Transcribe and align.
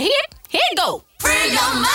hear 0.00 0.10
it? 0.24 0.34
Here 0.48 0.60
it 0.70 0.78
go. 0.78 1.02
Free 1.18 1.52
your 1.52 1.74
mind. 1.74 1.86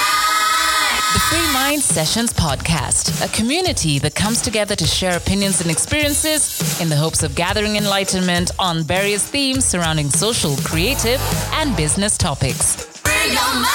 The 1.13 1.19
Free 1.29 1.53
Mind 1.53 1.81
Sessions 1.81 2.33
podcast, 2.33 3.23
a 3.23 3.29
community 3.35 3.99
that 3.99 4.15
comes 4.15 4.41
together 4.41 4.75
to 4.75 4.85
share 4.85 5.15
opinions 5.15 5.61
and 5.61 5.69
experiences 5.69 6.81
in 6.81 6.89
the 6.89 6.95
hopes 6.95 7.23
of 7.23 7.35
gathering 7.35 7.75
enlightenment 7.75 8.51
on 8.59 8.83
various 8.83 9.27
themes 9.27 9.63
surrounding 9.65 10.09
social, 10.09 10.55
creative, 10.57 11.21
and 11.53 11.75
business 11.77 12.17
topics. 12.17 12.75
Free 12.99 13.27
your 13.27 13.53
mind. 13.53 13.67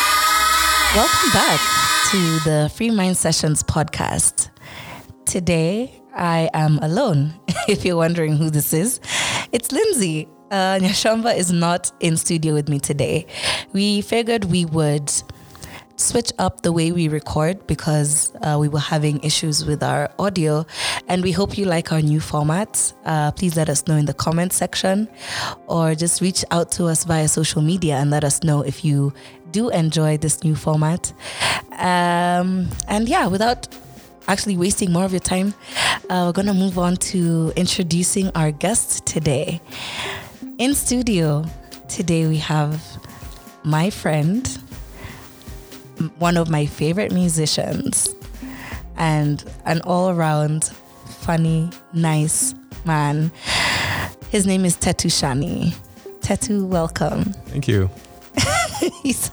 Welcome 0.95 1.31
back 1.33 1.61
to 2.11 2.39
the 2.41 2.71
Free 2.75 2.91
Mind 2.91 3.17
Sessions 3.17 3.63
podcast. 3.63 4.51
Today, 5.25 6.03
I 6.15 6.51
am 6.55 6.79
alone. 6.79 7.35
if 7.69 7.85
you're 7.85 7.97
wondering 7.97 8.37
who 8.37 8.51
this 8.51 8.73
is, 8.73 9.01
it's 9.53 9.71
Lindsay. 9.73 10.29
Uh, 10.51 10.79
Nyashamba 10.79 11.37
is 11.37 11.53
not 11.53 11.93
in 12.01 12.17
studio 12.17 12.55
with 12.55 12.69
me 12.69 12.79
today. 12.79 13.27
We 13.73 14.01
figured 14.01 14.47
we 14.47 14.65
would 14.65 15.13
switch 15.97 16.33
up 16.39 16.63
the 16.63 16.73
way 16.73 16.93
we 16.93 17.09
record 17.09 17.67
because 17.67 18.33
uh, 18.43 18.57
we 18.59 18.69
were 18.69 18.79
having 18.79 19.21
issues 19.23 19.65
with 19.67 19.83
our 19.83 20.11
audio 20.19 20.65
and 21.09 21.23
we 21.23 21.33
hope 21.33 21.59
you 21.59 21.65
like 21.65 21.93
our 21.93 22.01
new 22.01 22.21
format. 22.21 22.93
Uh, 23.05 23.33
please 23.33 23.57
let 23.57 23.69
us 23.69 23.87
know 23.87 23.97
in 23.97 24.07
the 24.07 24.15
comment 24.15 24.53
section 24.53 25.09
or 25.67 25.95
just 25.95 26.21
reach 26.21 26.45
out 26.51 26.71
to 26.73 26.87
us 26.87 27.05
via 27.05 27.29
social 27.29 27.61
media 27.61 27.97
and 27.97 28.11
let 28.11 28.25
us 28.25 28.43
know 28.43 28.63
if 28.63 28.85
you 28.85 29.13
do 29.51 29.69
enjoy 29.71 30.17
this 30.17 30.45
new 30.45 30.55
format. 30.55 31.13
Um, 31.73 32.69
and 32.89 33.09
yeah 33.09 33.27
without 33.27 33.69
actually 34.29 34.57
wasting 34.57 34.93
more 34.93 35.05
of 35.05 35.13
your 35.13 35.21
time 35.21 35.55
uh, 36.11 36.25
we're 36.27 36.33
going 36.33 36.47
to 36.47 36.55
move 36.55 36.79
on 36.79 36.97
to 36.97 37.53
introducing 37.57 38.31
our 38.35 38.51
guest 38.51 39.07
today 39.07 39.61
in 40.59 40.75
studio 40.75 41.45
today, 41.89 42.27
we 42.27 42.37
have 42.37 42.83
my 43.63 43.91
friend, 43.91 44.47
one 46.19 46.37
of 46.37 46.51
my 46.51 46.67
favorite 46.67 47.13
musicians, 47.13 48.13
and 48.97 49.45
an 49.65 49.81
all 49.83 50.11
around 50.11 50.65
funny, 51.07 51.71
nice 51.93 52.55
man. 52.85 53.31
His 54.31 54.47
name 54.47 54.65
is 54.65 54.77
Tetu 54.77 55.09
Shani. 55.09 55.75
Tetu, 56.21 56.67
welcome. 56.67 57.33
Thank 57.47 57.69
you. 57.69 57.89
he's, 59.03 59.31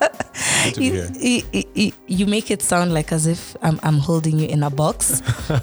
he, 0.75 1.03
he, 1.51 1.67
he, 1.73 1.93
you 2.05 2.27
make 2.27 2.51
it 2.51 2.61
sound 2.61 2.93
like 2.93 3.11
as 3.11 3.25
if 3.25 3.57
I'm, 3.63 3.79
I'm 3.81 3.97
holding 3.97 4.37
you 4.37 4.47
in 4.47 4.61
a 4.61 4.69
box. 4.69 5.21
but 5.47 5.59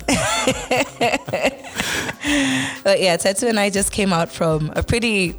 yeah, 3.01 3.17
Tetu 3.17 3.49
and 3.49 3.61
I 3.61 3.71
just 3.71 3.93
came 3.93 4.13
out 4.13 4.29
from 4.29 4.73
a 4.75 4.83
pretty 4.83 5.37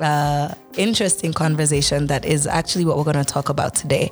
uh, 0.00 0.54
interesting 0.76 1.32
conversation 1.32 2.06
that 2.06 2.24
is 2.24 2.46
actually 2.46 2.84
what 2.84 2.96
we're 2.96 3.04
going 3.04 3.16
to 3.16 3.24
talk 3.24 3.48
about 3.48 3.74
today. 3.74 4.10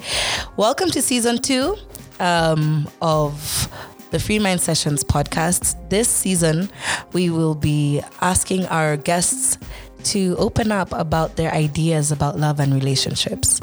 Welcome 0.57 0.91
to 0.91 1.03
season 1.03 1.39
two 1.39 1.77
um, 2.21 2.89
of 3.01 3.69
the 4.11 4.19
Free 4.19 4.39
Mind 4.39 4.61
Sessions 4.61 5.05
podcast. 5.05 5.77
This 5.89 6.09
season, 6.09 6.71
we 7.13 7.31
will 7.31 7.55
be 7.55 8.03
asking 8.21 8.67
our 8.67 8.97
guests 8.97 9.59
to 10.05 10.37
open 10.39 10.73
up 10.73 10.93
about 10.93 11.37
their 11.37 11.53
ideas 11.53 12.13
about 12.13 12.39
love 12.39 12.61
and 12.61 12.73
relationships. 12.73 13.61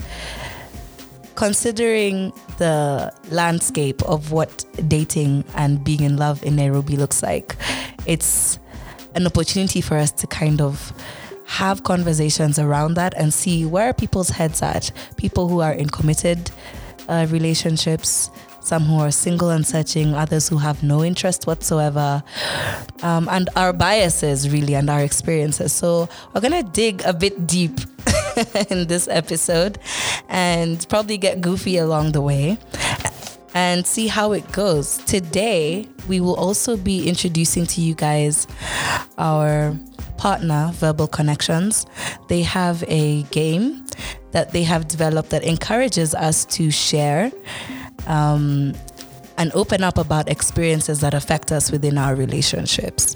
Considering 1.36 2.32
the 2.58 3.14
landscape 3.30 4.02
of 4.04 4.32
what 4.32 4.64
dating 4.88 5.44
and 5.56 5.84
being 5.84 6.02
in 6.02 6.18
love 6.18 6.44
in 6.44 6.56
Nairobi 6.56 6.96
looks 6.96 7.22
like, 7.22 7.56
it's 8.06 8.58
an 9.16 9.26
opportunity 9.26 9.82
for 9.82 9.98
us 9.98 10.12
to 10.12 10.28
kind 10.28 10.62
of 10.62 10.94
have 11.46 11.84
conversations 11.84 12.60
around 12.60 12.96
that 12.96 13.14
and 13.16 13.34
see 13.34 13.66
where 13.66 13.94
people's 13.94 14.30
heads 14.30 14.62
at. 14.62 14.92
People 15.18 15.48
who 15.48 15.62
are 15.62 15.74
in 15.74 15.90
committed 15.90 16.52
uh, 17.08 17.28
relationships, 17.30 18.32
some 18.62 18.84
who 18.84 19.00
are 19.00 19.12
single 19.12 19.52
and 19.52 19.66
searching, 19.66 20.16
others 20.16 20.50
who 20.50 20.58
have 20.58 20.82
no 20.82 21.04
interest 21.04 21.46
whatsoever, 21.46 22.24
um, 23.04 23.30
and 23.30 23.50
our 23.56 23.74
biases 23.74 24.50
really 24.50 24.74
and 24.76 24.90
our 24.90 25.02
experiences. 25.02 25.72
So 25.72 26.10
we're 26.34 26.42
gonna 26.42 26.64
dig 26.64 27.02
a 27.06 27.14
bit 27.14 27.46
deep 27.46 27.80
in 28.70 28.88
this 28.88 29.08
episode 29.08 29.78
and 30.30 30.86
probably 30.90 31.18
get 31.18 31.42
goofy 31.42 31.78
along 31.78 32.14
the 32.14 32.22
way 32.22 32.58
and 33.56 33.88
see 33.88 34.08
how 34.08 34.34
it 34.34 34.50
goes. 34.52 34.98
Today, 35.06 35.88
we 36.08 36.20
will 36.20 36.36
also 36.36 36.76
be 36.76 37.08
introducing 37.08 37.66
to 37.68 37.82
you 37.82 37.96
guys 37.96 38.48
our 39.18 39.76
partner, 40.18 40.72
Verbal 40.74 41.08
Connections. 41.08 41.86
They 42.28 42.42
have 42.42 42.84
a 42.88 43.24
game 43.24 43.86
that 44.32 44.52
they 44.52 44.64
have 44.64 44.90
developed 44.90 45.30
that 45.30 45.44
encourages 45.44 46.14
us 46.14 46.44
to 46.46 46.70
share 46.70 47.32
um, 48.08 48.74
and 49.38 49.54
open 49.54 49.84
up 49.84 49.98
about 49.98 50.30
experiences 50.30 51.00
that 51.00 51.14
affect 51.14 51.54
us 51.54 51.72
within 51.72 51.98
our 51.98 52.14
relationships. 52.14 53.16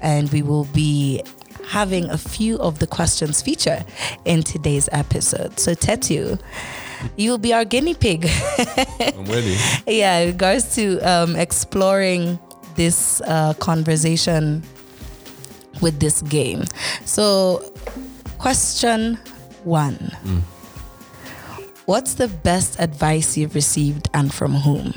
And 0.00 0.30
we 0.30 0.42
will 0.42 0.64
be 0.66 1.22
having 1.66 2.08
a 2.08 2.18
few 2.18 2.56
of 2.58 2.78
the 2.78 2.86
questions 2.86 3.42
feature 3.42 3.84
in 4.24 4.44
today's 4.44 4.88
episode. 4.92 5.58
So, 5.58 5.74
Tetu, 5.74 6.40
you 7.16 7.30
will 7.30 7.38
be 7.38 7.52
our 7.52 7.64
guinea 7.64 7.94
pig. 7.94 8.28
I'm 8.58 9.24
ready. 9.24 9.56
Yeah, 9.86 10.20
in 10.20 10.28
regards 10.28 10.74
to 10.76 10.98
um, 11.00 11.36
exploring 11.36 12.38
this 12.76 13.20
uh, 13.22 13.54
conversation 13.54 14.62
with 15.80 16.00
this 16.00 16.22
game. 16.22 16.64
So, 17.04 17.72
question 18.38 19.18
one 19.64 19.96
mm. 20.24 20.42
What's 21.86 22.14
the 22.14 22.28
best 22.28 22.78
advice 22.78 23.36
you've 23.36 23.54
received 23.54 24.08
and 24.14 24.32
from 24.32 24.54
whom? 24.54 24.94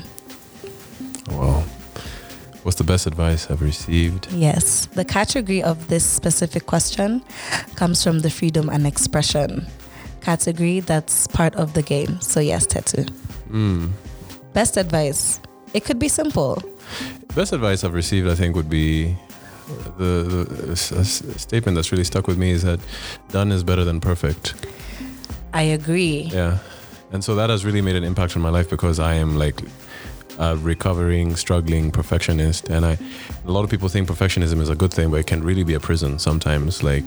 Wow. 1.30 1.64
What's 2.62 2.78
the 2.78 2.84
best 2.84 3.06
advice 3.06 3.50
I've 3.50 3.62
received? 3.62 4.30
Yes. 4.32 4.86
The 4.86 5.04
category 5.04 5.62
of 5.62 5.88
this 5.88 6.04
specific 6.04 6.66
question 6.66 7.22
comes 7.74 8.02
from 8.02 8.20
the 8.20 8.30
freedom 8.30 8.68
and 8.68 8.86
expression 8.86 9.66
category 10.26 10.80
that's 10.80 11.28
part 11.28 11.54
of 11.54 11.72
the 11.74 11.82
game. 11.82 12.20
So, 12.20 12.40
yes, 12.40 12.66
Tetu. 12.66 13.02
Mm. 13.48 13.92
Best 14.52 14.76
advice. 14.76 15.40
It 15.72 15.84
could 15.84 16.00
be 16.00 16.08
simple. 16.08 16.52
Best 17.36 17.52
advice 17.52 17.84
I've 17.84 17.94
received, 17.94 18.28
I 18.28 18.34
think, 18.34 18.56
would 18.56 18.68
be 18.68 19.16
the, 19.98 20.14
the 20.66 20.76
statement 20.76 21.76
that's 21.76 21.92
really 21.92 22.08
stuck 22.12 22.26
with 22.26 22.38
me 22.38 22.50
is 22.50 22.62
that 22.62 22.80
done 23.30 23.52
is 23.52 23.62
better 23.62 23.84
than 23.84 24.00
perfect. 24.00 24.54
I 25.52 25.62
agree. 25.78 26.30
Yeah. 26.32 26.58
And 27.12 27.22
so 27.22 27.36
that 27.36 27.48
has 27.50 27.64
really 27.64 27.80
made 27.80 27.96
an 27.96 28.04
impact 28.04 28.36
on 28.36 28.42
my 28.42 28.50
life 28.50 28.68
because 28.68 28.98
I 28.98 29.14
am 29.14 29.38
like 29.38 29.60
a 30.38 30.56
recovering, 30.56 31.36
struggling 31.36 31.92
perfectionist. 31.92 32.68
And 32.68 32.84
I, 32.84 32.98
a 33.46 33.50
lot 33.50 33.62
of 33.62 33.70
people 33.70 33.88
think 33.88 34.08
perfectionism 34.08 34.60
is 34.60 34.70
a 34.70 34.74
good 34.74 34.92
thing, 34.92 35.10
but 35.10 35.20
it 35.20 35.28
can 35.28 35.44
really 35.44 35.64
be 35.64 35.74
a 35.74 35.80
prison 35.80 36.18
sometimes. 36.18 36.82
Like, 36.82 37.04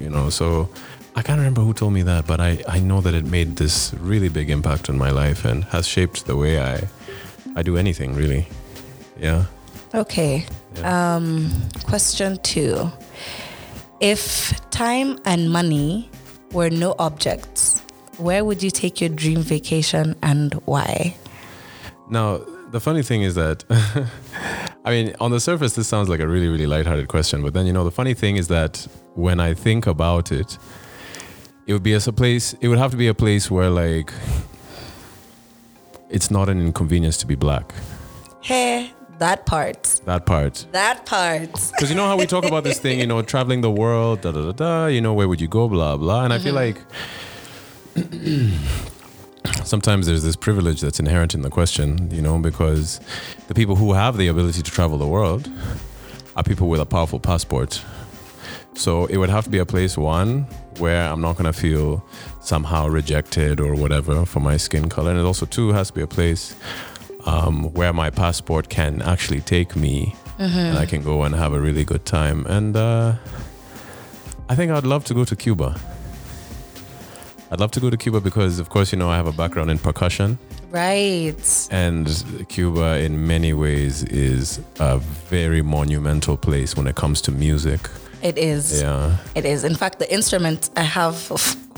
you 0.00 0.08
know, 0.08 0.30
so 0.30 0.68
I 1.14 1.22
can't 1.22 1.38
remember 1.38 1.60
who 1.60 1.74
told 1.74 1.92
me 1.92 2.02
that, 2.02 2.26
but 2.26 2.40
I, 2.40 2.62
I 2.66 2.80
know 2.80 3.00
that 3.02 3.14
it 3.14 3.24
made 3.24 3.56
this 3.56 3.92
really 3.94 4.28
big 4.28 4.48
impact 4.48 4.88
on 4.88 4.96
my 4.96 5.10
life 5.10 5.44
and 5.44 5.64
has 5.64 5.86
shaped 5.86 6.26
the 6.26 6.36
way 6.36 6.60
I, 6.60 6.88
I 7.54 7.62
do 7.62 7.76
anything 7.76 8.14
really. 8.14 8.48
Yeah. 9.20 9.44
Okay. 9.94 10.46
Yeah. 10.76 11.16
Um, 11.16 11.50
question 11.84 12.38
two. 12.42 12.90
If 14.00 14.58
time 14.70 15.18
and 15.24 15.50
money 15.50 16.10
were 16.50 16.70
no 16.70 16.94
objects, 16.98 17.80
where 18.16 18.44
would 18.44 18.62
you 18.62 18.70
take 18.70 19.00
your 19.00 19.10
dream 19.10 19.42
vacation 19.42 20.16
and 20.22 20.54
why? 20.64 21.14
Now, 22.08 22.40
the 22.70 22.80
funny 22.80 23.02
thing 23.02 23.22
is 23.22 23.34
that, 23.34 23.64
I 24.84 24.90
mean, 24.90 25.14
on 25.20 25.30
the 25.30 25.40
surface, 25.40 25.74
this 25.74 25.88
sounds 25.88 26.08
like 26.08 26.20
a 26.20 26.26
really, 26.26 26.48
really 26.48 26.66
lighthearted 26.66 27.08
question. 27.08 27.42
But 27.42 27.52
then, 27.52 27.66
you 27.66 27.72
know, 27.72 27.84
the 27.84 27.90
funny 27.90 28.14
thing 28.14 28.36
is 28.36 28.48
that 28.48 28.86
when 29.14 29.40
I 29.40 29.52
think 29.54 29.86
about 29.86 30.32
it, 30.32 30.58
it 31.66 31.72
would 31.72 31.82
be 31.82 31.92
as 31.92 32.08
a 32.08 32.12
place, 32.12 32.54
it 32.60 32.68
would 32.68 32.78
have 32.78 32.90
to 32.90 32.96
be 32.96 33.08
a 33.08 33.14
place 33.14 33.50
where, 33.50 33.70
like, 33.70 34.12
it's 36.10 36.30
not 36.30 36.48
an 36.48 36.60
inconvenience 36.60 37.16
to 37.18 37.26
be 37.26 37.34
black. 37.34 37.72
Hey, 38.40 38.92
that 39.18 39.46
part. 39.46 39.82
That 40.04 40.26
part. 40.26 40.66
That 40.72 41.06
part. 41.06 41.52
Because 41.52 41.90
you 41.90 41.96
know 41.96 42.06
how 42.06 42.16
we 42.16 42.26
talk 42.26 42.44
about 42.44 42.64
this 42.64 42.80
thing, 42.80 42.98
you 42.98 43.06
know, 43.06 43.22
traveling 43.22 43.60
the 43.60 43.70
world, 43.70 44.22
da 44.22 44.32
da 44.32 44.50
da 44.50 44.52
da. 44.52 44.86
You 44.86 45.00
know, 45.00 45.14
where 45.14 45.28
would 45.28 45.40
you 45.40 45.48
go, 45.48 45.68
blah 45.68 45.96
blah. 45.96 46.24
And 46.24 46.32
mm-hmm. 46.32 46.40
I 46.40 46.44
feel 46.44 46.54
mm-hmm. 47.94 48.46
like 49.44 49.64
sometimes 49.64 50.06
there's 50.06 50.24
this 50.24 50.36
privilege 50.36 50.80
that's 50.80 50.98
inherent 50.98 51.34
in 51.34 51.42
the 51.42 51.50
question, 51.50 52.10
you 52.10 52.20
know, 52.20 52.38
because 52.38 53.00
the 53.48 53.54
people 53.54 53.76
who 53.76 53.92
have 53.92 54.16
the 54.16 54.26
ability 54.26 54.62
to 54.62 54.70
travel 54.70 54.98
the 54.98 55.06
world 55.06 55.50
are 56.36 56.42
people 56.42 56.68
with 56.68 56.80
a 56.80 56.86
powerful 56.86 57.20
passport. 57.20 57.82
So 58.74 59.06
it 59.06 59.16
would 59.18 59.30
have 59.30 59.44
to 59.44 59.50
be 59.50 59.58
a 59.58 59.66
place 59.66 59.96
one 59.96 60.46
where 60.78 61.08
I'm 61.08 61.20
not 61.20 61.36
gonna 61.36 61.52
feel 61.52 62.04
somehow 62.40 62.88
rejected 62.88 63.60
or 63.60 63.74
whatever 63.74 64.24
for 64.26 64.40
my 64.40 64.56
skin 64.56 64.88
color, 64.88 65.10
and 65.10 65.20
it 65.20 65.24
also 65.24 65.46
two 65.46 65.72
has 65.72 65.88
to 65.88 65.94
be 65.94 66.02
a 66.02 66.06
place 66.06 66.56
um, 67.26 67.72
where 67.74 67.92
my 67.92 68.10
passport 68.10 68.68
can 68.68 69.02
actually 69.02 69.40
take 69.40 69.76
me 69.76 70.14
mm-hmm. 70.38 70.58
and 70.58 70.78
I 70.78 70.86
can 70.86 71.02
go 71.02 71.22
and 71.22 71.34
have 71.34 71.52
a 71.52 71.60
really 71.60 71.84
good 71.84 72.04
time. 72.04 72.46
And 72.46 72.76
uh, 72.76 73.14
I 74.48 74.54
think 74.54 74.72
I'd 74.72 74.84
love 74.84 75.04
to 75.06 75.14
go 75.14 75.24
to 75.24 75.36
Cuba. 75.36 75.78
I'd 77.50 77.60
love 77.60 77.70
to 77.72 77.80
go 77.80 77.90
to 77.90 77.96
Cuba 77.98 78.20
because, 78.20 78.58
of 78.58 78.70
course, 78.70 78.92
you 78.92 78.98
know 78.98 79.10
I 79.10 79.16
have 79.16 79.26
a 79.26 79.32
background 79.32 79.70
in 79.70 79.78
percussion, 79.78 80.38
Right. 80.70 81.68
and 81.70 82.46
Cuba, 82.48 82.98
in 82.98 83.26
many 83.26 83.52
ways, 83.52 84.04
is 84.04 84.58
a 84.80 84.96
very 84.96 85.60
monumental 85.60 86.38
place 86.38 86.74
when 86.76 86.86
it 86.86 86.96
comes 86.96 87.20
to 87.22 87.30
music. 87.30 87.80
It 88.22 88.38
is. 88.38 88.80
Yeah, 88.82 89.16
It 89.34 89.44
is. 89.44 89.64
In 89.64 89.74
fact, 89.74 89.98
the 89.98 90.12
instrument 90.12 90.70
I 90.76 90.82
have 90.82 91.16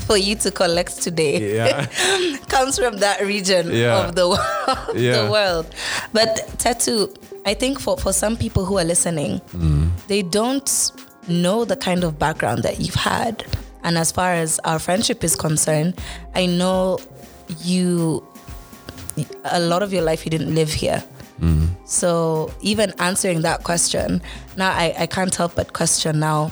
for 0.06 0.16
you 0.18 0.34
to 0.36 0.50
collect 0.50 1.00
today 1.02 1.54
yeah, 1.56 1.86
comes 2.48 2.78
from 2.78 2.98
that 2.98 3.20
region 3.22 3.70
Yeah. 3.72 4.04
of 4.08 4.14
the, 4.14 4.26
of 4.90 4.96
Yeah. 4.96 5.22
the 5.22 5.30
world. 5.30 5.66
But 6.12 6.36
Tetu, 6.58 7.14
I 7.46 7.54
think 7.54 7.80
for, 7.80 7.96
for 7.96 8.12
some 8.12 8.36
people 8.36 8.64
who 8.66 8.78
are 8.78 8.84
listening, 8.84 9.40
Mm. 9.54 9.88
they 10.08 10.22
don't 10.22 10.70
know 11.28 11.64
the 11.64 11.76
kind 11.76 12.04
of 12.04 12.18
background 12.18 12.62
that 12.64 12.78
you've 12.80 12.94
had. 13.14 13.44
And 13.82 13.96
as 13.96 14.12
far 14.12 14.32
as 14.34 14.58
our 14.64 14.78
friendship 14.78 15.24
is 15.24 15.34
concerned, 15.36 15.94
I 16.34 16.44
know 16.46 16.98
you, 17.62 18.26
a 19.44 19.60
lot 19.60 19.82
of 19.82 19.92
your 19.92 20.02
life 20.02 20.24
you 20.26 20.30
didn't 20.30 20.54
live 20.54 20.72
here. 20.72 21.02
So 21.84 22.52
even 22.62 22.92
answering 22.98 23.42
that 23.42 23.64
question, 23.64 24.22
now 24.56 24.70
I, 24.70 24.94
I 25.00 25.06
can't 25.06 25.34
help 25.34 25.54
but 25.54 25.72
question 25.72 26.20
now, 26.20 26.50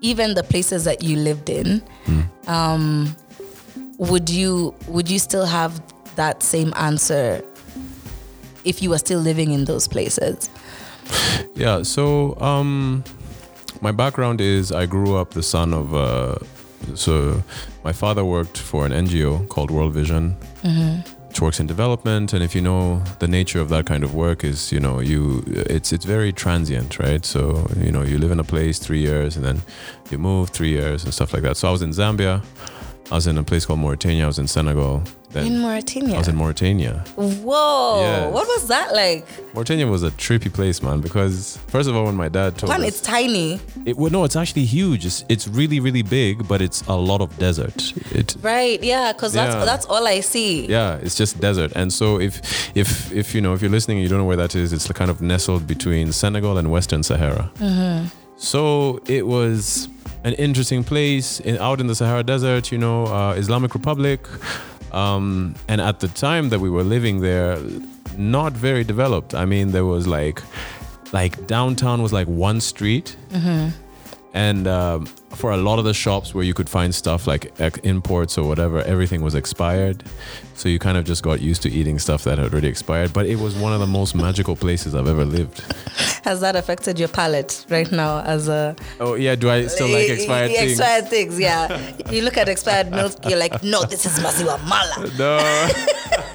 even 0.00 0.34
the 0.34 0.42
places 0.42 0.84
that 0.84 1.02
you 1.02 1.16
lived 1.16 1.50
in, 1.50 1.82
um, 2.46 3.16
would 3.98 4.28
you 4.30 4.74
would 4.88 5.10
you 5.10 5.18
still 5.18 5.46
have 5.46 5.80
that 6.16 6.42
same 6.42 6.72
answer 6.76 7.42
if 8.64 8.82
you 8.82 8.90
were 8.90 8.98
still 8.98 9.20
living 9.20 9.52
in 9.52 9.64
those 9.64 9.86
places? 9.88 10.50
yeah. 11.54 11.82
So, 11.82 12.38
um, 12.40 13.04
my 13.80 13.92
background 13.92 14.40
is 14.40 14.72
I 14.72 14.86
grew 14.86 15.16
up 15.16 15.30
the 15.30 15.42
son 15.42 15.74
of. 15.74 15.94
Uh, 15.94 16.36
so, 16.94 17.42
my 17.84 17.92
father 17.92 18.24
worked 18.24 18.58
for 18.58 18.84
an 18.86 18.92
NGO 18.92 19.48
called 19.48 19.70
World 19.70 19.92
Vision. 19.92 20.36
which 20.64 21.21
works 21.40 21.60
in 21.60 21.66
development 21.66 22.32
and 22.32 22.42
if 22.42 22.54
you 22.54 22.60
know 22.60 23.02
the 23.18 23.28
nature 23.28 23.60
of 23.60 23.68
that 23.68 23.86
kind 23.86 24.04
of 24.04 24.14
work 24.14 24.44
is 24.44 24.72
you 24.72 24.80
know 24.80 25.00
you 25.00 25.42
it's 25.46 25.92
it's 25.92 26.04
very 26.04 26.32
transient 26.32 26.98
right? 26.98 27.24
So 27.24 27.66
you 27.76 27.92
know 27.92 28.02
you 28.02 28.18
live 28.18 28.30
in 28.30 28.40
a 28.40 28.44
place 28.44 28.78
three 28.78 29.00
years 29.00 29.36
and 29.36 29.44
then 29.44 29.62
you 30.10 30.18
move 30.18 30.50
three 30.50 30.70
years 30.70 31.04
and 31.04 31.12
stuff 31.14 31.32
like 31.32 31.42
that. 31.42 31.56
So 31.56 31.68
i 31.68 31.70
was 31.70 31.82
in 31.82 31.90
zambia 31.90 32.42
i 33.12 33.14
was 33.14 33.26
in 33.26 33.36
a 33.38 33.44
place 33.50 33.64
called 33.66 33.78
mauritania 33.78 34.24
i 34.24 34.26
was 34.26 34.38
in 34.38 34.46
senegal 34.48 35.02
then 35.32 35.46
In 35.46 35.60
Mauritania. 35.60 36.16
i 36.16 36.18
was 36.18 36.28
in 36.28 36.36
mauritania 36.36 36.94
Whoa! 37.16 38.00
Yes. 38.00 38.32
What 38.34 38.46
was 38.54 38.68
that 38.68 38.92
like? 38.92 39.24
mauritania 39.54 39.86
was 39.86 40.02
a 40.02 40.10
trippy 40.24 40.52
place 40.52 40.82
man 40.82 41.00
because 41.00 41.58
first 41.68 41.88
of 41.88 41.96
all 41.96 42.04
when 42.04 42.16
my 42.24 42.28
dad 42.28 42.58
told 42.58 42.68
One, 42.68 42.82
us 42.82 42.88
it's 42.88 43.00
tiny, 43.00 43.58
it, 43.86 43.96
well, 43.96 44.10
no 44.10 44.24
it's 44.24 44.36
actually 44.42 44.66
huge 44.66 45.06
it's, 45.06 45.24
it's 45.34 45.46
really 45.48 45.80
really 45.80 46.02
big 46.02 46.46
but 46.46 46.60
it's 46.60 46.82
a 46.82 46.94
lot 47.10 47.20
of 47.22 47.28
desert 47.38 47.78
it 48.20 48.36
right? 48.42 48.78
Yeah, 48.92 49.12
because 49.14 49.32
that's 49.32 49.54
Yeah. 49.54 49.64
that's 49.70 49.86
all 49.86 50.04
I 50.06 50.20
see. 50.20 50.66
Yeah, 50.66 50.96
it's 51.04 51.16
just 51.22 51.40
desert. 51.40 51.70
And 51.80 51.88
so 51.92 52.06
if 52.28 52.34
if 52.76 53.10
if 53.12 53.34
you 53.34 53.40
know 53.44 53.52
if 53.54 53.60
you're 53.62 53.70
listening 53.78 53.96
and 53.98 54.02
you 54.04 54.08
don't 54.10 54.18
know 54.22 54.30
where 54.32 54.36
that 54.44 54.54
is, 54.54 54.72
it's 54.72 54.86
kind 55.00 55.10
of 55.10 55.20
nestled 55.22 55.66
between 55.66 56.12
Senegal 56.12 56.58
and 56.58 56.66
Western 56.76 57.02
Sahara. 57.02 57.44
Mm-hmm. 57.58 58.21
So 58.42 59.00
it 59.06 59.24
was 59.24 59.88
an 60.24 60.34
interesting 60.34 60.82
place 60.82 61.38
in, 61.40 61.58
out 61.58 61.80
in 61.80 61.86
the 61.86 61.94
Sahara 61.94 62.24
Desert. 62.24 62.72
You 62.72 62.78
know, 62.78 63.06
uh, 63.06 63.34
Islamic 63.34 63.72
Republic, 63.72 64.26
um, 64.92 65.54
and 65.68 65.80
at 65.80 66.00
the 66.00 66.08
time 66.08 66.48
that 66.48 66.58
we 66.58 66.68
were 66.68 66.82
living 66.82 67.20
there, 67.20 67.56
not 68.18 68.52
very 68.52 68.82
developed. 68.82 69.32
I 69.34 69.44
mean, 69.44 69.70
there 69.70 69.84
was 69.84 70.08
like 70.08 70.42
like 71.12 71.46
downtown 71.46 72.02
was 72.02 72.12
like 72.12 72.26
one 72.26 72.60
street. 72.60 73.16
And 74.34 74.66
um, 74.66 75.06
for 75.34 75.50
a 75.52 75.56
lot 75.56 75.78
of 75.78 75.84
the 75.84 75.94
shops 75.94 76.34
where 76.34 76.44
you 76.44 76.54
could 76.54 76.68
find 76.68 76.94
stuff 76.94 77.26
like 77.26 77.50
imports 77.84 78.36
or 78.38 78.46
whatever, 78.46 78.82
everything 78.82 79.22
was 79.22 79.34
expired. 79.34 80.02
So 80.54 80.68
you 80.68 80.78
kind 80.78 80.96
of 80.98 81.04
just 81.04 81.22
got 81.22 81.40
used 81.40 81.62
to 81.62 81.70
eating 81.70 81.98
stuff 81.98 82.24
that 82.24 82.38
had 82.38 82.52
already 82.52 82.68
expired. 82.68 83.12
But 83.12 83.26
it 83.26 83.36
was 83.38 83.54
one 83.56 83.72
of 83.72 83.80
the 83.80 83.86
most 83.86 84.14
magical 84.14 84.54
places 84.54 84.94
I've 84.94 85.08
ever 85.08 85.24
lived. 85.24 85.60
Has 86.24 86.40
that 86.40 86.54
affected 86.54 86.98
your 86.98 87.08
palate 87.08 87.64
right 87.68 87.90
now 87.90 88.20
as 88.20 88.46
a 88.48 88.76
Oh 89.00 89.14
yeah, 89.14 89.34
do 89.34 89.50
I 89.50 89.66
still 89.66 89.88
like 89.88 90.08
eh, 90.08 90.12
eh, 90.12 90.14
expired 90.14 90.50
Y- 90.50 90.54
y- 90.54 90.60
things? 90.60 90.72
Expired 90.78 91.08
things, 91.08 91.40
yeah. 91.40 91.92
you 92.10 92.22
look 92.22 92.36
at 92.36 92.48
expired 92.48 92.90
milk, 92.90 93.12
you're 93.28 93.38
like, 93.38 93.62
no, 93.64 93.82
this 93.84 94.06
is 94.06 94.18
Maziwa 94.20 94.58
Mala. 94.68 95.10
No, 95.18 95.38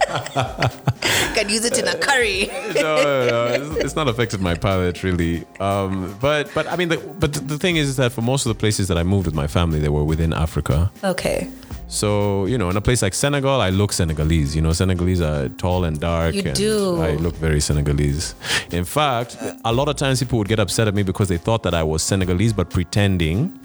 Can 1.35 1.49
use 1.49 1.65
it 1.65 1.77
in 1.77 1.87
a 1.87 1.95
curry. 1.97 2.47
no, 2.75 2.95
no, 3.27 3.45
it's, 3.53 3.85
it's 3.85 3.95
not 3.95 4.07
affected 4.07 4.41
my 4.41 4.55
palate 4.55 5.03
really. 5.03 5.45
Um, 5.59 6.17
but 6.19 6.49
but 6.53 6.67
I 6.67 6.75
mean, 6.75 6.89
the, 6.89 6.97
but 6.97 7.33
the 7.33 7.57
thing 7.57 7.75
is, 7.77 7.87
is 7.89 7.95
that 7.97 8.11
for 8.11 8.21
most 8.21 8.45
of 8.45 8.49
the 8.49 8.59
places 8.59 8.86
that 8.87 8.97
I 8.97 9.03
moved 9.03 9.25
with 9.25 9.35
my 9.35 9.47
family, 9.47 9.79
they 9.79 9.89
were 9.89 10.03
within 10.03 10.33
Africa. 10.33 10.91
Okay. 11.03 11.49
So, 11.87 12.45
you 12.45 12.57
know, 12.57 12.69
in 12.69 12.75
a 12.75 12.81
place 12.81 13.01
like 13.01 13.13
Senegal, 13.13 13.61
I 13.61 13.69
look 13.69 13.93
Senegalese. 13.93 14.55
You 14.55 14.61
know, 14.61 14.73
Senegalese 14.73 15.21
are 15.21 15.47
tall 15.49 15.85
and 15.85 15.99
dark. 15.99 16.35
You 16.35 16.41
and 16.43 16.55
do. 16.55 17.01
I 17.01 17.11
look 17.15 17.35
very 17.35 17.61
Senegalese. 17.61 18.35
In 18.71 18.83
fact, 18.83 19.37
a 19.63 19.71
lot 19.71 19.87
of 19.87 19.95
times 19.95 20.19
people 20.19 20.37
would 20.39 20.49
get 20.49 20.59
upset 20.59 20.87
at 20.87 20.93
me 20.93 21.03
because 21.03 21.29
they 21.29 21.37
thought 21.37 21.63
that 21.63 21.73
I 21.73 21.83
was 21.83 22.03
Senegalese, 22.03 22.51
but 22.51 22.69
pretending. 22.69 23.57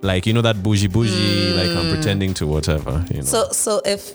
Like, 0.00 0.26
you 0.26 0.32
know, 0.32 0.42
that 0.42 0.62
bougie 0.62 0.86
bougie, 0.88 1.54
like 1.54 1.70
I'm 1.70 1.90
pretending 1.92 2.34
to 2.34 2.46
whatever, 2.46 3.04
you 3.10 3.18
know. 3.18 3.24
So 3.24 3.48
so 3.52 3.80
if 3.86 4.12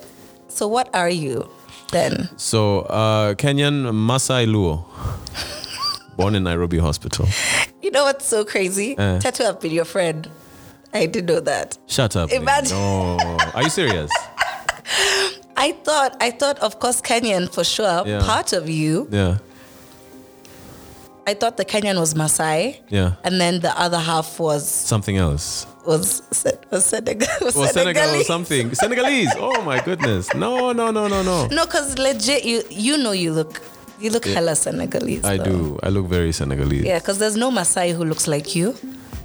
so 0.47 0.67
what 0.67 0.93
are 0.93 1.09
you 1.09 1.49
then? 1.91 2.29
So, 2.37 2.81
uh, 2.81 3.33
Kenyan 3.33 3.93
Masai 3.93 4.45
Luo, 4.45 4.85
born 6.19 6.35
in 6.35 6.43
Nairobi 6.43 6.77
Hospital. 6.77 7.25
You 7.81 7.91
know 7.91 8.03
what's 8.03 8.25
so 8.25 8.43
crazy? 8.43 8.97
Uh. 8.97 9.19
Tetu 9.23 9.43
have 9.45 9.59
been 9.61 9.71
your 9.71 9.85
friend. 9.85 10.29
I 10.93 11.05
didn't 11.05 11.27
know 11.33 11.39
that. 11.39 11.77
Shut 11.87 12.15
up. 12.15 12.29
Imagine- 12.31 12.75
No. 12.77 13.17
Are 13.55 13.63
you 13.63 13.69
serious? 13.69 14.11
I 15.55 15.71
thought 15.85 16.17
I 16.19 16.31
thought 16.31 16.57
of 16.59 16.79
course 16.79 16.99
Kenyan 17.01 17.43
for 17.53 17.63
sure. 17.63 18.03
Yeah. 18.05 18.21
Part 18.21 18.53
of 18.53 18.69
you. 18.69 19.07
Yeah. 19.11 19.37
I 21.27 21.33
thought 21.35 21.57
the 21.57 21.65
Kenyan 21.65 21.99
was 21.99 22.15
Masai. 22.15 22.81
Yeah. 22.89 23.15
And 23.23 23.39
then 23.39 23.59
the 23.59 23.73
other 23.79 23.99
half 23.99 24.39
was 24.39 24.67
Something 24.69 25.17
else. 25.17 25.67
was 25.85 26.21
was 26.71 26.85
Senegal. 26.85 27.27
Was 27.41 27.55
Or 27.55 27.67
Senegal 27.67 28.09
or 28.19 28.23
something. 28.23 28.73
Senegalese. 28.73 29.31
Oh 29.37 29.61
my 29.61 29.79
goodness. 29.87 30.33
No, 30.33 30.71
no, 30.73 30.91
no, 30.91 31.07
no, 31.07 31.21
no. 31.23 31.47
No, 31.47 31.65
because 31.65 31.97
legit, 31.97 32.43
you 32.45 32.63
you 32.69 32.97
know 32.97 33.11
you 33.23 33.31
look 33.33 33.61
you 33.99 34.09
look 34.09 34.25
hella 34.25 34.55
Senegalese. 34.55 35.23
I 35.25 35.37
though. 35.37 35.43
do. 35.45 35.79
I 35.83 35.89
look 35.89 36.07
very 36.07 36.31
Senegalese. 36.31 36.83
Yeah, 36.83 36.99
because 36.99 37.19
there's 37.19 37.35
no 37.37 37.51
Masai 37.51 37.91
who 37.91 38.03
looks 38.05 38.27
like 38.27 38.55
you. 38.55 38.75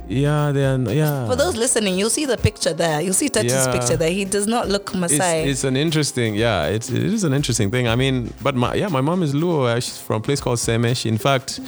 Yeah, 0.06 0.52
they 0.52 0.64
are. 0.66 0.78
yeah. 0.92 1.26
For 1.26 1.34
those 1.36 1.56
listening, 1.56 1.98
you'll 1.98 2.10
see 2.10 2.26
the 2.26 2.36
picture 2.36 2.74
there. 2.74 3.00
You'll 3.00 3.14
see 3.14 3.28
Tetu's 3.30 3.52
Yeah. 3.66 3.72
picture 3.72 3.96
there. 3.96 4.10
He 4.10 4.26
does 4.26 4.46
not 4.46 4.68
look 4.68 4.90
it's, 4.90 4.98
Masai. 5.00 5.48
it's 5.48 5.64
an 5.64 5.76
interesting, 5.76 6.34
yeah. 6.34 6.66
It's 6.66 6.90
it 6.90 7.02
is 7.02 7.24
an 7.24 7.32
interesting 7.32 7.70
thing. 7.70 7.88
I 7.88 7.96
mean, 7.96 8.32
but 8.42 8.54
my 8.54 8.74
yeah, 8.74 8.88
my 8.88 9.00
mom 9.00 9.22
is 9.22 9.32
Luo. 9.32 9.66
uh, 9.66 9.80
She's 9.80 9.96
from 9.98 10.16
a 10.16 10.20
place 10.20 10.40
called 10.42 10.58
Semesh. 10.58 11.06
In 11.06 11.16
fact, 11.16 11.58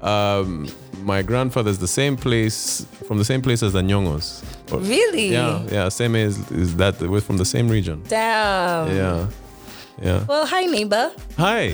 um, 0.00 0.68
my 1.02 1.20
grandfather's 1.20 1.76
the 1.78 1.88
same 1.88 2.16
place 2.16 2.86
from 3.06 3.18
the 3.18 3.24
same 3.24 3.42
place 3.42 3.62
as 3.62 3.74
the 3.74 3.82
Nyong'os. 3.82 4.42
Or- 4.72 4.78
really? 4.78 5.28
Yeah, 5.32 5.62
yeah. 5.70 5.86
Seme 5.88 6.16
is, 6.16 6.38
is 6.52 6.76
that 6.76 6.98
we're 7.02 7.20
from 7.20 7.36
the 7.36 7.44
same 7.44 7.68
region. 7.68 8.02
Damn. 8.08 8.96
Yeah, 8.96 9.26
yeah. 10.02 10.24
Well, 10.28 10.46
hi 10.46 10.66
neighbor. 10.66 11.10
Hi. 11.36 11.68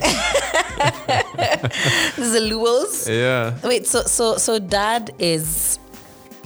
This 2.16 2.18
is 2.18 2.32
the 2.32 2.40
Luos. 2.40 3.08
yeah. 3.08 3.54
Wait, 3.66 3.86
so 3.86 4.02
so 4.02 4.36
so 4.36 4.58
dad 4.58 5.10
is 5.18 5.78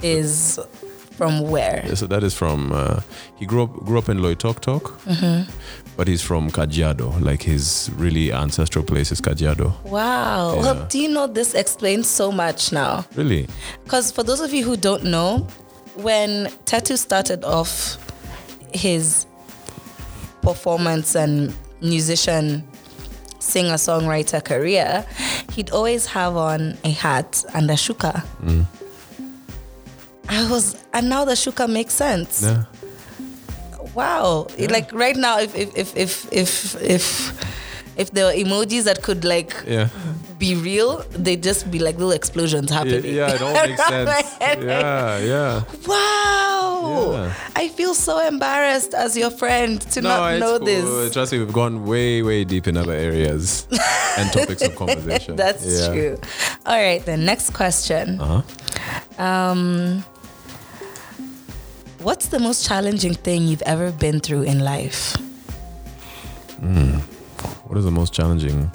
is 0.03 0.59
from 1.11 1.41
where? 1.49 1.81
Yeah, 1.87 1.93
So 1.95 2.07
that 2.07 2.23
is 2.23 2.33
from. 2.35 2.71
Uh, 2.73 2.99
he 3.37 3.45
grew 3.45 3.63
up 3.63 3.73
grew 3.85 3.97
up 3.97 4.09
in 4.09 4.17
Loitoktok, 4.19 4.81
Mm-hmm. 5.05 5.49
but 5.95 6.07
he's 6.07 6.21
from 6.21 6.51
Kajiado. 6.51 7.19
Like 7.21 7.41
his 7.43 7.89
really 7.95 8.31
ancestral 8.33 8.83
place 8.83 9.11
is 9.11 9.21
Kajiado. 9.21 9.73
Wow. 9.85 10.55
Yeah. 10.55 10.61
Well, 10.61 10.85
do 10.89 10.99
you 10.99 11.07
know 11.09 11.27
this 11.27 11.53
explains 11.53 12.07
so 12.09 12.31
much 12.31 12.71
now? 12.73 13.05
Really? 13.15 13.47
Because 13.85 14.11
for 14.11 14.23
those 14.23 14.41
of 14.41 14.53
you 14.53 14.63
who 14.65 14.75
don't 14.75 15.05
know, 15.05 15.47
when 15.95 16.47
Tetu 16.65 16.97
started 16.97 17.43
off 17.45 17.97
his 18.73 19.25
performance 20.41 21.15
and 21.15 21.53
musician, 21.85 22.63
singer 23.39 23.75
songwriter 23.77 24.43
career, 24.43 25.05
he'd 25.53 25.69
always 25.71 26.05
have 26.07 26.35
on 26.35 26.77
a 26.83 26.91
hat 26.91 27.43
and 27.53 27.69
a 27.69 27.75
shuka. 27.75 28.23
Mm. 28.43 28.65
I 30.27 30.49
was, 30.49 30.75
and 30.93 31.07
now 31.09 31.23
the 31.25 31.33
shuka 31.33 31.69
makes 31.69 31.93
sense. 31.93 32.41
Yeah. 32.41 32.63
Wow. 33.93 34.47
It- 34.57 34.71
Like 34.71 34.91
right 34.91 35.15
now, 35.15 35.39
if 35.39 35.55
if 35.55 35.75
if 35.77 35.95
if 35.95 36.25
if 36.33 36.75
if, 36.81 37.43
if 37.97 38.11
there 38.11 38.25
were 38.25 38.33
emojis 38.33 38.83
that 38.85 39.01
could 39.03 39.23
like 39.23 39.53
Yeah. 39.67 39.89
Be 40.37 40.55
real, 40.55 41.03
they'd 41.11 41.41
just 41.41 41.69
be 41.71 41.79
like 41.79 41.95
little 41.95 42.11
explosions 42.11 42.69
Yeah, 42.69 42.77
happening. 42.77 43.13
yeah, 43.15 43.33
it 43.35 43.41
all 43.41 43.53
makes 43.53 43.85
sense. 43.87 44.35
Yeah, 44.41 45.17
yeah. 45.19 45.63
Wow. 45.87 47.11
Yeah. 47.13 47.33
I 47.55 47.67
feel 47.69 47.93
so 47.93 48.19
embarrassed 48.25 48.93
as 48.93 49.15
your 49.17 49.31
friend 49.31 49.81
to 49.93 50.01
No, 50.01 50.09
not 50.09 50.39
know 50.39 50.57
cool. 50.57 50.65
this. 50.65 51.13
Trust 51.13 51.31
me, 51.31 51.39
we've 51.39 51.53
gone 51.53 51.85
way, 51.85 52.21
way 52.21 52.43
deep 52.43 52.67
in 52.67 52.77
other 52.77 52.93
areas 52.93 53.67
and 54.17 54.31
topics 54.31 54.61
of 54.61 54.75
conversation. 54.75 55.35
That's 55.35 55.65
Yeah. 55.65 55.87
true. 55.93 56.17
All 56.65 56.77
right, 56.79 57.03
the 57.05 57.17
next 57.17 57.51
question. 57.53 58.19
Uh-huh. 58.19 59.23
Um, 59.23 60.03
What's 61.99 62.27
the 62.27 62.39
most 62.39 62.67
challenging 62.67 63.15
thing 63.15 63.47
you've 63.47 63.63
ever 63.63 63.91
been 63.91 64.19
through 64.19 64.43
in 64.43 64.59
life? 64.59 65.15
What 67.65 67.77
is 67.77 67.85
the 67.85 67.91
most 67.91 68.13
challenging 68.13 68.69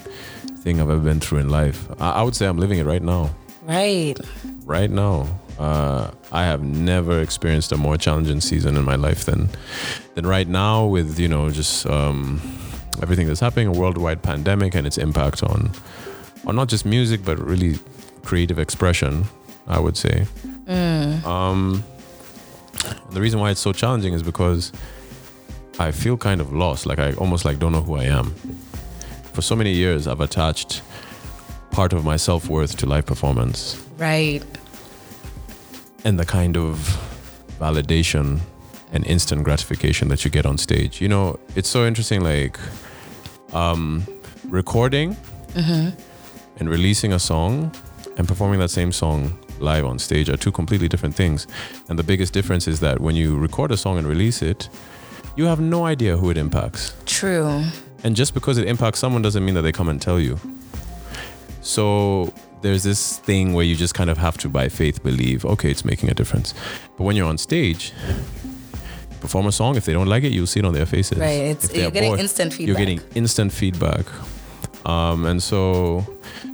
thing 0.61 0.81
I've 0.81 0.91
ever 0.91 1.01
been 1.01 1.21
through 1.21 1.39
in 1.39 1.49
life? 1.49 1.89
I, 2.01 2.11
I 2.13 2.23
would 2.23 2.37
say 2.37 2.47
I'm 2.47 2.59
living 2.59 2.79
it 2.79 2.87
right 2.87 3.03
now. 3.03 3.31
Right. 3.63 4.17
Right 4.65 4.91
now. 4.91 5.27
Uh, 5.59 6.11
I 6.33 6.45
have 6.45 6.63
never 6.63 7.21
experienced 7.21 7.71
a 7.73 7.77
more 7.77 7.99
challenging 7.99 8.41
season 8.41 8.77
in 8.77 8.85
my 8.85 8.97
life 8.97 9.25
than 9.27 9.51
than 10.15 10.27
right 10.27 10.49
now 10.49 10.87
with, 10.87 11.19
you 11.19 11.29
know, 11.29 11.51
just 11.51 11.85
um, 11.87 12.41
everything 13.03 13.27
that's 13.27 13.41
happening, 13.41 13.67
a 13.69 13.73
worldwide 13.73 14.23
pandemic 14.23 14.75
and 14.75 14.87
its 14.87 14.97
impact 14.97 15.43
on 15.43 15.71
on 16.47 16.57
not 16.57 16.69
just 16.69 16.87
music 16.87 17.25
but 17.25 17.39
really 17.39 17.79
creative 18.23 18.59
expression, 18.59 19.25
I 19.67 19.79
would 19.79 19.97
say. 19.97 20.27
Um, 21.25 21.85
the 23.11 23.21
reason 23.21 23.41
why 23.41 23.51
it's 23.51 23.61
so 23.61 23.73
challenging 23.73 24.15
is 24.15 24.23
because 24.23 24.73
I 25.79 25.91
feel 25.91 26.17
kind 26.17 26.41
of 26.41 26.53
lost, 26.53 26.87
like 26.87 26.99
I 26.99 27.13
almost 27.15 27.45
like 27.45 27.59
don't 27.59 27.73
know 27.73 27.83
who 27.83 27.97
I 27.97 28.05
am. 28.05 28.35
For 29.33 29.43
so 29.43 29.57
many 29.57 29.73
years, 29.73 30.07
I've 30.07 30.21
attached 30.21 30.83
part 31.71 31.93
of 31.93 32.05
my 32.05 32.17
self 32.17 32.49
worth 32.49 32.77
to 32.79 32.87
live 32.87 33.07
performance 33.07 33.81
Right. 33.97 34.43
and 36.05 36.19
the 36.19 36.25
kind 36.27 36.57
of 36.57 36.79
validation 37.61 38.41
and 38.93 39.07
instant 39.07 39.45
gratification 39.45 40.09
that 40.09 40.25
you 40.25 40.31
get 40.31 40.47
on 40.47 40.59
stage. 40.59 41.01
You 41.01 41.09
know, 41.09 41.39
it's 41.55 41.69
so 41.69 41.87
interesting, 41.87 42.23
like 42.23 42.59
um, 43.53 44.05
recording 44.49 45.17
and 45.55 46.69
releasing 46.69 47.13
a 47.13 47.19
song 47.19 47.71
and 48.17 48.27
performing 48.27 48.59
that 48.61 48.71
same 48.71 48.91
song 48.93 49.39
live 49.61 49.85
on 49.85 49.99
stage 49.99 50.29
are 50.29 50.37
two 50.37 50.51
completely 50.53 50.89
different 50.89 51.15
things. 51.15 51.47
And 51.89 51.99
the 51.99 52.03
biggest 52.03 52.33
difference 52.33 52.67
is 52.67 52.81
that 52.81 52.99
when 53.01 53.15
you 53.15 53.39
record 53.39 53.71
a 53.71 53.77
song 53.77 53.99
and 53.99 54.07
release 54.07 54.43
it, 54.43 54.69
you 55.37 55.45
have 55.45 55.61
no 55.61 55.85
idea 55.85 56.17
who 56.17 56.31
it 56.31 56.37
impacts. 56.37 56.95
True. 57.07 57.63
And 58.03 58.17
just 58.17 58.35
because 58.35 58.59
it 58.59 58.67
impacts 58.67 58.99
someone 58.99 59.23
doesn't 59.23 59.45
mean 59.45 59.55
that 59.55 59.63
they 59.63 59.73
come 59.73 59.89
and 59.89 60.01
tell 60.01 60.19
you. 60.19 60.39
So 61.61 62.33
there's 62.63 62.83
this 62.83 63.19
thing 63.19 63.53
where 63.53 63.65
you 63.65 63.77
just 63.77 63.95
kind 63.95 64.11
of 64.11 64.19
have 64.19 64.39
to, 64.39 64.49
by 64.49 64.69
faith, 64.69 65.03
believe, 65.03 65.45
okay, 65.45 65.71
it's 65.71 65.85
making 65.85 66.11
a 66.11 66.15
difference. 66.15 66.55
But 66.97 67.05
when 67.05 67.17
you're 67.17 67.29
on 67.29 67.39
stage, 67.39 67.93
perform 69.21 69.47
a 69.47 69.53
song. 69.53 69.77
If 69.77 69.85
they 69.85 69.93
don't 69.93 70.09
like 70.09 70.25
it, 70.25 70.33
you'll 70.33 70.47
see 70.47 70.61
it 70.61 70.67
on 70.67 70.75
their 70.75 70.87
faces. 70.87 71.19
Right. 71.19 71.29
It's, 71.29 71.75
you're 71.75 71.91
getting 71.91 72.11
bored, 72.11 72.21
instant 72.21 72.53
feedback. 72.53 72.67
You're 72.67 72.87
getting 72.87 73.01
instant 73.15 73.53
feedback. 73.53 74.07
Um, 74.87 75.27
and 75.27 75.43
so, 75.43 76.07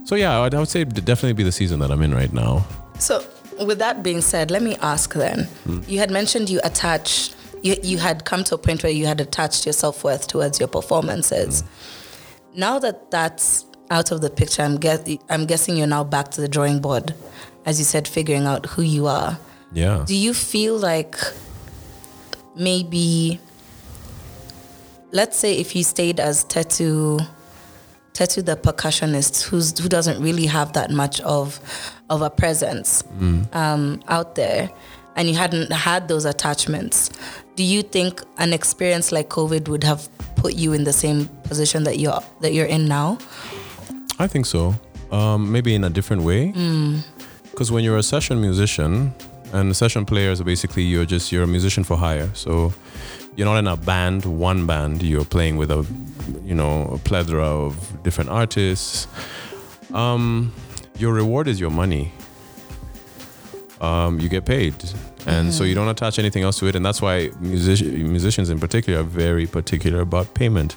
so 0.05 0.17
yeah, 0.17 0.41
I'd, 0.41 0.69
say 0.69 0.81
it'd 0.83 1.05
definitely 1.05 1.35
be 1.35 1.45
the 1.45 1.53
season 1.53 1.79
that 1.81 1.91
I'm 1.91 2.03
in 2.03 2.13
right 2.13 2.33
now. 2.33 2.67
So, 2.99 3.25
with 3.61 3.79
that 3.79 4.03
being 4.03 4.21
said, 4.21 4.51
let 4.51 4.63
me 4.63 4.77
ask 4.77 5.15
then. 5.15 5.45
Hmm. 5.65 5.81
You 5.87 5.99
had 5.99 6.11
mentioned 6.11 6.51
you 6.51 6.61
attached, 6.65 7.37
you, 7.67 7.77
you 7.83 7.99
had 7.99 8.25
come 8.25 8.45
to 8.45 8.55
a 8.55 8.59
point 8.59 8.83
where 8.83 8.93
you 8.93 9.07
had 9.07 9.21
attached 9.21 9.67
your 9.67 9.73
self 9.73 10.05
worth 10.05 10.27
towards 10.27 10.59
your 10.61 10.69
performances. 10.69 11.63
Hmm. 11.63 11.67
Now 12.61 12.79
that 12.79 13.11
that's 13.11 13.67
out 13.91 14.11
of 14.13 14.21
the 14.21 14.31
picture, 14.31 14.63
I'm, 14.63 14.79
guess, 14.79 15.01
I'm 15.29 15.47
guessing 15.47 15.77
you're 15.77 15.87
now 15.87 16.05
back 16.05 16.31
to 16.33 16.41
the 16.41 16.49
drawing 16.49 16.81
board, 16.81 17.15
as 17.65 17.79
you 17.79 17.85
said, 17.85 18.09
figuring 18.09 18.47
out 18.47 18.67
who 18.67 18.83
you 18.83 19.07
are. 19.07 19.39
Yeah. 19.73 20.05
Do 20.07 20.17
you 20.17 20.33
feel 20.33 20.79
like 20.79 21.17
maybe, 22.57 23.41
let's 25.13 25.37
say, 25.37 25.59
if 25.59 25.77
you 25.77 25.85
stayed 25.85 26.19
as 26.19 26.45
Tetu, 26.45 27.27
Tetu 28.15 28.45
the 28.45 28.57
percussionist, 28.57 29.45
who's 29.45 29.79
who 29.79 29.89
doesn't 29.89 30.23
really 30.23 30.47
have 30.47 30.73
that 30.73 30.91
much 30.91 31.21
of 31.21 31.61
of 32.09 32.23
a 32.23 32.31
presence 32.31 33.05
um, 33.53 34.01
out 34.09 34.37
there, 34.37 34.71
and 35.17 35.29
you 35.29 35.35
hadn't 35.35 35.73
had 35.73 36.09
those 36.09 36.25
attachments, 36.25 37.11
do 37.57 37.65
you 37.65 37.83
think 37.83 38.23
an 38.39 38.53
experience 38.53 39.11
like 39.13 39.29
COVID 39.29 39.69
would 39.69 39.83
have 39.83 40.09
put 40.37 40.55
you 40.55 40.73
in 40.73 40.85
the 40.85 40.93
same 40.93 41.29
position 41.45 41.85
that 41.85 41.99
you're 41.99 42.21
that 42.41 42.53
you're 42.53 42.67
in 42.67 42.87
now? 42.87 43.19
I 44.19 44.27
think 44.27 44.47
so. 44.47 44.75
Um, 45.11 45.51
maybe 45.51 45.75
in 45.75 45.85
a 45.85 45.91
different 45.91 46.23
way. 46.23 46.53
Because 47.51 47.73
when 47.73 47.85
you're 47.85 47.97
a 47.97 48.03
session 48.03 48.41
musician, 48.41 49.15
and 49.53 49.75
session 49.75 50.05
players 50.05 50.41
are 50.41 50.45
basically 50.45 50.83
you're 50.83 51.05
just 51.05 51.33
you're 51.33 51.45
a 51.45 51.47
musician 51.47 51.85
for 51.85 51.97
hire. 51.97 52.31
So 52.35 52.73
you're 53.37 53.47
not 53.47 53.59
in 53.59 53.67
a 53.67 53.77
band, 53.77 54.25
one 54.25 54.67
band. 54.67 55.03
You're 55.03 55.25
playing 55.25 55.57
with 55.57 55.71
a, 55.71 55.87
you 56.45 56.55
know, 56.55 56.85
a 56.93 56.99
plethora 56.99 57.45
of 57.45 58.03
different 58.03 58.31
artists. 58.31 59.07
Um, 59.93 60.53
your 60.99 61.13
reward 61.13 61.47
is 61.47 61.61
your 61.61 61.71
money. 61.71 62.13
Um, 63.87 64.13
you 64.23 64.29
get 64.37 64.45
paid, 64.45 64.75
and 65.27 65.47
so 65.57 65.63
you 65.69 65.75
don't 65.79 65.89
attach 65.97 66.19
anything 66.25 66.43
else 66.47 66.59
to 66.61 66.67
it, 66.71 66.75
and 66.79 66.85
that's 66.87 67.01
why 67.07 67.31
music- 67.41 67.87
musicians 68.17 68.49
in 68.55 68.59
particular 68.67 68.97
are 69.01 69.09
very 69.27 69.47
particular 69.59 70.01
about 70.09 70.27
payment, 70.35 70.71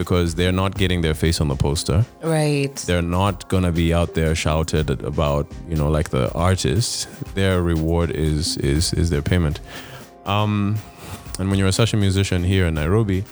because 0.00 0.28
they're 0.38 0.56
not 0.62 0.72
getting 0.82 1.02
their 1.06 1.14
face 1.24 1.38
on 1.42 1.48
the 1.48 1.56
poster. 1.66 1.98
Right. 2.22 2.74
they're 2.88 3.08
not 3.20 3.36
gonna 3.52 3.72
be 3.72 3.88
out 3.98 4.10
there 4.14 4.34
shouted 4.34 4.88
about 5.12 5.46
you 5.70 5.76
know 5.80 5.88
like 5.98 6.08
the 6.10 6.24
artist. 6.48 6.92
Their 7.34 7.62
reward 7.62 8.10
is 8.28 8.56
is 8.72 8.92
is 9.00 9.06
their 9.10 9.22
payment. 9.32 9.56
Um 10.26 10.52
and 11.38 11.48
when 11.50 11.58
you're 11.58 11.68
a 11.76 11.78
session 11.82 11.98
musician 12.08 12.40
here 12.44 12.66
in 12.66 12.74
nairobi 12.74 13.24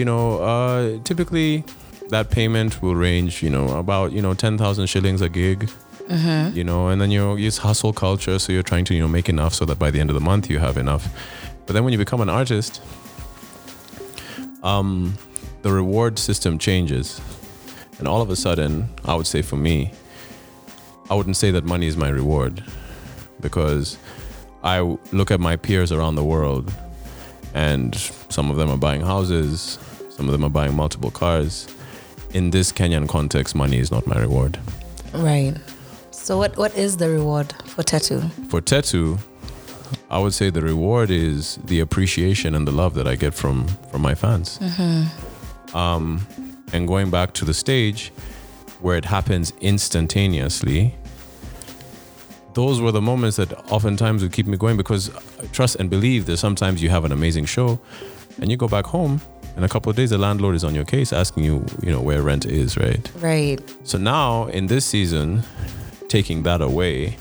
you 0.00 0.04
know 0.04 0.24
uh 0.50 0.98
typically 1.10 1.64
that 2.10 2.26
payment 2.30 2.70
will 2.82 2.94
range 3.08 3.42
you 3.44 3.50
know 3.56 3.66
about 3.78 4.12
you 4.12 4.20
know 4.24 4.34
10000 4.34 4.86
shillings 4.86 5.22
a 5.22 5.28
gig 5.28 5.70
you 6.54 6.64
know 6.64 6.88
and 6.88 7.00
then 7.00 7.10
you 7.10 7.36
use 7.36 7.58
hustle 7.58 7.92
culture 7.92 8.38
so 8.38 8.52
you're 8.52 8.62
trying 8.62 8.84
to 8.84 8.94
you 8.94 9.00
know 9.00 9.08
make 9.08 9.28
enough 9.28 9.54
so 9.54 9.64
that 9.64 9.78
by 9.78 9.90
the 9.90 10.00
end 10.00 10.10
of 10.10 10.14
the 10.14 10.20
month 10.20 10.50
you 10.50 10.58
have 10.58 10.76
enough 10.76 11.08
but 11.66 11.72
then 11.72 11.82
when 11.84 11.92
you 11.92 11.98
become 11.98 12.20
an 12.20 12.28
artist 12.28 12.82
um 14.62 15.14
the 15.62 15.72
reward 15.72 16.18
system 16.18 16.58
changes 16.58 17.20
and 17.98 18.08
all 18.08 18.20
of 18.20 18.30
a 18.30 18.36
sudden, 18.36 18.88
I 19.04 19.14
would 19.14 19.26
say 19.26 19.42
for 19.42 19.56
me, 19.56 19.92
I 21.10 21.14
wouldn't 21.14 21.36
say 21.36 21.50
that 21.52 21.64
money 21.64 21.86
is 21.86 21.96
my 21.96 22.08
reward 22.08 22.62
because 23.40 23.98
I 24.62 24.80
look 25.12 25.30
at 25.30 25.40
my 25.40 25.56
peers 25.56 25.92
around 25.92 26.16
the 26.16 26.24
world 26.24 26.72
and 27.52 27.94
some 28.28 28.50
of 28.50 28.56
them 28.56 28.68
are 28.70 28.76
buying 28.76 29.02
houses, 29.02 29.78
some 30.10 30.26
of 30.26 30.32
them 30.32 30.44
are 30.44 30.50
buying 30.50 30.74
multiple 30.74 31.10
cars. 31.10 31.68
In 32.32 32.50
this 32.50 32.72
Kenyan 32.72 33.08
context, 33.08 33.54
money 33.54 33.78
is 33.78 33.90
not 33.92 34.06
my 34.06 34.18
reward. 34.18 34.58
Right. 35.12 35.54
So 36.24 36.38
what 36.38 36.56
what 36.56 36.74
is 36.74 36.96
the 36.96 37.10
reward 37.10 37.52
for 37.66 37.82
Tetu? 37.82 38.30
For 38.48 38.62
Tetu, 38.62 39.18
I 40.08 40.18
would 40.18 40.32
say 40.32 40.48
the 40.48 40.62
reward 40.62 41.10
is 41.10 41.56
the 41.66 41.80
appreciation 41.80 42.54
and 42.54 42.66
the 42.66 42.72
love 42.72 42.94
that 42.94 43.06
I 43.06 43.14
get 43.14 43.34
from 43.34 43.66
from 43.90 44.00
my 44.00 44.14
fans. 44.14 44.58
Um, 45.74 46.26
and 46.72 46.88
going 46.88 47.10
back 47.10 47.34
to 47.34 47.44
the 47.44 47.52
stage 47.52 48.10
where 48.80 48.96
it 48.96 49.04
happens 49.04 49.52
instantaneously, 49.60 50.94
those 52.54 52.80
were 52.80 52.92
the 52.92 53.02
moments 53.02 53.36
that 53.36 53.52
oftentimes 53.70 54.22
would 54.22 54.32
keep 54.32 54.46
me 54.46 54.56
going 54.56 54.78
because 54.78 55.14
I 55.42 55.46
trust 55.52 55.76
and 55.76 55.90
believe 55.90 56.24
that 56.24 56.38
sometimes 56.38 56.82
you 56.82 56.88
have 56.88 57.04
an 57.04 57.12
amazing 57.12 57.44
show 57.44 57.78
and 58.40 58.50
you 58.50 58.56
go 58.56 58.68
back 58.68 58.86
home 58.86 59.20
in 59.58 59.62
a 59.62 59.68
couple 59.68 59.90
of 59.90 59.96
days 59.96 60.08
the 60.08 60.16
landlord 60.16 60.54
is 60.54 60.64
on 60.64 60.74
your 60.74 60.86
case 60.86 61.12
asking 61.12 61.44
you, 61.44 61.66
you 61.82 61.92
know, 61.92 62.00
where 62.00 62.22
rent 62.22 62.46
is, 62.46 62.78
right? 62.78 63.10
Right. 63.16 63.60
So 63.82 63.98
now 63.98 64.46
in 64.46 64.68
this 64.68 64.86
season, 64.86 65.42
taking 66.14 66.44
that 66.44 66.60
away, 66.60 67.16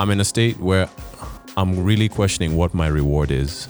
I'm 0.00 0.10
in 0.10 0.18
a 0.18 0.24
state 0.24 0.58
where 0.58 0.88
I'm 1.56 1.84
really 1.84 2.08
questioning 2.08 2.56
what 2.56 2.74
my 2.74 2.88
reward 2.88 3.30
is. 3.30 3.68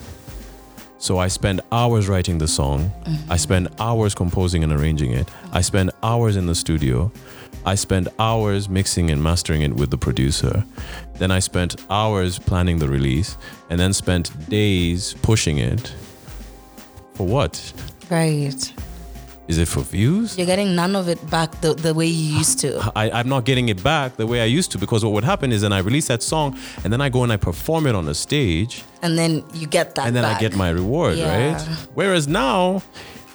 So 0.97 1.19
I 1.19 1.29
spend 1.29 1.61
hours 1.71 2.09
writing 2.09 2.39
the 2.39 2.49
song. 2.49 2.91
Mm-hmm. 3.05 3.31
I 3.31 3.37
spend 3.37 3.69
hours 3.79 4.15
composing 4.15 4.65
and 4.65 4.73
arranging 4.73 5.13
it. 5.13 5.29
I 5.53 5.61
spend 5.61 5.91
hours 6.03 6.37
in 6.37 6.47
the 6.47 6.55
studio. 6.55 7.13
I 7.67 7.75
spend 7.75 8.09
hours 8.19 8.67
mixing 8.67 9.11
and 9.11 9.23
mastering 9.23 9.61
it 9.61 9.75
with 9.75 9.91
the 9.91 9.99
producer. 9.99 10.65
Then 11.19 11.31
I 11.31 11.41
spent 11.41 11.85
hours 11.91 12.39
planning 12.39 12.79
the 12.79 12.89
release 12.89 13.37
and 13.69 13.79
then 13.79 13.93
spent 13.93 14.27
days 14.49 15.13
pushing 15.21 15.59
it. 15.59 15.93
For 17.13 17.27
what? 17.27 17.53
Right. 18.09 18.73
Is 19.47 19.59
it 19.59 19.69
for 19.69 19.81
views? 19.83 20.39
You're 20.39 20.47
getting 20.47 20.75
none 20.75 20.97
of 20.97 21.07
it 21.09 21.19
back 21.31 21.51
the, 21.61 21.75
the 21.75 21.93
way 21.93 22.07
you 22.07 22.39
used 22.39 22.61
to. 22.61 22.79
I, 22.97 23.11
I'm 23.11 23.29
not 23.29 23.45
getting 23.45 23.69
it 23.69 23.83
back 23.83 24.17
the 24.17 24.27
way 24.27 24.41
I 24.41 24.47
used 24.47 24.73
to 24.73 24.79
because 24.79 25.05
what 25.05 25.13
would 25.13 25.25
happen 25.25 25.53
is 25.53 25.61
then 25.61 25.73
I 25.73 25.81
release 25.81 26.09
that 26.09 26.23
song 26.23 26.59
and 26.83 26.91
then 26.93 27.03
I 27.03 27.11
go 27.11 27.23
and 27.25 27.31
I 27.33 27.37
perform 27.37 27.87
it 27.87 27.95
on 27.95 28.09
a 28.09 28.15
stage 28.15 28.83
And 29.03 29.19
then 29.19 29.45
you 29.53 29.67
get 29.67 29.95
that 29.97 30.07
and 30.07 30.17
then 30.17 30.23
back. 30.23 30.39
I 30.39 30.41
get 30.41 30.57
my 30.57 30.71
reward, 30.71 31.19
Yeah. 31.19 31.53
right? 31.53 31.61
Whereas 31.95 32.27
now 32.27 32.83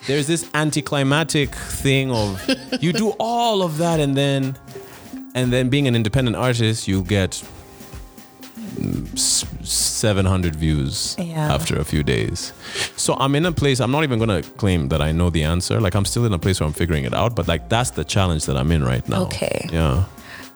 there's 0.08 0.26
this 0.26 0.50
anticlimactic 0.56 1.54
thing 1.54 2.10
of 2.12 2.42
you 2.82 2.92
do 2.92 3.10
all 3.20 3.62
of 3.62 3.78
that 3.78 4.00
and 4.00 4.16
then 4.18 4.58
and 5.36 5.54
then 5.54 5.70
being 5.70 5.88
an 5.88 5.96
independent 5.96 6.36
artist 6.36 6.88
you 6.88 7.04
get 7.04 7.44
700 9.16 10.56
views 10.56 11.16
Yeah. 11.20 11.54
after 11.54 11.80
a 11.80 11.84
few 11.84 12.04
days. 12.04 12.54
So 12.96 13.14
I'm 13.20 13.36
in 13.36 13.46
a 13.46 13.52
place 13.52 13.80
I'm 13.80 13.92
not 13.92 14.04
even 14.04 14.20
going 14.20 14.42
to 14.44 14.50
claim 14.58 14.90
that 14.90 15.02
I 15.02 15.12
know 15.12 15.30
the 15.30 15.44
answer. 15.44 15.80
Like 15.80 15.96
I'm 15.96 16.06
still 16.06 16.26
in 16.26 16.34
a 16.34 16.40
place 16.40 16.60
where 16.60 16.68
I'm 16.68 16.74
figuring 16.74 17.06
it 17.06 17.14
out, 17.14 17.36
but 17.36 17.48
like 17.48 17.70
that's 17.70 17.92
the 17.92 18.04
challenge 18.04 18.46
that 18.46 18.58
I'm 18.58 18.72
in 18.72 18.84
right 18.84 19.08
now. 19.10 19.24
Okay. 19.24 19.68
Yeah. 19.72 20.04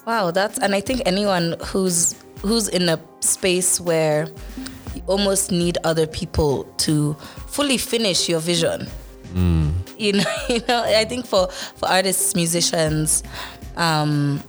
Wow, 0.06 0.32
that's 0.32 0.58
and 0.60 0.76
I 0.76 0.82
think 0.82 1.02
anyone 1.06 1.56
who's 1.68 2.16
who's 2.42 2.68
in 2.68 2.90
a 2.90 3.00
space 3.22 3.80
where 3.80 4.28
you 4.96 5.02
almost 5.08 5.50
need 5.52 5.78
other 5.86 6.06
people 6.06 6.66
to 6.86 7.14
fully 7.48 7.78
finish 7.78 8.28
your 8.28 8.40
vision. 8.42 8.88
You 9.98 10.14
know, 10.14 10.24
you 10.50 10.60
know. 10.68 10.84
I 10.84 11.06
think 11.06 11.26
for 11.26 11.48
for 11.50 11.88
artists, 11.90 12.36
musicians, 12.36 13.24
um, 13.78 14.44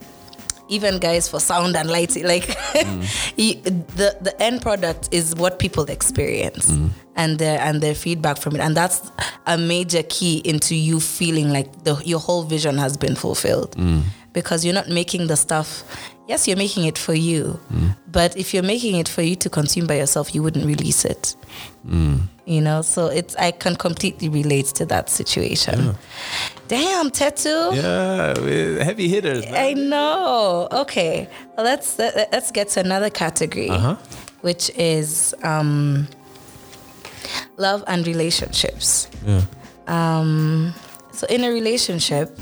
even 0.67 0.99
guys 0.99 1.27
for 1.27 1.39
sound 1.39 1.75
and 1.75 1.89
lighting, 1.89 2.25
like 2.25 2.47
you, 3.35 3.55
the 3.61 4.17
the 4.21 4.35
end 4.39 4.61
product 4.61 5.09
is 5.11 5.35
what 5.35 5.59
people 5.59 5.85
experience 5.85 6.71
mm. 6.71 6.89
and 7.15 7.39
their 7.39 7.59
and 7.59 7.81
their 7.81 7.95
feedback 7.95 8.37
from 8.37 8.55
it, 8.55 8.61
and 8.61 8.75
that's 8.75 9.11
a 9.45 9.57
major 9.57 10.03
key 10.03 10.41
into 10.45 10.75
you 10.75 10.99
feeling 10.99 11.51
like 11.51 11.83
the 11.83 11.95
your 12.05 12.19
whole 12.19 12.43
vision 12.43 12.77
has 12.77 12.97
been 12.97 13.15
fulfilled 13.15 13.71
mm. 13.77 14.01
Because 14.35 14.63
you're 14.65 14.75
not 14.75 14.89
making 14.89 15.27
the 15.27 15.35
stuff. 15.35 15.83
Yes, 16.27 16.47
you're 16.47 16.57
making 16.57 16.85
it 16.85 16.97
for 16.97 17.13
you, 17.13 17.59
but 18.11 18.35
if 18.35 18.53
you're 18.53 18.63
making 18.63 18.95
it 18.95 19.07
for 19.07 19.21
you 19.21 19.35
to 19.37 19.49
consume 19.49 19.85
by 19.87 19.95
yourself, 19.97 20.33
you 20.35 20.41
wouldn't 20.43 20.65
release 20.65 21.05
it. 21.05 21.35
You 22.47 22.61
know, 22.61 22.81
so 22.83 23.07
it's 23.07 23.35
I 23.37 23.51
can 23.51 23.75
completely 23.75 24.27
relate 24.29 24.65
to 24.75 24.85
that 24.87 25.09
situation. 25.09 25.95
Damn, 26.67 27.09
Tetu. 27.11 27.75
Yeah, 27.75 28.83
heavy 28.83 29.07
hitters. 29.07 29.45
man. 29.45 29.55
I 29.55 29.73
know. 29.73 30.67
Okay, 30.71 31.27
well, 31.55 31.65
let's 31.65 31.97
let, 31.99 32.15
let's 32.31 32.51
get 32.51 32.69
to 32.69 32.79
another 32.81 33.09
category, 33.11 33.69
Uh-huh. 33.69 33.95
which 34.41 34.69
is 34.77 35.33
um, 35.43 36.07
love 37.57 37.83
and 37.87 38.05
relationships. 38.07 39.07
Yeah. 39.25 39.41
Um, 39.87 40.73
so, 41.15 41.25
in 41.27 41.43
a 41.43 41.49
relationship, 41.49 42.37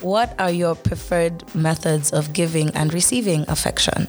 what 0.00 0.34
are 0.38 0.50
your 0.50 0.74
preferred 0.74 1.42
methods 1.54 2.12
of 2.12 2.32
giving 2.32 2.70
and 2.74 2.92
receiving 2.94 3.44
affection? 3.48 4.08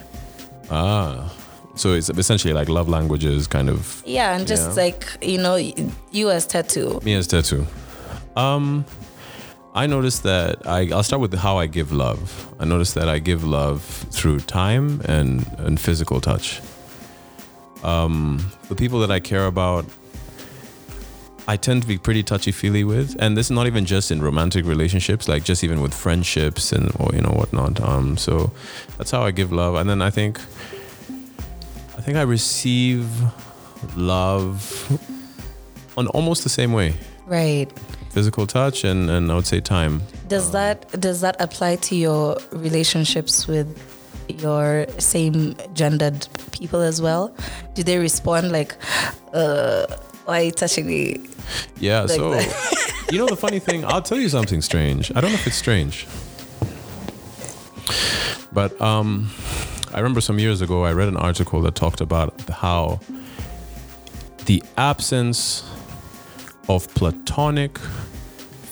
Ah, 0.72 1.32
so 1.76 1.94
it's 1.94 2.10
essentially 2.10 2.54
like 2.54 2.70
love 2.70 2.88
languages, 2.90 3.48
kind 3.48 3.70
of. 3.70 4.02
Yeah, 4.06 4.36
and 4.36 4.48
just 4.48 4.70
Yeah. 4.70 4.84
like 4.84 5.06
you 5.22 5.38
know, 5.38 5.56
you 6.12 6.30
as 6.32 6.48
Tetu. 6.48 7.04
Me 7.04 7.14
as 7.14 7.28
Tetu. 7.28 7.66
Um, 8.36 8.86
I 9.74 9.88
noticed 9.88 10.24
that 10.24 10.66
I. 10.66 10.90
I'll 10.92 11.04
start 11.04 11.22
with 11.22 11.34
how 11.34 11.58
I 11.58 11.68
give 11.68 11.92
love. 11.92 12.48
I 12.60 12.66
noticed 12.66 12.96
that 12.96 13.10
I 13.10 13.20
give 13.20 13.44
love 13.44 13.82
through 14.12 14.40
time 14.40 15.02
and 15.06 15.46
and 15.60 15.80
physical 15.80 16.22
touch. 16.22 16.62
Um, 17.84 18.52
the 18.70 18.76
people 18.76 19.00
that 19.02 19.12
I 19.12 19.20
care 19.20 19.46
about, 19.46 19.86
I 21.48 21.58
tend 21.58 21.84
to 21.84 21.88
be 21.88 21.98
pretty 21.98 22.24
touchy 22.24 22.52
feely 22.52 22.84
with, 22.84 23.16
and 23.20 23.38
this 23.38 23.48
is 23.48 23.52
not 23.52 23.68
even 23.68 23.86
just 23.86 24.10
in 24.12 24.22
romantic 24.22 24.66
relationships, 24.66 25.28
like 25.28 25.44
just 25.44 25.64
even 25.64 25.80
with 25.82 25.94
friendships 25.94 26.72
and 26.72 26.92
or 27.00 27.12
you 27.14 27.22
know 27.22 27.30
whatnot. 27.30 27.80
Um, 27.82 28.18
so 28.18 28.52
that's 28.98 29.12
how 29.12 29.22
I 29.24 29.32
give 29.32 29.52
love, 29.52 29.76
and 29.76 29.88
then 29.90 30.02
I 30.02 30.10
think, 30.10 30.40
I 31.98 32.02
think 32.02 32.18
I 32.18 32.24
receive 32.24 33.08
love 33.96 34.58
on 35.98 36.08
almost 36.08 36.44
the 36.44 36.50
same 36.50 36.74
way 36.74 36.96
Right. 37.28 37.72
physical 38.10 38.48
touch 38.48 38.84
and, 38.84 39.10
and 39.10 39.32
I 39.32 39.36
would 39.36 39.46
say 39.46 39.60
time. 39.62 40.02
Does 40.28 40.52
that 40.52 41.00
does 41.00 41.22
that 41.22 41.36
apply 41.40 41.76
to 41.88 41.96
your 41.96 42.38
relationships 42.52 43.48
with 43.48 43.68
your 44.28 44.88
same 44.98 45.56
gendered 45.74 46.28
people 46.52 46.82
as 46.82 47.02
well? 47.02 47.36
Do 47.76 47.84
they 47.84 48.00
respond 48.00 48.52
like, 48.52 48.76
uh, 49.34 49.86
why 50.26 50.42
are 50.42 50.44
you 50.46 50.52
touching 50.52 50.86
me? 50.88 51.28
Yeah, 51.80 52.02
Like 52.02 52.10
so 52.12 52.34
you 53.12 53.18
know 53.18 53.28
the 53.28 53.38
funny 53.38 53.60
thing, 53.60 53.86
I'll 53.86 54.02
tell 54.02 54.20
you 54.20 54.30
something 54.30 54.62
strange. 54.62 55.12
I 55.16 55.22
don't 55.22 55.32
know 55.32 55.38
if 55.38 55.48
it's 55.48 55.56
strange. 55.56 56.08
But 58.52 58.80
um 58.82 59.30
I 59.94 59.98
remember 60.00 60.22
some 60.22 60.40
years 60.40 60.62
ago 60.62 60.84
I 60.84 60.92
read 60.94 61.08
an 61.08 61.18
article 61.18 61.62
that 61.62 61.76
talked 61.76 62.02
about 62.02 62.34
how 62.50 63.00
the 64.46 64.62
absence 64.78 65.64
of 66.68 66.88
platonic 66.96 67.78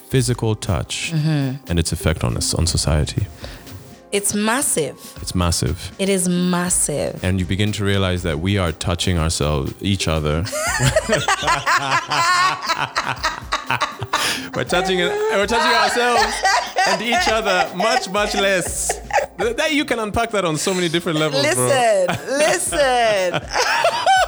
physical 0.10 0.56
touch 0.56 1.12
and 1.14 1.80
its 1.80 1.92
effect 1.92 2.24
on 2.24 2.38
us 2.38 2.54
on 2.54 2.68
society. 2.68 3.26
It's 4.14 4.36
massive. 4.36 5.18
It's 5.24 5.34
massive. 5.34 5.92
It 5.98 6.08
is 6.08 6.30
massive. 6.30 7.24
and 7.24 7.40
you 7.40 7.48
begin 7.48 7.72
to 7.72 7.84
realize 7.84 8.22
that 8.22 8.40
we 8.40 8.60
are 8.60 8.72
touching 8.72 9.18
ourselves, 9.18 9.74
each 9.82 10.08
other. 10.08 10.46
we're 14.56 14.64
touching. 14.66 15.00
We're 15.00 15.48
touching 15.48 15.76
ourselves 15.84 16.34
and 16.88 17.02
each 17.02 17.28
other 17.28 17.76
much, 17.76 18.08
much 18.12 18.36
less. 18.36 18.96
That 19.38 19.74
you 19.74 19.84
can 19.84 19.98
unpack 19.98 20.30
that 20.32 20.46
on 20.46 20.58
so 20.58 20.76
many 20.76 20.90
different 20.90 21.18
levels, 21.18 21.42
bro. 21.56 21.66
Listen, 21.66 22.28
listen. 22.38 23.42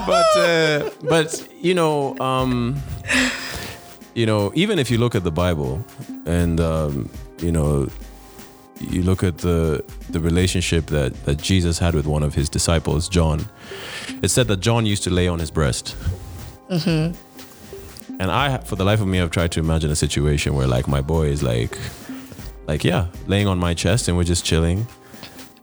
But 0.06 0.38
uh, 0.38 0.90
but 1.10 1.48
you 1.62 1.74
know, 1.74 2.16
um, 2.20 2.76
you 4.14 4.26
know, 4.26 4.52
even 4.54 4.78
if 4.78 4.92
you 4.92 4.98
look 5.00 5.16
at 5.16 5.24
the 5.24 5.32
Bible 5.32 5.84
and 6.26 6.60
um, 6.60 7.10
you 7.40 7.52
know, 7.52 7.88
you 8.80 9.04
look 9.04 9.24
at 9.24 9.38
the 9.40 9.84
the 10.10 10.20
relationship 10.20 10.88
that 10.88 11.14
that 11.26 11.42
Jesus 11.42 11.80
had 11.80 11.94
with 11.96 12.06
one 12.08 12.24
of 12.24 12.34
his 12.36 12.50
disciples, 12.50 13.08
John. 13.10 13.48
It 14.22 14.30
said 14.30 14.48
that 14.48 14.60
John 14.60 14.86
used 14.86 15.04
to 15.04 15.10
lay 15.10 15.28
on 15.28 15.40
his 15.40 15.52
breast. 15.52 15.96
And 18.18 18.32
I, 18.32 18.58
for 18.60 18.76
the 18.78 18.86
life 18.86 19.02
of 19.02 19.08
me, 19.08 19.20
I've 19.20 19.32
tried 19.32 19.52
to 19.54 19.60
imagine 19.60 19.92
a 19.92 19.96
situation 19.96 20.56
where 20.56 20.68
like 20.68 20.88
my 20.88 21.02
boy 21.02 21.28
is 21.28 21.44
like, 21.44 21.78
like 22.68 22.84
yeah, 22.84 23.08
laying 23.28 23.48
on 23.48 23.58
my 23.60 23.74
chest 23.74 24.08
and 24.08 24.16
we're 24.18 24.24
just 24.24 24.46
chilling. 24.46 24.88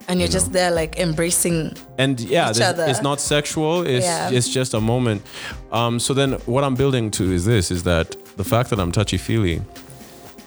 And 0.08 0.18
you're 0.20 0.28
just 0.28 0.52
there 0.52 0.70
like 0.70 0.98
embracing. 0.98 1.74
and 1.96 2.20
yeah, 2.20 2.50
each 2.50 2.60
other. 2.60 2.84
it's 2.88 3.00
not 3.02 3.20
sexual. 3.20 3.86
It's 3.86 4.04
Yeah. 4.04 4.30
it's 4.30 4.48
just 4.48 4.74
a 4.74 4.80
moment. 4.80 5.22
Um, 5.70 5.98
so 6.00 6.12
then, 6.12 6.32
what 6.44 6.64
I'm 6.64 6.74
building 6.74 7.10
to 7.12 7.32
is 7.32 7.44
this: 7.44 7.70
is 7.70 7.84
that 7.84 8.16
the 8.36 8.44
fact 8.44 8.68
that 8.70 8.78
I'm 8.80 8.92
touchy 8.92 9.16
feely, 9.16 9.62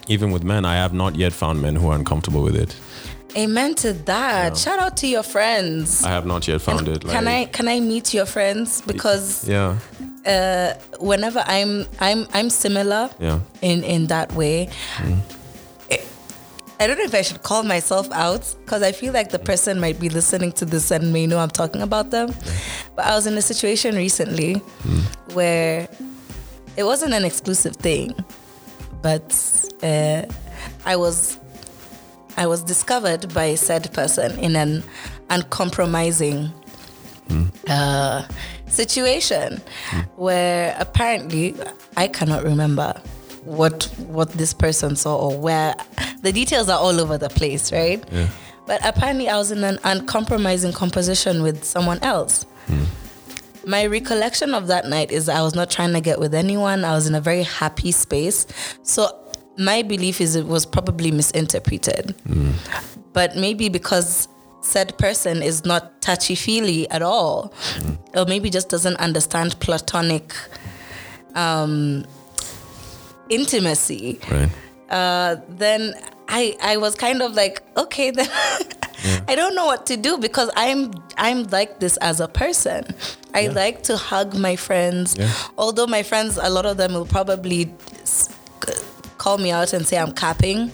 even 0.08 0.30
with 0.30 0.44
men, 0.44 0.64
I 0.64 0.74
have 0.76 0.92
not 0.94 1.16
yet 1.16 1.32
found 1.32 1.60
men 1.62 1.76
who 1.76 1.88
are 1.88 1.94
uncomfortable 1.96 2.42
with 2.42 2.56
it. 2.56 2.74
Amen 3.36 3.74
to 3.76 3.92
that. 3.92 4.56
Shout 4.56 4.78
out 4.78 4.96
to 4.98 5.06
your 5.06 5.22
friends. 5.22 6.02
I 6.04 6.08
have 6.10 6.24
not 6.26 6.48
yet 6.48 6.60
found 6.62 6.88
it. 6.88 7.02
can 7.04 7.28
I 7.28 7.44
can 7.46 7.68
I 7.68 7.80
meet 7.80 8.14
your 8.14 8.24
friends 8.26 8.80
because 8.82 9.46
Yeah, 9.46 9.76
uh, 10.26 10.72
whenever 11.00 11.44
I'm 11.46 11.86
I'm 12.00 12.26
I'm 12.32 12.48
similar 12.50 13.10
yeah. 13.20 13.40
in 13.60 13.84
in 13.84 14.06
that 14.06 14.32
way. 14.32 14.68
Mm. 14.96 15.18
I- 15.90 16.02
I 16.78 16.86
don't 16.86 16.98
know 16.98 17.04
if 17.04 17.14
I 17.14 17.22
should 17.22 17.42
call 17.42 17.62
myself 17.62 18.06
out 18.12 18.54
because 18.64 18.82
I 18.82 18.92
feel 18.92 19.12
like 19.14 19.30
the 19.30 19.38
person 19.38 19.80
might 19.80 19.98
be 19.98 20.08
listening 20.10 20.52
to 20.52 20.64
this 20.66 20.90
and 20.90 21.10
may 21.12 21.26
know 21.26 21.38
I'm 21.38 21.50
talking 21.50 21.80
about 21.82 22.10
them. 22.10 22.34
But 22.94 23.06
I 23.06 23.14
was 23.14 23.26
in 23.26 23.36
a 23.38 23.42
situation 23.42 23.96
recently 23.96 24.62
Mm. 24.84 25.34
where 25.34 25.88
it 26.76 26.84
wasn't 26.84 27.12
an 27.14 27.24
exclusive 27.24 27.76
thing, 27.76 28.14
but 29.06 29.30
uh, 29.84 30.22
I 30.84 30.96
was 30.96 31.38
I 32.36 32.48
was 32.48 32.60
discovered 32.64 33.32
by 33.32 33.44
a 33.44 33.56
said 33.56 33.92
person 33.92 34.36
in 34.40 34.56
an 34.56 34.82
uncompromising 35.30 36.50
uh, 37.68 38.26
situation 38.66 39.62
where 40.16 40.76
apparently 40.80 41.54
I 41.96 42.08
cannot 42.08 42.42
remember 42.42 43.00
what 43.44 43.84
what 44.08 44.32
this 44.32 44.52
person 44.52 44.96
saw 44.96 45.14
or 45.16 45.38
where 45.38 45.76
the 46.22 46.32
details 46.32 46.68
are 46.68 46.80
all 46.80 47.00
over 47.00 47.16
the 47.16 47.28
place, 47.28 47.70
right? 47.70 48.02
Yeah. 48.10 48.28
But 48.66 48.84
apparently 48.84 49.28
I 49.28 49.36
was 49.38 49.52
in 49.52 49.62
an 49.62 49.78
uncompromising 49.84 50.72
composition 50.72 51.44
with 51.44 51.62
someone 51.62 52.00
else. 52.02 52.44
My 53.66 53.84
recollection 53.86 54.54
of 54.54 54.68
that 54.68 54.86
night 54.86 55.10
is 55.10 55.28
I 55.28 55.42
was 55.42 55.54
not 55.54 55.68
trying 55.70 55.92
to 55.94 56.00
get 56.00 56.20
with 56.20 56.34
anyone. 56.34 56.84
I 56.84 56.92
was 56.94 57.06
in 57.08 57.14
a 57.16 57.20
very 57.20 57.42
happy 57.42 57.90
space. 57.92 58.46
So 58.84 59.08
my 59.58 59.82
belief 59.82 60.20
is 60.20 60.36
it 60.36 60.46
was 60.46 60.64
probably 60.64 61.10
misinterpreted. 61.10 62.14
But 63.12 63.36
maybe 63.36 63.68
because 63.68 64.28
said 64.62 64.96
person 64.98 65.42
is 65.42 65.64
not 65.64 66.00
touchy 66.00 66.34
feely 66.36 66.88
at 66.90 67.02
all, 67.02 67.52
or 68.14 68.24
maybe 68.26 68.50
just 68.50 68.68
doesn't 68.68 68.96
understand 68.98 69.58
platonic 69.60 70.32
um, 71.34 72.04
intimacy, 73.28 74.18
Right. 74.30 74.50
uh, 74.90 75.36
then 75.48 75.94
I 76.28 76.56
I 76.62 76.76
was 76.76 76.94
kind 76.94 77.22
of 77.22 77.34
like, 77.34 77.62
okay, 77.76 78.10
then 78.10 78.28
I 79.28 79.34
don't 79.34 79.54
know 79.54 79.66
what 79.66 79.86
to 79.86 79.96
do 79.96 80.18
because 80.18 80.50
I'm 80.56 80.92
I'm 81.16 81.44
like 81.44 81.80
this 81.80 81.96
as 81.98 82.20
a 82.20 82.28
person. 82.28 82.84
I 83.34 83.48
like 83.48 83.82
to 83.84 83.96
hug 83.96 84.34
my 84.34 84.56
friends, 84.56 85.14
Yeah. 85.18 85.30
although 85.58 85.86
my 85.86 86.02
friends, 86.02 86.38
a 86.40 86.48
lot 86.48 86.64
of 86.64 86.78
them 86.78 86.94
will 86.94 87.04
probably 87.06 87.70
call 89.18 89.38
me 89.38 89.50
out 89.50 89.72
and 89.72 89.86
say 89.86 89.98
I'm 89.98 90.12
capping. 90.12 90.72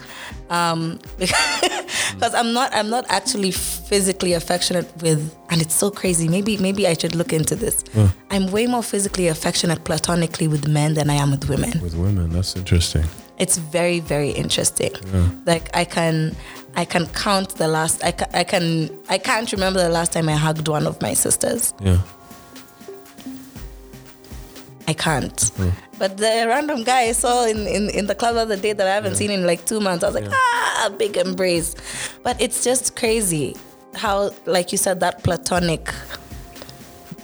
Um, 0.50 0.98
because 1.18 2.34
I'm 2.34 2.52
not, 2.52 2.74
I'm 2.74 2.90
not 2.90 3.06
actually 3.08 3.50
physically 3.52 4.34
affectionate 4.34 4.86
with, 5.00 5.34
and 5.50 5.62
it's 5.62 5.74
so 5.74 5.90
crazy. 5.90 6.28
Maybe, 6.28 6.58
maybe 6.58 6.86
I 6.86 6.92
should 6.92 7.14
look 7.14 7.32
into 7.32 7.56
this. 7.56 7.82
I'm 8.30 8.50
way 8.52 8.66
more 8.66 8.82
physically 8.82 9.28
affectionate 9.28 9.82
platonically 9.84 10.48
with 10.48 10.68
men 10.68 10.92
than 10.94 11.08
I 11.08 11.14
am 11.14 11.30
with 11.30 11.48
women 11.48 11.80
With 11.80 11.94
women, 11.94 12.30
that's 12.30 12.54
interesting. 12.54 13.04
It's 13.42 13.56
very 13.76 13.98
very 14.14 14.30
interesting 14.42 14.92
like 15.50 15.66
i 15.82 15.84
can 15.96 16.14
i 16.82 16.84
can 16.92 17.04
count 17.24 17.48
the 17.62 17.68
last 17.76 17.96
I, 18.10 18.12
ca- 18.18 18.32
I 18.42 18.44
can 18.52 18.64
i 19.08 19.18
can't 19.28 19.50
remember 19.56 19.80
the 19.88 19.94
last 19.98 20.10
time 20.14 20.26
i 20.28 20.36
hugged 20.46 20.68
one 20.76 20.86
of 20.90 20.96
my 21.06 21.14
sisters 21.14 21.62
Yeah. 21.88 22.00
I 24.88 24.94
can't. 24.94 25.40
Hmm. 25.56 25.68
But 25.98 26.16
the 26.16 26.44
random 26.48 26.82
guy 26.82 27.02
I 27.02 27.12
saw 27.12 27.44
in, 27.46 27.66
in, 27.68 27.88
in 27.90 28.06
the 28.06 28.14
club 28.16 28.34
the 28.34 28.40
other 28.42 28.56
day 28.56 28.72
that 28.72 28.86
I 28.86 28.94
haven't 28.94 29.14
seen 29.14 29.30
in 29.30 29.46
like 29.46 29.64
two 29.64 29.78
months, 29.80 30.02
I 30.04 30.08
was 30.10 30.16
like, 30.20 30.28
ah, 30.30 30.90
big 30.98 31.16
embrace. 31.16 31.76
But 32.24 32.40
it's 32.40 32.64
just 32.64 32.96
crazy 32.96 33.56
how, 33.94 34.30
like 34.44 34.72
you 34.72 34.78
said, 34.78 34.98
that 35.00 35.22
platonic, 35.22 35.88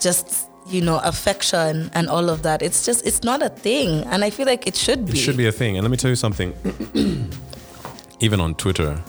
just 0.01 0.48
you 0.69 0.81
know, 0.81 0.99
affection 1.03 1.91
and 1.95 2.09
all 2.09 2.29
of 2.29 2.43
that. 2.43 2.63
It's 2.63 2.85
just 2.85 3.07
it's 3.07 3.23
not 3.23 3.43
a 3.43 3.49
thing, 3.49 4.05
and 4.07 4.25
I 4.25 4.31
feel 4.31 4.47
like 4.47 4.67
it 4.67 4.77
should 4.77 5.07
be. 5.07 5.13
It 5.13 5.17
should 5.17 5.37
be 5.37 5.47
a 5.47 5.53
thing. 5.53 5.77
And 5.77 5.85
let 5.85 5.91
me 5.91 5.97
tell 5.97 6.11
you 6.11 6.17
something. 6.17 6.55
Even 8.21 8.41
on 8.41 8.55
Twitter, 8.57 9.01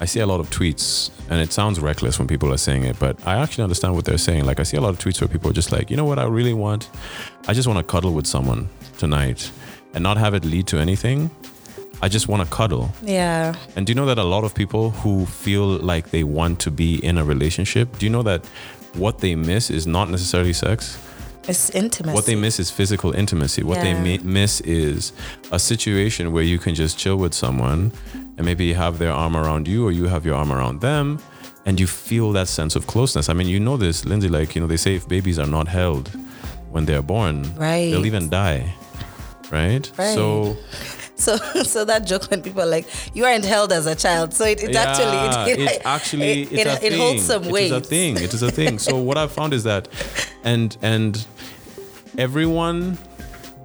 I 0.00 0.06
see 0.06 0.20
a 0.20 0.26
lot 0.26 0.40
of 0.40 0.48
tweets, 0.50 1.10
and 1.28 1.40
it 1.40 1.52
sounds 1.52 1.78
reckless 1.78 2.18
when 2.18 2.26
people 2.26 2.52
are 2.52 2.56
saying 2.56 2.84
it, 2.84 2.98
but 2.98 3.18
I 3.26 3.36
actually 3.36 3.64
understand 3.64 3.94
what 3.94 4.06
they're 4.06 4.18
saying. 4.18 4.44
Like, 4.46 4.58
I 4.58 4.62
see 4.62 4.78
a 4.78 4.80
lot 4.80 4.90
of 4.90 4.98
tweets 4.98 5.20
where 5.20 5.28
people 5.28 5.50
are 5.50 5.52
just 5.52 5.72
like, 5.72 5.90
you 5.90 5.96
know 5.96 6.06
what, 6.06 6.18
I 6.18 6.24
really 6.24 6.54
want? 6.54 6.88
I 7.48 7.52
just 7.52 7.68
want 7.68 7.78
to 7.78 7.84
cuddle 7.84 8.14
with 8.14 8.26
someone 8.26 8.70
tonight 8.98 9.50
and 9.92 10.02
not 10.02 10.16
have 10.16 10.32
it 10.34 10.44
lead 10.44 10.66
to 10.68 10.78
anything. 10.78 11.30
I 12.02 12.08
just 12.08 12.28
want 12.28 12.42
to 12.42 12.48
cuddle. 12.48 12.90
Yeah. 13.02 13.54
And 13.76 13.86
do 13.86 13.90
you 13.90 13.94
know 13.94 14.06
that 14.06 14.16
a 14.16 14.24
lot 14.24 14.44
of 14.44 14.54
people 14.54 14.90
who 14.90 15.26
feel 15.26 15.66
like 15.66 16.10
they 16.10 16.24
want 16.24 16.60
to 16.60 16.70
be 16.70 17.04
in 17.04 17.18
a 17.18 17.24
relationship, 17.24 17.98
do 17.98 18.06
you 18.06 18.10
know 18.10 18.22
that 18.22 18.42
what 18.94 19.18
they 19.18 19.34
miss 19.34 19.70
is 19.70 19.86
not 19.86 20.10
necessarily 20.10 20.52
sex? 20.52 20.98
It's 21.48 21.70
intimacy. 21.70 22.14
What 22.14 22.26
they 22.26 22.34
miss 22.36 22.60
is 22.60 22.70
physical 22.70 23.12
intimacy. 23.12 23.62
What 23.62 23.78
Yeah. 23.78 23.84
they 23.84 23.94
mi- 24.00 24.18
miss 24.22 24.60
is 24.60 25.12
a 25.50 25.58
situation 25.58 26.32
where 26.32 26.42
you 26.44 26.58
can 26.58 26.74
just 26.74 26.98
chill 26.98 27.16
with 27.16 27.34
someone 27.34 27.92
and 28.36 28.44
maybe 28.44 28.72
have 28.74 28.98
their 28.98 29.12
arm 29.12 29.36
around 29.36 29.66
you 29.66 29.86
or 29.86 29.90
you 29.92 30.06
have 30.06 30.24
your 30.26 30.34
arm 30.36 30.52
around 30.52 30.80
them 30.80 31.18
and 31.66 31.80
you 31.80 31.86
feel 31.86 32.32
that 32.32 32.48
sense 32.48 32.76
of 32.76 32.86
closeness. 32.86 33.28
I 33.28 33.32
mean, 33.32 33.48
you 33.48 33.58
know 33.60 33.76
this, 33.76 34.04
Lindsay, 34.04 34.28
like, 34.28 34.54
you 34.54 34.60
know, 34.60 34.66
they 34.66 34.76
say 34.76 34.94
if 34.96 35.08
babies 35.08 35.38
are 35.38 35.46
not 35.46 35.68
held 35.68 36.10
when 36.70 36.84
they're 36.86 37.02
born, 37.02 37.52
Right. 37.56 37.90
they'll 37.90 38.06
even 38.06 38.28
die. 38.28 38.74
Right? 39.50 39.90
Right. 39.98 40.14
So 40.14 40.56
So, 41.20 41.36
so 41.64 41.84
that 41.84 42.06
joke 42.06 42.30
when 42.30 42.42
people 42.42 42.62
are 42.62 42.66
like, 42.66 42.86
you 43.14 43.24
aren't 43.24 43.44
held 43.44 43.72
as 43.72 43.86
a 43.86 43.94
child. 43.94 44.34
So 44.34 44.44
it, 44.44 44.62
it 44.62 44.72
Yeah, 44.72 44.82
actually, 44.82 45.52
it, 45.52 45.70
it 45.70 45.82
actually 45.84 46.42
it, 46.42 46.52
it's 46.52 46.60
it, 46.60 46.66
a 46.66 46.72
it 46.72 46.80
thing. 46.80 47.00
holds 47.00 47.22
some 47.22 47.48
weight. 47.48 47.72
It 47.72 47.76
is 47.76 47.86
a 47.86 47.88
thing. 47.88 48.16
It 48.16 48.34
is 48.34 48.42
a 48.42 48.50
thing. 48.50 48.78
so 48.78 48.96
what 48.96 49.16
I've 49.18 49.32
found 49.32 49.52
is 49.52 49.64
that, 49.64 49.88
and 50.44 50.76
and 50.82 51.26
everyone, 52.18 52.98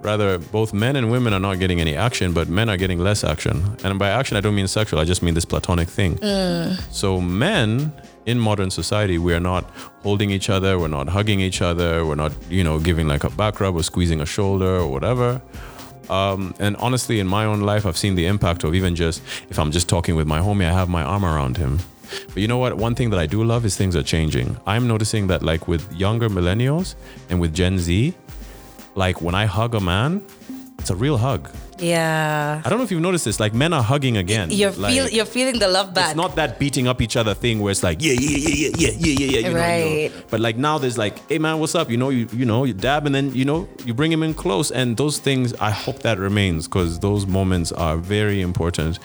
rather 0.01 0.37
both 0.37 0.73
men 0.73 0.95
and 0.95 1.11
women 1.11 1.33
are 1.33 1.39
not 1.39 1.59
getting 1.59 1.81
any 1.81 1.95
action, 1.95 2.33
but 2.33 2.47
men 2.47 2.69
are 2.69 2.77
getting 2.77 2.99
less 2.99 3.23
action. 3.23 3.77
And 3.83 3.97
by 3.97 4.09
action, 4.09 4.37
I 4.37 4.41
don't 4.41 4.55
mean 4.55 4.67
sexual. 4.67 4.99
I 4.99 5.05
just 5.05 5.21
mean 5.23 5.33
this 5.33 5.45
platonic 5.45 5.89
thing. 5.89 6.17
Mm. 6.17 6.79
So 6.91 7.19
men 7.21 7.91
in 8.25 8.39
modern 8.39 8.71
society, 8.71 9.17
we 9.17 9.33
are 9.33 9.39
not 9.39 9.63
holding 10.03 10.29
each 10.31 10.49
other. 10.49 10.79
We're 10.79 10.87
not 10.87 11.07
hugging 11.09 11.39
each 11.39 11.61
other. 11.61 12.05
We're 12.05 12.15
not, 12.15 12.31
you 12.49 12.63
know, 12.63 12.79
giving 12.79 13.07
like 13.07 13.23
a 13.23 13.29
back 13.29 13.59
rub 13.59 13.75
or 13.75 13.83
squeezing 13.83 14.21
a 14.21 14.25
shoulder 14.25 14.77
or 14.77 14.87
whatever. 14.87 15.41
Um, 16.09 16.53
and 16.59 16.75
honestly, 16.77 17.19
in 17.19 17.27
my 17.27 17.45
own 17.45 17.61
life, 17.61 17.85
I've 17.85 17.97
seen 17.97 18.15
the 18.15 18.25
impact 18.27 18.63
of 18.63 18.75
even 18.75 18.95
just 18.95 19.21
if 19.49 19.57
I'm 19.59 19.71
just 19.71 19.89
talking 19.89 20.15
with 20.15 20.27
my 20.27 20.39
homie, 20.39 20.65
I 20.65 20.73
have 20.73 20.89
my 20.89 21.03
arm 21.03 21.25
around 21.25 21.57
him. 21.57 21.79
But 22.27 22.37
you 22.37 22.47
know 22.47 22.57
what? 22.57 22.77
One 22.77 22.95
thing 22.95 23.09
that 23.09 23.19
I 23.19 23.25
do 23.25 23.43
love 23.43 23.65
is 23.65 23.75
things 23.75 23.95
are 23.95 24.03
changing. 24.03 24.57
I'm 24.67 24.87
noticing 24.87 25.27
that, 25.27 25.41
like 25.41 25.67
with 25.67 25.91
younger 25.93 26.29
millennials 26.29 26.95
and 27.29 27.41
with 27.41 27.53
Gen 27.53 27.79
Z, 27.79 28.13
like 28.95 29.21
when 29.21 29.35
I 29.35 29.45
hug 29.45 29.75
a 29.75 29.79
man, 29.79 30.23
it's 30.85 30.91
a 30.91 30.95
real 30.95 31.17
hug. 31.17 31.49
Yeah. 31.79 32.61
I 32.63 32.69
don't 32.69 32.77
know 32.77 32.83
if 32.83 32.91
you've 32.91 33.01
noticed 33.01 33.25
this. 33.25 33.39
Like 33.39 33.55
men 33.55 33.73
are 33.73 33.81
hugging 33.81 34.17
again. 34.17 34.51
You're 34.51 34.69
like, 34.69 34.93
feel, 34.93 35.09
you're 35.09 35.25
feeling 35.25 35.57
the 35.57 35.67
love 35.67 35.95
back. 35.95 36.09
It's 36.09 36.15
not 36.15 36.35
that 36.35 36.59
beating 36.59 36.87
up 36.87 37.01
each 37.01 37.17
other 37.17 37.33
thing 37.33 37.59
where 37.59 37.71
it's 37.71 37.81
like 37.81 38.03
yeah 38.03 38.13
yeah 38.13 38.37
yeah 38.37 38.69
yeah 38.77 38.89
yeah 38.91 39.25
yeah 39.25 39.39
yeah. 39.39 39.49
You 39.49 39.55
right. 39.55 40.11
Know. 40.13 40.23
But 40.29 40.41
like 40.41 40.57
now 40.57 40.77
there's 40.77 40.99
like 40.99 41.27
hey 41.27 41.39
man 41.39 41.57
what's 41.57 41.73
up 41.73 41.89
you 41.89 41.97
know 41.97 42.09
you 42.09 42.27
you 42.31 42.45
know 42.45 42.65
you 42.65 42.75
dab 42.75 43.07
and 43.07 43.15
then 43.15 43.33
you 43.33 43.45
know 43.45 43.67
you 43.83 43.95
bring 43.95 44.11
him 44.11 44.21
in 44.21 44.35
close 44.35 44.69
and 44.69 44.95
those 44.95 45.17
things 45.17 45.55
I 45.55 45.71
hope 45.71 46.03
that 46.03 46.19
remains 46.19 46.67
because 46.67 46.99
those 46.99 47.25
moments 47.25 47.71
are 47.71 47.97
very 47.97 48.41
important 48.41 48.99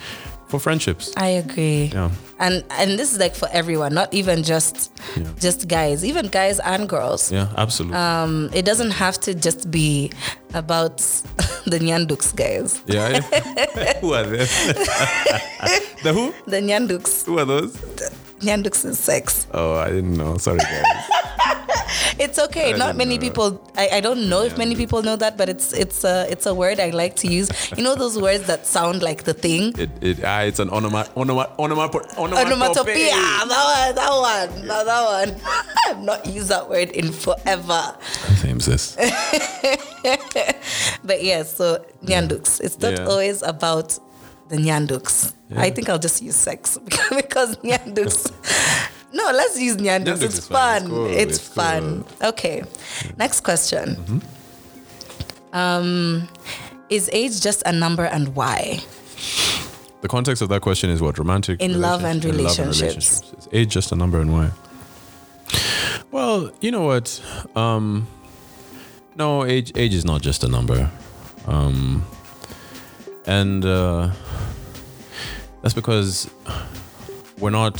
for 0.51 0.59
friendships. 0.59 1.11
I 1.17 1.29
agree. 1.41 1.89
Yeah. 1.93 2.11
And 2.39 2.63
and 2.71 2.99
this 2.99 3.11
is 3.13 3.19
like 3.19 3.33
for 3.35 3.47
everyone, 3.51 3.93
not 3.93 4.13
even 4.13 4.43
just 4.43 4.91
Yeah. 5.17 5.27
just 5.39 5.67
guys, 5.67 6.03
even 6.05 6.27
guys 6.27 6.59
and 6.59 6.87
girls. 6.89 7.31
Yeah, 7.31 7.47
absolutely. 7.57 7.97
Um, 7.97 8.49
it 8.53 8.65
doesn't 8.65 8.91
have 8.91 9.17
to 9.21 9.33
just 9.33 9.71
be 9.71 10.11
about 10.53 10.97
the 11.71 11.79
Nyanduks 11.79 12.35
guys. 12.35 12.83
yeah. 12.85 13.21
yeah. 13.31 13.99
who 14.01 14.13
are 14.13 14.23
they? 14.23 14.37
the 16.03 16.11
who? 16.13 16.33
The 16.45 16.57
Nyanduks. 16.61 17.25
Who 17.25 17.39
are 17.39 17.45
those? 17.45 17.73
The 17.73 18.11
Nyanduks 18.41 18.83
is 18.85 18.99
sex. 18.99 19.47
Oh, 19.53 19.75
I 19.75 19.87
didn't 19.89 20.17
know. 20.17 20.37
Sorry, 20.37 20.59
guys. 20.59 20.85
It's 22.19 22.37
okay. 22.39 22.73
I 22.73 22.77
Not 22.77 22.95
many 22.95 23.17
people. 23.19 23.61
I, 23.75 23.89
I 23.97 23.99
don't 23.99 24.29
know 24.29 24.43
if 24.43 24.57
many 24.57 24.75
people 24.75 25.01
know 25.03 25.15
that, 25.15 25.37
but 25.37 25.49
it's 25.49 25.73
it's 25.73 26.03
a 26.03 26.25
it's 26.29 26.45
a 26.45 26.53
word 26.53 26.79
I 26.79 26.89
like 26.91 27.15
to 27.17 27.27
use. 27.27 27.49
You 27.77 27.83
know 27.83 27.95
those 27.95 28.17
words 28.19 28.45
that 28.47 28.65
sound 28.67 29.01
like 29.01 29.23
the 29.23 29.33
thing. 29.33 29.73
It, 29.77 29.89
it, 30.01 30.23
ah, 30.23 30.41
it's 30.41 30.59
an 30.59 30.69
onoma, 30.69 31.07
onoma, 31.15 31.49
onoma, 31.57 31.89
Onomatopoeia. 32.17 33.21
That 33.51 33.65
one. 33.75 33.95
That 33.95 34.11
one. 34.11 34.67
No, 34.67 34.85
that 34.85 35.03
one. 35.17 35.41
I've 35.87 36.03
not 36.03 36.25
used 36.25 36.49
that 36.49 36.69
word 36.69 36.89
in 36.91 37.11
forever. 37.11 37.95
Same 38.41 38.59
sis. 38.59 38.97
But 41.03 41.23
yes, 41.23 41.57
so 41.57 41.83
nyanduks. 42.03 42.59
It's 42.61 42.79
not 42.79 42.93
Yeah. 42.93 43.05
always 43.05 43.41
about 43.41 43.97
the 44.49 44.57
nyanduks. 44.57 45.33
I 45.55 45.69
think 45.69 45.89
I'll 45.89 45.99
just 45.99 46.21
use 46.21 46.35
sex 46.35 46.77
because 47.15 47.57
nyanduks. 47.57 48.31
No, 49.13 49.31
let's 49.31 49.59
use. 49.59 49.77
Nyanduks 49.77 50.21
It's 50.21 50.47
fine. 50.47 50.83
It's 50.83 50.85
fun. 50.85 50.89
cool. 50.89 51.05
It's, 51.07 51.37
It's 51.37 51.47
fun. 51.47 52.05
Okay. 52.21 52.63
Next 53.17 53.41
question. 53.41 53.95
Mm-hmm. 53.95 55.55
Um, 55.55 56.29
is 56.89 57.09
age 57.11 57.41
just 57.41 57.61
a 57.65 57.71
number 57.71 58.05
and 58.05 58.35
why? 58.35 58.79
The 60.01 60.07
context 60.07 60.41
of 60.41 60.49
that 60.49 60.61
question 60.61 60.89
is 60.89 61.01
what 61.01 61.17
romantic 61.19 61.61
In 61.61 61.79
love 61.81 62.03
and 62.05 62.23
relationship- 62.23 62.59
in 62.65 62.71
relationships. 62.71 63.33
Is 63.37 63.49
age 63.51 63.69
just 63.69 63.91
a 63.91 63.95
number 63.95 64.19
and 64.19 64.31
why? 64.31 64.51
Well, 66.11 66.51
you 66.61 66.71
know 66.71 66.83
what? 66.83 67.21
Um, 67.55 68.07
no, 69.15 69.45
age 69.45 69.71
age 69.75 69.93
is 69.93 70.03
not 70.05 70.21
just 70.21 70.43
a 70.43 70.47
number, 70.47 70.89
um, 71.47 72.05
and 73.25 73.63
uh, 73.65 74.11
that's 75.61 75.73
because 75.73 76.29
we're 77.39 77.49
not 77.49 77.79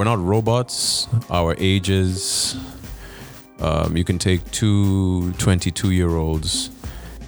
we're 0.00 0.04
not 0.04 0.18
robots. 0.18 1.08
Our 1.28 1.54
ages. 1.58 2.56
Um, 3.58 3.98
you 3.98 4.02
can 4.02 4.18
take 4.18 4.50
two 4.50 5.32
22 5.32 5.90
year 5.90 6.08
olds, 6.16 6.70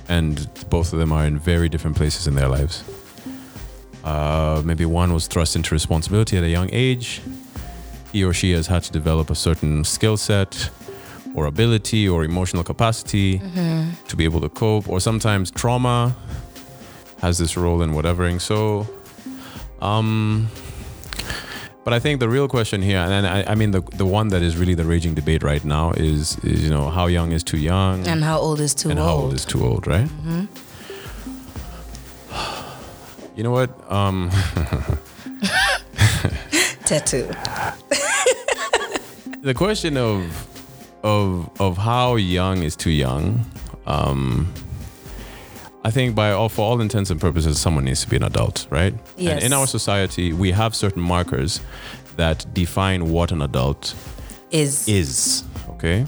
and 0.08 0.48
both 0.70 0.94
of 0.94 0.98
them 0.98 1.12
are 1.12 1.26
in 1.26 1.38
very 1.38 1.68
different 1.68 1.98
places 1.98 2.26
in 2.26 2.34
their 2.34 2.48
lives. 2.48 2.82
Uh, 4.02 4.62
maybe 4.64 4.86
one 4.86 5.12
was 5.12 5.26
thrust 5.26 5.54
into 5.54 5.74
responsibility 5.74 6.38
at 6.38 6.44
a 6.44 6.48
young 6.48 6.70
age. 6.72 7.20
He 8.10 8.24
or 8.24 8.32
she 8.32 8.52
has 8.52 8.68
had 8.68 8.82
to 8.84 8.92
develop 8.92 9.28
a 9.28 9.34
certain 9.34 9.84
skill 9.84 10.16
set 10.16 10.70
or 11.34 11.44
ability 11.44 12.08
or 12.08 12.24
emotional 12.24 12.64
capacity 12.64 13.38
to 14.08 14.16
be 14.16 14.24
able 14.24 14.40
to 14.40 14.48
cope, 14.48 14.88
or 14.88 14.98
sometimes 14.98 15.50
trauma 15.50 16.16
has 17.20 17.36
this 17.36 17.54
role 17.54 17.82
in 17.82 17.90
whatevering. 17.90 18.40
So, 18.40 18.88
um, 19.82 20.48
but 21.84 21.92
I 21.92 21.98
think 22.00 22.20
the 22.20 22.28
real 22.28 22.48
question 22.48 22.82
here, 22.82 22.98
and 22.98 23.26
I, 23.26 23.44
I 23.52 23.54
mean 23.54 23.70
the 23.72 23.80
the 23.96 24.06
one 24.06 24.28
that 24.28 24.42
is 24.42 24.56
really 24.56 24.74
the 24.74 24.84
raging 24.84 25.14
debate 25.14 25.42
right 25.42 25.64
now 25.64 25.92
is, 25.96 26.38
is 26.44 26.62
you 26.64 26.70
know 26.70 26.88
how 26.90 27.06
young 27.08 27.32
is 27.32 27.42
too 27.42 27.58
young 27.58 28.06
And 28.06 28.22
how 28.24 28.38
old 28.38 28.60
is 28.60 28.74
too 28.74 28.90
and 28.90 28.98
old? 28.98 29.08
how 29.08 29.14
old 29.16 29.34
is 29.34 29.44
too 29.44 29.64
old, 29.64 29.86
right? 29.86 30.08
You 33.36 33.42
know 33.42 33.50
what? 33.50 33.70
Um, 33.90 34.30
Tetu. 36.84 37.26
the 39.42 39.54
question 39.54 39.96
of 39.96 40.46
of 41.02 41.48
of 41.60 41.76
how 41.78 42.16
young 42.16 42.62
is 42.62 42.76
too 42.76 42.90
young. 42.90 43.44
Um, 43.86 44.52
I 45.84 45.90
think 45.90 46.14
by 46.14 46.30
all 46.30 46.48
for 46.48 46.62
all 46.62 46.80
intents 46.80 47.10
and 47.10 47.20
purposes, 47.20 47.58
someone 47.60 47.84
needs 47.84 48.02
to 48.02 48.08
be 48.08 48.16
an 48.16 48.22
adult, 48.22 48.66
right? 48.70 48.94
Yes. 49.16 49.32
And 49.34 49.44
in 49.44 49.52
our 49.52 49.66
society, 49.66 50.32
we 50.32 50.52
have 50.52 50.74
certain 50.76 51.02
markers 51.02 51.60
that 52.16 52.46
define 52.54 53.10
what 53.10 53.32
an 53.32 53.42
adult 53.42 53.94
Is 54.50 54.86
is. 54.86 55.44
Okay. 55.70 56.06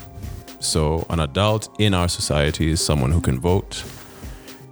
So 0.60 1.04
an 1.10 1.20
adult 1.20 1.68
in 1.80 1.92
our 1.94 2.08
society 2.08 2.70
is 2.70 2.80
someone 2.84 3.10
who 3.10 3.20
can 3.20 3.40
vote, 3.40 3.82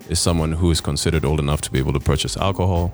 is 0.09 0.21
someone 0.21 0.53
who 0.53 0.71
is 0.71 0.81
considered 0.81 1.25
old 1.25 1.41
enough 1.41 1.61
to 1.63 1.71
be 1.73 1.79
able 1.79 1.93
to 1.95 2.01
purchase 2.01 2.37
alcohol, 2.37 2.93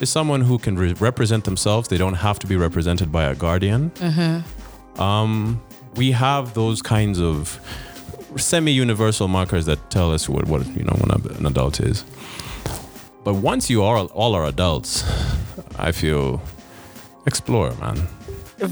is 0.00 0.10
someone 0.10 0.40
who 0.40 0.58
can 0.58 0.76
re- 0.76 0.94
represent 0.94 1.44
themselves. 1.44 1.88
They 1.88 1.98
don't 1.98 2.14
have 2.14 2.38
to 2.40 2.46
be 2.46 2.56
represented 2.56 3.12
by 3.12 3.24
a 3.24 3.34
guardian. 3.34 3.92
Um, 4.98 5.62
we 5.94 6.10
have 6.12 6.54
those 6.54 6.82
kinds 6.82 7.20
of 7.20 7.60
semi-universal 8.36 9.28
markers 9.28 9.66
that 9.66 9.90
tell 9.90 10.12
us 10.12 10.28
what, 10.28 10.46
what 10.46 10.66
you 10.76 10.84
know 10.84 10.96
when 10.98 11.36
an 11.36 11.46
adult 11.46 11.80
is. 11.80 12.04
But 13.24 13.34
once 13.34 13.70
you 13.70 13.82
are 13.84 13.98
all 13.98 14.34
are 14.34 14.46
adults, 14.46 15.04
I 15.78 15.92
feel 15.92 16.42
explore, 17.26 17.72
man. 17.76 18.06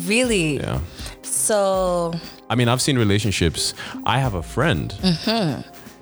really 0.09 0.57
Yeah. 0.57 0.81
So 1.23 2.13
I 2.49 2.57
mean, 2.57 2.69
I've 2.69 2.83
seen 2.83 2.99
relationships. 2.99 3.75
I 4.05 4.19
have 4.19 4.35
a 4.35 4.43
friend 4.43 4.93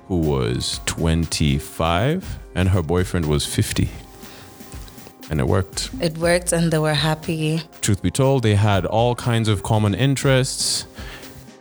who 0.07 0.17
was 0.17 0.79
25 0.87 2.39
and 2.55 2.69
her 2.69 2.81
boyfriend 2.81 3.27
was 3.27 3.45
50. 3.45 3.87
And 5.29 5.39
it 5.39 5.45
worked. 5.47 5.91
It 6.01 6.17
worked 6.17 6.51
and 6.51 6.71
they 6.71 6.79
were 6.79 6.95
happy. 6.95 7.61
Truth 7.81 8.01
be 8.01 8.09
told, 8.09 8.41
they 8.41 8.55
had 8.55 8.87
all 8.87 9.13
kinds 9.13 9.47
of 9.47 9.61
common 9.61 9.93
interests. 9.93 10.87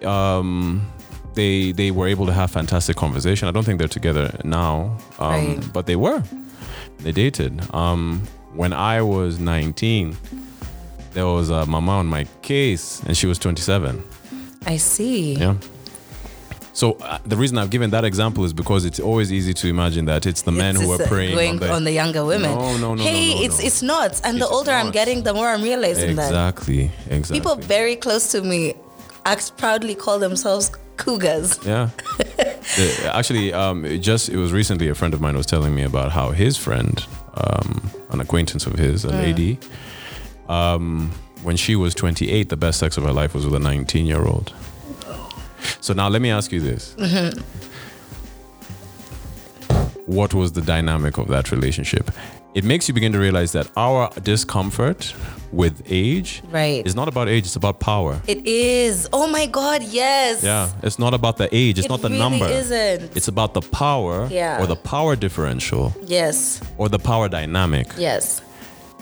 Um, 0.02 0.90
they 1.38 1.72
they 1.80 1.90
were 1.98 2.08
able 2.14 2.26
to 2.26 2.32
have 2.40 2.48
fantastic 2.50 2.96
conversation. 3.04 3.48
I 3.48 3.52
don't 3.54 3.64
think 3.66 3.78
they're 3.80 3.96
together 4.00 4.26
now, 4.44 4.74
um, 5.18 5.30
Right. 5.32 5.72
but 5.72 5.84
they 5.86 5.96
were. 5.96 6.20
They 7.04 7.12
dated. 7.12 7.52
Um, 7.82 8.22
when 8.60 8.72
I 8.72 8.96
was 9.02 9.38
19, 9.38 10.16
there 11.14 11.26
was 11.38 11.48
a 11.50 11.64
mama 11.74 11.92
on 12.02 12.06
my 12.06 12.24
case, 12.42 12.86
and 13.06 13.16
she 13.16 13.26
was 13.26 13.38
27. 13.38 14.02
I 14.66 14.76
see. 14.78 15.34
Yeah. 15.34 15.54
So 16.72 16.92
uh, 16.92 17.18
the 17.32 17.36
reason 17.36 17.58
I've 17.58 17.70
given 17.70 17.90
that 17.90 18.04
example 18.04 18.44
is 18.44 18.52
because 18.52 18.84
it's 18.84 19.00
always 19.00 19.28
easy 19.32 19.52
to 19.62 19.66
imagine 19.68 20.04
that 20.06 20.26
it's 20.30 20.42
the 20.42 20.52
men 20.52 20.74
It's 20.76 20.84
who 20.84 20.92
are 20.92 21.06
preying 21.12 21.34
going 21.34 21.70
on 21.76 21.82
the, 21.84 21.92
younger 21.92 22.24
women. 22.24 22.50
No, 22.54 22.76
no, 22.84 22.94
no, 22.94 23.02
Hey, 23.02 23.30
no, 23.30 23.34
no, 23.38 23.44
it's 23.46 23.58
no. 23.60 23.66
it's 23.68 23.82
not. 23.94 24.10
And 24.26 24.34
the 24.42 24.46
It's 24.46 24.54
older 24.56 24.70
I'm 24.80 24.90
getting, 24.92 25.18
the 25.24 25.34
more 25.34 25.48
I'm 25.54 25.62
realizing 25.62 26.14
that 26.16 26.28
exactly, 26.30 26.82
exactly. 27.10 27.34
people 27.38 27.56
very 27.76 27.96
close 27.96 28.24
to 28.34 28.42
me 28.42 28.74
act 29.32 29.56
proudly 29.56 29.94
call 30.04 30.18
themselves 30.20 30.70
cougars. 30.98 31.58
Yeah. 31.64 31.90
Actually, 33.04 33.52
um, 33.52 33.84
it 33.84 33.98
just 33.98 34.28
it 34.28 34.36
was 34.36 34.52
recently 34.52 34.88
a 34.88 34.94
friend 34.94 35.14
of 35.14 35.20
mine 35.20 35.36
was 35.36 35.46
telling 35.46 35.74
me 35.74 35.82
about 35.82 36.12
how 36.12 36.30
his 36.30 36.56
friend, 36.56 37.04
um, 37.34 37.90
an 38.10 38.20
acquaintance 38.20 38.66
of 38.66 38.74
his, 38.74 39.04
a 39.04 39.08
lady, 39.10 39.58
um, 40.48 41.10
when 41.42 41.56
she 41.56 41.76
was 41.76 41.94
28, 41.94 42.48
the 42.48 42.56
best 42.56 42.78
sex 42.78 42.96
of 42.96 43.04
her 43.04 43.12
life 43.12 43.34
was 43.34 43.44
with 43.44 43.54
a 43.54 43.58
19 43.58 44.06
year 44.06 44.24
old. 44.24 44.52
So 45.80 45.94
now 45.94 46.08
let 46.08 46.20
me 46.22 46.30
ask 46.30 46.52
you 46.52 46.60
this. 46.60 46.94
What 50.06 50.32
was 50.32 50.52
the 50.52 50.62
dynamic 50.62 51.18
of 51.18 51.28
that 51.28 51.50
relationship? 51.52 52.10
It 52.58 52.64
makes 52.64 52.88
you 52.88 52.92
begin 52.94 53.12
to 53.12 53.20
realize 53.20 53.52
that 53.52 53.70
our 53.76 54.10
discomfort 54.24 55.14
with 55.52 55.80
age 55.88 56.42
Right. 56.50 56.84
is 56.84 56.96
not 56.96 57.06
about 57.06 57.28
age, 57.28 57.44
it's 57.46 57.54
about 57.54 57.78
power. 57.78 58.20
It 58.26 58.44
is. 58.44 59.08
Oh 59.12 59.28
my 59.28 59.46
God, 59.46 59.84
yes. 59.84 60.42
Yeah, 60.42 60.68
it's 60.82 60.98
not 60.98 61.14
about 61.14 61.36
the 61.36 61.48
age, 61.54 61.78
it's 61.78 61.86
It 61.86 61.88
not 61.88 62.02
the 62.02 62.08
really 62.08 62.18
number. 62.18 62.46
isn't. 62.48 63.16
It's 63.16 63.28
about 63.28 63.54
the 63.54 63.60
power 63.60 64.26
Yeah. 64.28 64.60
or 64.60 64.66
the 64.66 64.74
power 64.74 65.14
differential 65.14 65.94
Yes. 66.04 66.60
or 66.78 66.88
the 66.88 66.98
power 66.98 67.28
dynamic. 67.28 67.86
Yes. 67.96 68.42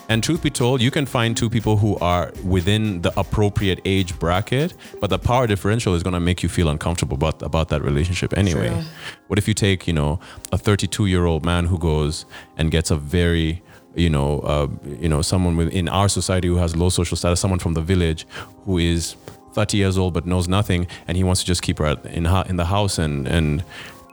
And 0.08 0.22
truth 0.22 0.42
be 0.42 0.50
told, 0.50 0.80
you 0.80 0.90
can 0.90 1.04
find 1.04 1.36
two 1.36 1.50
people 1.50 1.76
who 1.76 1.96
are 1.98 2.32
within 2.44 3.02
the 3.02 3.12
appropriate 3.18 3.80
age 3.84 4.16
bracket, 4.18 4.74
but 5.00 5.10
the 5.10 5.18
power 5.18 5.46
differential 5.46 5.94
is 5.94 6.02
going 6.02 6.14
to 6.14 6.20
make 6.20 6.42
you 6.42 6.48
feel 6.48 6.68
uncomfortable 6.68 7.16
about, 7.16 7.42
about 7.42 7.68
that 7.70 7.82
relationship 7.82 8.36
anyway. 8.36 8.84
What 9.26 9.38
if 9.38 9.48
you 9.48 9.54
take, 9.54 9.86
you 9.86 9.92
know, 9.92 10.20
a 10.52 10.58
32 10.58 11.06
year 11.06 11.26
old 11.26 11.44
man 11.44 11.66
who 11.66 11.78
goes 11.78 12.24
and 12.56 12.70
gets 12.70 12.90
a 12.90 12.96
very 12.96 13.62
you 13.96 14.10
know, 14.10 14.40
uh, 14.40 14.68
you 15.00 15.08
know, 15.08 15.22
someone 15.22 15.58
in 15.70 15.88
our 15.88 16.06
society 16.06 16.48
who 16.48 16.56
has 16.56 16.76
low 16.76 16.90
social 16.90 17.16
status, 17.16 17.40
someone 17.40 17.58
from 17.58 17.72
the 17.72 17.80
village 17.80 18.26
who 18.66 18.76
is 18.76 19.16
30 19.54 19.78
years 19.78 19.96
old 19.96 20.12
but 20.12 20.26
knows 20.26 20.46
nothing, 20.46 20.86
and 21.08 21.16
he 21.16 21.24
wants 21.24 21.40
to 21.40 21.46
just 21.46 21.62
keep 21.62 21.78
her 21.78 21.96
in 22.04 22.26
in 22.26 22.56
the 22.56 22.66
house, 22.66 22.98
and 22.98 23.26
and 23.26 23.64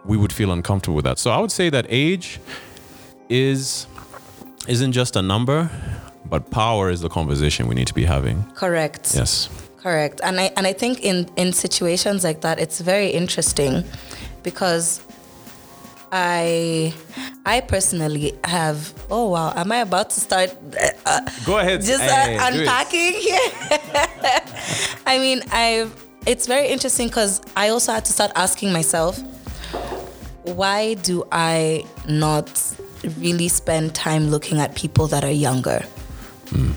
we 0.06 0.15
would 0.15 0.32
feel 0.32 0.51
uncomfortable 0.53 0.95
with 0.95 1.03
that. 1.03 1.19
So 1.19 1.32
I 1.32 1.38
would 1.38 1.51
say 1.51 1.69
that 1.69 1.86
age 1.89 2.39
is 3.27 3.88
isn't 4.67 4.91
just 4.93 5.15
a 5.15 5.21
number, 5.21 5.69
but 6.26 6.49
power 6.52 6.89
is 6.89 7.02
the 7.02 7.10
conversation 7.10 7.67
we 7.67 7.76
need 7.76 7.88
to 7.88 7.93
be 7.93 8.06
having. 8.06 8.43
Correct. 8.56 9.13
Yes. 9.15 9.49
Correct. 9.78 10.21
And 10.23 10.39
I 10.39 10.52
and 10.56 10.65
I 10.65 10.73
think 10.73 11.02
in 11.04 11.30
in 11.36 11.52
situations 11.54 12.23
like 12.23 12.41
that 12.41 12.60
it's 12.60 12.80
very 12.80 13.10
interesting 13.10 13.84
because 14.41 15.02
I 16.12 16.93
I 17.45 17.60
personally 17.62 18.34
have 18.45 18.93
oh 19.10 19.30
wow 19.30 19.52
am 19.56 19.71
I 19.71 19.78
about 19.78 20.10
to 20.12 20.19
start 20.21 20.56
uh, 21.06 21.19
Go 21.45 21.58
ahead. 21.58 21.82
just 21.82 22.02
Hey, 22.02 22.38
uh, 22.38 22.52
do 22.52 22.60
unpacking 22.60 23.13
here 23.13 23.49
I 25.06 25.17
mean 25.17 25.41
I've 25.52 25.91
it's 26.26 26.47
very 26.47 26.67
interesting 26.67 27.08
because 27.10 27.41
I 27.58 27.69
also 27.69 27.91
had 27.91 28.06
to 28.06 28.13
start 28.13 28.32
asking 28.36 28.71
myself 28.71 29.19
why 30.43 30.93
do 30.93 31.26
I 31.32 31.84
not 32.08 32.47
really 33.17 33.47
spend 33.47 33.93
time 33.93 34.29
looking 34.29 34.59
at 34.59 34.75
people 34.75 35.07
that 35.07 35.23
are 35.23 35.31
younger 35.31 35.79
hmm. 36.49 36.71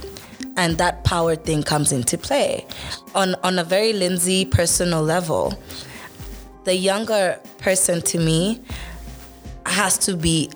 and 0.57 0.79
that 0.79 1.05
power 1.05 1.37
thing 1.37 1.63
comes 1.63 1.93
into 1.93 2.19
play 2.19 2.67
on 3.15 3.35
on 3.43 3.59
a 3.59 3.65
very 3.65 3.93
Lindsay 3.93 4.45
personal 4.45 5.03
level. 5.03 5.59
The 6.65 6.75
younger 6.75 7.39
person 7.59 8.03
to 8.03 8.19
me 8.19 8.61
has 9.67 9.99
to 9.99 10.17
be 10.17 10.51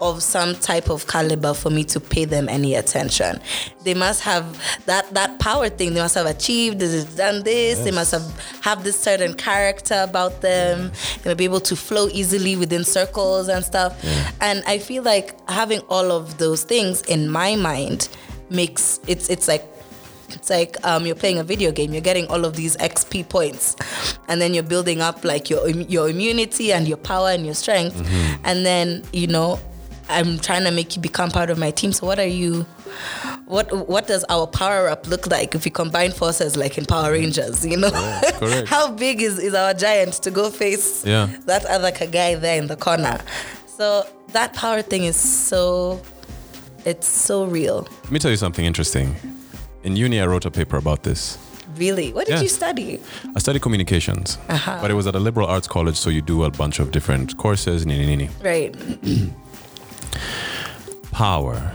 of 0.00 0.22
some 0.22 0.54
type 0.54 0.88
of 0.88 1.06
caliber 1.06 1.54
for 1.54 1.70
me 1.70 1.84
to 1.84 2.00
pay 2.00 2.24
them 2.24 2.48
any 2.48 2.74
attention. 2.74 3.40
They 3.84 3.94
must 3.94 4.22
have 4.22 4.44
that 4.86 5.12
that 5.14 5.38
power 5.38 5.68
thing. 5.68 5.94
They 5.94 6.00
must 6.00 6.14
have 6.14 6.26
achieved 6.26 6.78
this, 6.78 7.04
done 7.14 7.42
this. 7.42 7.78
They 7.80 7.90
must 7.90 8.12
have 8.12 8.60
have 8.62 8.84
this 8.84 8.98
certain 8.98 9.34
character 9.34 10.02
about 10.02 10.40
them. 10.40 10.92
You 11.24 11.30
know, 11.30 11.34
be 11.34 11.44
able 11.44 11.60
to 11.60 11.76
flow 11.76 12.08
easily 12.12 12.56
within 12.56 12.84
circles 12.84 13.48
and 13.48 13.64
stuff. 13.64 14.02
And 14.40 14.62
I 14.66 14.78
feel 14.78 15.02
like 15.02 15.34
having 15.48 15.80
all 15.88 16.10
of 16.12 16.38
those 16.38 16.64
things 16.64 17.02
in 17.02 17.28
my 17.30 17.56
mind 17.56 18.08
makes 18.50 19.00
it's 19.06 19.28
it's 19.30 19.46
like 19.48 19.64
it's 20.34 20.48
like 20.50 20.76
um, 20.86 21.06
you're 21.06 21.16
playing 21.16 21.38
a 21.38 21.44
video 21.44 21.72
game. 21.72 21.92
You're 21.92 22.02
getting 22.02 22.26
all 22.28 22.44
of 22.44 22.54
these 22.54 22.76
XP 22.76 23.28
points, 23.28 23.76
and 24.28 24.40
then 24.40 24.54
you're 24.54 24.62
building 24.62 25.00
up 25.00 25.24
like 25.24 25.50
your 25.50 25.68
your 25.68 26.08
immunity 26.08 26.72
and 26.72 26.86
your 26.86 26.96
power 26.98 27.30
and 27.30 27.44
your 27.44 27.54
strength. 27.54 27.96
And 28.44 28.64
then 28.64 29.02
you 29.12 29.26
know, 29.26 29.58
I'm 30.10 30.38
trying 30.38 30.64
to 30.64 30.70
make 30.70 30.96
you 30.96 31.02
become 31.02 31.30
part 31.30 31.50
of 31.50 31.58
my 31.58 31.70
team. 31.70 31.92
So 31.92 32.06
what 32.06 32.18
are 32.18 32.26
you? 32.26 32.66
What 33.46 33.88
what 33.88 34.06
does 34.06 34.24
our 34.28 34.46
power 34.46 34.88
up 34.88 35.06
look 35.06 35.26
like 35.26 35.54
if 35.54 35.64
we 35.64 35.70
combine 35.70 36.12
forces 36.12 36.56
like 36.56 36.78
in 36.78 36.84
Power 36.86 37.12
Rangers? 37.12 37.64
You 37.66 37.76
know, 37.78 37.90
correct. 38.38 38.68
how 38.74 38.90
big 38.92 39.22
is, 39.22 39.38
is 39.38 39.54
our 39.54 39.74
giant 39.74 40.14
to 40.24 40.30
go 40.30 40.50
face 40.50 41.04
Yeah. 41.04 41.28
that 41.46 41.64
other 41.66 41.90
guy 41.90 42.34
there 42.36 42.58
in 42.58 42.66
the 42.68 42.76
corner? 42.76 43.20
So 43.78 44.04
that 44.32 44.52
power 44.54 44.82
thing 44.82 45.04
is 45.04 45.16
so, 45.16 46.00
it's 46.84 47.08
so 47.08 47.44
real. 47.44 47.88
Let 48.04 48.10
me 48.12 48.18
tell 48.18 48.30
you 48.30 48.36
something 48.36 48.64
interesting. 48.64 49.16
In 49.82 49.96
uni, 49.96 50.20
I 50.20 50.26
wrote 50.26 50.44
a 50.44 50.50
paper 50.50 50.76
about 50.76 51.02
this. 51.02 51.38
Really, 51.76 52.12
what 52.12 52.26
did 52.26 52.34
Yeah. 52.34 52.42
you 52.42 52.48
study? 52.48 53.00
I 53.34 53.38
studied 53.38 53.62
communications, 53.62 54.38
Uh-huh. 54.48 54.78
but 54.82 54.90
it 54.90 54.94
was 54.94 55.06
at 55.06 55.14
a 55.14 55.18
liberal 55.20 55.46
arts 55.48 55.66
college, 55.68 55.96
so 55.96 56.10
you 56.10 56.20
do 56.20 56.44
a 56.44 56.50
bunch 56.50 56.78
of 56.80 56.90
different 56.90 57.36
courses. 57.36 57.86
Nini, 57.86 58.06
nini. 58.06 58.28
Right. 58.42 58.74
Power. 61.12 61.74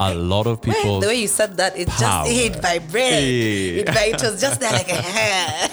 A 0.00 0.14
lot 0.14 0.46
of 0.46 0.62
people. 0.62 1.00
the 1.00 1.08
way 1.08 1.16
you 1.16 1.26
said 1.26 1.56
that, 1.56 1.76
it 1.76 1.88
Power. 1.88 2.26
just 2.26 2.30
it 2.30 2.56
vibrated. 2.62 3.88
Hey. 3.88 4.10
It, 4.10 4.14
it 4.14 4.22
was 4.22 4.40
just 4.40 4.60
there 4.60 4.72
like 4.72 4.88
a 4.88 4.94
hair. 5.16 5.68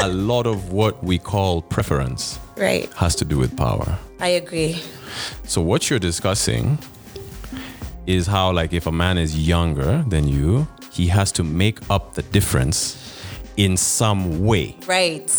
a 0.00 0.08
lot 0.08 0.46
of 0.46 0.72
what 0.72 1.02
we 1.04 1.18
call 1.18 1.62
preference 1.62 2.38
right. 2.56 2.92
has 2.94 3.14
to 3.16 3.24
do 3.24 3.38
with 3.38 3.56
power. 3.56 3.96
I 4.20 4.28
agree. 4.28 4.82
So 5.44 5.60
what 5.62 5.88
you're 5.88 6.00
discussing 6.00 6.78
is 8.06 8.26
how 8.26 8.50
like 8.52 8.72
if 8.72 8.86
a 8.86 8.92
man 8.92 9.18
is 9.18 9.38
younger 9.46 10.04
than 10.08 10.26
you, 10.26 10.66
he 10.92 11.06
has 11.08 11.30
to 11.32 11.44
make 11.44 11.78
up 11.90 12.14
the 12.14 12.22
difference 12.22 12.96
in 13.56 13.76
some 13.76 14.44
way, 14.44 14.74
Right. 14.86 15.30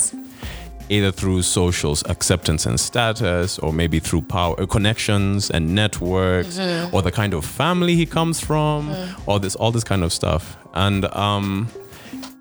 Either 0.90 1.12
through 1.12 1.42
social 1.44 1.96
acceptance 2.08 2.66
and 2.66 2.80
status 2.80 3.60
or 3.60 3.72
maybe 3.74 4.00
through 4.00 4.22
power 4.22 4.60
uh, 4.60 4.66
connections 4.66 5.50
and 5.52 5.76
networks 5.76 6.58
or 6.92 7.02
the 7.02 7.12
kind 7.12 7.34
of 7.34 7.46
family 7.46 7.96
he 7.96 8.06
comes 8.06 8.40
from 8.40 8.94
all 9.28 9.40
this 9.40 9.56
all 9.56 9.72
this 9.72 9.84
kind 9.84 10.04
of 10.04 10.12
stuff. 10.12 10.58
And 10.74 11.06
um 11.16 11.68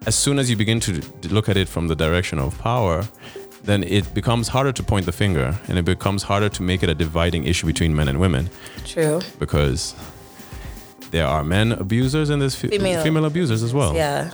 as 0.06 0.14
soon 0.14 0.38
as 0.38 0.48
you 0.48 0.56
begin 0.56 0.80
to 0.80 0.92
look 1.28 1.48
at 1.48 1.56
it 1.56 1.68
from 1.68 1.88
the 1.88 1.94
direction 1.96 2.38
of 2.38 2.56
power, 2.58 3.06
then 3.64 3.82
it 3.84 4.14
becomes 4.14 4.48
harder 4.48 4.72
to 4.72 4.82
point 4.82 5.04
the 5.06 5.12
finger 5.12 5.58
and 5.68 5.76
it 5.78 5.84
becomes 5.84 6.22
harder 6.22 6.48
to 6.48 6.62
make 6.62 6.82
it 6.82 6.88
a 6.88 6.94
dividing 6.94 7.44
issue 7.44 7.66
between 7.66 7.94
men 7.94 8.08
and 8.08 8.18
women 8.18 8.48
True. 8.86 9.20
because 9.38 9.94
there 11.10 11.26
are 11.26 11.44
men 11.44 11.72
abusers 11.72 12.30
and 12.30 12.40
there's 12.40 12.54
fe- 12.54 12.68
Female. 12.68 13.02
female 13.02 13.24
abusers 13.24 13.62
as 13.62 13.72
well. 13.74 13.94
Yeah. 13.94 14.30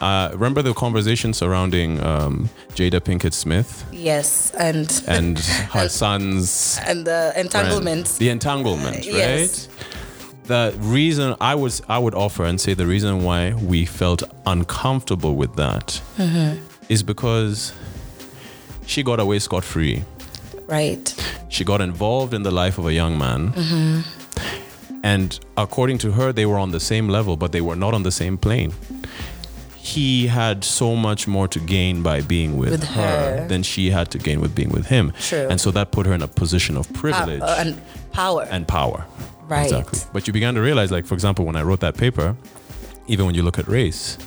Uh, 0.00 0.28
remember 0.32 0.62
the 0.62 0.74
conversation 0.74 1.32
surrounding 1.32 1.98
um, 2.02 2.48
Jada 2.74 3.00
Pinkett 3.00 3.32
Smith 3.32 3.84
Yes. 3.92 4.52
And 4.58 4.90
and 5.06 5.38
her 5.72 5.88
son's 5.88 6.78
and 6.86 7.06
the 7.06 7.30
friend? 7.32 7.46
entanglement. 7.46 8.06
The 8.18 8.28
entanglement, 8.28 8.96
right? 8.96 9.06
Yes. 9.06 9.68
The 10.44 10.74
reason 10.78 11.34
I 11.40 11.54
was 11.54 11.82
I 11.88 11.98
would 11.98 12.14
offer 12.14 12.44
and 12.44 12.60
say 12.60 12.74
the 12.74 12.86
reason 12.86 13.24
why 13.24 13.54
we 13.54 13.84
felt 13.86 14.22
uncomfortable 14.44 15.34
with 15.34 15.56
that 15.56 16.00
is 16.88 17.02
because 17.02 17.72
she 18.86 19.02
got 19.02 19.18
away 19.18 19.38
scot 19.40 19.64
free. 19.64 20.04
Right. 20.68 21.14
She 21.48 21.64
got 21.64 21.80
involved 21.80 22.34
in 22.34 22.42
the 22.42 22.50
life 22.50 22.76
of 22.78 22.86
a 22.86 22.92
young 22.92 23.16
man. 23.18 23.52
And 25.02 25.38
according 25.56 25.98
to 25.98 26.12
her, 26.12 26.32
they 26.32 26.46
were 26.46 26.58
on 26.58 26.70
the 26.72 26.80
same 26.80 27.08
level, 27.08 27.36
but 27.36 27.52
they 27.52 27.60
were 27.60 27.76
not 27.76 27.94
on 27.94 28.02
the 28.02 28.10
same 28.10 28.36
plane. 28.36 28.72
He 29.86 30.26
had 30.26 30.64
so 30.64 30.96
much 30.96 31.28
more 31.28 31.46
to 31.46 31.60
gain 31.60 32.02
by 32.02 32.20
being 32.20 32.56
with, 32.56 32.70
With 32.70 32.84
her, 32.84 33.40
her. 33.40 33.46
than 33.46 33.62
she 33.62 33.90
had 33.90 34.10
to 34.10 34.18
gain 34.18 34.40
with 34.40 34.52
being 34.52 34.70
with 34.70 34.86
him. 34.86 35.12
True. 35.20 35.46
And 35.48 35.60
so 35.60 35.70
that 35.70 35.92
put 35.92 36.06
her 36.06 36.12
in 36.12 36.22
a 36.22 36.26
position 36.26 36.76
of 36.76 36.92
privilege 36.92 37.40
uh, 37.40 37.56
and 37.60 37.80
power. 38.10 38.42
and 38.50 38.66
power. 38.66 39.06
Right. 39.46 39.62
Exactly. 39.62 40.00
But 40.12 40.26
you 40.26 40.32
began 40.32 40.54
to 40.54 40.60
realize, 40.60 40.90
like, 40.90 41.06
for 41.06 41.14
example, 41.14 41.44
when 41.44 41.54
I 41.54 41.62
wrote 41.62 41.78
that 41.80 41.96
paper, 41.96 42.36
even 43.06 43.26
when 43.26 43.36
you 43.36 43.44
look 43.44 43.60
at 43.60 43.68
race, 43.68 44.18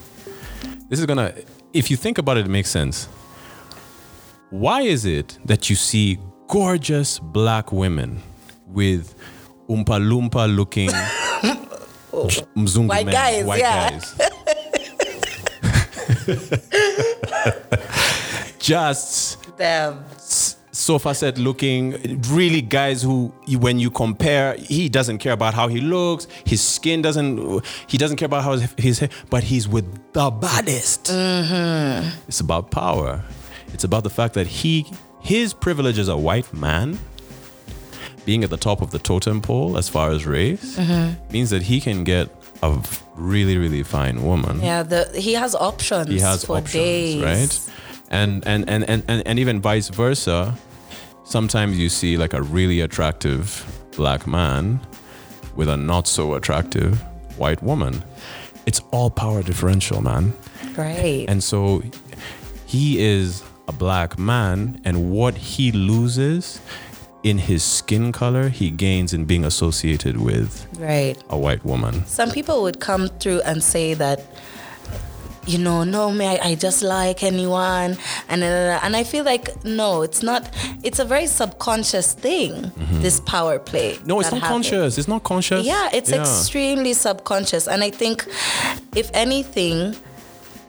this 0.87 0.97
is 0.97 1.05
gonna, 1.05 1.33
if 1.73 1.91
you 1.91 1.97
think 1.97 2.17
about 2.17 2.37
it, 2.37 2.45
it 2.45 2.49
makes 2.49 2.69
sense. 2.69 3.09
Why 4.51 4.81
is 4.83 5.03
it 5.05 5.37
that 5.43 5.69
you 5.69 5.75
see 5.75 6.19
gorgeous 6.47 7.19
black 7.19 7.73
women 7.73 8.21
with 8.65 9.13
Oompa 9.67 9.99
Loompa 9.99 10.55
looking 10.55 10.89
mzungu 12.55 12.87
White 12.87 13.05
men, 13.07 13.13
guys, 13.13 13.45
white 13.45 13.59
yeah. 13.59 13.89
guys? 13.89 14.15
Just 18.59 19.57
Damn. 19.57 20.03
sofa 20.71 21.13
set 21.13 21.37
looking 21.37 22.21
really 22.29 22.61
guys 22.61 23.01
who 23.01 23.33
when 23.57 23.79
you 23.79 23.89
compare 23.89 24.55
he 24.55 24.89
doesn't 24.89 25.17
care 25.17 25.33
about 25.33 25.53
how 25.53 25.67
he 25.67 25.81
looks 25.81 26.27
his 26.45 26.61
skin 26.61 27.01
doesn't 27.01 27.65
he 27.87 27.97
doesn't 27.97 28.17
care 28.17 28.27
about 28.27 28.43
how 28.43 28.53
his, 28.53 28.73
his 28.77 28.99
hair 28.99 29.09
but 29.29 29.43
he's 29.43 29.67
with 29.67 29.85
the 30.13 30.29
baddest. 30.29 31.05
Mm-hmm. 31.05 32.09
It's 32.27 32.39
about 32.39 32.71
power. 32.71 33.23
It's 33.73 33.83
about 33.83 34.03
the 34.03 34.09
fact 34.09 34.33
that 34.35 34.47
he 34.47 34.85
his 35.21 35.53
privilege 35.53 35.99
as 35.99 36.07
a 36.07 36.17
white 36.17 36.53
man. 36.53 36.99
Being 38.25 38.43
at 38.43 38.49
the 38.49 38.57
top 38.57 38.81
of 38.81 38.91
the 38.91 38.99
totem 38.99 39.41
pole 39.41 39.77
as 39.77 39.89
far 39.89 40.11
as 40.11 40.25
race 40.25 40.77
mm-hmm. 40.77 41.31
means 41.31 41.49
that 41.49 41.63
he 41.63 41.81
can 41.81 42.03
get 42.03 42.29
a 42.61 42.77
really 43.19 43.57
really 43.57 43.83
fine 43.83 44.23
woman 44.23 44.61
Yeah, 44.61 44.83
the 44.83 45.09
he 45.15 45.33
has 45.33 45.53
options. 45.55 46.07
he 46.09 46.19
has 46.19 46.45
for 46.45 46.57
options, 46.57 46.73
days. 46.73 47.23
right? 47.23 47.71
And 48.09 48.45
and, 48.47 48.69
and 48.69 48.83
and 48.89 49.03
and 49.07 49.21
and 49.27 49.39
even 49.39 49.61
vice 49.61 49.89
versa. 49.89 50.55
Sometimes 51.23 51.77
you 51.77 51.89
see 51.89 52.17
like 52.17 52.33
a 52.33 52.41
really 52.41 52.81
attractive 52.81 53.63
black 53.95 54.25
man 54.25 54.79
with 55.55 55.69
a 55.69 55.77
not 55.77 56.07
so 56.07 56.33
attractive 56.33 56.99
white 57.37 57.61
woman. 57.61 58.03
It's 58.65 58.81
all 58.91 59.09
power 59.11 59.43
differential, 59.43 60.01
man. 60.01 60.33
Right. 60.75 61.25
And 61.27 61.43
so 61.43 61.83
he 62.65 62.99
is 62.99 63.43
a 63.67 63.71
black 63.71 64.17
man, 64.17 64.81
and 64.85 65.11
what 65.11 65.35
he 65.37 65.71
loses 65.71 66.59
in 67.23 67.37
his 67.37 67.63
skin 67.63 68.11
color, 68.11 68.49
he 68.49 68.71
gains 68.71 69.13
in 69.13 69.25
being 69.25 69.43
associated 69.45 70.17
with 70.17 70.67
right. 70.79 71.15
a 71.29 71.37
white 71.37 71.63
woman. 71.65 72.05
Some 72.05 72.31
people 72.31 72.61
would 72.61 72.79
come 72.79 73.07
through 73.07 73.41
and 73.41 73.61
say 73.61 73.93
that, 73.95 74.21
you 75.45 75.57
know, 75.57 75.83
no, 75.83 76.11
me, 76.11 76.25
I, 76.25 76.49
I 76.49 76.55
just 76.55 76.83
like 76.83 77.23
anyone, 77.23 77.97
and 78.27 78.43
uh, 78.43 78.79
and 78.83 78.95
I 78.95 79.03
feel 79.03 79.23
like 79.25 79.65
no, 79.65 80.03
it's 80.03 80.21
not. 80.21 80.47
It's 80.83 80.99
a 80.99 81.05
very 81.05 81.25
subconscious 81.25 82.13
thing. 82.13 82.71
This 83.01 83.19
power 83.21 83.57
play. 83.57 83.95
Mm-hmm. 83.95 84.07
No, 84.07 84.19
it's 84.19 84.31
not 84.31 84.41
happens. 84.41 84.69
conscious. 84.69 84.97
It's 84.99 85.07
not 85.07 85.23
conscious. 85.23 85.65
Yeah, 85.65 85.89
it's 85.91 86.11
extremely 86.11 86.93
subconscious. 86.93 87.67
And 87.67 87.83
I 87.83 87.89
think, 87.89 88.27
if 88.95 89.09
anything, 89.13 89.95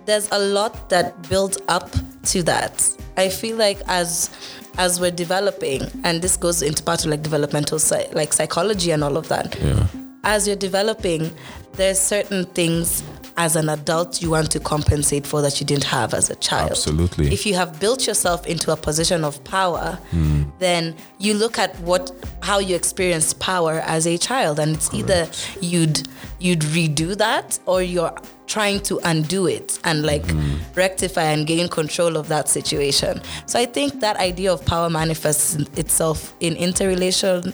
there's 0.07 0.29
a 0.33 0.39
lot 0.39 0.89
that 0.89 1.29
builds 1.29 1.59
up 1.69 1.91
to 2.27 2.43
that. 2.45 2.89
I 3.17 3.29
feel 3.29 3.57
like 3.57 3.81
as 3.87 4.31
as 4.79 5.01
we're 5.01 5.11
developing, 5.11 5.83
and 6.05 6.23
this 6.23 6.37
goes 6.37 6.63
into 6.63 6.83
part 6.83 7.05
of 7.05 7.11
like 7.11 7.23
developmental 7.23 7.79
like 8.13 8.33
psychology 8.33 8.91
and 8.91 9.05
all 9.05 9.17
of 9.17 9.29
that. 9.29 9.59
Yeah. 9.61 9.87
As 10.23 10.47
you're 10.47 10.57
developing, 10.57 11.31
there's 11.75 11.99
certain 11.99 12.45
things 12.45 13.03
as 13.37 13.57
an 13.57 13.71
adult 13.71 14.21
you 14.21 14.31
want 14.31 14.51
to 14.51 14.61
compensate 14.61 15.27
for 15.27 15.41
that 15.41 15.61
you 15.61 15.67
didn't 15.67 15.85
have 15.85 16.13
as 16.13 16.29
a 16.29 16.37
child. 16.37 16.73
Absolutely. 16.73 17.33
If 17.33 17.47
you 17.47 17.55
have 17.55 17.81
built 17.81 18.07
yourself 18.07 18.47
into 18.47 18.71
a 18.71 18.77
position 18.77 19.25
of 19.25 19.43
power, 19.45 19.99
hmm. 20.11 20.43
then 20.59 20.95
you 21.19 21.33
look 21.33 21.59
at 21.59 21.75
what 21.81 22.13
how 22.43 22.59
you 22.59 22.77
experienced 22.77 23.41
power 23.41 23.81
as 23.87 24.07
a 24.07 24.19
child, 24.19 24.59
and 24.59 24.77
it's 24.77 24.93
either 24.93 25.31
you'd 25.61 26.07
you'd 26.39 26.61
redo 26.61 27.17
that 27.17 27.59
or 27.67 27.83
you're 27.83 28.15
trying 28.51 28.81
to 28.81 28.99
undo 29.05 29.47
it 29.47 29.79
and 29.85 30.05
like 30.05 30.25
mm. 30.25 30.77
rectify 30.77 31.23
and 31.23 31.47
gain 31.47 31.69
control 31.69 32.17
of 32.17 32.27
that 32.27 32.49
situation. 32.49 33.23
So 33.47 33.61
I 33.61 33.65
think 33.65 34.01
that 34.01 34.17
idea 34.17 34.53
of 34.53 34.67
power 34.67 34.91
manifests 34.91 35.55
itself 35.79 36.35
in 36.41 36.57
interrelation 36.57 37.53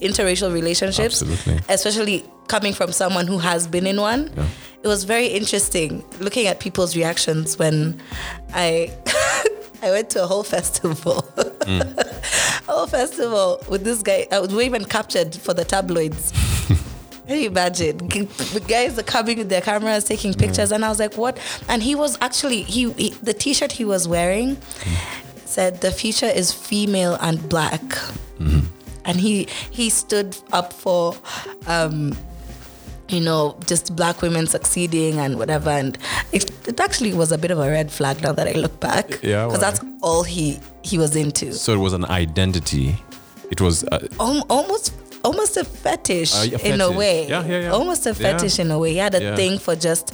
interracial 0.00 0.52
relationships, 0.52 1.22
Absolutely. 1.22 1.60
especially 1.68 2.24
coming 2.46 2.72
from 2.72 2.92
someone 2.92 3.26
who 3.26 3.38
has 3.38 3.66
been 3.66 3.86
in 3.86 4.00
one. 4.00 4.32
Yeah. 4.36 4.46
It 4.84 4.86
was 4.86 5.02
very 5.02 5.26
interesting 5.26 6.04
looking 6.20 6.46
at 6.46 6.60
people's 6.60 6.94
reactions 6.96 7.58
when 7.58 8.00
I 8.54 8.92
I 9.82 9.90
went 9.90 10.10
to 10.10 10.22
a 10.22 10.26
whole 10.26 10.44
festival. 10.44 11.22
Mm. 11.36 11.98
a 12.68 12.72
whole 12.72 12.86
festival 12.86 13.60
with 13.68 13.82
this 13.82 14.02
guy. 14.02 14.28
I 14.30 14.38
was 14.38 14.52
even 14.54 14.84
captured 14.84 15.34
for 15.34 15.52
the 15.52 15.64
tabloids. 15.64 16.32
Can 17.28 17.38
you 17.40 17.48
imagine? 17.48 17.98
The 17.98 18.64
guys 18.66 18.98
are 18.98 19.02
coming 19.02 19.36
with 19.38 19.50
their 19.50 19.60
cameras, 19.60 20.04
taking 20.04 20.32
pictures, 20.32 20.72
and 20.72 20.82
I 20.84 20.88
was 20.88 20.98
like, 20.98 21.16
"What?" 21.18 21.38
And 21.68 21.82
he 21.82 21.94
was 21.94 22.16
actually 22.22 22.62
he, 22.62 22.90
he 22.92 23.10
the 23.22 23.34
T-shirt 23.34 23.70
he 23.72 23.84
was 23.84 24.08
wearing 24.08 24.56
said, 25.44 25.82
"The 25.82 25.90
future 25.90 26.26
is 26.26 26.52
female 26.52 27.18
and 27.20 27.46
black," 27.48 27.82
and 29.04 29.16
he 29.20 29.46
he 29.70 29.90
stood 29.90 30.36
up 30.52 30.72
for. 30.72 31.14
Um, 31.66 32.16
you 33.10 33.22
know, 33.22 33.56
just 33.66 33.96
black 33.96 34.20
women 34.20 34.46
succeeding 34.46 35.18
and 35.18 35.38
whatever. 35.38 35.70
And 35.70 35.96
it, 36.30 36.50
it 36.68 36.78
actually 36.78 37.14
was 37.14 37.32
a 37.32 37.38
bit 37.38 37.50
of 37.50 37.58
a 37.58 37.66
red 37.70 37.90
flag 37.90 38.20
now 38.22 38.32
that 38.32 38.46
I 38.46 38.52
look 38.52 38.78
back. 38.80 39.22
Yeah, 39.22 39.46
Because 39.46 39.60
that's 39.62 39.80
all 40.02 40.24
he 40.24 40.60
he 40.82 40.98
was 40.98 41.16
into. 41.16 41.54
So 41.54 41.72
it 41.72 41.78
was 41.78 41.94
an 41.94 42.04
identity. 42.04 42.96
It 43.50 43.62
was 43.62 43.82
uh, 43.84 44.06
Al- 44.20 44.44
almost 44.50 44.92
almost 45.28 45.56
a 45.56 45.64
fetish, 45.84 46.32
Uh, 46.34 46.56
a 46.56 46.68
in 46.72 46.80
a 46.80 46.90
way. 47.00 47.16
Yeah, 47.28 47.44
yeah, 47.46 47.60
yeah. 47.64 47.70
Almost 47.78 48.02
a 48.06 48.10
Yeah. 48.10 48.22
fetish 48.24 48.58
in 48.58 48.70
a 48.70 48.78
way. 48.82 48.90
He 48.96 49.00
had 49.06 49.14
a 49.14 49.22
Yeah. 49.22 49.36
thing 49.40 49.58
for 49.66 49.74
just 49.88 50.06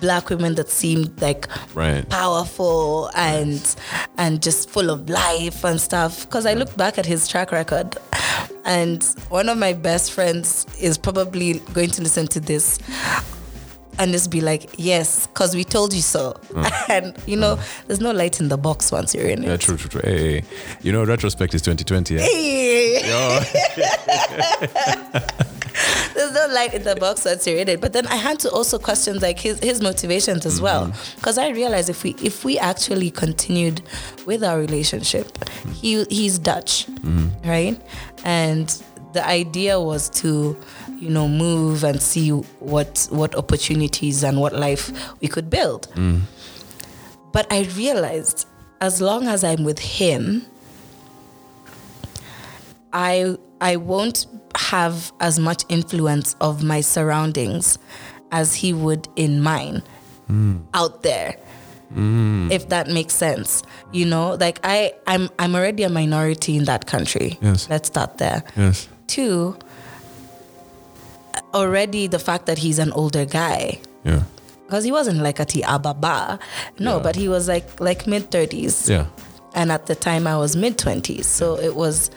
black 0.00 0.24
women 0.30 0.52
that 0.58 0.68
seemed 0.70 1.10
like 1.26 1.42
Right. 1.74 2.04
powerful 2.08 3.10
and 3.14 3.60
and 4.22 4.32
just 4.42 4.70
full 4.74 4.90
of 4.90 5.08
life 5.08 5.58
and 5.68 5.80
stuff. 5.80 6.12
Because 6.26 6.44
I 6.46 6.54
look 6.54 6.72
back 6.76 6.98
at 6.98 7.06
his 7.06 7.28
track 7.32 7.50
record, 7.52 7.88
and 8.64 9.02
one 9.28 9.48
of 9.52 9.58
my 9.58 9.72
best 9.88 10.12
friends 10.12 10.66
is 10.80 10.98
probably 10.98 11.48
going 11.76 11.90
to 11.96 12.02
listen 12.02 12.26
to 12.28 12.40
this 12.40 12.78
and 13.98 14.12
just 14.12 14.30
be 14.30 14.40
like, 14.40 14.70
yes, 14.76 15.26
because 15.26 15.54
we 15.54 15.64
told 15.64 15.92
you 15.92 16.02
so. 16.02 16.34
and 16.88 17.16
you 17.26 17.36
know, 17.36 17.58
there's 17.86 18.00
no 18.00 18.12
light 18.12 18.40
in 18.40 18.48
the 18.48 18.56
box 18.56 18.92
once 18.92 19.14
you're 19.14 19.26
in 19.26 19.42
yeah, 19.42 19.54
it. 19.54 19.60
true, 19.60 19.76
true, 19.76 19.90
true. 19.90 20.00
Hey, 20.02 20.40
hey, 20.40 20.46
you 20.82 20.92
know, 20.92 21.04
retrospect 21.04 21.54
is 21.54 21.62
2020. 21.62 22.14
Yeah? 22.14 22.20
Hey. 22.20 23.00
There's 26.14 26.32
no 26.32 26.46
light 26.54 26.74
in 26.74 26.84
the 26.84 26.96
box 26.96 27.24
once 27.24 27.46
you're 27.46 27.58
in 27.58 27.68
it. 27.68 27.80
But 27.80 27.92
then 27.92 28.06
I 28.06 28.16
had 28.16 28.38
to 28.40 28.50
also 28.50 28.78
question 28.78 29.18
like 29.18 29.40
his, 29.40 29.58
his 29.58 29.80
motivations 29.80 30.46
as 30.46 30.60
well. 30.60 30.86
Mm-hmm. 30.86 31.16
Because 31.16 31.38
I 31.38 31.48
realized 31.48 31.90
if 31.90 32.04
we 32.04 32.14
if 32.22 32.44
we 32.44 32.58
actually 32.58 33.10
continued 33.10 33.82
with 34.24 34.44
our 34.44 34.58
relationship, 34.58 35.36
he 35.72 36.04
he's 36.04 36.38
Dutch, 36.38 36.86
mm-hmm. 36.86 37.48
right? 37.48 37.80
And 38.24 38.70
the 39.14 39.26
idea 39.26 39.80
was 39.80 40.10
to, 40.10 40.56
you 40.98 41.10
know, 41.10 41.28
move 41.28 41.84
and 41.84 42.00
see 42.00 42.30
what 42.30 43.06
what 43.10 43.34
opportunities 43.34 44.22
and 44.22 44.40
what 44.40 44.54
life 44.54 44.90
we 45.20 45.28
could 45.28 45.50
build. 45.50 45.88
Mm. 45.94 46.22
But 47.32 47.52
I 47.52 47.62
realized 47.76 48.46
as 48.80 49.00
long 49.00 49.26
as 49.26 49.42
I'm 49.44 49.64
with 49.64 49.78
him, 49.78 50.46
I 52.92 53.36
I 53.60 53.76
won't 53.76 54.26
have 54.56 55.12
as 55.20 55.38
much 55.38 55.64
influence 55.68 56.36
of 56.40 56.62
my 56.62 56.80
surroundings 56.80 57.78
as 58.30 58.54
he 58.54 58.72
would 58.72 59.08
in 59.16 59.40
mine 59.40 59.82
mm. 60.30 60.60
out 60.74 61.02
there. 61.02 61.36
Mm. 61.94 62.50
If 62.50 62.68
that 62.70 62.88
makes 62.88 63.14
sense. 63.14 63.62
You 63.92 64.06
know, 64.06 64.34
like 64.34 64.58
I 64.64 64.94
I'm 65.06 65.28
I'm 65.38 65.54
already 65.54 65.82
a 65.84 65.88
minority 65.88 66.56
in 66.56 66.64
that 66.64 66.86
country. 66.86 67.38
Yes. 67.40 67.68
Let's 67.70 67.88
start 67.88 68.18
there. 68.18 68.42
Yes. 68.56 68.88
Two, 69.06 69.56
already 71.54 72.06
the 72.08 72.18
fact 72.18 72.46
that 72.46 72.58
he's 72.58 72.78
an 72.78 72.92
older 72.92 73.24
guy 73.24 73.78
Yeah. 74.04 74.22
because 74.66 74.84
he 74.84 74.92
wasn't 74.92 75.22
like 75.22 75.40
a 75.40 75.46
tiababa. 75.46 76.38
No, 76.78 76.96
Yeah. 76.96 77.02
but 77.02 77.16
he 77.16 77.28
was 77.28 77.48
like 77.48 77.80
like 77.80 78.06
mid 78.06 78.30
30s 78.30 78.88
Yeah. 78.88 79.06
and 79.54 79.72
at 79.72 79.86
the 79.86 79.94
time 79.94 80.26
I 80.26 80.36
was 80.36 80.56
mid 80.56 80.76
twenties, 80.78 81.26
so 81.26 81.58
it 81.58 81.74
was. 81.74 82.10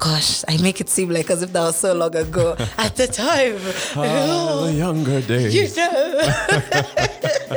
Gosh, 0.00 0.44
I 0.46 0.58
make 0.62 0.80
it 0.80 0.88
seem 0.88 1.10
like 1.10 1.28
as 1.28 1.42
if 1.42 1.52
that 1.54 1.60
was 1.60 1.76
so 1.76 1.92
long 1.92 2.14
ago. 2.14 2.54
At 2.78 2.94
the 2.94 3.08
time, 3.08 3.58
Ah, 3.96 4.62
the 4.66 4.72
younger 4.72 5.20
days. 5.20 5.52
you 5.52 5.66
know. 5.76 6.20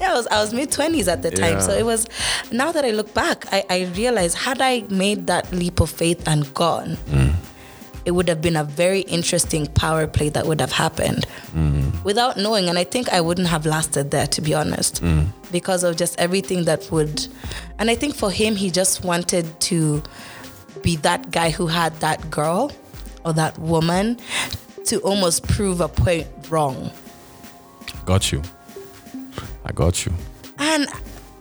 yeah, 0.00 0.12
I 0.12 0.14
was 0.14 0.26
I 0.28 0.40
was 0.40 0.54
mid 0.54 0.70
twenties 0.72 1.08
at 1.08 1.22
the 1.22 1.30
time, 1.30 1.60
so 1.60 1.72
it 1.72 1.84
was. 1.84 2.06
Now 2.50 2.72
that 2.72 2.84
I 2.84 2.90
look 2.92 3.12
back, 3.14 3.44
I, 3.52 3.64
I 3.68 3.84
realize 3.96 4.34
had 4.34 4.60
I 4.62 4.84
made 4.88 5.26
that 5.26 5.52
leap 5.52 5.80
of 5.80 5.90
faith 5.90 6.26
and 6.26 6.52
gone, 6.54 6.96
Mm. 7.10 7.34
It 8.04 8.12
would 8.12 8.28
have 8.28 8.40
been 8.40 8.56
a 8.56 8.64
very 8.64 9.00
interesting 9.02 9.66
power 9.66 10.06
play 10.06 10.28
that 10.30 10.46
would 10.46 10.60
have 10.60 10.72
happened. 10.72 11.26
Mm. 11.54 12.04
without 12.04 12.36
knowing. 12.36 12.68
And 12.68 12.78
I 12.78 12.84
think 12.84 13.08
I 13.08 13.20
wouldn't 13.20 13.48
have 13.48 13.66
lasted 13.66 14.10
there, 14.12 14.26
to 14.28 14.40
be 14.40 14.54
honest, 14.54 15.02
because 15.50 15.82
of 15.82 15.96
just 15.96 16.18
everything 16.20 16.64
that 16.64 16.88
would. 16.92 17.26
And 17.78 17.90
I 17.90 17.96
think 17.96 18.14
for 18.14 18.30
him, 18.30 18.54
he 18.54 18.70
just 18.70 19.04
wanted 19.04 19.58
to 19.62 20.02
be 20.82 20.96
that 20.96 21.30
guy 21.32 21.50
who 21.50 21.66
had 21.66 21.92
that 22.00 22.30
girl 22.30 22.70
or 23.24 23.32
that 23.32 23.58
woman 23.58 24.18
to 24.86 25.00
almost 25.00 25.46
prove 25.48 25.80
a 25.80 25.88
point 25.88 26.28
wrong. 26.48 26.90
Got 28.06 28.30
you. 28.32 28.42
I 29.64 29.72
got 29.72 30.06
you. 30.06 30.12
And 30.58 30.86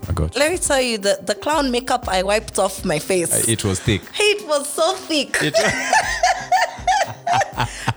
I 0.08 0.14
got 0.14 0.34
you. 0.34 0.40
let 0.40 0.52
me 0.52 0.58
tell 0.58 0.82
you, 0.82 0.98
the, 0.98 1.20
the 1.22 1.36
clown 1.36 1.72
makeup 1.72 2.08
I 2.08 2.24
wiped 2.24 2.58
off 2.60 2.84
my 2.86 3.00
face. 3.00 3.32
Uh, 3.34 3.52
it 3.52 3.64
was 3.64 3.80
thick. 3.80 4.02
it 4.20 4.48
was 4.48 4.68
so 4.68 4.94
thick. 4.96 5.38
It, 5.42 5.54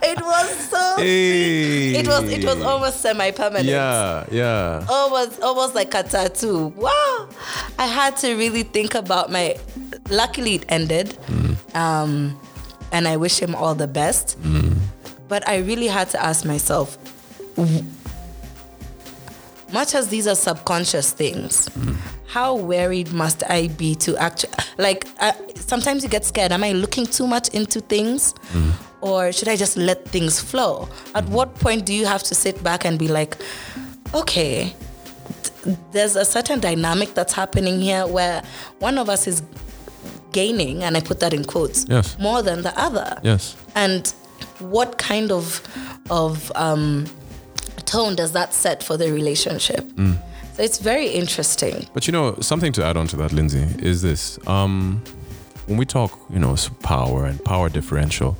It 0.02 0.20
was 0.20 0.50
so 0.68 0.96
Hey. 0.98 1.94
it 1.94 2.06
was 2.06 2.24
it 2.24 2.44
was 2.44 2.60
almost 2.60 3.00
semi-permanent. 3.00 3.66
Yeah, 3.68 4.26
yeah. 4.30 4.84
Almost 4.88 5.40
almost 5.40 5.74
like 5.74 5.94
a 5.94 6.02
tattoo. 6.02 6.68
Wow. 6.76 7.28
I 7.78 7.86
had 7.86 8.16
to 8.18 8.34
really 8.34 8.64
think 8.64 8.94
about 8.94 9.30
my 9.30 9.56
luckily 10.10 10.56
it 10.56 10.64
ended. 10.68 11.16
Mm. 11.28 11.56
Um 11.76 12.40
and 12.90 13.06
I 13.08 13.16
wish 13.16 13.38
him 13.40 13.54
all 13.54 13.74
the 13.74 13.86
best. 13.86 14.36
Mm. 14.42 14.76
But 15.28 15.48
I 15.48 15.58
really 15.58 15.86
had 15.88 16.10
to 16.10 16.22
ask 16.22 16.44
myself 16.44 16.98
much 19.72 19.94
as 19.94 20.08
these 20.08 20.26
are 20.26 20.34
subconscious 20.34 21.12
things, 21.12 21.68
how 22.26 22.54
worried 22.56 23.12
must 23.12 23.42
I 23.50 23.68
be 23.68 23.94
to 23.96 24.16
actually 24.16 24.52
like? 24.78 25.06
Uh, 25.20 25.32
sometimes 25.56 26.02
you 26.02 26.08
get 26.08 26.24
scared. 26.24 26.52
Am 26.52 26.64
I 26.64 26.72
looking 26.72 27.06
too 27.06 27.26
much 27.26 27.48
into 27.50 27.80
things, 27.80 28.34
or 29.00 29.32
should 29.32 29.48
I 29.48 29.56
just 29.56 29.76
let 29.76 30.04
things 30.08 30.40
flow? 30.40 30.88
At 31.14 31.26
what 31.28 31.54
point 31.56 31.84
do 31.86 31.92
you 31.94 32.06
have 32.06 32.22
to 32.24 32.34
sit 32.34 32.62
back 32.62 32.84
and 32.84 32.98
be 32.98 33.08
like, 33.08 33.36
okay, 34.14 34.74
th- 35.64 35.76
there's 35.92 36.16
a 36.16 36.24
certain 36.24 36.60
dynamic 36.60 37.14
that's 37.14 37.32
happening 37.32 37.80
here 37.80 38.06
where 38.06 38.42
one 38.78 38.98
of 38.98 39.08
us 39.08 39.26
is 39.26 39.42
gaining, 40.32 40.82
and 40.82 40.96
I 40.96 41.00
put 41.00 41.20
that 41.20 41.34
in 41.34 41.44
quotes, 41.44 41.84
Yes. 41.88 42.16
more 42.18 42.42
than 42.42 42.62
the 42.62 42.72
other 42.80 43.18
Yes. 43.22 43.54
and 43.74 44.08
what 44.58 44.96
kind 44.98 45.30
of 45.30 45.60
of 46.10 46.50
um, 46.56 47.06
tone 47.82 48.14
does 48.14 48.32
that 48.32 48.54
set 48.54 48.82
for 48.82 48.96
the 48.96 49.12
relationship? 49.12 49.90
So 50.54 50.62
it's 50.62 50.78
very 50.78 51.08
interesting. 51.08 51.86
But 51.94 52.06
you 52.06 52.12
know, 52.12 52.36
something 52.40 52.72
to 52.72 52.84
add 52.84 52.96
on 52.96 53.06
to 53.08 53.16
that, 53.16 53.32
Lindsay, 53.32 53.66
is 53.78 54.02
this. 54.02 54.38
Um, 54.46 55.02
when 55.66 55.78
we 55.78 55.86
talk, 55.86 56.18
you 56.28 56.38
know, 56.38 56.56
power 56.82 57.24
and 57.24 57.42
power 57.44 57.68
differential, 57.68 58.36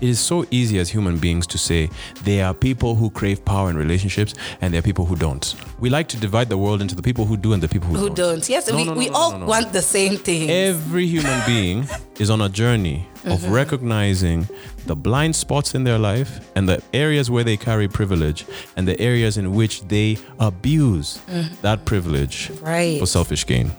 it 0.00 0.08
is 0.08 0.18
so 0.18 0.46
easy 0.50 0.78
as 0.78 0.88
human 0.88 1.18
beings 1.18 1.46
to 1.48 1.58
say 1.58 1.90
there 2.24 2.46
are 2.46 2.54
people 2.54 2.94
who 2.94 3.10
crave 3.10 3.44
power 3.44 3.70
in 3.70 3.76
relationships 3.76 4.34
and 4.60 4.72
there 4.72 4.78
are 4.78 4.82
people 4.82 5.04
who 5.04 5.14
don't. 5.14 5.54
We 5.80 5.90
like 5.90 6.08
to 6.08 6.16
divide 6.16 6.48
the 6.48 6.58
world 6.58 6.80
into 6.80 6.94
the 6.94 7.02
people 7.02 7.26
who 7.26 7.36
do 7.36 7.52
and 7.52 7.62
the 7.62 7.68
people 7.68 7.88
who, 7.90 7.96
Who 8.08 8.10
don't? 8.10 8.48
Yes, 8.48 8.68
No, 8.68 8.76
we, 8.76 8.84
no, 8.84 8.94
no, 8.94 8.98
we 8.98 9.08
all 9.10 9.38
want 9.46 9.72
the 9.72 9.82
same 9.82 10.16
thing. 10.16 10.50
Every 10.50 11.06
human 11.06 11.42
being 11.46 11.86
is 12.18 12.30
on 12.30 12.40
a 12.40 12.48
journey 12.48 13.06
of 13.24 13.40
Mm-hmm. 13.40 13.52
recognizing 13.52 14.48
the 14.86 14.96
blind 14.96 15.34
spots 15.36 15.74
in 15.74 15.84
their 15.84 15.98
life 15.98 16.40
and 16.56 16.68
the 16.68 16.82
areas 16.92 17.30
where 17.30 17.44
they 17.44 17.56
carry 17.56 17.86
privilege 17.88 18.44
and 18.76 18.86
the 18.88 18.98
areas 19.00 19.36
in 19.38 19.54
which 19.54 19.82
they 19.88 20.18
abuse 20.40 21.20
that 21.62 21.84
privilege 21.84 22.48
Mm-hmm. 22.48 22.64
right. 22.64 22.98
for 23.00 23.06
selfish 23.06 23.46
gain. 23.46 23.70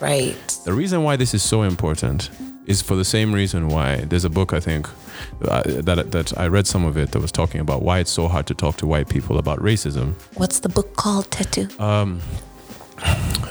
right. 0.00 0.36
The 0.64 0.72
reason 0.72 1.02
why 1.02 1.16
this 1.16 1.32
is 1.34 1.42
so 1.42 1.62
important 1.62 2.30
is 2.66 2.82
for 2.82 2.96
the 2.96 3.04
same 3.04 3.32
reason 3.32 3.68
why 3.68 3.96
there's 4.08 4.24
a 4.24 4.30
book 4.30 4.52
I 4.52 4.60
think 4.60 4.88
uh, 5.42 5.62
that 5.88 6.10
that 6.10 6.36
I 6.36 6.48
read 6.48 6.66
some 6.66 6.84
of 6.84 6.96
it 6.96 7.12
that 7.12 7.20
was 7.20 7.30
talking 7.32 7.60
about 7.60 7.80
why 7.82 8.00
it's 8.00 8.10
so 8.10 8.26
hard 8.28 8.46
to 8.48 8.54
talk 8.54 8.76
to 8.78 8.86
white 8.86 9.08
people 9.08 9.38
about 9.38 9.58
racism. 9.60 10.14
What's 10.34 10.58
the 10.60 10.68
book 10.68 10.96
called, 10.96 11.30
Tetu? 11.30 11.64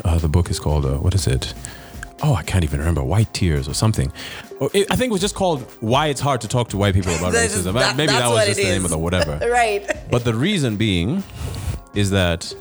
Uh, 0.04 0.18
the 0.20 0.28
book 0.28 0.50
is 0.50 0.60
called 0.60 0.86
uh, 0.86 0.98
what 0.98 1.14
is 1.16 1.28
it? 1.28 1.54
Oh, 2.24 2.34
I 2.34 2.44
can't 2.44 2.64
even 2.64 2.80
remember. 2.80 3.04
White 3.04 3.32
Tears 3.34 3.68
or 3.68 3.74
something. 3.74 4.12
Or 4.60 4.70
it, 4.74 4.88
I 4.90 4.96
think 4.96 5.10
it 5.10 5.12
was 5.12 5.22
just 5.22 5.36
called 5.36 5.62
Why 5.82 6.08
It's 6.08 6.22
Hard 6.22 6.42
to 6.42 6.48
Talk 6.48 6.70
to 6.70 6.78
White 6.78 6.94
People 6.94 7.14
About 7.16 7.34
is- 7.34 7.54
Racism. 7.56 7.74
that- 7.74 7.98
Maybe 7.98 8.14
that 8.14 8.30
was 8.30 8.46
just 8.46 8.58
the 8.58 8.64
name 8.64 8.86
of 8.86 8.92
the 8.92 8.98
whatever. 8.98 9.38
right. 9.52 9.86
But 10.10 10.24
the 10.24 10.34
reason 10.34 10.78
being 10.78 11.24
is 11.94 12.10
that 12.12 12.54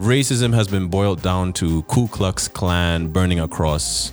racism 0.00 0.54
has 0.54 0.66
been 0.68 0.88
boiled 0.88 1.22
down 1.22 1.52
to 1.54 1.82
Ku 1.84 2.08
Klux 2.08 2.48
Klan 2.48 3.08
burning 3.08 3.40
across 3.40 4.12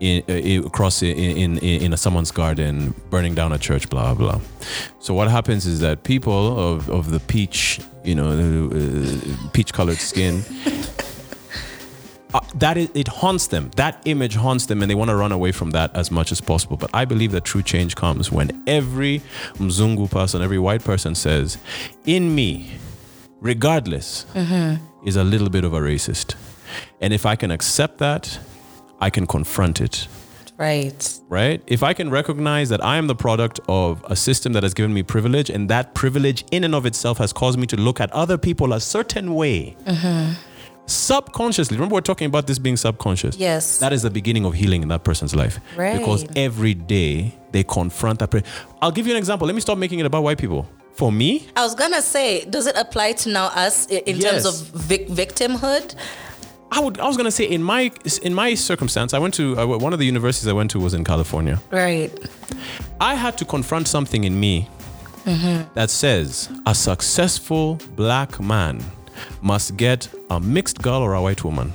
in, 0.00 0.22
uh, 0.28 0.66
across 0.66 1.02
in, 1.02 1.16
in 1.16 1.58
in 1.58 1.82
in 1.82 1.92
a 1.92 1.96
someone's 1.96 2.30
garden, 2.30 2.94
burning 3.08 3.34
down 3.34 3.52
a 3.52 3.58
church, 3.58 3.88
blah 3.88 4.12
blah. 4.14 4.40
So 5.00 5.14
what 5.14 5.28
happens 5.30 5.64
is 5.66 5.80
that 5.80 6.02
people 6.02 6.58
of 6.58 6.90
of 6.90 7.10
the 7.10 7.20
peach, 7.20 7.80
you 8.04 8.14
know, 8.14 8.28
uh, 8.68 9.50
peach 9.52 9.72
colored 9.72 9.98
skin. 9.98 10.42
Uh, 12.34 12.40
that 12.56 12.76
is, 12.76 12.90
it 12.94 13.08
haunts 13.08 13.46
them. 13.46 13.70
That 13.76 14.02
image 14.04 14.34
haunts 14.34 14.66
them, 14.66 14.82
and 14.82 14.90
they 14.90 14.94
want 14.96 15.10
to 15.10 15.16
run 15.16 15.32
away 15.32 15.52
from 15.52 15.70
that 15.70 15.94
as 15.94 16.10
much 16.10 16.32
as 16.32 16.40
possible. 16.40 16.76
But 16.76 16.90
I 16.92 17.04
believe 17.04 17.32
that 17.32 17.44
true 17.44 17.62
change 17.62 17.94
comes 17.94 18.32
when 18.32 18.62
every 18.66 19.22
Mzungu 19.54 20.10
person, 20.10 20.42
every 20.42 20.58
white 20.58 20.82
person 20.84 21.14
says, 21.14 21.56
"In 22.04 22.34
me, 22.34 22.72
regardless, 23.40 24.26
is 25.04 25.16
a 25.16 25.24
little 25.24 25.48
bit 25.48 25.64
of 25.64 25.72
a 25.72 25.80
racist," 25.80 26.34
and 27.00 27.12
if 27.12 27.24
I 27.24 27.36
can 27.36 27.50
accept 27.50 27.98
that, 27.98 28.38
I 29.00 29.08
can 29.08 29.26
confront 29.26 29.80
it. 29.80 30.08
Right. 30.58 31.20
Right? 31.28 31.62
If 31.66 31.82
I 31.82 31.92
can 31.92 32.10
recognize 32.10 32.70
that 32.70 32.82
I 32.82 32.96
am 32.96 33.08
the 33.08 33.14
product 33.14 33.60
of 33.68 34.02
a 34.08 34.16
system 34.16 34.54
that 34.54 34.62
has 34.62 34.72
given 34.74 34.92
me 34.94 35.02
privilege, 35.02 35.48
and 35.50 35.68
that 35.68 35.94
privilege 35.94 36.44
in 36.50 36.64
and 36.64 36.74
of 36.74 36.86
itself 36.86 37.18
has 37.18 37.32
caused 37.32 37.58
me 37.58 37.66
to 37.68 37.76
look 37.76 38.00
at 38.00 38.10
other 38.12 38.38
people 38.38 38.72
a 38.72 38.80
certain 38.80 39.34
way, 39.34 39.76
subconsciously. 40.86 41.76
Remember, 41.76 41.94
we're 41.94 42.00
talking 42.00 42.26
about 42.26 42.46
this 42.46 42.58
being 42.58 42.76
subconscious. 42.76 43.36
Yes. 43.36 43.78
That 43.78 43.92
is 43.92 44.02
the 44.02 44.10
beginning 44.10 44.44
of 44.44 44.54
healing 44.54 44.82
in 44.82 44.88
that 44.88 45.04
person's 45.04 45.34
life. 45.34 45.58
right. 45.76 45.98
Because 45.98 46.24
every 46.36 46.74
day 46.74 47.34
they 47.52 47.64
confront 47.64 48.18
that. 48.20 48.44
I'll 48.80 48.92
give 48.92 49.06
you 49.06 49.12
an 49.12 49.18
example. 49.18 49.46
Let 49.46 49.54
me 49.54 49.60
stop 49.60 49.78
making 49.78 49.98
it 49.98 50.06
about 50.06 50.22
white 50.22 50.38
people. 50.38 50.68
For 50.94 51.12
me, 51.12 51.46
I 51.54 51.62
was 51.62 51.74
gonna 51.74 52.00
say, 52.00 52.44
does 52.46 52.66
it 52.66 52.76
apply 52.76 53.12
to 53.12 53.28
now 53.28 53.46
us 53.48 53.86
in 53.86 54.18
terms 54.18 54.46
of 54.46 54.54
vic- 54.68 55.08
victimhood? 55.08 55.94
I 56.72 56.80
would. 56.80 56.98
I 56.98 57.06
was 57.06 57.16
gonna 57.18 57.30
say 57.30 57.44
in 57.44 57.62
my 57.62 57.92
in 58.22 58.32
my 58.34 58.54
circumstance, 58.54 59.12
I 59.12 59.18
went 59.18 59.34
to 59.34 59.58
uh, 59.58 59.66
one 59.66 59.92
of 59.92 59.98
the 59.98 60.06
universities 60.06 60.48
I 60.48 60.52
went 60.54 60.70
to 60.70 60.80
was 60.80 60.94
in 60.94 61.04
California. 61.04 61.60
Right. 61.70 62.10
I 63.00 63.14
had 63.14 63.36
to 63.38 63.44
confront 63.44 63.88
something 63.88 64.24
in 64.24 64.40
me 64.40 64.68
that 65.74 65.90
says 65.90 66.48
a 66.66 66.74
successful 66.74 67.78
black 67.94 68.40
man 68.40 68.82
must 69.42 69.76
get 69.76 70.08
a 70.30 70.40
mixed 70.40 70.80
girl 70.82 71.02
or 71.02 71.14
a 71.14 71.22
white 71.22 71.44
woman. 71.44 71.72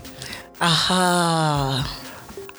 Aha. 0.60 1.98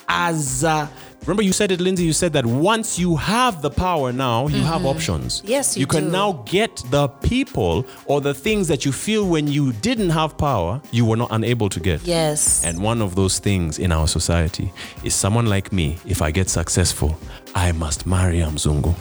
As 0.07 0.63
a, 0.63 0.89
remember, 1.21 1.41
you 1.41 1.53
said 1.53 1.71
it, 1.71 1.79
Lindsay. 1.79 2.03
You 2.03 2.13
said 2.13 2.33
that 2.33 2.45
once 2.45 2.99
you 2.99 3.15
have 3.15 3.61
the 3.61 3.69
power 3.71 4.11
now, 4.11 4.47
you 4.47 4.61
have 4.61 4.85
options. 4.85 5.41
Yes, 5.45 5.75
you 5.75 5.81
you 5.81 5.87
can 5.87 6.05
do. 6.05 6.11
now 6.11 6.33
get 6.45 6.83
the 6.91 7.07
people 7.07 7.85
or 8.05 8.21
the 8.21 8.33
things 8.33 8.67
that 8.67 8.85
you 8.85 8.91
feel 8.91 9.25
when 9.27 9.47
you 9.47 9.71
didn't 9.73 10.09
have 10.09 10.37
power, 10.37 10.81
you 10.91 11.05
were 11.05 11.15
not 11.17 11.29
unable 11.31 11.69
to 11.69 11.79
get. 11.79 12.01
Yes. 12.05 12.63
And 12.65 12.83
one 12.83 13.01
of 13.01 13.15
those 13.15 13.39
things 13.39 13.79
in 13.79 13.91
our 13.91 14.07
society 14.07 14.71
is 15.03 15.15
someone 15.15 15.45
like 15.47 15.71
me, 15.71 15.97
if 16.05 16.21
I 16.21 16.29
get 16.31 16.49
successful, 16.49 17.17
I 17.55 17.71
must 17.71 18.05
marry 18.05 18.41
a 18.41 18.47
Mzungu. 18.47 18.93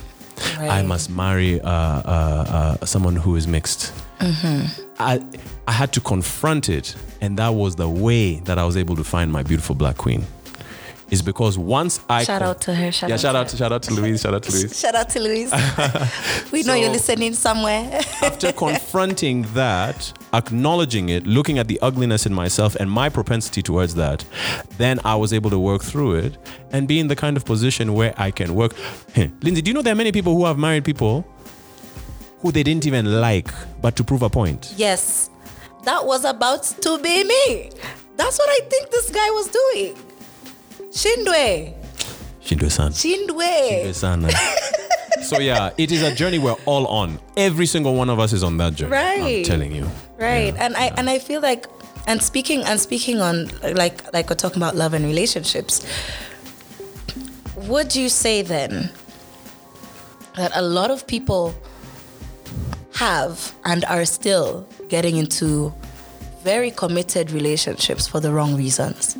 I 0.58 0.82
must 0.82 1.10
marry 1.10 1.60
uh, 1.60 1.68
uh, 1.70 2.78
uh, 2.80 2.86
someone 2.86 3.16
who 3.16 3.36
is 3.36 3.46
mixed. 3.46 3.92
I, 4.20 5.20
I 5.66 5.72
had 5.72 5.92
to 5.92 6.00
confront 6.00 6.68
it, 6.68 6.94
and 7.20 7.38
that 7.38 7.50
was 7.50 7.76
the 7.76 7.88
way 7.88 8.36
that 8.40 8.58
I 8.58 8.64
was 8.64 8.76
able 8.76 8.96
to 8.96 9.04
find 9.04 9.30
my 9.30 9.42
beautiful 9.42 9.74
black 9.74 9.96
queen. 9.96 10.24
Is 11.10 11.20
because 11.20 11.58
once 11.58 12.00
I 12.08 12.24
Shout 12.24 12.40
con- 12.40 12.48
out 12.48 12.60
to 12.62 12.74
her. 12.74 12.90
Shout 12.90 13.10
yeah, 13.10 13.16
out 13.16 13.20
shout 13.20 13.32
to 13.34 13.38
out 13.40 13.48
to 13.48 13.56
shout 13.58 13.72
out 13.72 13.82
to 13.82 13.92
Louise, 13.92 14.22
shout 14.22 14.32
out 14.32 14.42
to 14.44 14.50
Louise. 14.52 14.80
Shout 14.80 14.94
out 14.94 15.10
to 15.10 15.20
Louise. 15.20 15.52
we 16.52 16.62
know 16.62 16.72
you're 16.72 16.88
listening 16.88 17.34
somewhere. 17.34 18.00
after 18.22 18.50
confronting 18.64 19.42
that, 19.52 20.10
acknowledging 20.32 21.10
it, 21.10 21.26
looking 21.26 21.58
at 21.58 21.68
the 21.68 21.78
ugliness 21.82 22.24
in 22.24 22.32
myself 22.32 22.74
and 22.76 22.90
my 22.90 23.10
propensity 23.10 23.60
towards 23.62 23.94
that, 23.96 24.24
then 24.78 25.00
I 25.04 25.14
was 25.16 25.34
able 25.34 25.50
to 25.50 25.58
work 25.58 25.82
through 25.82 26.14
it 26.14 26.38
and 26.72 26.88
be 26.88 26.98
in 26.98 27.08
the 27.08 27.16
kind 27.16 27.36
of 27.36 27.44
position 27.44 27.92
where 27.92 28.14
I 28.16 28.30
can 28.30 28.54
work. 28.54 28.74
Lindsay, 29.14 29.60
do 29.60 29.68
you 29.70 29.74
know 29.74 29.82
there 29.82 29.92
are 29.92 29.96
many 29.96 30.12
people 30.12 30.34
who 30.34 30.46
have 30.46 30.56
married 30.56 30.82
people 30.86 31.26
who 32.40 32.52
they 32.52 32.62
didn't 32.62 32.86
even 32.86 33.20
like, 33.20 33.48
but 33.82 33.96
to 33.96 34.02
prove 34.02 34.22
a 34.22 34.30
point? 34.30 34.72
yes. 34.78 35.28
That 35.84 36.06
was 36.06 36.24
about 36.24 36.62
to 36.82 36.98
be 36.98 37.24
me. 37.24 37.70
That's 38.16 38.38
what 38.38 38.48
I 38.48 38.60
think 38.68 38.90
this 38.90 39.10
guy 39.10 39.30
was 39.30 39.48
doing. 39.48 39.96
Shindwe. 40.90 41.74
Shindwe-san. 42.42 42.92
Shindwe. 42.92 43.84
Shindwe-san. 43.84 44.24
Eh? 44.26 44.32
so 45.22 45.38
yeah, 45.38 45.70
it 45.78 45.90
is 45.90 46.02
a 46.02 46.14
journey 46.14 46.38
we're 46.38 46.56
all 46.66 46.86
on. 46.86 47.18
Every 47.36 47.66
single 47.66 47.94
one 47.94 48.10
of 48.10 48.18
us 48.20 48.32
is 48.32 48.42
on 48.42 48.56
that 48.58 48.74
journey. 48.74 48.94
I'm 48.96 49.20
Right. 49.22 49.44
telling 49.44 49.74
you. 49.74 49.88
Right. 50.18 50.54
And 50.56 50.76
I 50.76 50.92
and 50.96 51.08
I 51.10 51.18
feel 51.18 51.40
like 51.40 51.66
and 52.06 52.22
speaking 52.22 52.62
and 52.64 52.80
speaking 52.80 53.20
on 53.20 53.50
like 53.62 54.12
like 54.12 54.28
we're 54.28 54.36
talking 54.36 54.58
about 54.62 54.76
love 54.76 54.92
and 54.94 55.04
relationships. 55.04 55.84
Would 57.56 57.94
you 57.96 58.08
say 58.08 58.42
then 58.42 58.90
that 60.36 60.52
a 60.54 60.62
lot 60.62 60.90
of 60.90 61.06
people 61.06 61.54
have 62.94 63.54
and 63.64 63.84
are 63.86 64.04
still 64.04 64.66
getting 64.92 65.16
into 65.16 65.72
very 66.44 66.70
committed 66.70 67.30
relationships 67.30 68.06
for 68.06 68.20
the 68.20 68.30
wrong 68.30 68.54
reasons. 68.54 69.16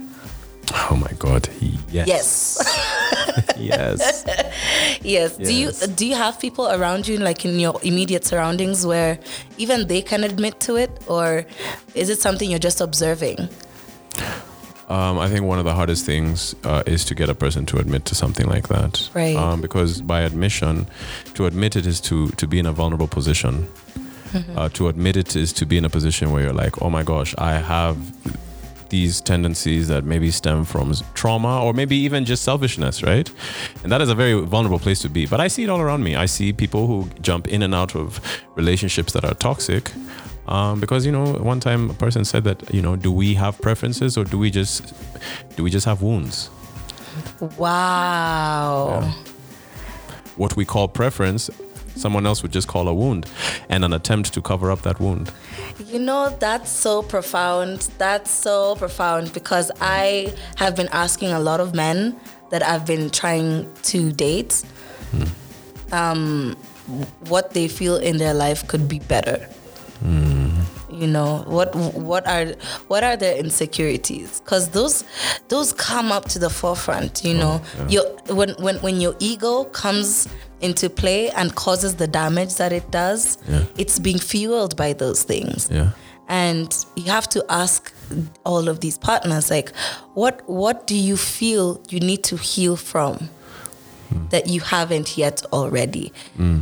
Oh 0.91 0.97
my 1.01 1.13
God. 1.19 1.49
Yes. 1.91 2.07
Yes. 2.13 2.35
yes. 3.57 4.25
yes. 5.03 5.37
Do 5.39 5.53
you 5.61 5.73
do 5.97 6.05
you 6.07 6.15
have 6.15 6.39
people 6.39 6.67
around 6.77 7.09
you 7.09 7.17
like 7.17 7.47
in 7.47 7.59
your 7.59 7.75
immediate 7.83 8.25
surroundings 8.31 8.85
where 8.85 9.19
even 9.57 9.87
they 9.89 10.03
can 10.03 10.25
admit 10.25 10.61
to 10.61 10.77
it 10.77 10.91
or 11.07 11.47
is 11.95 12.11
it 12.11 12.19
something 12.21 12.51
you're 12.51 12.67
just 12.71 12.81
observing? 12.83 13.39
Um, 14.89 15.19
I 15.19 15.29
think 15.31 15.43
one 15.47 15.59
of 15.59 15.65
the 15.65 15.75
hardest 15.75 16.05
things 16.05 16.55
uh, 16.65 16.83
is 16.85 17.03
to 17.07 17.15
get 17.15 17.31
a 17.31 17.35
person 17.35 17.65
to 17.67 17.79
admit 17.79 18.05
to 18.11 18.15
something 18.15 18.47
like 18.47 18.69
that. 18.69 19.09
Right. 19.15 19.37
Um, 19.37 19.63
because 19.63 20.03
by 20.03 20.21
admission, 20.21 20.87
to 21.33 21.47
admit 21.47 21.77
it 21.77 21.87
is 21.87 21.99
to 22.09 22.29
to 22.41 22.47
be 22.47 22.59
in 22.59 22.67
a 22.67 22.73
vulnerable 22.73 23.09
position. 23.09 23.67
Uh, 24.57 24.69
to 24.71 24.89
admit 24.89 25.17
it 25.17 25.35
is 25.35 25.53
to 25.53 25.65
be 25.67 25.77
in 25.77 25.85
a 25.85 25.89
position 25.89 26.31
where 26.31 26.43
you're 26.43 26.53
like, 26.53 26.83
oh 26.83 26.91
my 26.91 27.03
gosh, 27.03 27.35
I 27.39 27.53
have 27.55 27.97
these 28.93 29.21
tendencies 29.23 29.89
that 29.89 30.05
maybe 30.05 30.31
stem 30.31 30.65
from 30.65 30.93
trauma 31.15 31.65
or 31.65 31.73
maybe 31.73 31.97
even 31.97 32.25
just 32.27 32.45
selfishness, 32.45 33.03
right? 33.03 33.31
And 33.83 33.91
that 33.91 34.03
is 34.03 34.11
a 34.11 34.15
very 34.15 34.39
vulnerable 34.41 34.79
place 34.79 35.01
to 35.01 35.09
be. 35.09 35.27
But 35.27 35.41
I 35.41 35.49
see 35.49 35.65
it 35.65 35.71
all 35.71 35.81
around 35.81 36.05
me. 36.05 36.15
I 36.15 36.27
see 36.27 36.53
people 36.53 36.87
who 36.87 37.09
jump 37.23 37.49
in 37.49 37.63
and 37.63 37.75
out 37.75 37.97
of 37.97 38.21
relationships 38.55 39.15
that 39.15 39.25
are 39.25 39.35
toxic. 39.35 39.91
Um, 40.47 40.79
because 40.81 41.07
you 41.07 41.13
know, 41.13 41.33
one 41.35 41.61
time 41.61 41.89
a 41.91 41.95
person 41.95 42.25
said 42.25 42.45
that 42.45 42.73
you 42.75 42.83
know, 42.83 42.95
do 42.97 43.11
we 43.11 43.35
have 43.35 43.59
preferences 43.61 44.19
or 44.19 44.25
do 44.25 44.39
we 44.39 44.51
just 44.51 44.93
do 45.57 45.63
we 45.63 45.71
just 45.71 45.87
have 45.87 46.03
wounds? 46.03 46.51
Wow. 47.57 49.01
What 50.37 50.57
we 50.57 50.65
call 50.65 50.89
preference, 50.89 51.51
someone 51.97 52.27
else 52.27 52.43
would 52.43 52.53
just 52.53 52.69
call 52.69 52.89
a 52.89 52.95
wound, 52.95 53.27
and 53.69 53.85
an 53.85 53.93
attempt 53.93 54.33
to 54.35 54.43
cover 54.43 54.71
up 54.71 54.83
that 54.83 55.01
wound. 55.01 55.33
You 55.87 55.99
know, 55.99 56.35
that's 56.39 56.71
so 56.71 57.03
profound. 57.03 57.89
That's 57.99 58.31
so 58.31 58.77
profound 58.77 59.33
because 59.33 59.71
I 59.81 60.35
have 60.57 60.77
been 60.77 60.89
asking 60.89 61.33
a 61.33 61.41
lot 61.41 61.61
of 61.61 61.75
men 61.75 62.19
that 62.51 62.63
I've 62.63 62.87
been 62.87 63.11
trying 63.11 63.73
to 63.85 64.13
date 64.13 64.63
um, 65.93 66.57
what 67.29 67.55
they 67.55 67.69
feel 67.69 67.97
in 67.97 68.19
their 68.19 68.35
life 68.35 68.67
could 68.67 68.89
be 68.89 68.99
better. 68.99 69.49
You 71.03 71.09
know 71.09 71.43
what? 71.49 71.75
What 71.75 72.29
are 72.29 72.47
what 72.87 73.03
are 73.03 73.17
their 73.17 73.37
insecurities? 73.37 74.39
Because 74.39 74.69
those 74.69 75.03
those 75.49 75.73
come 75.73 76.13
up 76.13 76.29
to 76.29 76.39
the 76.39 76.49
forefront. 76.49 77.25
You 77.25 77.35
know, 77.35 77.61
oh, 77.81 77.89
your 77.89 78.05
when 78.29 78.51
when 78.61 78.77
when 78.77 79.01
your 79.01 79.17
ego 79.19 79.65
comes 79.65 80.29
into 80.61 80.89
play 80.89 81.29
and 81.31 81.57
causes 81.57 81.97
the 81.97 82.07
damage 82.07 82.55
that 82.55 82.73
it 82.73 82.89
does, 82.93 83.37
Yeah. 83.49 83.65
it's 83.77 83.99
being 83.99 84.21
fueled 84.21 84.77
by 84.77 84.93
those 84.93 85.25
things. 85.25 85.69
Yeah. 85.73 85.91
And 86.29 86.73
you 86.95 87.11
have 87.11 87.29
to 87.31 87.45
ask 87.49 87.93
all 88.47 88.69
of 88.69 88.79
these 88.79 88.97
partners, 88.97 89.51
like, 89.51 89.73
what 90.15 90.49
what 90.49 90.87
do 90.87 90.95
you 90.95 91.17
feel 91.17 91.83
you 91.89 91.99
need 91.99 92.23
to 92.31 92.37
heal 92.37 92.77
from 92.77 93.29
hmm. 94.09 94.29
that 94.29 94.47
you 94.47 94.61
haven't 94.61 95.19
yet 95.19 95.43
already? 95.53 96.13
Hmm. 96.37 96.61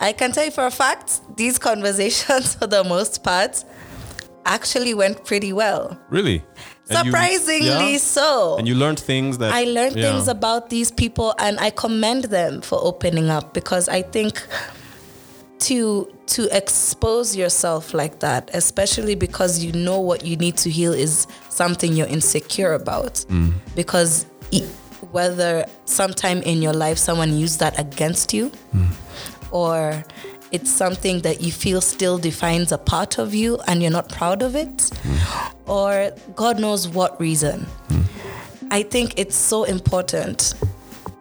I 0.00 0.12
can 0.12 0.32
tell 0.32 0.44
you 0.44 0.50
for 0.50 0.66
a 0.66 0.70
fact, 0.70 1.20
these 1.36 1.58
conversations, 1.58 2.54
for 2.58 2.66
the 2.66 2.84
most 2.84 3.22
part, 3.24 3.64
actually 4.44 4.94
went 4.94 5.24
pretty 5.24 5.52
well. 5.52 5.98
Really? 6.08 6.44
And 6.90 7.04
you- 7.04 7.12
Surprisingly 7.12 7.92
yeah? 7.92 7.98
so. 7.98 8.56
And 8.58 8.66
you 8.66 8.74
learned 8.74 8.98
things 8.98 9.38
that 9.38 9.52
I 9.52 9.64
learned 9.64 9.96
yeah. 9.96 10.10
things 10.10 10.28
about 10.28 10.70
these 10.70 10.90
people 10.90 11.34
and 11.38 11.58
I 11.60 11.70
commend 11.70 12.24
them 12.24 12.62
for 12.62 12.78
opening 12.82 13.28
up 13.28 13.52
because 13.52 13.88
I 13.88 14.02
think 14.02 14.40
to 15.60 16.08
to 16.26 16.56
expose 16.56 17.34
yourself 17.34 17.92
like 17.92 18.20
that, 18.20 18.50
especially 18.54 19.14
because 19.16 19.62
you 19.64 19.72
know 19.72 19.98
what 19.98 20.24
you 20.24 20.36
need 20.36 20.56
to 20.58 20.70
heal 20.70 20.92
is 20.92 21.26
something 21.48 21.92
you're 21.94 22.06
insecure 22.06 22.72
about. 22.74 23.14
Mm. 23.28 23.52
Because 23.74 24.26
e- 24.50 24.64
whether 25.10 25.66
sometime 25.84 26.42
in 26.42 26.62
your 26.62 26.72
life 26.74 26.98
someone 26.98 27.36
used 27.36 27.60
that 27.60 27.78
against 27.78 28.34
you 28.34 28.50
mm. 28.74 28.86
Or 29.50 30.04
it's 30.50 30.70
something 30.70 31.20
that 31.20 31.40
you 31.40 31.52
feel 31.52 31.80
still 31.80 32.18
defines 32.18 32.72
a 32.72 32.78
part 32.78 33.18
of 33.18 33.34
you 33.34 33.58
and 33.66 33.82
you're 33.82 33.92
not 33.92 34.08
proud 34.08 34.42
of 34.42 34.56
it 34.56 34.90
or 35.66 36.10
God 36.34 36.58
knows 36.58 36.88
what 36.88 37.20
reason. 37.20 37.66
I 38.70 38.82
think 38.82 39.18
it's 39.18 39.36
so 39.36 39.64
important 39.64 40.54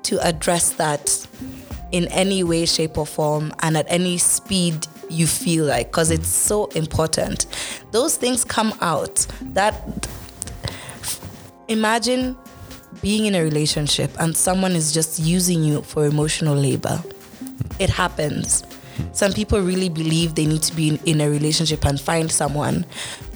to 0.03 0.19
address 0.25 0.71
that 0.73 1.27
in 1.91 2.07
any 2.07 2.43
way, 2.43 2.65
shape, 2.65 2.97
or 2.97 3.05
form, 3.05 3.53
and 3.59 3.77
at 3.77 3.85
any 3.89 4.17
speed 4.17 4.87
you 5.09 5.27
feel 5.27 5.65
like, 5.65 5.87
because 5.87 6.11
it's 6.11 6.27
so 6.27 6.65
important. 6.67 7.45
Those 7.91 8.17
things 8.17 8.43
come 8.43 8.73
out. 8.81 9.25
That 9.53 10.09
imagine 11.67 12.35
being 13.01 13.25
in 13.25 13.35
a 13.35 13.41
relationship 13.41 14.11
and 14.19 14.35
someone 14.35 14.73
is 14.73 14.93
just 14.93 15.19
using 15.19 15.63
you 15.63 15.81
for 15.81 16.05
emotional 16.05 16.55
labor. 16.55 17.01
It 17.79 17.89
happens. 17.89 18.63
Some 19.11 19.31
people 19.33 19.61
really 19.61 19.89
believe 19.89 20.35
they 20.35 20.45
need 20.45 20.63
to 20.63 20.75
be 20.75 20.89
in, 20.89 20.99
in 21.05 21.21
a 21.21 21.29
relationship 21.29 21.85
and 21.85 21.99
find 22.01 22.31
someone 22.31 22.85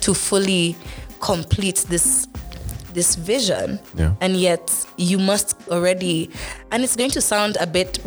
to 0.01 0.13
fully 0.13 0.75
complete 1.19 1.85
this 1.89 2.27
this 2.93 3.15
vision 3.15 3.79
Yeah. 3.95 4.15
and 4.19 4.35
yet 4.35 4.69
you 4.97 5.17
must 5.17 5.55
already 5.69 6.29
and 6.71 6.83
it's 6.83 6.95
going 6.97 7.11
to 7.11 7.21
sound 7.21 7.55
a 7.61 7.65
bit 7.67 7.99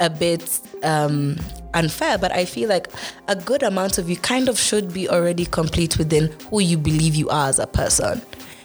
a 0.00 0.10
bit 0.10 0.60
um, 0.82 1.38
unfair 1.72 2.18
but 2.18 2.30
i 2.32 2.44
feel 2.44 2.68
like 2.68 2.88
a 3.28 3.34
good 3.36 3.62
amount 3.62 3.96
of 3.96 4.10
you 4.10 4.16
kind 4.18 4.50
of 4.50 4.58
should 4.58 4.92
be 4.92 5.08
already 5.08 5.46
complete 5.46 5.96
within 5.96 6.30
who 6.50 6.60
you 6.60 6.76
believe 6.76 7.14
you 7.14 7.28
are 7.30 7.48
as 7.48 7.58
a 7.58 7.66
person 7.66 8.20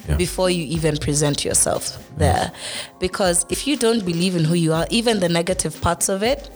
Yeah. 0.10 0.18
before 0.18 0.49
you 0.49 0.64
even 0.66 0.97
present 0.97 1.45
yourself 1.45 1.84
there 2.18 2.52
because 2.99 3.45
if 3.49 3.68
you 3.68 3.78
don't 3.78 4.04
believe 4.04 4.36
in 4.36 4.43
who 4.45 4.56
you 4.56 4.74
are 4.74 4.88
even 4.89 5.20
the 5.20 5.30
negative 5.30 5.80
parts 5.82 6.10
of 6.10 6.24
it 6.24 6.49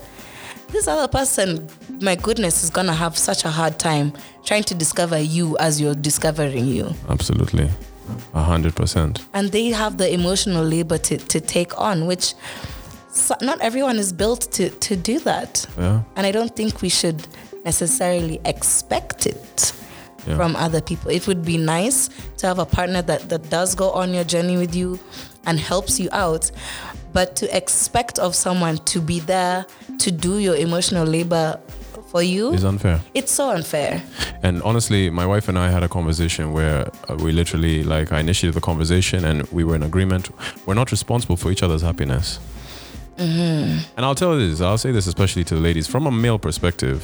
this 0.70 0.88
other 0.88 1.08
person 1.08 1.70
my 2.02 2.16
goodness 2.16 2.64
is 2.64 2.70
gonna 2.72 2.93
have 2.93 3.16
such 3.18 3.46
a 3.46 3.50
hard 3.52 3.78
time 3.78 4.14
trying 4.43 4.64
to 4.64 4.74
discover 4.74 5.20
you 5.20 5.56
as 5.60 5.80
you're 5.80 5.93
discovering 5.96 6.66
you 6.66 6.93
Absolutely. 7.10 7.70
A 8.34 8.41
hundred 8.41 8.76
percent. 8.76 9.26
and 9.34 9.52
they 9.52 9.68
have 9.70 9.98
the 9.98 10.12
emotional 10.12 10.64
labor 10.66 10.98
to, 10.98 11.18
to 11.18 11.39
take 11.39 11.80
on 11.80 12.08
which 12.08 12.34
not 13.41 13.62
everyone 13.62 13.98
is 13.98 14.12
built 14.12 14.41
to, 14.54 14.70
to 14.70 14.96
do 14.96 15.20
that 15.20 15.66
Yeah. 15.78 16.02
and 16.16 16.26
i 16.26 16.32
don't 16.32 16.56
think 16.56 16.82
we 16.82 16.89
should 16.89 17.28
necessarily 17.64 18.39
expect 18.46 19.26
it 19.26 19.74
Yeah. 20.28 20.36
from 20.38 20.56
other 20.56 20.82
people 20.82 21.12
it 21.12 21.28
would 21.28 21.44
be 21.46 21.58
nice 21.58 22.10
to 22.38 22.48
have 22.48 22.60
a 22.60 22.66
partner 22.66 23.02
that, 23.04 23.30
that 23.30 23.50
does 23.50 23.76
go 23.76 23.92
on 23.92 24.14
your 24.14 24.24
journey 24.24 24.58
with 24.58 24.74
you 24.76 25.00
and 25.46 25.60
helps 25.60 26.00
you 26.00 26.10
out 26.12 26.50
but 27.14 27.36
to 27.38 27.46
expect 27.56 28.20
of 28.20 28.36
someone 28.36 28.78
to 28.86 29.00
be 29.02 29.20
there 29.20 29.66
to 30.00 30.12
do 30.12 30.40
your 30.40 30.56
emotional 30.56 31.06
labor 31.06 31.60
for 32.12 32.22
you 32.24 32.54
is 32.54 32.64
unfair. 32.64 33.00
it's 33.14 33.32
so 33.32 33.50
unfair 33.52 34.02
And 34.44 34.62
honestly, 34.64 35.10
my 35.10 35.26
wife 35.26 35.48
and 35.50 35.58
I 35.58 35.70
had 35.72 35.84
a 35.84 35.88
conversation 35.90 36.54
where 36.54 36.88
uh, 37.10 37.16
we 37.24 37.32
literally, 37.32 37.84
like, 37.84 38.12
I 38.12 38.20
initiated 38.20 38.54
the 38.54 38.62
conversation 38.62 39.26
and 39.26 39.42
we 39.52 39.64
were 39.64 39.76
in 39.76 39.82
agreement. 39.84 40.30
We're 40.68 40.76
not 40.76 40.92
responsible 40.92 41.36
for 41.36 41.50
each 41.52 41.64
other's 41.64 41.82
happiness. 41.82 42.40
And 43.18 43.86
I'll 44.06 44.14
tell 44.16 44.38
you 44.40 44.50
this, 44.50 44.62
I'll 44.62 44.78
say 44.78 44.92
this 44.92 45.08
especially 45.08 45.44
to 45.46 45.56
the 45.56 45.62
ladies. 45.62 45.88
From 45.88 46.06
a 46.06 46.12
male 46.12 46.38
perspective, 46.38 47.00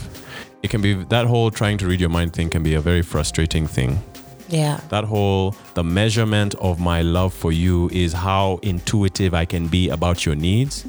it 0.63 0.69
can 0.69 0.81
be 0.81 0.93
that 0.93 1.25
whole 1.25 1.51
trying 1.51 1.77
to 1.79 1.87
read 1.87 1.99
your 1.99 2.09
mind 2.09 2.33
thing 2.33 2.49
can 2.49 2.63
be 2.63 2.73
a 2.75 2.81
very 2.81 3.01
frustrating 3.01 3.67
thing. 3.67 3.97
yeah 4.49 4.79
That 4.89 5.05
whole, 5.05 5.55
the 5.73 5.83
measurement 5.83 6.55
of 6.55 6.79
my 6.79 7.01
love 7.01 7.33
for 7.33 7.51
you 7.51 7.89
is 7.91 8.13
how 8.13 8.59
intuitive 8.61 9.33
I 9.33 9.45
can 9.45 9.67
be 9.67 9.89
about 9.89 10.25
your 10.25 10.35
needs, 10.35 10.85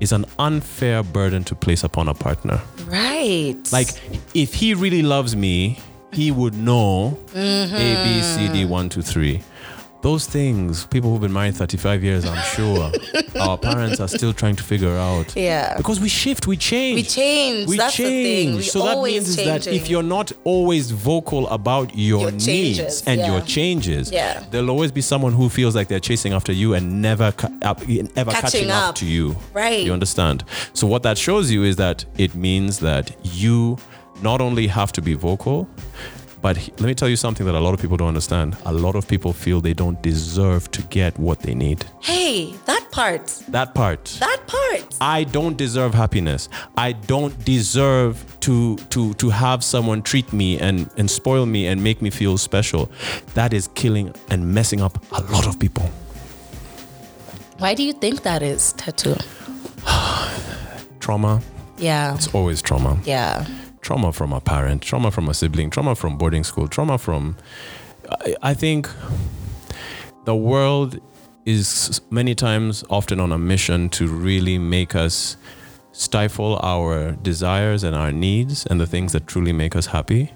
is 0.00 0.12
an 0.12 0.24
unfair 0.38 1.02
burden 1.02 1.44
to 1.44 1.54
place 1.54 1.84
upon 1.84 2.08
a 2.08 2.14
partner. 2.14 2.60
right 2.86 3.56
Like, 3.72 3.88
if 4.34 4.54
he 4.54 4.74
really 4.74 5.02
loves 5.02 5.34
me, 5.36 5.78
he 6.12 6.30
would 6.30 6.54
know 6.54 7.18
A, 7.34 7.94
B, 8.04 8.22
C, 8.22 8.48
D, 8.52 8.64
one, 8.64 8.88
two, 8.88 9.02
three. 9.02 9.42
Those 10.04 10.26
things, 10.26 10.84
people 10.84 11.10
who've 11.10 11.20
been 11.22 11.32
married 11.32 11.56
35 11.56 12.04
years, 12.04 12.26
I'm 12.26 12.42
sure, 12.54 12.92
our 13.40 13.56
parents 13.56 14.00
are 14.00 14.06
still 14.06 14.34
trying 14.34 14.54
to 14.56 14.62
figure 14.62 14.94
out. 14.94 15.34
Yeah. 15.34 15.78
Because 15.78 15.98
we 15.98 16.10
shift, 16.10 16.46
we 16.46 16.58
change. 16.58 16.96
We 16.96 17.02
change. 17.04 17.68
We 17.70 17.78
That's 17.78 17.96
the 17.96 18.02
change. 18.02 18.26
thing. 18.48 18.56
We 18.56 18.62
so 18.64 18.82
that 18.84 19.02
means 19.02 19.30
is 19.30 19.36
that 19.36 19.66
if 19.66 19.88
you're 19.88 20.02
not 20.02 20.30
always 20.44 20.90
vocal 20.90 21.48
about 21.48 21.96
your, 21.96 22.20
Your 22.20 22.32
needs 22.32 23.02
and 23.06 23.18
yeah. 23.18 23.32
your 23.32 23.40
changes, 23.46 24.10
Yeah. 24.12 24.44
there'll 24.50 24.68
always 24.68 24.92
be 24.92 25.00
someone 25.00 25.32
who 25.32 25.48
feels 25.48 25.74
like 25.74 25.88
they're 25.88 26.00
chasing 26.00 26.34
after 26.34 26.52
you 26.52 26.74
and 26.74 27.00
never 27.00 27.32
ca- 27.32 27.48
up, 27.62 27.80
ever 27.80 28.30
Catching 28.30 28.30
catching, 28.30 28.70
up. 28.70 28.88
up. 28.90 28.94
to 28.96 29.06
you. 29.06 29.34
Right. 29.54 29.86
You 29.86 29.94
understand? 29.94 30.44
So 30.74 30.86
what 30.86 31.02
that 31.04 31.16
shows 31.16 31.50
you 31.50 31.64
is 31.64 31.76
that 31.76 32.04
it 32.18 32.34
means 32.34 32.78
that 32.80 33.16
you 33.22 33.78
not 34.20 34.42
only 34.42 34.66
have 34.66 34.92
to 34.92 35.00
be 35.00 35.14
vocal, 35.14 35.66
But 36.44 36.58
he- 36.58 36.72
let 36.72 36.82
me 36.92 36.94
tell 36.94 37.08
you 37.08 37.16
something 37.16 37.46
that 37.46 37.54
a 37.54 37.58
lot 37.66 37.72
of 37.72 37.80
people 37.80 37.96
don't 37.96 38.08
understand. 38.08 38.54
A 38.66 38.72
lot 38.72 38.96
of 38.96 39.08
people 39.08 39.32
feel 39.32 39.62
they 39.62 39.72
don't 39.72 40.00
deserve 40.02 40.70
to 40.72 40.82
get 40.90 41.18
what 41.18 41.38
they 41.40 41.54
need. 41.54 41.86
Hey, 42.00 42.52
that 42.66 42.84
part. 42.90 43.26
That 43.48 43.74
part. 43.74 44.04
That 44.20 44.40
part. 44.46 44.84
I 45.00 45.24
don't 45.24 45.56
deserve 45.56 45.94
happiness. 45.94 46.50
I 46.76 46.92
don't 46.92 47.34
deserve 47.46 48.14
to 48.40 48.76
to 48.90 49.14
to 49.14 49.30
have 49.30 49.64
someone 49.64 50.02
treat 50.02 50.32
me 50.34 50.58
and 50.60 50.90
and 50.98 51.10
spoil 51.10 51.46
me 51.46 51.66
and 51.70 51.82
make 51.82 52.02
me 52.02 52.10
feel 52.10 52.36
special. 52.36 52.90
That 53.34 53.52
is 53.54 53.68
killing 53.74 54.12
and 54.28 54.40
messing 54.54 54.82
up 54.82 54.98
a 55.12 55.22
lot 55.32 55.46
of 55.46 55.58
people. 55.58 55.88
Why 57.58 57.72
do 57.74 57.82
you 57.82 57.94
think 57.94 58.22
that 58.22 58.42
is, 58.42 58.74
Tetu? 58.76 59.16
Trauma. 61.00 61.40
Yeah. 61.78 62.14
It's 62.16 62.28
always 62.34 62.60
trauma. 62.62 62.98
Yeah. 63.06 63.46
Trauma 63.84 64.12
from 64.12 64.32
a 64.32 64.40
parent, 64.40 64.80
trauma 64.80 65.10
from 65.10 65.28
a 65.28 65.34
sibling, 65.34 65.68
trauma 65.68 65.94
from 65.94 66.16
boarding 66.16 66.42
school, 66.42 66.68
trauma 66.68 66.96
from 66.96 67.36
I, 68.10 68.34
I 68.42 68.54
think 68.54 68.88
the 70.24 70.34
world 70.34 70.98
is 71.44 72.00
many 72.10 72.34
times 72.34 72.82
often 72.88 73.20
on 73.20 73.30
a 73.30 73.38
mission 73.38 73.90
to 73.90 74.08
really 74.08 74.56
make 74.58 74.94
us 74.94 75.36
stifle 75.92 76.58
our 76.62 77.12
desires 77.22 77.84
and 77.84 77.94
our 77.94 78.10
needs 78.10 78.64
and 78.66 78.80
the 78.80 78.86
things 78.86 79.12
that 79.12 79.26
truly 79.26 79.52
make 79.52 79.76
us 79.76 79.86
happy 79.86 80.32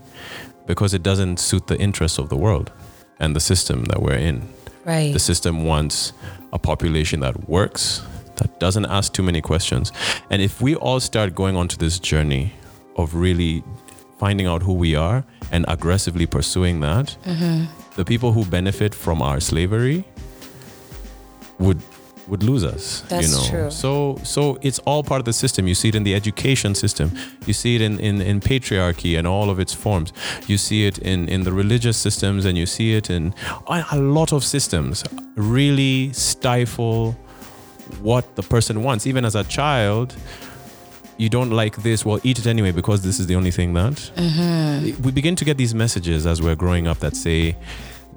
because 0.67 0.93
it 0.93 1.03
doesn't 1.03 1.41
suit 1.41 1.67
the 1.69 1.79
interests 1.79 2.19
of 2.19 2.29
the 2.29 2.37
world 2.37 2.71
and 3.19 3.35
the 3.35 3.41
system 3.41 3.87
that 3.87 4.03
we're 4.03 4.23
in. 4.31 4.47
Right. 4.85 5.13
The 5.13 5.19
system 5.19 5.65
wants 5.65 6.13
a 6.53 6.59
population 6.59 7.21
that 7.21 7.49
works, 7.49 8.03
that 8.37 8.61
doesn't 8.61 8.87
ask 8.87 9.15
too 9.15 9.23
many 9.23 9.41
questions. 9.41 9.91
And 10.29 10.43
if 10.43 10.61
we 10.61 10.77
all 10.77 11.01
start 11.01 11.35
going 11.35 11.57
onto 11.57 11.79
this 11.79 11.99
journey 11.99 12.53
of 12.99 13.15
really 13.15 13.63
finding 14.19 14.47
out 14.47 14.63
who 14.63 14.75
we 14.75 14.95
are 14.95 15.25
and 15.53 15.65
aggressively 15.69 16.27
pursuing 16.27 16.81
that, 16.81 17.17
the 17.97 18.05
people 18.05 18.33
who 18.33 18.45
benefit 18.45 18.95
from 18.95 19.23
our 19.23 19.41
slavery 19.41 20.05
would 21.59 21.81
would 22.29 22.43
lose 22.43 22.63
us. 22.63 23.03
That's 23.09 23.27
you 23.27 23.35
know. 23.35 23.49
true. 23.51 23.71
So 23.71 24.21
so 24.23 24.59
it's 24.61 24.79
all 24.81 25.03
part 25.03 25.21
of 25.21 25.25
the 25.25 25.33
system. 25.33 25.67
You 25.67 25.75
see 25.75 25.89
it 25.89 25.95
in 25.95 26.05
the 26.05 26.15
education 26.15 26.75
system. 26.75 27.11
You 27.47 27.55
see 27.55 27.77
it 27.77 27.81
in, 27.81 27.99
in, 27.99 28.21
in 28.21 28.41
patriarchy 28.41 29.19
and 29.19 29.27
all 29.27 29.49
of 29.51 29.59
its 29.59 29.73
forms. 29.73 30.13
You 30.47 30.59
see 30.59 30.87
it 30.87 30.99
in, 30.99 31.29
in 31.29 31.45
the 31.45 31.53
religious 31.53 31.97
systems 31.97 32.45
and 32.45 32.59
you 32.59 32.67
see 32.67 32.95
it 32.95 33.09
in 33.09 33.35
a 33.67 33.99
lot 33.99 34.33
of 34.33 34.45
systems 34.45 35.05
really 35.37 36.13
stifle 36.13 37.13
what 38.03 38.37
the 38.37 38.43
person 38.43 38.83
wants. 38.83 39.07
Even 39.07 39.25
as 39.25 39.35
a 39.35 39.45
child, 39.45 40.15
you 41.19 41.29
don't 41.29 41.51
like 41.51 41.77
this, 41.83 42.05
well, 42.05 42.21
eat 42.23 42.39
it 42.39 42.47
anyway 42.47 42.71
because 42.73 43.03
this 43.03 43.19
is 43.21 43.27
the 43.27 43.35
only 43.35 43.51
thing 43.51 43.75
that. 43.75 43.95
Mm-hmm. 44.17 45.03
We 45.03 45.11
begin 45.13 45.37
to 45.37 45.45
get 45.45 45.57
these 45.57 45.75
messages 45.75 46.27
as 46.27 46.41
we're 46.41 46.55
growing 46.55 46.87
up 46.87 46.99
that 47.01 47.17
say, 47.17 47.57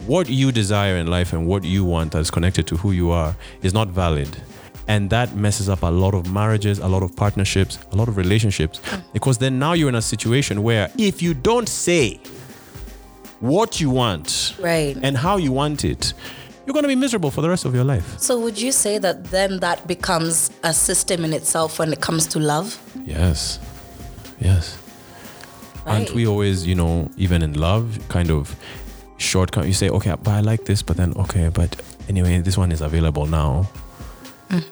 what 0.08 0.30
you 0.30 0.52
desire 0.52 0.96
in 0.96 1.08
life 1.08 1.34
and 1.34 1.46
what 1.48 1.64
you 1.64 1.84
want 1.84 2.12
that's 2.14 2.32
connected 2.32 2.66
to 2.68 2.78
who 2.78 2.92
you 2.92 3.12
are 3.12 3.36
is 3.62 3.74
not 3.74 3.88
valid. 3.90 4.42
And 4.88 5.10
that 5.10 5.36
messes 5.36 5.70
up 5.70 5.84
a 5.84 5.92
lot 5.92 6.14
of 6.14 6.32
marriages, 6.32 6.80
a 6.80 6.88
lot 6.88 7.04
of 7.04 7.16
partnerships, 7.16 7.80
a 7.92 7.96
lot 7.96 8.08
of 8.08 8.18
relationships. 8.18 8.80
Mm. 8.80 9.04
Because 9.14 9.38
then 9.38 9.60
now 9.60 9.74
you're 9.74 9.90
in 9.90 9.96
a 9.96 10.02
situation 10.02 10.64
where 10.64 10.92
if 10.98 11.22
you 11.22 11.34
don't 11.34 11.70
say 11.70 12.20
what 13.40 13.80
you 13.80 13.90
want 13.90 14.56
Right. 14.60 14.98
and 15.02 15.18
how 15.18 15.38
you 15.38 15.52
want 15.52 15.86
it, 15.86 16.14
you're 16.66 16.74
going 16.74 16.84
to 16.84 16.88
be 16.90 16.96
miserable 16.96 17.32
for 17.32 17.42
the 17.42 17.50
rest 17.50 17.66
of 17.66 17.74
your 17.74 17.84
life. 17.84 18.20
So 18.20 18.40
would 18.40 18.60
you 18.62 18.72
say 18.72 18.98
that 19.00 19.26
then 19.26 19.60
that 19.60 19.88
becomes 19.88 20.52
a 20.64 20.74
system 20.74 21.26
in 21.26 21.34
itself 21.34 21.80
when 21.80 21.92
it 21.92 22.02
comes 22.02 22.28
to 22.28 22.40
love? 22.40 22.80
Yes. 23.06 23.60
Yes. 24.40 24.78
Aren't 25.86 26.12
we 26.12 26.28
always, 26.28 26.66
you 26.68 26.76
know, 26.76 27.10
even 27.18 27.42
in 27.42 27.54
love, 27.54 28.00
kind 28.10 28.30
of 28.30 28.56
shortcut? 29.18 29.66
You 29.66 29.74
say, 29.74 29.90
okay, 29.90 30.14
but 30.22 30.32
I 30.32 30.42
like 30.42 30.66
this, 30.66 30.82
but 30.84 30.98
then, 30.98 31.14
okay, 31.18 31.50
but 31.50 31.82
anyway, 32.08 32.40
this 32.40 32.58
one 32.58 32.72
is 32.72 32.82
available 32.82 33.26
now. 33.26 33.68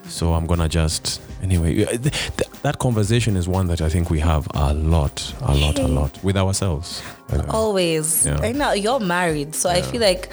So 0.08 0.34
I'm 0.34 0.46
going 0.46 0.60
to 0.60 0.68
just, 0.68 1.22
anyway, 1.42 1.74
th- 1.74 2.00
th- 2.02 2.50
that 2.62 2.78
conversation 2.78 3.34
is 3.34 3.48
one 3.48 3.66
that 3.68 3.80
I 3.80 3.88
think 3.88 4.10
we 4.10 4.20
have 4.20 4.46
a 4.54 4.74
lot, 4.74 5.32
a 5.40 5.54
lot, 5.54 5.78
a 5.78 5.86
lot 5.88 6.18
with 6.22 6.36
ourselves. 6.36 7.02
Uh, 7.32 7.42
Always. 7.48 8.26
Yeah. 8.26 8.38
I 8.42 8.52
know 8.52 8.72
you're 8.72 9.00
married, 9.00 9.54
so 9.54 9.70
I 9.70 9.80
feel 9.80 10.02
like 10.02 10.28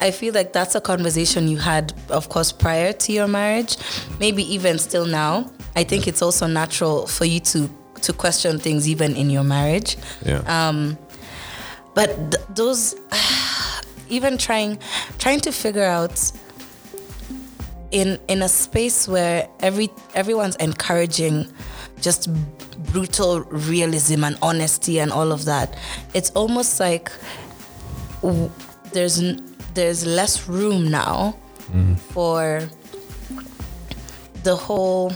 I 0.00 0.10
feel 0.10 0.34
like 0.34 0.52
that's 0.52 0.74
a 0.74 0.80
conversation 0.80 1.48
you 1.48 1.56
had, 1.58 1.92
of 2.10 2.28
course, 2.28 2.52
prior 2.52 2.92
to 2.92 3.12
your 3.12 3.26
marriage, 3.28 3.76
maybe 4.20 4.42
even 4.54 4.78
still 4.78 5.06
now. 5.06 5.50
I 5.74 5.84
think 5.84 6.06
it's 6.06 6.22
also 6.22 6.46
natural 6.46 7.06
for 7.06 7.24
you 7.24 7.40
to 7.40 7.70
to 8.02 8.12
question 8.12 8.58
things 8.58 8.86
even 8.88 9.16
in 9.16 9.30
your 9.30 9.42
marriage. 9.44 9.96
yeah. 10.24 10.42
Um, 10.46 10.98
but 11.94 12.08
th- 12.30 12.44
those, 12.54 12.94
even 14.08 14.36
trying 14.36 14.78
trying 15.18 15.40
to 15.40 15.50
figure 15.52 15.82
out 15.84 16.30
in 17.90 18.18
in 18.28 18.42
a 18.42 18.48
space 18.48 19.08
where 19.08 19.48
every 19.60 19.88
everyone's 20.14 20.56
encouraging 20.56 21.46
just 22.02 22.28
brutal 22.92 23.40
realism 23.44 24.24
and 24.24 24.36
honesty 24.42 24.98
and 25.00 25.10
all 25.12 25.32
of 25.32 25.44
that 25.46 25.74
it's 26.12 26.30
almost 26.30 26.78
like 26.80 27.10
w- 28.22 28.50
there's 28.92 29.18
n- 29.22 29.40
there's 29.76 30.04
less 30.04 30.48
room 30.48 30.90
now 30.90 31.36
mm. 31.70 31.96
for 31.98 32.68
the 34.42 34.56
whole 34.56 35.12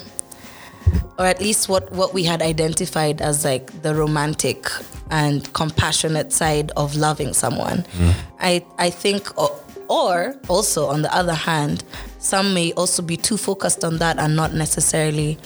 or 1.18 1.26
at 1.26 1.40
least 1.40 1.68
what 1.68 1.90
what 1.92 2.14
we 2.14 2.22
had 2.24 2.42
identified 2.42 3.20
as 3.20 3.44
like 3.44 3.82
the 3.82 3.94
romantic 3.94 4.68
and 5.10 5.52
compassionate 5.52 6.32
side 6.32 6.70
of 6.76 6.94
loving 6.94 7.32
someone. 7.32 7.78
Mm. 7.98 8.14
I 8.38 8.64
i 8.78 8.90
think 8.90 9.22
o- 9.36 9.58
or 9.88 10.36
also 10.48 10.86
on 10.86 11.02
the 11.02 11.12
other 11.14 11.34
hand 11.34 11.82
some 12.18 12.54
may 12.54 12.72
also 12.74 13.02
be 13.02 13.16
too 13.16 13.36
focused 13.36 13.82
on 13.82 13.98
that 13.98 14.18
and 14.18 14.36
not 14.36 14.52
necessarily 14.54 15.38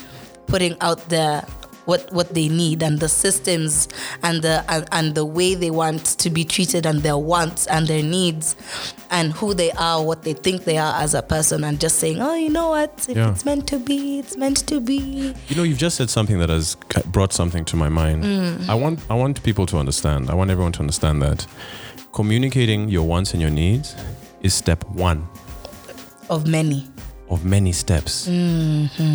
putting 0.47 0.77
out 0.81 1.09
there 1.09 1.47
what 1.87 2.11
what 2.13 2.33
they 2.35 2.49
need 2.49 2.83
and 2.83 3.01
the 3.01 3.09
systems 3.09 3.89
and 4.23 4.43
the 4.43 4.65
and, 4.69 4.87
and 4.93 5.15
the 5.15 5.25
way 5.25 5.55
they 5.55 5.71
want 5.71 6.05
to 6.19 6.31
be 6.31 6.45
treated 6.45 6.87
and 6.87 7.03
their 7.03 7.19
wants 7.19 7.67
and 7.67 7.87
their 7.89 8.03
needs 8.03 8.57
and 9.11 9.33
who 9.35 9.55
they 9.55 9.71
are 9.73 10.03
what 10.03 10.23
they 10.23 10.33
think 10.33 10.65
they 10.65 10.79
are 10.79 10.95
as 11.03 11.15
a 11.15 11.23
person 11.23 11.63
and 11.65 11.79
just 11.81 11.99
saying 11.99 12.21
oh 12.21 12.35
you 12.35 12.49
know 12.51 12.71
what 12.71 13.07
if 13.09 13.17
Yeah. 13.17 13.31
it's 13.33 13.45
meant 13.45 13.67
to 13.69 13.79
be 13.79 14.19
it's 14.19 14.37
meant 14.37 14.67
to 14.69 14.81
be 14.81 15.35
You 15.49 15.57
know, 15.57 15.63
you've 15.63 15.79
just 15.79 15.97
said 15.97 16.09
something 16.11 16.39
that 16.39 16.49
has 16.49 16.77
brought 17.13 17.33
something 17.33 17.65
to 17.67 17.77
my 17.77 17.89
mind. 17.89 18.25
Mm. 18.25 18.69
I 18.69 18.75
want 18.75 19.01
I 19.11 19.15
want 19.15 19.43
people 19.43 19.67
to 19.67 19.77
understand. 19.79 20.31
I 20.31 20.35
want 20.35 20.51
everyone 20.51 20.73
to 20.73 20.81
understand 20.81 21.21
that 21.23 21.47
communicating 22.13 22.89
your 22.89 23.03
wants 23.07 23.33
and 23.35 23.43
your 23.43 23.51
needs 23.51 23.95
is 24.43 24.55
step 24.55 24.85
one 24.89 25.27
of 26.31 26.47
many 26.47 26.87
of 27.31 27.45
many 27.45 27.73
steps. 27.73 28.27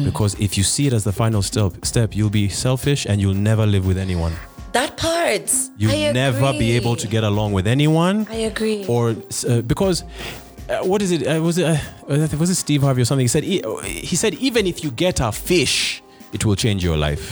Because 0.03 0.35
if 0.39 0.57
you 0.57 0.63
see 0.63 0.87
it 0.87 0.93
as 0.93 1.03
the 1.03 1.11
final 1.11 1.41
step, 1.41 1.73
step, 1.85 2.15
you'll 2.15 2.29
be 2.29 2.49
selfish 2.49 3.05
and 3.05 3.21
you'll 3.21 3.33
never 3.33 3.65
live 3.65 3.85
with 3.85 3.97
anyone. 3.97 4.33
that 4.73 4.97
part 4.97 5.51
You'll 5.77 6.13
never 6.13 6.51
be 6.53 6.71
able 6.77 6.95
to 6.97 7.07
get 7.07 7.23
along 7.23 7.53
with 7.53 7.65
anyone. 7.67 8.27
i 8.29 8.35
agree 8.51 8.85
or 8.87 9.15
uh, 9.47 9.61
because 9.61 10.03
uh, 10.69 10.83
what 10.85 11.01
is 11.01 11.11
it? 11.11 11.25
Uh, 11.25 11.41
was 11.41 11.57
it 11.57 11.65
uh, 11.65 12.37
was 12.37 12.49
it 12.51 12.55
Steve 12.55 12.83
Harvey 12.83 13.01
or 13.01 13.05
something? 13.05 13.23
He 13.23 13.27
said 13.27 13.43
e- 13.43 13.63
he 14.09 14.15
said 14.15 14.33
even 14.35 14.67
if 14.67 14.83
you 14.83 14.91
get 14.91 15.19
a 15.19 15.31
fish, 15.31 16.03
it 16.31 16.45
will 16.45 16.55
change 16.55 16.83
your 16.83 16.95
life. 16.97 17.25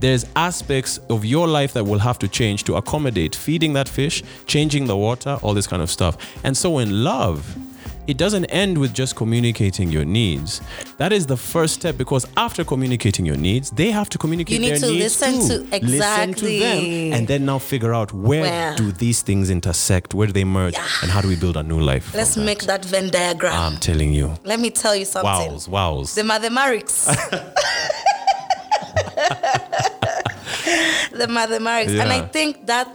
There's 0.00 0.24
aspects 0.34 0.98
of 1.10 1.24
your 1.26 1.46
life 1.46 1.74
that 1.74 1.84
will 1.84 1.98
have 1.98 2.18
to 2.20 2.28
change 2.28 2.64
to 2.64 2.76
accommodate 2.76 3.36
feeding 3.36 3.74
that 3.74 3.88
fish, 3.90 4.22
changing 4.46 4.86
the 4.86 4.96
water, 4.96 5.38
all 5.42 5.52
this 5.52 5.66
kind 5.66 5.82
of 5.82 5.90
stuff. 5.90 6.16
And 6.44 6.56
so 6.56 6.78
in 6.78 7.04
love, 7.04 7.54
it 8.08 8.16
doesn't 8.18 8.46
end 8.46 8.76
with 8.78 8.92
just 8.92 9.14
communicating 9.14 9.88
your 9.90 10.04
needs. 10.04 10.60
That 10.96 11.12
is 11.12 11.24
the 11.26 11.36
first 11.36 11.74
step 11.74 11.96
because 11.96 12.26
after 12.36 12.64
communicating 12.64 13.24
your 13.24 13.36
needs, 13.36 13.70
they 13.70 13.90
have 13.92 14.08
to 14.10 14.18
communicate 14.18 14.54
You 14.54 14.60
need 14.60 14.70
their 14.70 14.78
to 14.80 14.86
needs 14.90 15.20
listen 15.20 15.32
too. 15.34 15.40
to- 15.40 15.46
Listen 15.46 15.70
to 15.70 15.76
exactly. 15.76 16.58
them 16.58 17.12
and 17.12 17.28
then 17.28 17.44
now 17.44 17.58
figure 17.58 17.94
out 17.94 18.12
where, 18.12 18.42
Where? 18.42 18.74
do 18.76 18.90
these 18.92 19.22
things 19.22 19.50
intersect, 19.50 20.14
where 20.14 20.26
do 20.26 20.32
they 20.32 20.44
merge, 20.44 20.74
and 21.02 21.10
how 21.12 21.20
do 21.20 21.28
we 21.28 21.36
build 21.36 21.56
a 21.56 21.62
new 21.62 21.78
life? 21.80 22.12
let's 22.14 22.34
that? 22.34 22.44
make 22.44 22.62
that 22.64 22.84
venn 22.84 23.08
diagram 23.10 23.52
I'm 23.54 23.76
telling 23.78 24.12
you. 24.12 24.34
let 24.44 24.58
me 24.58 24.70
tell 24.70 24.96
you 24.96 25.04
something 25.04 25.52
Wows, 25.52 25.68
wows. 25.68 26.14
the 26.16 26.24
mathematics 26.24 27.04
the 31.12 31.26
mathematics 31.28 31.92
and 31.92 32.10
i 32.12 32.20
think 32.22 32.66
that 32.66 32.94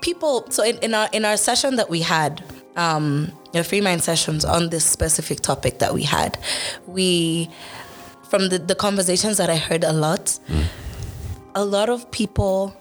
people 0.00 0.46
so 0.50 0.62
in, 0.62 0.76
in 0.78 0.94
our 0.94 1.08
in 1.12 1.24
our 1.24 1.36
session 1.36 1.76
that 1.76 1.88
we 1.88 2.00
had 2.02 2.42
um 2.76 3.32
your 3.52 3.64
free 3.64 3.80
mind 3.80 4.02
sessions 4.02 4.44
on 4.44 4.70
this 4.70 4.84
specific 4.84 5.40
topic 5.40 5.78
that 5.78 5.94
we 5.94 6.02
had 6.02 6.38
we 6.86 7.48
from 8.28 8.48
the, 8.48 8.58
the 8.58 8.74
conversations 8.74 9.36
that 9.38 9.48
i 9.50 9.56
heard 9.56 9.84
a 9.84 9.92
lot 9.92 10.38
a 11.54 11.64
lot 11.64 11.88
of 11.88 12.10
people 12.10 12.76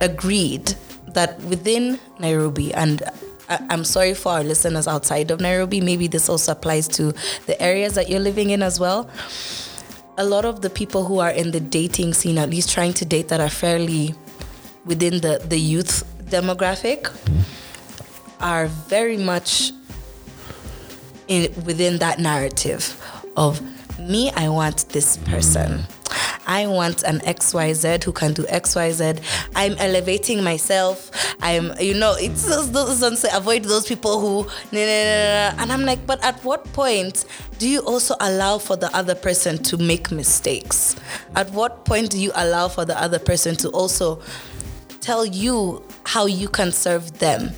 agreed 0.00 0.74
that 1.08 1.40
within 1.44 1.98
Nairobi, 2.18 2.72
and 2.74 3.02
I, 3.48 3.58
I'm 3.70 3.84
sorry 3.84 4.14
for 4.14 4.32
our 4.32 4.44
listeners 4.44 4.86
outside 4.86 5.30
of 5.30 5.40
Nairobi, 5.40 5.80
maybe 5.80 6.06
this 6.06 6.28
also 6.28 6.52
applies 6.52 6.86
to 6.88 7.12
the 7.46 7.60
areas 7.60 7.94
that 7.94 8.08
you're 8.08 8.20
living 8.20 8.50
in 8.50 8.62
as 8.62 8.78
well. 8.78 9.08
A 10.18 10.24
lot 10.24 10.44
of 10.44 10.60
the 10.60 10.70
people 10.70 11.04
who 11.04 11.18
are 11.18 11.30
in 11.30 11.50
the 11.50 11.60
dating 11.60 12.14
scene, 12.14 12.38
at 12.38 12.50
least 12.50 12.70
trying 12.70 12.92
to 12.94 13.04
date, 13.04 13.28
that 13.28 13.40
are 13.40 13.50
fairly 13.50 14.14
within 14.84 15.20
the, 15.20 15.42
the 15.48 15.58
youth 15.58 16.04
demographic 16.24 17.10
are 18.40 18.66
very 18.66 19.16
much 19.16 19.72
in 21.28 21.52
within 21.64 21.98
that 21.98 22.18
narrative 22.18 23.00
of 23.36 23.60
me 23.98 24.30
I 24.32 24.48
want 24.48 24.88
this 24.90 25.16
person. 25.16 25.84
I 26.46 26.68
want 26.68 27.02
an 27.02 27.18
XYZ 27.20 28.04
who 28.04 28.12
can 28.12 28.32
do 28.32 28.44
XYZ. 28.44 29.20
I'm 29.56 29.72
elevating 29.78 30.44
myself. 30.44 31.10
I'm, 31.40 31.72
you 31.80 31.94
know, 31.94 32.14
it's 32.18 32.44
those, 32.44 32.70
those 32.70 33.24
avoid 33.34 33.64
those 33.64 33.86
people 33.86 34.20
who, 34.20 34.44
nah, 34.70 34.80
nah, 34.80 35.56
nah. 35.56 35.62
and 35.62 35.72
I'm 35.72 35.84
like, 35.84 36.06
but 36.06 36.22
at 36.24 36.36
what 36.44 36.64
point 36.72 37.24
do 37.58 37.68
you 37.68 37.80
also 37.80 38.14
allow 38.20 38.58
for 38.58 38.76
the 38.76 38.94
other 38.96 39.16
person 39.16 39.58
to 39.64 39.76
make 39.76 40.12
mistakes? 40.12 40.94
At 41.34 41.50
what 41.50 41.84
point 41.84 42.10
do 42.10 42.20
you 42.20 42.30
allow 42.36 42.68
for 42.68 42.84
the 42.84 43.00
other 43.00 43.18
person 43.18 43.56
to 43.56 43.68
also 43.70 44.22
tell 45.00 45.26
you 45.26 45.82
how 46.04 46.26
you 46.26 46.48
can 46.48 46.70
serve 46.70 47.18
them? 47.18 47.50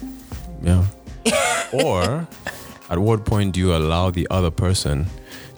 Yeah. 0.62 0.84
or 1.72 2.26
at 2.90 2.98
what 2.98 3.24
point 3.24 3.52
do 3.52 3.60
you 3.60 3.74
allow 3.74 4.10
the 4.10 4.26
other 4.30 4.50
person 4.50 5.06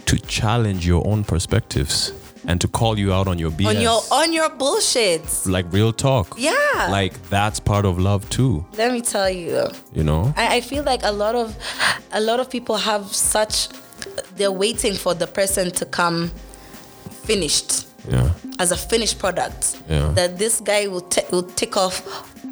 to 0.06 0.18
challenge 0.18 0.86
your 0.86 1.06
own 1.06 1.22
perspectives 1.24 2.12
and 2.46 2.60
to 2.60 2.66
call 2.68 2.98
you 2.98 3.12
out 3.12 3.28
on 3.28 3.38
your 3.38 3.50
BS? 3.50 3.66
On 3.68 3.80
your 3.80 4.00
on 4.10 4.32
your 4.32 4.48
bullshit. 4.50 5.22
like 5.46 5.66
real 5.72 5.92
talk. 5.92 6.34
Yeah. 6.38 6.88
Like 6.90 7.12
that's 7.28 7.60
part 7.60 7.84
of 7.84 7.98
love 7.98 8.28
too, 8.30 8.64
Let 8.76 8.92
me 8.92 9.00
tell 9.00 9.30
you. 9.30 9.68
you 9.92 10.02
know? 10.02 10.32
I, 10.36 10.56
I 10.56 10.60
feel 10.60 10.82
like 10.82 11.02
a 11.04 11.12
lot 11.12 11.34
of 11.34 11.54
a 12.12 12.20
lot 12.20 12.40
of 12.40 12.50
people 12.50 12.76
have 12.76 13.14
such 13.14 13.68
they're 14.36 14.50
waiting 14.52 14.94
for 14.94 15.14
the 15.14 15.26
person 15.26 15.70
to 15.72 15.84
come 15.84 16.30
finished 17.24 17.86
Yeah. 18.08 18.30
as 18.58 18.72
a 18.72 18.76
finished 18.76 19.18
product 19.18 19.76
Yeah. 19.88 20.10
that 20.14 20.38
this 20.38 20.60
guy 20.60 20.86
will 20.88 21.02
t- 21.02 21.22
will 21.30 21.42
tick 21.42 21.76
off 21.76 22.02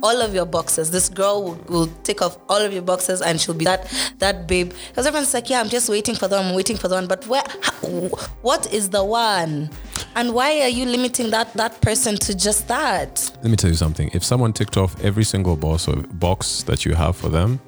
all 0.03 0.21
of 0.21 0.35
your 0.35 0.47
boxes. 0.47 0.91
This 0.91 1.09
girl 1.09 1.43
will, 1.43 1.55
will 1.69 1.87
tick 2.03 2.23
off 2.23 2.39
all 2.49 2.61
of 2.61 2.73
your 2.73 2.83
boxes 2.83 3.21
and 3.21 3.41
she'll 3.41 3.55
be 3.55 3.65
that 3.65 3.93
that 4.19 4.47
babe. 4.47 4.73
Because 4.89 5.07
everyone's 5.07 5.35
like 5.35 5.51
yeah 5.51 5.61
i'm 5.61 5.69
just 5.69 5.89
waiting 5.89 6.15
for 6.15 6.29
the 6.29 6.37
one 6.37 6.47
i'm 6.47 6.55
waiting 6.55 6.77
for 6.77 6.89
the 6.89 6.95
one 6.95 7.07
but 7.07 7.27
where 7.27 7.43
how, 7.63 7.89
what 8.43 8.73
is 8.73 8.91
the 8.91 9.05
one? 9.05 9.71
And 10.15 10.35
why 10.35 10.61
are 10.63 10.69
you 10.69 10.85
limiting 10.85 11.31
that 11.31 11.53
that 11.55 11.81
person 11.81 12.17
to 12.17 12.37
just 12.37 12.69
that? 12.69 13.31
Let 13.43 13.51
me 13.51 13.57
tell 13.57 13.71
you 13.71 13.77
something. 13.77 14.11
If 14.13 14.25
someone 14.25 14.53
ticked 14.53 14.77
off 14.77 15.03
every 15.03 15.25
single 15.25 15.57
box 15.57 15.87
or 15.87 15.97
box 15.97 16.63
that 16.65 16.85
you 16.85 16.95
have 16.95 17.17
for 17.17 17.29
them, 17.29 17.61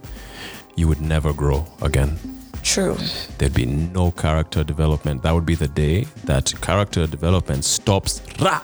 you 0.76 0.88
would 0.88 1.00
never 1.00 1.32
grow 1.32 1.66
again. 1.82 2.39
True 2.62 2.96
There'd 3.38 3.54
be 3.54 3.66
no 3.66 4.10
character 4.10 4.62
development. 4.64 5.22
That 5.22 5.32
would 5.32 5.46
be 5.46 5.54
the 5.54 5.68
day 5.68 6.06
that 6.24 6.52
character 6.60 7.06
development 7.06 7.64
stops. 7.64 8.22
Rah! 8.40 8.62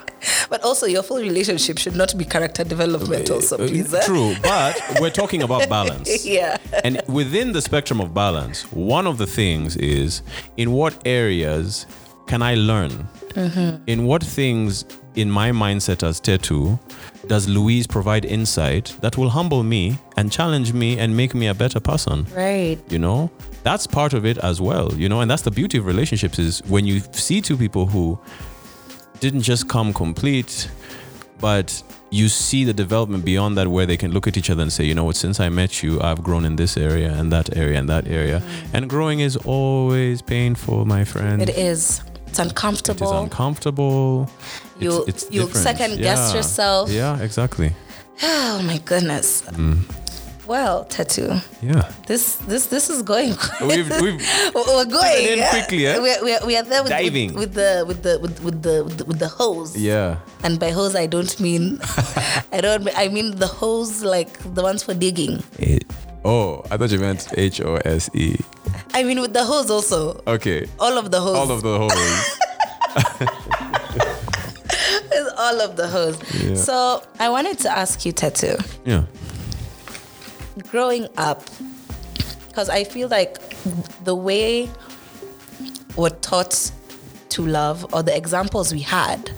but 0.50 0.62
also 0.62 0.86
your 0.86 1.02
full 1.02 1.18
relationship 1.18 1.78
should 1.78 1.94
not 1.94 2.16
be 2.16 2.24
character 2.24 2.64
development 2.64 3.30
also 3.30 3.56
uh, 3.56 3.68
please 3.68 3.92
uh, 3.92 3.98
eh? 3.98 4.04
True, 4.04 4.34
but 4.42 4.98
we're 5.00 5.10
talking 5.10 5.42
about 5.42 5.68
balance. 5.78 6.26
yeah 6.26 6.56
And 6.84 7.02
within 7.06 7.52
the 7.52 7.62
spectrum 7.62 8.00
of 8.00 8.12
balance, 8.14 8.62
one 8.72 9.06
of 9.06 9.18
the 9.18 9.26
things 9.26 9.76
is 9.76 10.22
in 10.56 10.72
what 10.72 11.00
areas 11.06 11.86
can 12.26 12.42
I 12.42 12.54
learn? 12.54 13.08
Mm-hmm. 13.34 13.84
In 13.86 14.04
what 14.06 14.22
things 14.22 14.84
in 15.14 15.30
my 15.30 15.50
mindset 15.50 16.02
as 16.02 16.20
Tetu 16.20 16.78
does 17.26 17.48
Louise 17.48 17.86
provide 17.86 18.24
insight 18.24 18.96
that 19.00 19.16
will 19.16 19.30
humble 19.30 19.62
me 19.62 19.98
and 20.16 20.32
challenge 20.32 20.72
me 20.72 20.98
and 20.98 21.16
make 21.16 21.34
me 21.34 21.46
a 21.46 21.54
better 21.54 21.80
person? 21.80 22.26
right 22.34 22.78
You 22.88 22.98
know, 22.98 23.30
that's 23.66 23.86
part 23.86 24.12
of 24.14 24.22
it 24.24 24.38
as 24.50 24.60
well, 24.60 24.88
you 24.94 25.08
know, 25.08 25.20
and 25.22 25.28
that's 25.30 25.42
the 25.42 25.50
beauty 25.60 25.76
of 25.78 25.84
relationships 25.86 26.38
is 26.38 26.62
when 26.74 26.84
you 26.90 26.96
see 27.12 27.38
two 27.48 27.56
people 27.64 27.84
who 27.94 28.04
didn't 29.24 29.42
just 29.52 29.68
come 29.68 29.92
complete, 29.92 30.52
but 31.40 31.82
you 32.10 32.28
see 32.28 32.62
the 32.64 32.72
development 32.84 33.24
beyond 33.24 33.56
that 33.58 33.66
where 33.74 33.86
they 33.90 33.96
can 33.96 34.10
look 34.12 34.26
at 34.28 34.36
each 34.36 34.50
other 34.50 34.62
and 34.62 34.72
say, 34.72 34.84
you 34.84 34.94
know 34.94 35.04
what, 35.08 35.16
since 35.16 35.40
I 35.40 35.48
met 35.48 35.82
you, 35.82 36.00
I've 36.00 36.22
grown 36.22 36.44
in 36.44 36.54
this 36.56 36.76
area 36.76 37.10
and 37.18 37.32
that 37.32 37.56
area 37.56 37.78
and 37.80 37.88
that 37.88 38.06
area. 38.06 38.38
And 38.72 38.88
growing 38.88 39.18
is 39.20 39.36
always 39.38 40.22
painful, 40.22 40.84
my 40.84 41.02
friend. 41.04 41.42
it 41.42 41.50
is 41.72 42.00
it's 42.28 42.38
It's 42.38 42.38
uncomfortable. 42.38 43.10
It 43.12 43.16
is 43.16 43.22
uncomfortable. 43.24 44.30
You- 44.78 45.06
you 45.30 45.42
second 45.68 45.92
guess 46.06 46.22
Yeah. 46.30 46.36
yourself. 46.36 46.90
Yeah, 46.90 47.24
exactly. 47.26 47.70
Oh 48.22 48.62
my 48.70 48.78
goodness. 48.90 49.42
Mm. 49.60 49.78
Well, 50.46 50.84
Tetu. 50.84 51.42
Yeah. 51.60 51.90
This 52.06 52.36
this 52.46 52.66
this 52.66 52.88
is 52.88 53.02
going. 53.02 53.34
We've, 53.60 53.88
we've 54.00 54.22
we're 54.54 54.84
going 54.84 55.26
in 55.26 55.38
yeah. 55.38 55.50
quickly, 55.50 55.86
eh? 55.86 55.98
We're, 55.98 56.22
we're, 56.22 56.46
we 56.46 56.56
are 56.56 56.62
there 56.62 56.82
with, 56.82 56.90
Diving. 56.92 57.34
with, 57.34 57.50
with 57.50 57.54
the 57.54 57.84
with 57.86 58.02
the 58.02 58.18
with, 58.20 58.42
with 58.42 58.62
the 58.62 58.84
with 58.84 58.98
the 58.98 59.04
with 59.06 59.18
the 59.18 59.28
hose. 59.28 59.76
yeah. 59.76 60.18
And 60.44 60.60
by 60.60 60.70
hose, 60.70 60.94
I 60.94 61.06
don't 61.06 61.38
mean 61.40 61.80
I 62.52 62.60
don't. 62.60 62.88
I 62.96 63.08
mean 63.08 63.36
the 63.36 63.48
hose 63.48 64.02
like 64.04 64.38
the 64.54 64.62
ones 64.62 64.82
for 64.84 64.94
digging. 64.94 65.42
It, 65.58 65.84
oh, 66.24 66.62
I 66.70 66.76
thought 66.76 66.90
you 66.92 67.00
meant 67.00 67.26
H 67.36 67.60
O 67.62 67.76
S 67.84 68.08
E. 68.14 68.36
I 68.94 69.02
mean 69.02 69.20
with 69.20 69.32
the 69.32 69.44
hose 69.44 69.68
also. 69.70 70.22
Okay. 70.28 70.68
All 70.78 70.96
of 70.96 71.10
the 71.10 71.20
hose. 71.20 71.36
All 71.36 71.50
of 71.50 71.62
the 71.62 71.76
holes. 71.76 72.38
It's 75.18 75.32
all 75.38 75.60
of 75.60 75.76
the 75.76 75.88
hose. 75.88 76.18
Yeah. 76.44 76.56
So 76.56 77.02
I 77.18 77.28
wanted 77.30 77.58
to 77.60 77.70
ask 77.70 78.04
you, 78.04 78.12
Tetu. 78.12 78.60
yeah. 78.84 79.04
Growing 80.64 81.08
up 81.16 81.42
because 82.48 82.68
i 82.68 82.84
feel 82.84 83.08
like 83.08 83.38
the 84.04 84.14
way 84.14 84.68
we're 85.96 86.08
taught 86.10 86.70
to 87.28 87.42
love 87.42 87.92
or 87.92 88.02
the 88.02 88.16
examples 88.16 88.72
we 88.72 88.80
had 88.80 89.30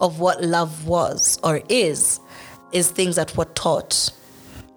of 0.00 0.18
what 0.18 0.42
love 0.42 0.86
was 0.86 1.38
or 1.44 1.60
is 1.68 2.20
is 2.72 2.90
things 2.90 3.16
that 3.16 3.36
were 3.36 3.44
taught 3.46 4.10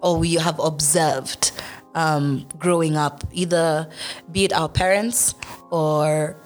or 0.02 0.18
we 0.18 0.34
have 0.34 0.58
observed 0.60 1.52
um, 1.94 2.46
growing 2.58 2.96
up 2.96 3.24
either 3.32 3.88
be 4.30 4.44
it 4.44 4.52
our 4.52 4.68
parents 4.68 5.34
or 5.70 6.36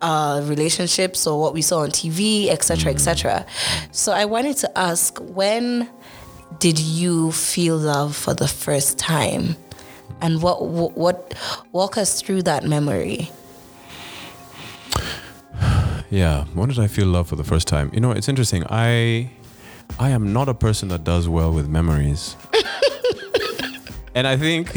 uh, 0.00 0.42
relationships 0.44 1.26
or 1.26 1.40
what 1.40 1.52
we 1.52 1.60
saw 1.62 1.80
on 1.80 1.90
tv 1.90 2.48
etc 2.48 2.90
etc 2.90 3.44
so 3.92 4.12
i 4.12 4.24
wanted 4.24 4.56
to 4.56 4.78
ask 4.78 5.18
when 5.20 5.88
did 6.58 6.78
you 6.78 7.32
feel 7.32 7.76
love 7.76 8.16
for 8.16 8.34
the 8.34 8.48
first 8.48 8.98
time 8.98 9.56
and 10.20 10.42
what 10.42 10.66
what, 10.66 10.96
what 10.96 11.34
walk 11.72 11.96
us 11.98 12.20
through 12.22 12.42
that 12.42 12.64
memory 12.64 13.30
Yeah. 16.08 16.44
When 16.54 16.68
did 16.68 16.78
I 16.78 16.86
feel 16.86 17.08
love 17.08 17.26
for 17.28 17.34
the 17.36 17.44
first 17.44 17.66
time? 17.66 17.90
You 17.92 18.00
know, 18.00 18.12
it's 18.12 18.28
interesting. 18.28 18.64
I 18.70 19.30
I 19.98 20.10
am 20.10 20.32
not 20.32 20.48
a 20.48 20.54
person 20.54 20.88
that 20.88 21.04
does 21.04 21.28
well 21.28 21.52
with 21.52 21.68
memories. 21.68 22.36
and 24.14 24.26
I 24.26 24.36
think 24.36 24.72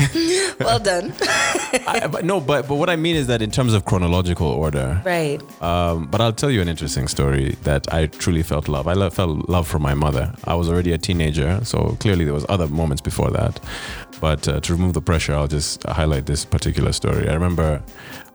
well 0.59 0.79
done 0.79 1.13
I, 1.87 2.07
but 2.11 2.23
no, 2.25 2.39
but 2.39 2.67
but 2.67 2.75
what 2.75 2.89
I 2.89 2.95
mean 2.95 3.15
is 3.15 3.27
that 3.27 3.41
in 3.41 3.51
terms 3.51 3.73
of 3.73 3.85
chronological 3.85 4.47
order. 4.47 5.01
right 5.05 5.39
Um, 5.61 6.07
but 6.11 6.19
I'll 6.21 6.33
tell 6.33 6.51
you 6.51 6.61
an 6.61 6.67
interesting 6.69 7.07
story 7.07 7.55
that 7.63 7.91
I 7.93 8.07
truly 8.07 8.43
felt 8.43 8.67
love. 8.67 8.87
I 8.87 8.93
lo- 8.93 9.09
felt 9.09 9.47
love 9.49 9.67
from 9.67 9.81
my 9.81 9.93
mother. 9.93 10.33
I 10.45 10.55
was 10.55 10.67
already 10.69 10.91
a 10.93 10.97
teenager, 10.97 11.59
so 11.63 11.95
clearly 11.99 12.25
there 12.25 12.33
was 12.33 12.45
other 12.49 12.67
moments 12.67 13.01
before 13.01 13.29
that. 13.31 13.59
But 14.21 14.47
uh, 14.47 14.59
to 14.61 14.73
remove 14.73 14.93
the 14.93 15.01
pressure, 15.01 15.33
I'll 15.33 15.47
just 15.47 15.83
highlight 15.83 16.25
this 16.25 16.43
particular 16.45 16.91
story. 16.91 17.29
I 17.29 17.33
remember 17.33 17.81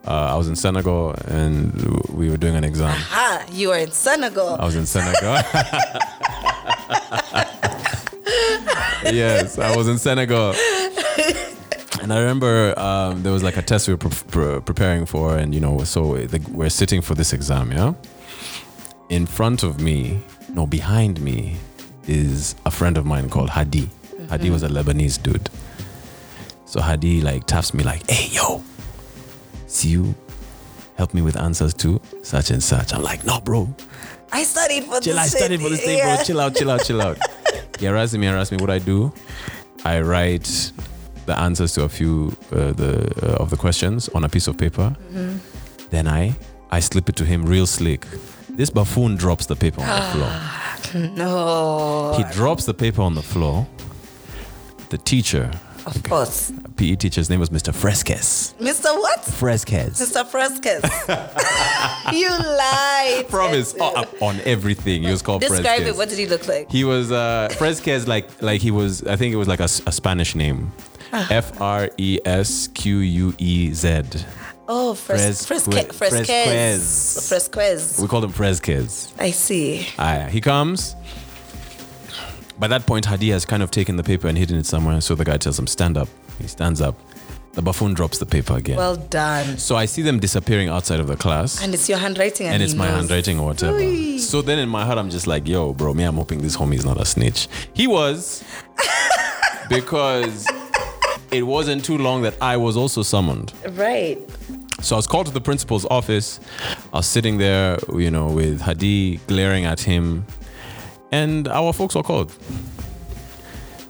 uh, 0.07 0.33
I 0.33 0.35
was 0.35 0.47
in 0.47 0.55
Senegal 0.55 1.13
and 1.27 1.73
we 2.09 2.29
were 2.29 2.37
doing 2.37 2.55
an 2.55 2.63
exam. 2.63 2.95
ah 3.11 3.43
you 3.51 3.71
are 3.71 3.79
in 3.79 3.91
senegal 3.91 4.55
I 4.59 4.65
was 4.65 4.75
in 4.75 4.85
Senegal. 4.85 5.35
yes, 9.21 9.57
I 9.59 9.75
was 9.75 9.87
in 9.87 9.97
Senegal. 9.97 10.53
And 12.05 12.13
I 12.13 12.19
remember 12.19 12.77
um, 12.77 13.23
there 13.23 13.31
was 13.31 13.41
like 13.41 13.57
a 13.57 13.63
test 13.63 13.87
we 13.87 13.95
were 13.95 13.97
pre- 13.97 14.11
pre- 14.11 14.61
preparing 14.61 15.07
for, 15.07 15.35
and 15.35 15.55
you 15.55 15.59
know, 15.59 15.79
so 15.85 16.15
the, 16.17 16.39
we're 16.51 16.69
sitting 16.69 17.01
for 17.01 17.15
this 17.15 17.33
exam, 17.33 17.71
yeah? 17.71 17.95
In 19.09 19.25
front 19.25 19.63
of 19.63 19.81
me, 19.81 20.21
no, 20.53 20.67
behind 20.67 21.19
me, 21.19 21.55
is 22.05 22.53
a 22.63 22.69
friend 22.69 22.99
of 22.99 23.07
mine 23.07 23.27
called 23.27 23.49
Hadi. 23.49 23.89
Hadi 24.29 24.51
was 24.51 24.61
a 24.61 24.67
Lebanese 24.67 25.19
dude. 25.23 25.49
So 26.65 26.79
Hadi 26.79 27.21
like 27.21 27.47
taps 27.47 27.73
me 27.73 27.83
like, 27.83 28.07
hey, 28.07 28.29
yo, 28.31 28.63
see 29.65 29.89
you 29.89 30.13
help 30.97 31.11
me 31.15 31.23
with 31.23 31.35
answers 31.37 31.73
to 31.73 31.99
such 32.21 32.51
and 32.51 32.61
such. 32.61 32.93
I'm 32.93 33.01
like, 33.01 33.25
no, 33.25 33.41
bro, 33.41 33.73
i 34.31 34.43
studied 34.43 34.83
for 34.83 34.99
chill. 34.99 35.15
this 35.15 35.33
I 35.33 35.39
studied 35.39 35.59
for 35.59 35.69
this 35.69 35.83
thing, 35.83 36.03
bro. 36.03 36.17
Chill 36.23 36.39
out, 36.39 36.55
chill 36.55 36.69
out, 36.69 36.85
chill 36.85 37.01
out. 37.01 37.17
he 37.79 37.87
harassed 37.87 38.15
me, 38.15 38.27
harassed 38.27 38.51
me. 38.51 38.59
What 38.59 38.69
I 38.69 38.77
do, 38.77 39.11
I 39.83 40.01
write 40.01 40.71
the 41.25 41.37
answers 41.39 41.73
to 41.73 41.83
a 41.83 41.89
few 41.89 42.35
uh, 42.51 42.71
the 42.73 43.11
uh, 43.23 43.43
of 43.43 43.49
the 43.49 43.57
questions 43.57 44.09
on 44.09 44.23
a 44.23 44.29
piece 44.29 44.47
of 44.47 44.57
paper. 44.57 44.95
Mm-hmm. 45.11 45.37
Then 45.89 46.07
I 46.07 46.35
I 46.71 46.81
slip 46.81 47.09
it 47.09 47.15
to 47.17 47.25
him 47.25 47.45
real 47.45 47.65
slick. 47.67 48.05
This 48.57 48.69
buffoon 48.69 49.17
drops 49.17 49.45
the 49.45 49.55
paper 49.55 49.81
on 49.81 49.87
the 49.87 50.05
floor. 50.13 50.31
no 51.15 52.13
He 52.17 52.23
drops 52.33 52.65
the 52.65 52.73
paper 52.73 53.01
on 53.01 53.15
the 53.15 53.23
floor. 53.23 53.67
The 54.89 54.97
teacher 54.97 55.51
Of 55.85 56.01
course. 56.03 56.51
PE 56.77 56.95
teacher's 56.95 57.29
name 57.29 57.39
was 57.39 57.49
Mr. 57.49 57.73
Fresquez. 57.73 58.53
Mr. 58.59 58.93
What? 58.95 59.21
Fresquez. 59.21 59.99
Mr. 59.99 60.25
Fresquez. 60.25 60.83
you 62.13 62.29
lied. 62.29 63.27
Promise 63.29 63.75
on, 63.75 64.05
on 64.21 64.39
everything. 64.41 65.03
He 65.03 65.09
was 65.11 65.21
called 65.21 65.41
Describe 65.41 65.63
Fresquez. 65.63 65.87
it. 65.87 65.95
What 65.97 66.09
did 66.09 66.17
he 66.19 66.25
look 66.27 66.47
like? 66.47 66.69
He 66.69 66.83
was 66.83 67.11
uh, 67.11 67.49
Fresquez, 67.57 68.07
like 68.07 68.41
like 68.41 68.61
he 68.61 68.71
was. 68.71 69.03
I 69.05 69.15
think 69.15 69.33
it 69.33 69.37
was 69.37 69.47
like 69.47 69.59
a, 69.61 69.65
a 69.65 69.91
Spanish 69.91 70.35
name. 70.35 70.71
Ah. 71.13 71.27
F 71.31 71.61
R 71.61 71.89
E 71.97 72.19
S 72.25 72.67
Q 72.67 72.97
U 72.97 73.33
E 73.37 73.73
Z. 73.73 74.03
Oh, 74.67 74.95
fres- 74.95 75.45
Fresque- 75.45 75.69
Fresquez. 75.69 75.95
Fresquez. 75.95 77.29
Fresquez. 77.29 77.99
We 78.01 78.07
called 78.07 78.23
him 78.23 78.31
Fresquez. 78.31 79.13
I 79.19 79.29
see. 79.31 79.87
Aye, 79.99 80.27
he 80.31 80.41
comes. 80.41 80.95
By 82.57 82.67
that 82.69 82.85
point, 82.87 83.05
Hadi 83.05 83.29
has 83.29 83.45
kind 83.45 83.61
of 83.61 83.69
taken 83.69 83.95
the 83.97 84.03
paper 84.03 84.27
and 84.27 84.37
hidden 84.37 84.57
it 84.57 84.65
somewhere. 84.65 84.99
So 85.01 85.13
the 85.13 85.23
guy 85.25 85.37
tells 85.37 85.59
him, 85.59 85.67
"Stand 85.67 85.97
up." 85.97 86.09
He 86.39 86.47
stands 86.47 86.81
up. 86.81 86.95
The 87.53 87.61
buffoon 87.61 87.93
drops 87.93 88.17
the 88.17 88.25
paper 88.25 88.57
again. 88.57 88.75
Well 88.75 88.97
done. 88.97 89.57
so 89.57 89.77
I 89.77 89.85
see 89.85 90.01
them 90.01 90.19
disappearing 90.19 90.67
outside 90.67 90.99
of 90.99 91.07
the 91.07 91.15
class. 91.15 91.63
And 91.63 91.73
it's 91.73 91.87
your 91.87 91.97
handwriting, 91.97 92.47
and, 92.47 92.55
and 92.55 92.63
it's 92.63 92.73
my 92.73 92.87
knows. 92.87 92.97
handwriting 92.97 93.39
or 93.39 93.45
whatever. 93.47 93.77
Oy. 93.77 94.17
So 94.17 94.41
then 94.41 94.59
in 94.59 94.67
my 94.67 94.83
heart, 94.85 94.97
I'm 94.97 95.09
just 95.09 95.25
like, 95.25 95.47
yo, 95.47 95.71
bro, 95.71 95.93
me, 95.93 96.03
I'm 96.03 96.15
hoping 96.15 96.41
this 96.41 96.57
homie 96.57 96.75
is 96.75 96.83
not 96.85 96.99
a 96.99 97.05
snitch. 97.05 97.47
He 97.73 97.87
was, 97.87 98.43
because 99.69 100.45
it 101.31 101.43
wasn't 101.43 101.85
too 101.85 101.97
long 101.97 102.23
that 102.23 102.35
I 102.41 102.57
was 102.57 102.75
also 102.75 103.03
summoned. 103.03 103.53
Right. 103.69 104.19
So 104.81 104.95
I 104.95 104.97
was 104.97 105.07
called 105.07 105.27
to 105.27 105.33
the 105.33 105.41
principal's 105.41 105.85
office. 105.85 106.41
I 106.93 106.97
was 106.97 107.07
sitting 107.07 107.37
there, 107.37 107.77
you 107.93 108.11
know, 108.11 108.27
with 108.27 108.59
Hadi 108.59 109.17
glaring 109.27 109.63
at 109.63 109.79
him, 109.79 110.25
and 111.11 111.47
our 111.47 111.71
folks 111.71 111.95
were 111.95 112.03
called. 112.03 112.33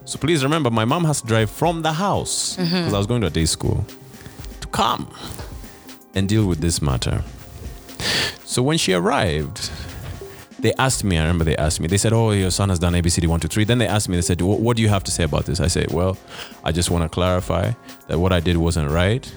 So 0.06 0.20
please 0.20 0.44
remember, 0.44 0.70
my 0.70 0.86
mom 0.86 1.04
has 1.06 1.22
to 1.22 1.28
drive 1.28 1.50
from 1.50 1.82
the 1.82 1.94
house 1.94 2.58
mm-hmm. 2.58 2.76
because 2.76 2.94
I 2.94 2.98
was 2.98 3.08
going 3.08 3.22
to 3.22 3.28
a 3.28 3.32
day 3.32 3.46
school 3.46 3.86
to 4.62 4.68
come 4.68 5.12
and 6.14 6.30
deal 6.30 6.46
with 6.46 6.60
this 6.60 6.82
matter. 6.82 7.24
So 8.46 8.62
when 8.62 8.78
she 8.78 8.94
arrived, 8.94 9.72
they 10.60 10.74
asked 10.76 11.04
me, 11.04 11.18
I 11.18 11.22
remember 11.22 11.44
they 11.44 11.58
asked 11.58 11.80
me, 11.80 11.88
they 11.88 11.98
said, 11.98 12.14
Oh, 12.14 12.32
your 12.32 12.52
son 12.52 12.70
has 12.70 12.80
done 12.80 12.94
ABCD 12.94 13.28
1, 13.28 13.40
2, 13.40 13.48
3. 13.48 13.64
Then 13.66 13.80
they 13.80 13.88
asked 13.88 14.08
me, 14.08 14.16
they 14.16 14.22
said, 14.22 14.42
What 14.42 14.78
do 14.78 14.84
you 14.84 14.90
have 14.90 15.04
to 15.06 15.12
say 15.12 15.24
about 15.24 15.46
this? 15.46 15.60
I 15.60 15.68
said, 15.68 15.92
Well, 15.92 16.18
I 16.64 16.72
just 16.72 16.92
want 16.92 17.04
to 17.04 17.10
clarify 17.10 17.74
that 18.08 18.20
what 18.20 18.32
I 18.32 18.40
did 18.40 18.58
wasn't 18.58 18.92
right, 18.92 19.30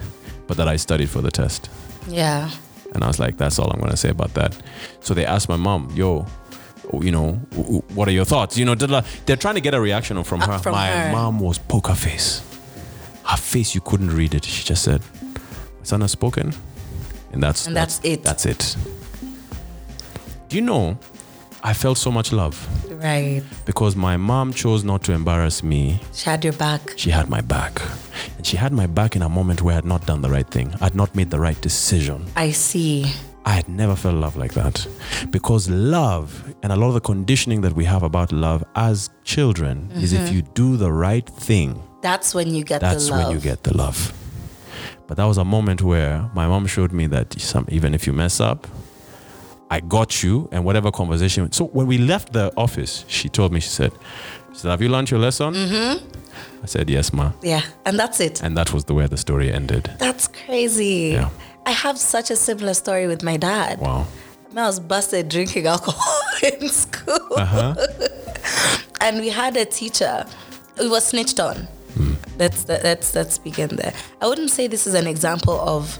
but 0.47 0.57
that 0.59 0.69
I 0.69 0.77
studied 0.77 1.09
for 1.09 1.23
the 1.23 1.31
test. 1.31 1.71
Yeah. 2.07 2.51
And 2.95 3.03
I 3.03 3.07
was 3.07 3.19
like, 3.19 3.39
That's 3.39 3.59
all 3.59 3.71
I'm 3.71 3.79
going 3.79 3.91
to 3.91 3.97
say 3.97 4.11
about 4.11 4.35
that. 4.35 4.57
So 5.01 5.15
they 5.15 5.25
asked 5.25 5.49
my 5.49 5.57
mom, 5.57 5.91
Yo, 5.95 6.27
Oh, 6.93 7.03
you 7.03 7.11
know, 7.13 7.33
what 7.95 8.09
are 8.09 8.13
your 8.13 8.25
thoughts? 8.25 8.57
You 8.57 8.65
know, 8.65 8.75
they're 8.75 9.37
trying 9.37 9.57
to 9.57 9.61
get 9.61 9.75
a 9.75 9.81
reaction 9.81 10.23
from 10.25 10.41
her. 10.41 10.59
from 10.59 10.73
my 10.73 10.87
her. 10.89 11.13
mom 11.13 11.39
was 11.41 11.59
poker 11.59 11.95
face. 11.95 12.43
Her 13.25 13.37
face, 13.37 13.75
you 13.75 13.81
couldn't 13.83 14.11
read 14.11 14.35
it. 14.35 14.45
She 14.45 14.65
just 14.65 14.83
said, 14.83 15.03
My 15.23 15.85
son 15.85 16.01
has 16.01 16.13
spoken. 16.13 16.53
And 17.33 17.43
that's, 17.43 17.67
And 17.67 17.77
that's 17.77 18.01
it. 18.05 18.23
That's 18.23 18.47
it. 18.47 18.75
Do 20.49 20.57
you 20.57 20.63
know, 20.63 20.99
I 21.63 21.75
felt 21.75 21.99
so 21.99 22.11
much 22.11 22.33
love 22.33 22.57
Right. 22.91 23.43
because 23.67 23.95
my 23.97 24.17
mom 24.17 24.53
chose 24.55 24.83
not 24.83 25.03
to 25.05 25.13
embarrass 25.13 25.63
me. 25.63 26.01
She 26.15 26.25
had 26.31 26.43
your 26.43 26.55
back. 26.55 26.95
She 26.97 27.11
had 27.11 27.29
my 27.29 27.43
back. 27.43 27.83
And 28.39 28.47
she 28.47 28.57
had 28.57 28.73
my 28.73 28.87
back 28.87 29.15
in 29.15 29.21
a 29.23 29.29
moment 29.29 29.61
where 29.61 29.73
I 29.73 29.77
had 29.77 29.85
not 29.85 30.07
done 30.07 30.23
the 30.23 30.31
right 30.31 30.49
thing. 30.49 30.73
I 30.81 30.85
had 30.85 30.95
not 30.95 31.15
made 31.15 31.31
the 31.31 31.39
right 31.39 31.61
decision. 31.61 32.25
I 32.35 32.53
see. 32.53 33.13
I 33.49 33.53
had 33.53 33.69
never 33.69 33.97
felt 33.97 34.15
love 34.17 34.37
like 34.37 34.53
that. 34.53 34.87
Because 35.31 35.71
love 35.71 36.55
and 36.63 36.71
a 36.71 36.77
lot 36.77 36.89
of 36.89 36.95
the 36.95 37.01
conditioning 37.01 37.63
that 37.63 37.73
we 37.73 37.87
have 37.87 38.03
about 38.03 38.31
love 38.31 38.63
as 38.77 39.09
children 39.25 39.91
is 39.95 40.13
if 40.13 40.31
you 40.31 40.43
do 40.43 40.77
the 40.77 40.93
right 40.93 41.27
thing, 41.27 41.83
That's 42.03 42.35
when 42.35 42.53
you 42.55 42.63
get 42.63 42.83
that's 42.83 43.07
the 43.07 43.11
love. 43.13 43.19
That's 43.21 43.27
when 43.27 43.35
you 43.37 43.41
get 43.41 43.63
the 43.63 43.75
love. 43.75 44.13
But 45.07 45.17
that 45.17 45.25
was 45.25 45.39
a 45.39 45.47
moment 45.47 45.81
where 45.81 46.31
my 46.35 46.47
mom 46.47 46.67
showed 46.67 46.93
me 46.93 47.07
that 47.07 47.41
some, 47.41 47.65
even 47.71 47.95
if 47.95 48.07
you 48.07 48.13
mess 48.13 48.39
up, 48.39 48.69
I 49.71 49.81
got 49.81 50.23
you 50.23 50.51
and 50.53 50.63
whatever 50.67 50.91
conversation. 50.91 51.51
So 51.53 51.65
when 51.69 51.87
we 51.87 51.97
left 51.97 52.35
the 52.35 52.53
office, 52.55 53.07
she 53.09 53.31
told 53.31 53.53
me, 53.55 53.61
she 53.61 53.71
said, 53.71 53.93
she 54.53 54.59
said, 54.59 54.71
Have 54.71 54.83
you 54.83 54.91
learned 54.91 55.11
your 55.11 55.21
lesson? 55.21 55.55
Mm-hmm. 55.55 56.63
I 56.63 56.67
said, 56.67 56.91
Yes, 56.91 57.15
ma. 57.15 57.33
Yeah. 57.43 57.63
And 57.87 57.99
that's 57.99 58.21
it. 58.21 58.43
And 58.43 58.59
that 58.59 58.75
was 58.75 58.85
the 58.85 58.93
way 58.95 59.07
the 59.07 59.17
story 59.17 59.51
ended. 59.51 59.91
That's 59.99 60.29
crazy. 60.29 61.13
Yeah. 61.15 61.31
I 61.69 61.73
have 61.73 61.99
such 61.99 62.31
a 62.31 62.37
similar 62.37 62.73
story 62.73 63.07
with 63.07 63.23
my 63.23 63.37
dad. 63.37 63.79
Wow. 63.81 64.07
I 64.57 64.67
was 64.67 64.81
busted 64.81 65.29
drinking 65.29 65.67
alcohol 65.75 66.23
in 66.43 66.67
school. 66.71 67.29
Uh-huh. 67.37 67.75
and 69.03 69.21
we 69.21 69.29
had 69.29 69.55
a 69.55 69.67
teacher 69.67 70.25
who 70.79 70.89
was 70.89 71.05
snitched 71.05 71.39
on. 71.39 71.57
Hmm. 71.93 72.15
Let's 72.39 72.67
let's 72.67 73.15
let's 73.15 73.37
begin 73.37 73.77
there. 73.77 73.93
I 74.23 74.29
wouldn't 74.29 74.51
say 74.51 74.67
this 74.67 74.87
is 74.87 74.95
an 74.95 75.07
example 75.07 75.61
of 75.61 75.95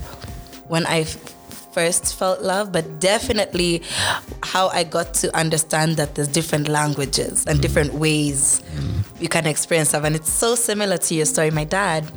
when 0.67 0.87
I 0.87 1.01
f- 1.01 1.17
first 1.71 2.17
felt 2.17 2.41
love, 2.41 2.71
but 2.71 2.99
definitely 2.99 3.83
how 4.41 4.69
I 4.69 4.83
got 4.83 5.13
to 5.21 5.37
understand 5.37 5.97
that 5.97 6.15
there's 6.15 6.29
different 6.29 6.67
languages 6.67 7.45
and 7.45 7.57
hmm. 7.57 7.61
different 7.61 7.93
ways 7.93 8.63
hmm. 8.73 9.01
you 9.21 9.29
can 9.29 9.45
experience 9.45 9.93
love, 9.93 10.03
and 10.03 10.15
it's 10.15 10.33
so 10.33 10.55
similar 10.55 10.97
to 10.97 11.13
your 11.13 11.27
story. 11.27 11.51
My 11.51 11.65
dad 11.65 12.11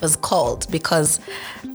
was 0.00 0.16
called 0.16 0.70
because 0.70 1.20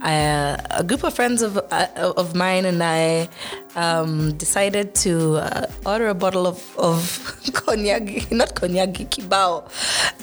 uh, 0.02 0.56
a 0.70 0.84
group 0.84 1.04
of 1.04 1.14
friends 1.14 1.42
of 1.42 1.56
uh, 1.56 1.88
of 2.16 2.34
mine 2.34 2.64
and 2.64 2.82
I 2.82 3.28
um, 3.76 4.32
decided 4.36 4.94
to 4.96 5.36
uh, 5.36 5.66
order 5.84 6.08
a 6.08 6.14
bottle 6.14 6.46
of, 6.46 6.78
of 6.78 7.50
cognac, 7.52 8.30
not 8.32 8.54
cognac, 8.54 8.90
kibao. 8.90 9.64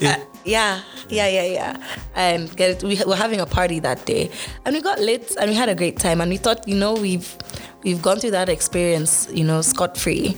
Uh, 0.01 0.17
yeah, 0.43 0.81
yeah, 1.09 1.27
yeah, 1.27 1.45
yeah. 1.45 1.77
And 2.15 2.55
get 2.55 2.71
it. 2.71 2.83
We 2.83 2.99
were 3.05 3.15
having 3.15 3.39
a 3.39 3.45
party 3.45 3.79
that 3.79 4.05
day, 4.05 4.29
and 4.65 4.75
we 4.75 4.81
got 4.81 4.99
lit, 4.99 5.35
and 5.39 5.49
we 5.49 5.55
had 5.55 5.69
a 5.69 5.75
great 5.75 5.97
time. 5.97 6.19
And 6.19 6.29
we 6.29 6.37
thought, 6.37 6.67
you 6.67 6.75
know, 6.75 6.93
we've 6.93 7.35
we've 7.83 8.01
gone 8.01 8.19
through 8.19 8.31
that 8.31 8.49
experience, 8.49 9.29
you 9.31 9.43
know, 9.43 9.61
scot 9.61 9.97
free, 9.97 10.35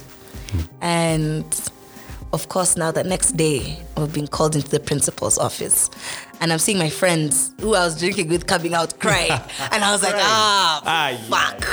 and 0.81 1.45
of 2.35 2.49
course, 2.49 2.75
now 2.75 2.91
the 2.91 3.03
next 3.03 3.31
day, 3.37 3.79
I've 3.95 4.13
been 4.13 4.27
called 4.27 4.55
into 4.57 4.69
the 4.69 4.79
principal's 4.81 5.37
office. 5.37 5.89
And 6.41 6.51
I'm 6.51 6.59
seeing 6.59 6.77
my 6.77 6.89
friends 6.89 7.53
who 7.61 7.73
I 7.75 7.85
was 7.85 7.97
drinking 7.97 8.27
with 8.27 8.45
coming 8.45 8.73
out 8.73 8.99
crying. 8.99 9.31
and 9.71 9.83
I 9.83 9.91
was 9.93 10.03
like, 10.03 10.15
ah, 10.17 10.81
Ah, 10.85 11.17
fuck. 11.29 11.65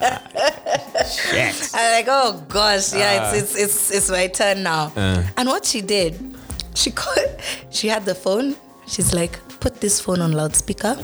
I'm 1.74 1.92
like, 1.92 2.06
oh 2.08 2.44
gosh, 2.48 2.94
yeah, 2.94 3.32
it's, 3.34 3.42
it's, 3.42 3.60
it's, 3.60 3.90
it's 3.90 4.10
my 4.10 4.28
turn 4.28 4.62
now. 4.62 4.92
And 5.36 5.48
what 5.48 5.64
she 5.64 5.80
did, 5.80 6.36
she 6.74 6.92
called, 6.92 7.18
she 7.70 7.88
had 7.88 8.04
the 8.04 8.14
phone. 8.14 8.54
She's 8.86 9.12
like, 9.12 9.40
put 9.60 9.80
this 9.80 10.00
phone 10.00 10.20
on 10.20 10.32
loudspeaker. 10.32 10.96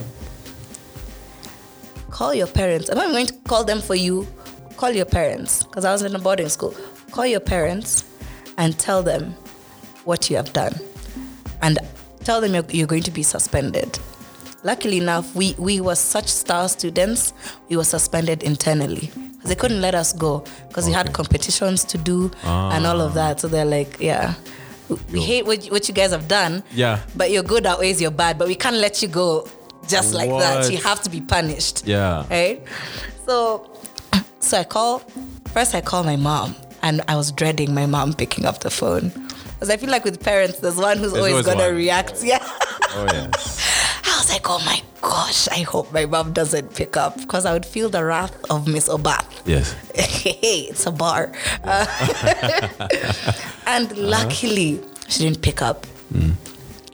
Call 2.11 2.35
your 2.35 2.47
parents. 2.47 2.89
I'm 2.89 2.99
not 2.99 3.11
going 3.11 3.27
to 3.27 3.35
call 3.49 3.65
them 3.65 3.81
for 3.81 3.97
you. 3.97 4.29
Call 4.77 4.91
your 4.93 5.07
parents 5.07 5.65
because 5.65 5.85
I 5.85 5.91
was 5.93 6.03
in 6.03 6.15
a 6.15 6.19
boarding 6.21 6.49
school. 6.49 6.75
Call 7.11 7.27
your 7.27 7.41
parents 7.41 8.05
and 8.59 8.79
tell 8.79 9.03
them 9.03 9.35
what 10.05 10.29
you 10.31 10.37
have 10.37 10.53
done, 10.53 10.75
and 11.63 11.79
tell 12.25 12.41
them 12.41 12.55
you're, 12.55 12.65
you're 12.71 12.87
going 12.87 13.03
to 13.05 13.11
be 13.11 13.23
suspended. 13.23 13.99
Luckily 14.65 14.99
enough, 14.99 15.35
we, 15.35 15.55
we 15.59 15.81
were 15.81 15.97
such 15.97 16.29
star 16.29 16.69
students, 16.69 17.33
we 17.69 17.77
were 17.77 17.85
suspended 17.85 18.43
internally. 18.43 19.11
They 19.45 19.57
couldn't 19.57 19.81
let 19.81 19.95
us 19.97 20.13
go 20.13 20.45
because 20.69 20.87
we 20.87 20.93
had 20.93 21.13
competitions 21.13 21.85
to 21.87 21.99
do 21.99 22.31
and 22.45 22.87
all 22.87 23.01
of 23.01 23.11
ah. 23.13 23.15
that. 23.15 23.41
So 23.41 23.49
they're 23.49 23.65
like, 23.65 23.99
yeah, 23.99 24.35
we- 24.89 24.99
we 25.11 25.21
hate 25.21 25.47
what, 25.47 25.65
you- 25.65 25.73
what 25.73 25.89
you 25.89 25.95
guys 25.95 26.13
have 26.13 26.29
done. 26.29 26.63
Yeah. 26.73 27.01
But 27.17 27.33
your 27.33 27.43
good 27.43 27.67
outweighs 27.67 28.01
your 28.01 28.13
bad. 28.13 28.39
But 28.39 28.47
we 28.47 28.55
can't 28.55 28.77
let 28.77 29.03
you 29.03 29.09
go 29.09 29.49
just 29.89 30.15
like 30.15 30.31
that. 30.31 30.71
You 30.71 30.79
have 30.79 31.03
to 31.03 31.11
be 31.11 31.21
punished. 31.21 31.85
Yeah. 31.87 32.25
Right? 32.31 32.63
So, 33.27 33.69
so 34.39 34.59
I 34.59 34.65
call, 34.65 35.01
first 35.53 35.75
I 35.75 35.81
call 35.81 36.05
my 36.05 36.15
mom 36.17 36.55
and 36.83 37.01
I 37.09 37.17
was 37.17 37.33
dreading 37.33 37.75
my 37.75 37.87
mom 37.87 38.13
picking 38.15 38.45
up 38.45 38.61
the 38.61 38.71
phone. 38.71 39.09
Because 39.55 39.71
I 39.71 39.77
feel 39.77 39.91
like 39.91 40.05
with 40.05 40.23
parents, 40.23 40.59
there's 40.59 40.77
one 40.77 40.99
who's 40.99 41.13
There's 41.13 41.19
always, 41.19 41.33
always 41.33 41.47
gonna 41.47 41.67
one. 41.69 41.77
react. 41.77 42.23
Yeah. 42.23 42.39
Oh, 42.43 43.07
yes. 43.13 44.03
I 44.05 44.19
was 44.19 44.31
like, 44.31 44.49
oh 44.51 44.59
my 44.67 44.83
gosh, 45.01 45.49
I 45.49 45.61
hope 45.63 45.93
my 45.93 46.05
mom 46.07 46.33
doesn't 46.33 46.75
pick 46.75 46.97
up 46.97 47.17
because 47.17 47.47
I 47.47 47.53
would 47.53 47.65
feel 47.65 47.89
the 47.89 48.05
wrath 48.05 48.35
of 48.51 48.67
Miss 48.69 48.89
Obath. 48.89 49.25
Yes. 49.47 49.73
hey, 49.95 50.67
it's 50.71 50.85
a 50.87 50.91
bar. 50.91 51.33
Uh, 51.65 51.87
and 53.67 53.97
luckily, 53.97 54.81
she 55.09 55.25
didn't 55.25 55.43
pick 55.43 55.63
up. 55.63 55.87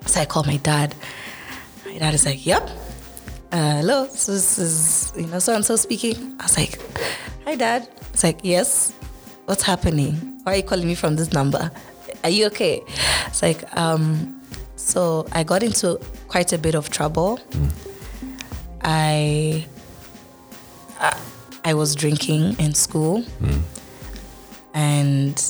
So 0.07 0.21
I 0.21 0.25
called 0.25 0.47
my 0.47 0.57
dad. 0.59 0.95
My 1.85 1.99
dad 1.99 2.15
is 2.15 2.25
like, 2.25 2.47
yep. 2.47 2.69
Uh, 3.51 3.77
hello, 3.81 4.07
so 4.09 4.33
this 4.33 4.59
is, 4.59 5.13
you 5.17 5.27
know, 5.27 5.39
so 5.39 5.55
and 5.55 5.65
so 5.65 5.77
speaking. 5.77 6.37
I 6.41 6.45
was 6.45 6.57
like, 6.57 6.79
hi, 7.45 7.57
dad. 7.57 7.89
It's 8.13 8.23
like, 8.25 8.39
yes. 8.43 8.93
What's 9.49 9.63
happening? 9.63 10.13
Why 10.43 10.53
are 10.53 10.57
you 10.57 10.63
calling 10.63 10.87
me 10.87 10.95
from 10.95 11.17
this 11.17 11.33
number? 11.33 11.71
Are 12.23 12.29
you 12.29 12.45
okay? 12.49 12.83
It's 13.29 13.41
like, 13.41 13.65
um, 13.75 14.43
so 14.77 15.27
I 15.33 15.43
got 15.43 15.63
into 15.63 15.99
quite 16.29 16.53
a 16.53 16.59
bit 16.59 16.75
of 16.75 16.91
trouble. 16.91 17.41
I 18.83 19.65
I 21.65 21.73
was 21.73 21.95
drinking 21.95 22.57
in 22.59 22.75
school, 22.75 23.25
and 24.75 25.43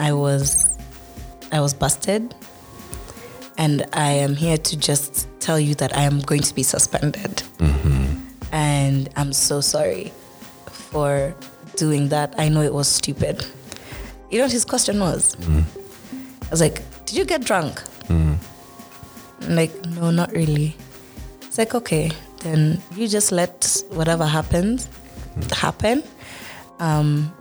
I 0.00 0.12
was 0.12 0.76
I 1.52 1.60
was 1.60 1.74
busted, 1.74 2.34
and 3.56 3.86
I 3.92 4.14
am 4.14 4.34
here 4.34 4.58
to 4.58 4.76
just 4.76 5.28
tell 5.38 5.60
you 5.60 5.76
that 5.76 5.96
I 5.96 6.02
am 6.02 6.18
going 6.18 6.42
to 6.42 6.52
be 6.52 6.64
suspended. 6.64 7.44
And 8.50 9.08
I'm 9.14 9.32
so 9.32 9.60
sorry 9.60 10.12
for 10.66 11.36
doing 11.78 12.08
that. 12.08 12.34
I 12.38 12.48
know 12.48 12.62
it 12.62 12.74
was 12.74 12.88
stupid. 12.88 13.46
You 14.30 14.38
know 14.38 14.44
what 14.44 14.52
his 14.52 14.64
question 14.64 15.00
was? 15.00 15.36
Mm. 15.36 15.64
I 16.46 16.50
was 16.50 16.60
like, 16.60 16.82
Did 17.06 17.16
you 17.16 17.24
get 17.24 17.44
drunk? 17.44 17.80
Mm. 18.08 18.36
I'm 19.42 19.54
like, 19.56 19.72
No, 19.86 20.10
not 20.10 20.32
really. 20.32 20.76
It's 21.42 21.58
like, 21.58 21.74
Okay, 21.74 22.10
then 22.42 22.82
you 22.94 23.08
just 23.08 23.32
let 23.32 23.82
whatever 23.90 24.26
happens 24.26 24.88
mm. 25.38 25.54
happen. 25.54 26.02
Um, 26.78 27.32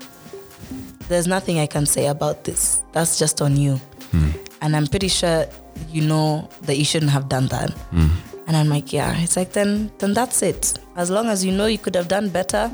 there's 1.10 1.28
nothing 1.28 1.60
I 1.60 1.68
can 1.68 1.86
say 1.86 2.08
about 2.08 2.44
this. 2.44 2.82
That's 2.92 3.18
just 3.20 3.42
on 3.42 3.56
you. 3.58 3.80
And 4.62 4.76
I'm 4.76 4.88
pretty 4.88 5.08
sure 5.08 5.46
you 5.90 6.02
know 6.02 6.50
that 6.64 6.78
you 6.78 6.84
shouldn't 6.84 7.12
have 7.12 7.30
done 7.30 7.48
that. 7.48 7.72
And 8.48 8.56
I'm 8.56 8.70
like, 8.70 8.92
yeah. 8.94 9.14
It's 9.20 9.36
like 9.36 9.52
then 9.54 9.92
then 10.00 10.14
that's 10.14 10.42
it. 10.42 10.80
As 10.96 11.10
long 11.12 11.28
as 11.28 11.46
you 11.46 11.52
know 11.52 11.66
you 11.68 11.78
could 11.78 11.96
have 11.96 12.08
done 12.08 12.30
better, 12.30 12.72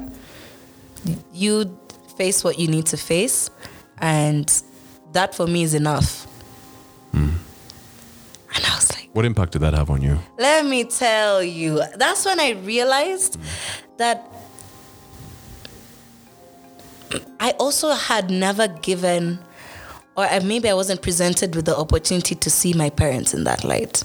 you 1.34 1.78
face 2.18 2.44
what 2.44 2.60
you 2.60 2.68
need 2.68 2.86
to 2.88 2.98
face. 2.98 3.50
And 4.00 4.52
that 5.14 5.36
for 5.36 5.48
me 5.48 5.64
is 5.64 5.74
enough. 5.74 6.26
Hmm. 7.12 7.30
And 8.56 8.66
I 8.66 8.76
was 8.76 8.92
like, 8.96 9.10
What 9.14 9.26
impact 9.26 9.54
did 9.54 9.62
that 9.62 9.74
have 9.74 9.90
on 9.90 10.02
you? 10.02 10.20
let 10.38 10.66
me 10.66 10.84
tell 10.84 11.44
you. 11.44 11.82
That's 11.96 12.26
when 12.26 12.40
I 12.40 12.52
realized 12.52 13.36
hmm. 13.36 13.42
that 13.98 14.30
I 17.40 17.52
also 17.52 17.92
had 17.92 18.32
never 18.32 18.68
given, 18.68 19.40
or 20.18 20.28
maybe 20.44 20.70
I 20.70 20.74
wasn't 20.74 21.02
presented 21.02 21.56
with 21.56 21.66
the 21.66 21.78
opportunity 21.78 22.36
to 22.36 22.50
see 22.50 22.74
my 22.74 22.90
parents 22.90 23.34
in 23.34 23.44
that 23.44 23.64
light. 23.64 24.00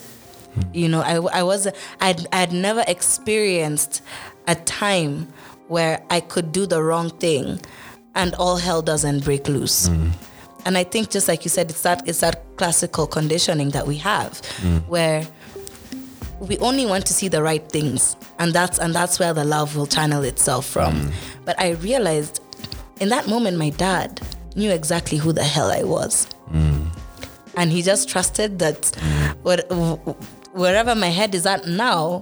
Hmm. 0.55 0.61
You 0.75 0.89
know, 0.89 1.01
I, 1.01 1.41
I 1.41 1.43
was, 1.43 1.67
I'd, 2.01 2.27
I'd 2.33 2.53
never 2.53 2.85
experienced 2.87 4.03
a 4.47 4.55
time 4.55 5.33
where 5.69 6.03
I 6.11 6.21
could 6.21 6.53
do 6.53 6.67
the 6.67 6.83
wrong 6.83 7.11
thing 7.11 7.61
and 8.15 8.35
all 8.35 8.57
hell 8.57 8.83
doesn't 8.83 9.25
break 9.25 9.49
loose. 9.49 9.89
Mm. 9.89 10.13
And 10.65 10.77
I 10.77 10.85
think 10.85 11.11
just 11.11 11.29
like 11.29 11.45
you 11.45 11.51
said, 11.51 11.71
it's 11.71 11.83
that 11.83 12.07
it's 12.07 12.21
that 12.21 12.43
classical 12.57 13.07
conditioning 13.07 13.71
that 13.71 13.87
we 13.87 13.97
have 13.99 14.33
mm. 14.61 14.87
where 14.89 15.27
we 16.41 16.59
only 16.59 16.87
want 16.87 17.07
to 17.07 17.15
see 17.15 17.29
the 17.29 17.43
right 17.43 17.67
things 17.71 18.17
and 18.39 18.53
that's 18.53 18.79
and 18.79 18.95
that's 18.95 19.19
where 19.19 19.33
the 19.33 19.45
love 19.45 19.77
will 19.77 19.87
channel 19.87 20.23
itself 20.25 20.67
from. 20.67 20.95
Mm. 20.95 21.13
But 21.45 21.59
i 21.61 21.71
realized 21.71 22.43
in 23.01 23.09
that 23.11 23.29
moment 23.29 23.57
my 23.57 23.71
dad 23.71 24.21
knew 24.57 24.71
exactly 24.71 25.19
who 25.19 25.33
the 25.33 25.45
hell 25.45 25.71
i 25.71 25.83
was. 25.83 26.27
And 27.57 27.73
he 27.73 27.83
just 27.83 28.09
trusted 28.09 28.59
that 28.61 28.87
what, 29.43 29.69
wherever 30.53 30.95
my 30.95 31.09
head 31.09 31.35
is 31.35 31.45
at 31.47 31.67
now 31.67 32.21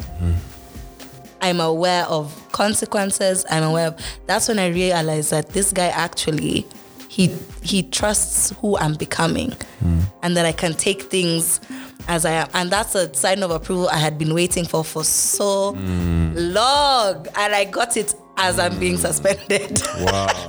i'm 1.43 1.61
aware 1.61 2.05
of 2.05 2.33
consequences. 2.53 3.45
I'm 3.51 3.63
aware 3.63 3.89
of 3.89 4.01
that's 4.27 4.49
when 4.49 4.59
i 4.59 4.69
realized 4.69 5.31
that 5.31 5.51
this 5.51 5.73
guy 5.73 5.89
actually 5.89 6.67
he 7.09 7.35
he 7.63 7.83
trusts 7.83 8.51
who 8.61 8.77
i'm 8.79 8.95
becoming 8.95 9.53
hmm. 9.81 10.01
and 10.23 10.37
that 10.37 10.47
i 10.47 10.53
can 10.53 10.73
take 10.75 11.03
things 11.03 11.61
as 12.09 12.25
i 12.25 12.33
am. 12.33 12.49
And 12.55 12.71
that's 12.71 12.95
a 12.95 13.13
sign 13.15 13.43
of 13.43 13.51
approval 13.51 13.89
i 13.89 13.99
had 13.99 14.19
been 14.19 14.35
waiting 14.35 14.65
for 14.65 14.85
for 14.85 15.05
so 15.05 15.73
hmm. 15.75 16.33
long. 16.35 17.27
And 17.37 17.55
i 17.55 17.65
got 17.65 17.97
it 17.97 18.15
as 18.37 18.59
i'm 18.59 18.79
being 18.79 18.95
hmm. 18.97 19.01
suspended. 19.01 19.83
Wow. 20.01 20.49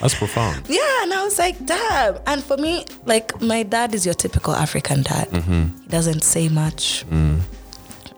That's 0.00 0.14
profound. 0.14 0.66
yeah 0.68 1.02
and 1.02 1.12
i 1.12 1.24
was 1.24 1.38
like 1.38 1.64
damn. 1.64 2.18
And 2.26 2.42
for 2.44 2.56
me 2.56 2.84
like 3.06 3.40
my 3.40 3.62
dad 3.64 3.94
is 3.94 4.04
your 4.04 4.14
typical 4.14 4.54
african 4.54 5.02
dad. 5.02 5.28
Mm-hmm. 5.30 5.82
He 5.82 5.88
doesn't 5.88 6.22
say 6.22 6.48
much 6.48 7.04
mm. 7.08 7.40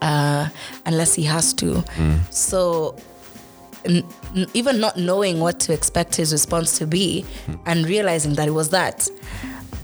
Uh, 0.01 0.47
unless 0.85 1.13
he 1.15 1.23
has 1.23 1.53
to. 1.55 1.65
Mm. 1.97 2.33
So 2.33 2.95
n- 3.85 4.03
n- 4.35 4.47
even 4.53 4.79
not 4.79 4.97
knowing 4.97 5.39
what 5.39 5.59
to 5.61 5.73
expect 5.73 6.15
his 6.15 6.31
response 6.31 6.77
to 6.79 6.87
be 6.87 7.25
mm. 7.47 7.59
and 7.65 7.85
realizing 7.85 8.33
that 8.35 8.47
it 8.47 8.51
was 8.51 8.69
that 8.69 9.07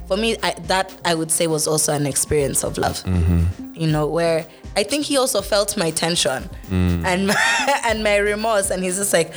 for 0.07 0.17
me 0.17 0.37
I, 0.43 0.51
that 0.67 0.93
i 1.03 1.15
would 1.15 1.31
say 1.31 1.47
was 1.47 1.67
also 1.67 1.91
an 1.93 2.05
experience 2.05 2.63
of 2.63 2.77
love. 2.77 3.01
Mm-hmm. 3.03 3.73
You 3.73 3.87
know 3.87 4.05
where 4.05 4.45
i 4.77 4.83
think 4.83 5.05
he 5.05 5.17
also 5.17 5.41
felt 5.41 5.75
my 5.77 5.89
tension 5.91 6.43
mm. 6.69 7.03
and 7.05 7.27
my, 7.31 7.81
and 7.85 8.03
my 8.03 8.17
remorse. 8.17 8.69
And 8.69 8.83
he's 8.83 8.97
just 8.97 9.13
like 9.13 9.33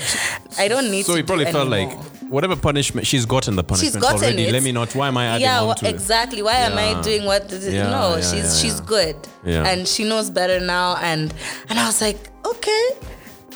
i 0.59 0.69
don't 0.69 0.91
need 0.91 1.07
So 1.07 1.13
to 1.13 1.17
he 1.19 1.23
probably 1.23 1.47
felt 1.47 1.73
anymore. 1.73 1.97
like 1.97 2.18
whatever 2.29 2.57
punishment 2.57 3.07
she's 3.07 3.27
gotten 3.27 3.57
the 3.57 3.65
punishment 3.65 4.03
gotten 4.03 4.19
already. 4.19 4.45
it. 4.45 4.53
Let 4.53 4.63
me 4.63 4.73
not. 4.73 4.95
Why 4.95 5.09
am 5.09 5.17
I 5.17 5.27
adding 5.27 5.43
yeah, 5.47 5.63
on 5.63 5.77
to 5.77 5.87
it? 5.87 5.91
exactly. 5.95 6.43
Why 6.43 6.55
am 6.55 6.77
I 6.79 7.01
doing 7.03 7.25
what? 7.25 7.51
Yeah, 7.51 7.91
no, 7.91 8.17
yeah, 8.17 8.21
she's 8.21 8.33
yeah, 8.33 8.53
she's 8.63 8.81
yeah. 8.81 8.87
good, 8.87 9.17
Yeah. 9.45 9.67
and 9.69 9.87
she 9.89 10.05
knows 10.05 10.31
better 10.31 10.61
now. 10.61 10.97
And 10.97 11.33
and 11.69 11.79
I 11.79 11.87
was 11.87 12.01
like, 12.01 12.31
okay, 12.45 12.91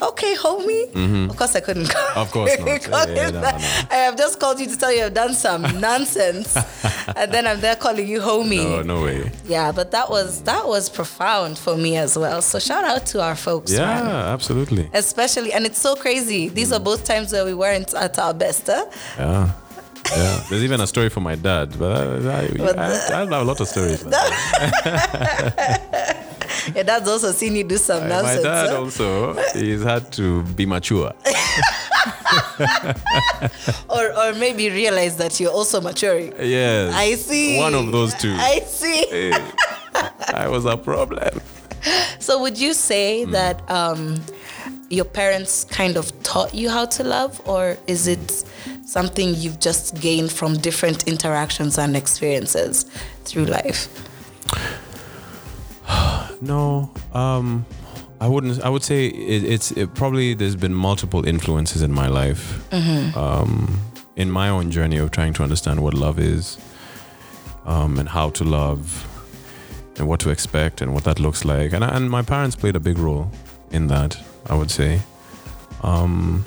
okay, 0.01 0.35
homie. 0.37 1.29
Of 1.31 1.37
course, 1.37 1.57
I 1.57 1.61
couldn't. 1.61 1.89
Call 1.91 2.03
Mm-hmm. 2.03 2.21
Of 2.21 2.31
course 2.31 2.59
not. 2.89 3.09
Yeah, 3.13 3.15
yeah, 3.15 3.31
no, 3.31 3.41
no. 3.41 3.49
I 3.91 3.97
have 4.07 4.17
just 4.17 4.39
called 4.41 4.61
you 4.61 4.67
to 4.67 4.77
tell 4.77 4.93
you 4.93 5.05
I've 5.05 5.15
done 5.15 5.35
some 5.35 5.63
nonsense, 5.81 6.57
and 7.17 7.33
then 7.33 7.47
I'm 7.47 7.61
there 7.61 7.77
calling 7.77 8.07
you 8.09 8.21
homie. 8.21 8.65
No, 8.65 8.83
no 8.83 9.03
way. 9.03 9.31
Yeah, 9.47 9.73
but 9.73 9.91
that 9.91 10.09
was 10.11 10.43
that 10.43 10.67
was 10.67 10.89
profound 10.89 11.59
for 11.59 11.77
me 11.77 11.97
as 11.97 12.17
well. 12.17 12.41
So 12.43 12.59
shout 12.59 12.85
out 12.85 13.07
to 13.07 13.21
our 13.23 13.37
folks, 13.37 13.73
Yeah, 13.73 14.03
man. 14.03 14.07
absolutely. 14.35 14.89
Especially, 14.95 15.53
and 15.53 15.65
it's 15.67 15.79
so 15.79 15.95
crazy. 15.97 16.49
These 16.49 16.73
are 16.73 16.81
both 16.81 17.05
times 17.05 17.33
where 17.33 17.45
we 17.45 17.55
weren't 17.55 17.93
at 17.95 18.19
our 18.19 18.35
best. 18.35 18.67
Huh? 18.67 18.85
Yeah. 19.19 19.51
Yeah. 20.17 20.43
There's 20.51 20.65
even 20.65 20.81
a 20.81 20.87
story 20.87 21.09
for 21.09 21.21
my 21.21 21.37
dad, 21.37 21.79
but 21.79 21.93
I, 21.93 22.03
I, 22.29 22.49
I, 22.77 22.87
I 23.15 23.19
have 23.21 23.31
a 23.33 23.45
lot 23.45 23.61
of 23.61 23.69
stories. 23.69 24.05
Your 26.75 26.85
dad's 26.85 27.09
also 27.09 27.33
seen 27.33 27.57
you 27.57 27.65
do 27.65 27.77
some 27.79 28.09
nonsense. 28.09 28.43
my 28.45 28.51
dad 28.51 28.69
huh? 28.71 28.79
also, 28.81 29.35
he's 29.55 29.83
had 29.83 30.13
to 30.13 30.43
be 30.55 30.67
mature. 30.67 31.13
or 33.89 34.13
or 34.19 34.33
maybe 34.35 34.71
realize 34.71 35.17
that 35.17 35.39
you're 35.41 35.51
also 35.53 35.81
maturing. 35.81 36.33
Yes. 36.39 36.95
I 36.95 37.15
see. 37.15 37.59
One 37.59 37.75
of 37.75 37.93
those 37.93 38.15
two. 38.15 38.35
I 38.39 38.61
see. 38.61 39.33
I 40.35 40.49
was 40.49 40.65
a 40.65 40.77
problem. 40.77 41.41
So 42.19 42.41
would 42.41 42.59
you 42.59 42.73
say 42.75 43.25
Hmm. 43.25 43.33
that 43.33 43.71
um, 43.71 44.21
your 44.89 45.05
parents 45.05 45.65
kind 45.65 45.97
of 45.97 46.11
taught 46.23 46.55
you 46.55 46.71
how 46.71 46.87
to 46.87 47.03
love, 47.05 47.41
or 47.47 47.77
is 47.87 48.07
it 48.07 48.45
something 48.87 49.35
you've 49.35 49.59
just 49.59 50.01
gained 50.01 50.31
from 50.33 50.55
different 50.59 51.09
interactions 51.09 51.79
and 51.79 51.97
experiences 51.97 52.87
through 53.25 53.47
life? 53.47 53.89
No, 56.43 56.91
um, 57.15 57.65
I 58.21 58.27
wouldn't. 58.27 58.61
I 58.63 58.69
would 58.69 58.83
say 58.83 59.07
it, 59.07 59.45
it's 59.45 59.71
it 59.73 59.95
probably 59.95 60.35
there's 60.35 60.57
been 60.57 60.75
multiple 60.75 61.25
influences 61.25 61.83
in 61.83 61.93
my 61.93 62.09
life, 62.09 62.43
um, 63.17 63.79
in 64.17 64.29
my 64.31 64.49
own 64.49 64.71
journey 64.73 64.99
of 64.99 65.11
trying 65.13 65.33
to 65.35 65.43
understand 65.45 65.81
what 65.81 65.95
love 65.95 66.19
is, 66.19 66.59
um, 67.65 67.99
and 67.99 68.09
how 68.09 68.31
to 68.31 68.45
love, 68.45 69.07
and 69.99 70.09
what 70.09 70.19
to 70.21 70.31
expect, 70.31 70.81
and 70.83 70.93
what 70.93 71.05
that 71.05 71.21
looks 71.21 71.45
like. 71.45 71.73
And 71.73 71.85
I- 71.85 71.97
and 71.97 72.11
my 72.11 72.23
parents 72.23 72.57
played 72.57 72.75
a 72.77 72.81
big 72.81 72.99
role 72.99 73.31
in 73.71 73.87
that. 73.89 74.17
I 74.51 74.55
would 74.57 74.71
say. 74.71 75.01
Um, 75.85 76.45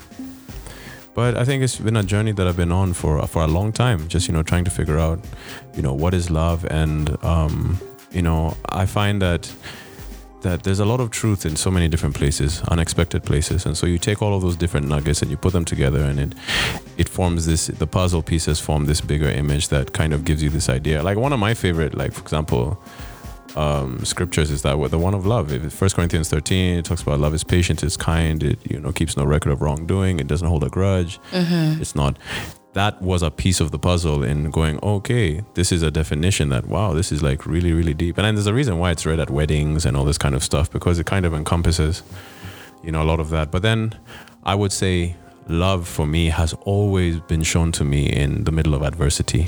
but 1.14 1.38
I 1.38 1.46
think 1.46 1.64
it's 1.64 1.78
been 1.78 1.96
a 1.96 2.04
journey 2.04 2.34
that 2.34 2.46
I've 2.46 2.58
been 2.58 2.74
on 2.74 2.92
for 2.94 3.26
for 3.28 3.44
a 3.44 3.48
long 3.48 3.72
time. 3.72 4.10
Just 4.10 4.28
you 4.28 4.34
know, 4.34 4.44
trying 4.44 4.66
to 4.66 4.72
figure 4.72 5.00
out, 5.00 5.20
you 5.76 5.82
know, 5.82 5.94
what 5.94 6.14
is 6.14 6.30
love, 6.30 6.66
and 6.70 7.18
um, 7.24 7.80
you 8.12 8.22
know, 8.22 8.56
I 8.70 8.86
find 8.86 9.22
that 9.22 9.52
that 10.46 10.64
there's 10.64 10.80
a 10.80 10.86
lot 10.86 11.00
of 11.00 11.10
truth 11.10 11.46
in 11.46 11.56
so 11.56 11.70
many 11.72 11.88
different 11.88 12.16
places, 12.16 12.62
unexpected 12.70 13.24
places, 13.24 13.66
and 13.66 13.76
so 13.76 13.86
you 13.86 13.98
take 13.98 14.22
all 14.22 14.34
of 14.36 14.42
those 14.42 14.56
different 14.56 14.88
nuggets 14.88 15.22
and 15.22 15.30
you 15.32 15.38
put 15.38 15.54
them 15.54 15.66
together, 15.66 16.02
and 16.02 16.20
it 16.20 16.36
it 16.98 17.10
forms 17.10 17.46
this. 17.46 17.68
The 17.68 17.88
puzzle 17.88 18.22
pieces 18.22 18.60
form 18.60 18.86
this 18.86 19.02
bigger 19.02 19.30
image 19.30 19.68
that 19.70 19.92
kind 19.94 20.14
of 20.14 20.24
gives 20.24 20.42
you 20.44 20.50
this 20.50 20.70
idea. 20.70 21.04
Like 21.04 21.18
one 21.18 21.34
of 21.34 21.40
my 21.40 21.54
favorite, 21.54 21.94
like 21.96 22.14
for 22.14 22.22
example, 22.22 22.78
um, 23.56 24.06
scriptures 24.06 24.52
is 24.52 24.62
that 24.62 24.76
the 24.92 25.00
one 25.00 25.16
of 25.16 25.26
love. 25.26 25.52
If 25.52 25.74
First 25.74 25.96
Corinthians 25.96 26.30
13 26.30 26.78
it 26.78 26.86
talks 26.86 27.02
about 27.02 27.20
love 27.20 27.34
is 27.34 27.44
patient, 27.44 27.84
it's 27.84 27.98
kind, 27.98 28.44
it 28.44 28.60
you 28.72 28.80
know 28.80 28.92
keeps 28.92 29.18
no 29.18 29.26
record 29.26 29.52
of 29.52 29.62
wrongdoing, 29.62 30.20
it 30.20 30.28
doesn't 30.28 30.48
hold 30.48 30.64
a 30.64 30.70
grudge. 30.70 31.20
It's 31.82 31.96
not. 31.96 32.18
That 32.76 33.02
was 33.02 33.24
a 33.24 33.32
piece 33.32 33.62
of 33.62 33.72
the 33.72 33.80
puzzle 33.80 34.22
in 34.22 34.52
going. 34.52 34.80
Okay, 34.84 35.42
this 35.54 35.72
is 35.72 35.82
a 35.82 35.90
definition 35.90 36.50
that 36.50 36.68
wow, 36.68 36.94
this 36.94 37.10
is 37.12 37.24
like 37.24 37.46
really 37.46 37.72
really 37.72 37.94
deep. 37.94 38.18
And 38.18 38.26
then 38.26 38.36
there's 38.36 38.48
a 38.48 38.54
reason 38.54 38.78
why 38.80 38.92
it's 38.92 39.06
read 39.06 39.20
at 39.20 39.30
weddings 39.30 39.86
and 39.86 39.96
all 39.96 40.04
this 40.04 40.18
kind 40.18 40.36
of 40.36 40.44
stuff 40.44 40.70
because 40.70 41.00
it 41.00 41.06
kind 41.06 41.26
of 41.26 41.34
encompasses, 41.34 42.04
you 42.84 42.92
know, 42.92 43.02
a 43.02 43.08
lot 43.12 43.22
of 43.22 43.30
that. 43.30 43.50
But 43.50 43.62
then 43.62 43.98
I 44.44 44.56
would 44.56 44.74
say 44.74 45.16
love 45.48 45.88
for 45.88 46.06
me 46.06 46.28
has 46.28 46.54
always 46.66 47.20
been 47.22 47.44
shown 47.44 47.72
to 47.74 47.86
me 47.86 48.12
in 48.12 48.44
the 48.44 48.52
middle 48.52 48.76
of 48.76 48.82
adversity. 48.82 49.48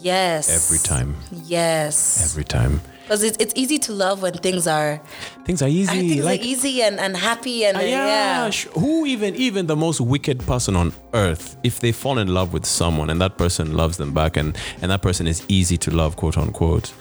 Yes. 0.00 0.48
Every 0.48 0.78
time. 0.78 1.16
Yes. 1.30 2.24
Every 2.24 2.44
time. 2.44 2.80
Because 3.06 3.22
it's, 3.22 3.36
it's 3.38 3.52
easy 3.54 3.78
to 3.78 3.92
love 3.92 4.20
when 4.22 4.32
things 4.34 4.66
are 4.66 5.00
Things 5.44 5.62
are 5.62 5.68
easy. 5.68 6.08
things 6.08 6.24
like 6.24 6.40
are 6.40 6.44
easy 6.44 6.82
and, 6.82 6.98
and 6.98 7.16
happy 7.16 7.64
and 7.64 7.76
Uh, 7.76 7.80
yeah, 7.80 8.46
yeah. 8.46 8.50
who 8.80 9.06
even 9.06 9.36
even 9.36 9.66
the 9.68 9.76
most 9.76 10.00
wicked 10.00 10.40
person 10.44 10.74
on 10.74 10.92
earth, 11.14 11.56
if 11.62 11.78
they 11.78 11.92
fall 11.92 12.18
in 12.18 12.28
love 12.34 12.52
with 12.52 12.66
someone 12.66 13.08
and 13.08 13.20
that 13.20 13.38
person 13.38 13.76
loves 13.76 13.96
them 13.96 14.12
back 14.12 14.36
and 14.36 14.58
and 14.82 14.90
that 14.90 15.02
person 15.02 15.26
is 15.28 15.44
easy 15.48 15.76
to 15.78 15.90
love, 15.92 16.16
quote 16.16 16.36
unquote, 16.36 16.92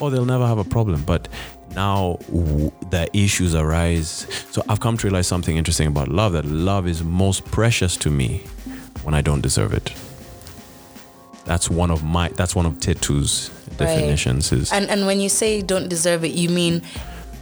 oh, 0.00 0.10
they'll 0.10 0.24
never 0.24 0.46
have 0.48 0.58
a 0.58 0.64
problem. 0.64 1.04
But 1.04 1.28
now 1.76 2.18
w- 2.26 2.72
the 2.90 3.08
issues 3.16 3.54
arise. 3.54 4.26
So 4.50 4.62
I've 4.68 4.80
come 4.80 4.96
to 4.96 5.06
realize 5.06 5.28
something 5.28 5.56
interesting 5.56 5.86
about 5.86 6.08
love 6.08 6.32
that 6.32 6.44
love 6.44 6.88
is 6.88 7.04
most 7.04 7.44
precious 7.52 7.96
to 7.98 8.10
me 8.10 8.42
when 9.04 9.14
I 9.14 9.20
don't 9.22 9.40
deserve 9.42 9.72
it. 9.74 9.92
That's 11.44 11.68
one 11.68 11.90
of 11.90 12.04
my 12.04 12.28
that's 12.28 12.54
one 12.54 12.66
of 12.66 12.78
Tetu's 12.78 13.50
definitions 13.76 14.52
is 14.52 14.72
And 14.72 14.88
and 14.88 15.06
when 15.06 15.20
you 15.20 15.28
say 15.28 15.62
don't 15.62 15.88
deserve 15.88 16.24
it, 16.24 16.32
you 16.32 16.48
mean 16.48 16.82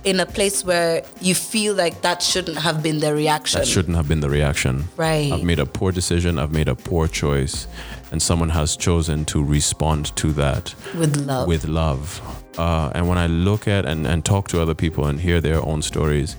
in 0.04 0.18
a 0.18 0.26
place 0.26 0.64
where 0.64 1.02
you 1.20 1.34
feel 1.34 1.74
like 1.74 2.00
that 2.02 2.22
shouldn't 2.22 2.58
have 2.58 2.82
been 2.82 3.00
the 3.00 3.14
reaction. 3.14 3.60
that 3.60 3.66
shouldn't 3.66 3.96
have 3.96 4.08
been 4.08 4.20
the 4.20 4.30
reaction. 4.30 4.84
Right. 4.96 5.30
I've 5.30 5.44
made 5.44 5.58
a 5.58 5.66
poor 5.66 5.92
decision, 5.92 6.38
I've 6.38 6.52
made 6.52 6.68
a 6.68 6.74
poor 6.74 7.06
choice, 7.06 7.66
and 8.10 8.22
someone 8.22 8.48
has 8.50 8.76
chosen 8.76 9.24
to 9.26 9.44
respond 9.44 10.16
to 10.16 10.32
that 10.32 10.74
with 10.96 11.16
love. 11.16 11.48
with 11.48 11.66
love. 11.66 12.20
Uh, 12.58 12.90
and 12.94 13.08
when 13.08 13.18
I 13.18 13.26
look 13.26 13.68
at 13.68 13.84
and, 13.84 14.06
and 14.06 14.24
talk 14.24 14.48
to 14.48 14.60
other 14.60 14.74
people 14.74 15.06
and 15.06 15.20
hear 15.20 15.40
their 15.40 15.62
own 15.64 15.82
stories, 15.82 16.36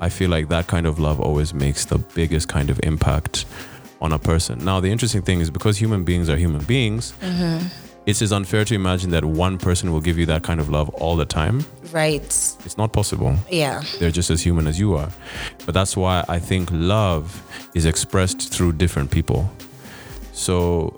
I 0.00 0.08
feel 0.08 0.28
like 0.28 0.48
that 0.48 0.66
kind 0.66 0.86
of 0.86 0.98
love 0.98 1.20
always 1.20 1.54
makes 1.54 1.84
the 1.84 1.98
biggest 1.98 2.48
kind 2.48 2.70
of 2.70 2.80
impact 2.82 3.46
on 4.00 4.12
a 4.12 4.18
person. 4.18 4.64
Now, 4.64 4.80
the 4.80 4.90
interesting 4.90 5.22
thing 5.22 5.40
is 5.40 5.50
because 5.50 5.78
human 5.78 6.04
beings 6.04 6.28
are 6.28 6.36
human 6.36 6.62
beings, 6.64 7.12
mm-hmm. 7.20 7.66
it 8.06 8.20
is 8.22 8.32
unfair 8.32 8.64
to 8.64 8.74
imagine 8.74 9.10
that 9.10 9.24
one 9.24 9.58
person 9.58 9.92
will 9.92 10.00
give 10.02 10.18
you 10.18 10.26
that 10.26 10.42
kind 10.42 10.60
of 10.60 10.68
love 10.68 10.88
all 10.90 11.16
the 11.16 11.24
time. 11.24 11.64
right. 11.92 12.22
It's 12.22 12.76
not 12.76 12.92
possible. 12.92 13.36
Yeah. 13.50 13.82
They're 13.98 14.10
just 14.10 14.30
as 14.30 14.42
human 14.42 14.66
as 14.66 14.78
you 14.78 14.94
are. 14.94 15.10
But 15.64 15.74
that's 15.74 15.96
why 15.96 16.24
I 16.28 16.38
think 16.38 16.68
love 16.72 17.42
is 17.74 17.86
expressed 17.86 18.52
through 18.52 18.72
different 18.74 19.10
people. 19.10 19.50
So 20.32 20.94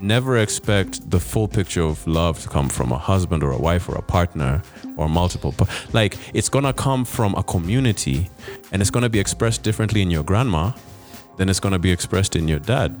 never 0.00 0.38
expect 0.38 1.08
the 1.10 1.20
full 1.20 1.46
picture 1.46 1.82
of 1.82 2.04
love 2.06 2.40
to 2.42 2.48
come 2.48 2.68
from 2.68 2.90
a 2.90 2.98
husband 2.98 3.42
or 3.42 3.52
a 3.52 3.58
wife 3.58 3.88
or 3.88 3.94
a 3.96 4.02
partner 4.02 4.62
or 4.96 5.08
multiple. 5.08 5.52
pa- 5.52 5.66
Like 5.92 6.16
it's 6.34 6.48
going 6.48 6.64
to 6.64 6.72
come 6.72 7.04
from 7.04 7.34
a 7.34 7.42
community 7.42 8.30
and 8.72 8.80
it's 8.82 8.90
going 8.90 9.02
to 9.02 9.10
be 9.10 9.20
expressed 9.20 9.62
differently 9.62 10.02
in 10.02 10.10
your 10.10 10.24
grandma 10.24 10.72
than 11.36 11.48
it's 11.48 11.60
going 11.60 11.72
to 11.72 11.78
be 11.78 11.90
expressed 11.90 12.36
in 12.36 12.48
your 12.48 12.58
dad. 12.58 12.96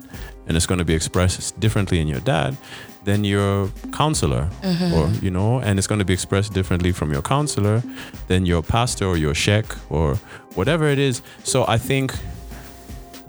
And 0.46 0.56
it's 0.56 0.66
going 0.66 0.78
to 0.78 0.84
be 0.84 0.94
expressed 0.94 1.58
differently 1.60 2.00
in 2.00 2.08
your 2.08 2.20
dad 2.20 2.56
than 3.04 3.24
your 3.24 3.70
counselor. 3.92 4.48
Mm-hmm. 4.62 4.94
Or 4.94 5.08
you 5.22 5.30
know 5.30 5.60
and 5.60 5.78
it's 5.78 5.86
going 5.86 5.98
to 5.98 6.04
be 6.04 6.12
expressed 6.12 6.52
differently 6.52 6.92
from 6.92 7.12
your 7.12 7.22
counselor 7.22 7.82
than 8.28 8.46
your 8.46 8.62
pastor 8.62 9.06
or 9.06 9.16
your 9.16 9.34
sheikh 9.34 9.66
or 9.90 10.16
whatever 10.54 10.86
it 10.86 10.98
is. 10.98 11.22
So 11.44 11.64
i 11.68 11.78
think 11.78 12.14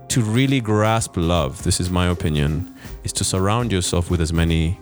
to 0.10 0.22
really 0.22 0.60
grasp 0.60 1.16
love 1.16 1.64
this 1.64 1.80
is 1.80 1.89
my 1.89 2.08
opinion 2.08 2.76
is 3.06 3.14
to 3.14 3.24
surround 3.24 3.72
yourself 3.72 4.12
with 4.12 4.20
as 4.20 4.34
many 4.34 4.78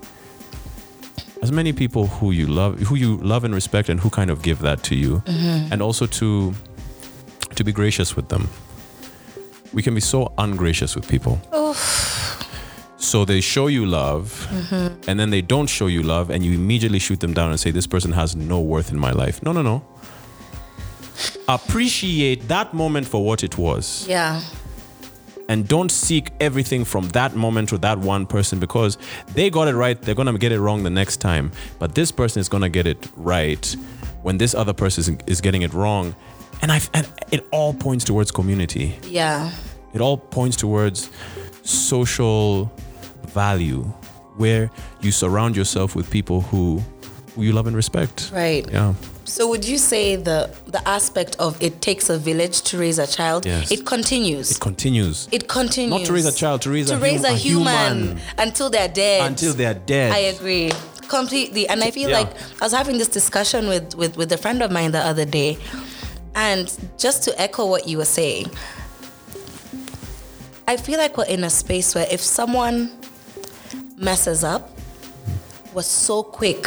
as 1.41 1.51
many 1.51 1.71
people 1.71 2.07
who 2.07 2.31
you 2.31 2.47
love 2.47 2.79
who 2.79 2.95
you 2.95 3.17
love 3.17 3.43
and 3.43 3.53
respect 3.53 3.89
and 3.89 3.99
who 3.99 4.09
kind 4.09 4.29
of 4.29 4.41
give 4.41 4.59
that 4.59 4.83
to 4.83 4.95
you. 4.95 5.17
Mm-hmm. 5.25 5.71
And 5.73 5.81
also 5.81 6.05
to 6.05 6.53
to 7.55 7.63
be 7.63 7.71
gracious 7.71 8.15
with 8.15 8.29
them 8.29 8.49
we 9.73 9.81
can 9.81 9.93
be 9.93 10.01
so 10.01 10.31
ungracious 10.37 10.95
with 10.95 11.07
people. 11.07 11.39
So 12.97 13.23
they 13.23 13.39
show 13.39 13.67
you 13.67 13.85
love 13.85 14.45
mm-hmm. 14.51 15.09
and 15.09 15.19
then 15.19 15.29
they 15.29 15.41
don't 15.41 15.67
show 15.67 15.87
you 15.87 16.03
love 16.03 16.29
and 16.29 16.43
you 16.43 16.53
immediately 16.53 16.99
shoot 16.99 17.21
them 17.21 17.33
down 17.33 17.49
and 17.49 17.59
say 17.59 17.71
this 17.71 17.87
person 17.87 18.11
has 18.11 18.35
no 18.35 18.59
worth 18.59 18.91
in 18.91 18.99
my 18.99 19.11
life. 19.11 19.41
No 19.41 19.53
no 19.53 19.61
no. 19.61 19.83
Appreciate 21.47 22.47
that 22.49 22.73
moment 22.73 23.07
for 23.07 23.23
what 23.23 23.43
it 23.43 23.57
was. 23.57 24.05
Yeah. 24.07 24.41
and 25.47 25.67
don't 25.67 25.91
seek 25.91 26.31
everything 26.39 26.85
from 26.85 27.07
that 27.09 27.35
moment 27.35 27.73
or 27.73 27.79
that 27.79 27.97
one 27.97 28.25
person 28.27 28.59
because 28.59 28.99
they 29.33 29.49
got 29.49 29.67
it 29.67 29.73
right 29.73 29.99
they're 30.03 30.13
going 30.13 30.31
to 30.31 30.37
get 30.37 30.51
it 30.51 30.59
wrong 30.59 30.83
the 30.83 30.89
next 30.89 31.17
time. 31.17 31.51
But 31.79 31.95
this 31.95 32.11
person 32.11 32.39
is 32.39 32.49
going 32.49 32.63
to 32.63 32.69
get 32.69 32.85
it 32.85 33.09
right 33.15 33.65
when 34.21 34.37
this 34.37 34.53
other 34.53 34.73
person 34.73 35.01
is, 35.01 35.23
is 35.25 35.41
getting 35.41 35.61
it 35.61 35.73
wrong 35.73 36.15
and 36.61 36.71
i 36.71 36.79
and 36.93 37.07
it 37.31 37.47
all 37.51 37.73
points 37.73 38.03
towards 38.05 38.31
community 38.31 38.97
Yeah. 39.03 39.51
it 39.93 40.01
all 40.01 40.17
points 40.17 40.55
towards 40.57 41.09
social 41.63 42.71
value 43.27 43.83
where 44.37 44.69
you 45.01 45.11
surround 45.11 45.55
yourself 45.55 45.95
with 45.95 46.09
people 46.09 46.41
who 46.41 46.81
who 47.35 47.43
you 47.43 47.51
love 47.53 47.67
and 47.67 47.75
respect 47.75 48.31
Right. 48.33 48.65
yeah 48.71 48.93
So 49.25 49.47
would 49.47 49.63
you 49.63 49.77
say 49.77 50.15
the 50.17 50.49
the 50.75 50.81
aspect 50.87 51.35
of 51.39 51.55
it 51.61 51.81
takes 51.81 52.09
a 52.09 52.17
village 52.17 52.57
to 52.69 52.79
raise 52.79 52.97
a 52.97 53.05
child? 53.05 53.45
Yes. 53.45 53.69
It 53.71 53.85
continues. 53.85 54.49
it 54.51 54.59
continues 54.59 55.27
It 55.31 55.43
continues. 55.47 55.91
not 55.99 56.05
to 56.07 56.13
raise 56.17 56.25
a 56.25 56.31
child 56.43 56.61
to 56.65 56.69
raise 56.71 56.87
to 56.89 56.95
a, 56.95 56.99
raise 56.99 57.23
hum- 57.25 57.35
a, 57.35 57.37
human, 57.37 58.19
until 58.39 58.69
they're 58.73 58.89
dead. 59.05 59.21
until 59.31 59.53
they're 59.53 59.79
dead 59.95 60.11
I 60.19 60.21
agree 60.35 60.71
completely, 61.07 61.63
and 61.71 61.83
I 61.87 61.89
feel 61.91 62.09
Yeah. 62.09 62.19
like 62.19 62.31
I 62.61 62.65
was 62.65 62.73
having 62.73 62.97
this 63.01 63.07
discussion 63.19 63.67
with, 63.73 63.87
with 64.01 64.13
with 64.17 64.31
a 64.31 64.37
friend 64.43 64.59
of 64.65 64.69
mine 64.71 64.91
the 64.97 65.03
other 65.11 65.25
day, 65.25 65.57
and 66.39 66.73
just 66.97 67.23
to 67.23 67.41
echo 67.41 67.65
what 67.65 67.85
you 67.85 67.97
were 67.97 68.05
saying, 68.05 68.49
I 70.69 70.77
feel 70.77 70.97
like 70.97 71.17
we're 71.17 71.25
in 71.25 71.43
a 71.43 71.49
space 71.49 71.93
where 71.93 72.07
if 72.09 72.21
someone 72.21 72.91
messes 73.97 74.41
up, 74.45 74.71
we're 75.73 75.81
so 75.81 76.23
quick 76.23 76.65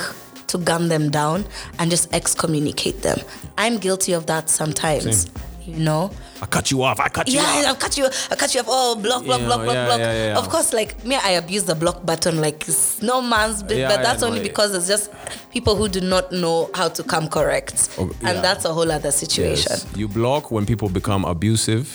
to 0.49 0.59
gun 0.59 0.89
them 0.89 1.11
down 1.11 1.47
and 1.79 1.91
just 1.91 2.13
excommunicate 2.13 3.01
them. 3.01 3.19
I'm 3.57 3.79
guilty 3.79 4.13
of 4.13 4.27
that 4.27 4.51
sometimes. 4.51 5.23
Same. 5.23 5.33
You 5.65 5.77
know, 5.79 6.11
i 6.43 6.47
cut 6.47 6.71
you 6.73 6.83
off 6.83 6.99
i 7.01 7.09
cut 7.09 7.27
you 7.29 7.35
yeah, 7.41 7.45
off 7.45 7.67
I'll 7.69 7.75
cut 7.77 7.97
you. 7.97 8.05
I'll 8.31 8.37
cut 8.37 8.53
you 8.55 8.61
off. 8.61 8.67
Oh, 8.69 8.97
block, 8.97 9.25
block, 9.25 9.41
You 9.41 9.47
block, 9.47 9.61
know, 9.61 9.65
block, 9.65 9.75
yeah, 9.75 9.87
block. 9.87 9.99
yeah, 10.01 10.27
yeah. 10.27 10.39
Of 10.39 10.49
course, 10.49 10.73
like 10.73 11.05
me, 11.05 11.15
I 11.17 11.31
abuse 11.43 11.65
the 11.65 11.75
block 11.75 12.05
button 12.05 12.41
like 12.41 12.69
it's 12.69 13.01
no 13.01 13.23
man's 13.23 13.63
business. 13.63 13.79
Yeah, 13.79 13.97
but 13.97 14.03
that's 14.03 14.21
no, 14.23 14.27
only 14.29 14.41
yeah. 14.41 14.49
because 14.49 14.75
it's 14.75 14.89
just 14.89 15.11
people 15.51 15.75
who 15.77 15.89
do 15.89 16.01
not 16.01 16.33
know 16.33 16.69
how 16.75 16.89
to 16.89 17.03
come 17.05 17.29
correct, 17.29 17.77
Oh, 17.99 18.11
yeah. 18.21 18.31
and 18.31 18.45
that's 18.45 18.65
a 18.65 18.73
whole 18.73 18.91
other 18.91 19.13
situation. 19.13 19.71
Yes. 19.73 19.87
You 19.97 20.09
block 20.09 20.51
when 20.51 20.67
people 20.67 20.89
become 20.89 21.25
abusive 21.25 21.87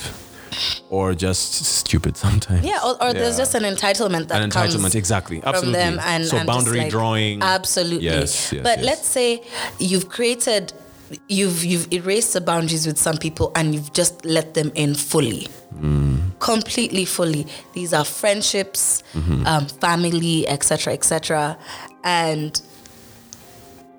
or 0.89 1.13
just 1.13 1.53
stupid 1.81 2.15
sometimes. 2.17 2.65
Yeah, 2.65 2.79
or, 2.85 2.93
or 3.03 3.13
there's 3.13 3.37
just 3.37 3.53
an 3.55 3.63
entitlement 3.63 4.29
that 4.29 4.41
An 4.41 4.49
comes 4.49 4.75
entitlement, 4.75 4.95
exactly. 4.95 5.39
from 5.41 5.49
Absolutely. 5.49 5.79
them, 5.79 5.99
and 6.01 6.25
so 6.25 6.37
and 6.37 6.47
boundary 6.47 6.79
like- 6.79 6.89
drawing. 6.89 7.41
Absolutely. 7.41 8.05
Yes, 8.05 8.51
yes, 8.53 8.63
but 8.63 8.77
yes. 8.77 8.85
let's 8.85 9.07
say 9.07 9.43
you've 9.79 10.07
created, 10.09 10.73
you've 11.27 11.63
you've 11.63 11.91
erased 11.93 12.33
the 12.33 12.41
boundaries 12.41 12.85
with 12.87 12.97
some 12.97 13.17
people, 13.17 13.51
and 13.55 13.73
you've 13.73 13.93
just 13.93 14.25
let 14.25 14.53
them 14.53 14.71
in 14.75 14.95
fully. 14.95 15.47
Mm. 15.75 16.37
Completely, 16.39 17.05
fully. 17.05 17.45
These 17.73 17.93
are 17.93 18.05
friendships, 18.05 19.03
Mm-hmm. 19.13 19.45
um, 19.47 19.65
family, 19.67 20.47
etc., 20.47 20.93
etc., 20.93 21.57
and 22.03 22.61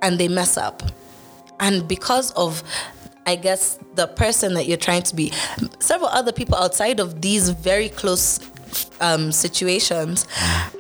and 0.03 0.19
they 0.19 0.29
mess 0.29 0.57
up, 0.57 0.83
and 1.61 1.87
because 1.89 2.31
of 2.33 2.63
I 3.27 3.37
guess 3.37 3.79
the 3.95 4.07
person 4.07 4.55
that 4.55 4.67
you're 4.67 4.79
trying 4.79 5.03
to 5.03 5.15
be, 5.15 5.33
several 5.81 6.09
other 6.11 6.33
people 6.33 6.57
outside 6.57 6.99
of 7.01 7.21
these 7.21 7.51
very 7.51 7.89
close 7.91 8.41
um, 9.01 9.33
situations 9.33 10.27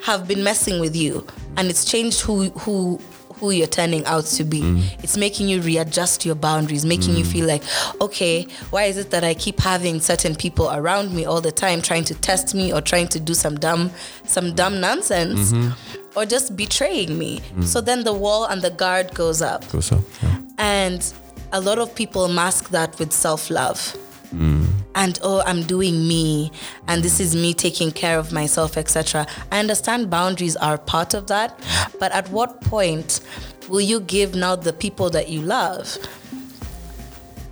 have 0.04 0.26
been 0.28 0.42
messing 0.44 0.80
with 0.80 0.94
you, 0.96 1.26
and 1.56 1.68
it's 1.68 1.84
changed 1.84 2.20
who 2.20 2.50
who 2.50 3.00
who 3.38 3.50
you're 3.50 3.66
turning 3.66 4.04
out 4.06 4.24
to 4.24 4.44
be. 4.44 4.60
Mm. 4.60 5.02
It's 5.02 5.16
making 5.16 5.48
you 5.48 5.60
readjust 5.60 6.24
your 6.24 6.34
boundaries, 6.34 6.84
making 6.84 7.16
you 7.16 7.24
mm. 7.24 7.32
feel 7.32 7.46
like, 7.46 7.62
okay, 8.00 8.46
why 8.70 8.84
is 8.84 8.96
it 8.96 9.10
that 9.10 9.24
I 9.24 9.34
keep 9.34 9.60
having 9.60 10.00
certain 10.00 10.34
people 10.34 10.70
around 10.70 11.14
me 11.14 11.24
all 11.24 11.40
the 11.40 11.52
time 11.52 11.82
trying 11.82 12.04
to 12.04 12.14
test 12.14 12.54
me 12.54 12.72
or 12.72 12.80
trying 12.80 13.08
to 13.08 13.20
do 13.20 13.34
some 13.34 13.58
dumb 13.58 13.90
some 14.24 14.54
dumb 14.54 14.80
nonsense? 14.80 15.52
Mm-hmm. 15.52 16.18
Or 16.18 16.26
just 16.26 16.56
betraying 16.56 17.16
me. 17.18 17.40
Mm. 17.54 17.64
So 17.64 17.80
then 17.80 18.02
the 18.02 18.14
wall 18.14 18.46
and 18.46 18.60
the 18.62 18.70
guard 18.70 19.14
goes 19.14 19.40
up. 19.40 19.68
Goes 19.70 19.92
up. 19.92 20.02
Yeah. 20.22 20.38
And 20.58 21.14
a 21.52 21.60
lot 21.60 21.78
of 21.78 21.94
people 21.94 22.28
mask 22.28 22.70
that 22.70 22.98
with 22.98 23.12
self 23.12 23.50
love. 23.50 23.96
And 24.32 25.18
oh, 25.22 25.42
I'm 25.46 25.62
doing 25.62 26.06
me, 26.06 26.50
and 26.86 27.02
this 27.02 27.20
is 27.20 27.34
me 27.34 27.54
taking 27.54 27.90
care 27.92 28.18
of 28.18 28.32
myself, 28.32 28.76
etc. 28.76 29.26
I 29.52 29.58
understand 29.60 30.10
boundaries 30.10 30.56
are 30.56 30.76
part 30.78 31.14
of 31.14 31.28
that, 31.28 31.58
but 31.98 32.12
at 32.12 32.28
what 32.30 32.60
point 32.60 33.20
will 33.68 33.80
you 33.80 34.00
give 34.00 34.34
now 34.34 34.56
the 34.56 34.72
people 34.72 35.10
that 35.10 35.28
you 35.28 35.40
love 35.42 35.96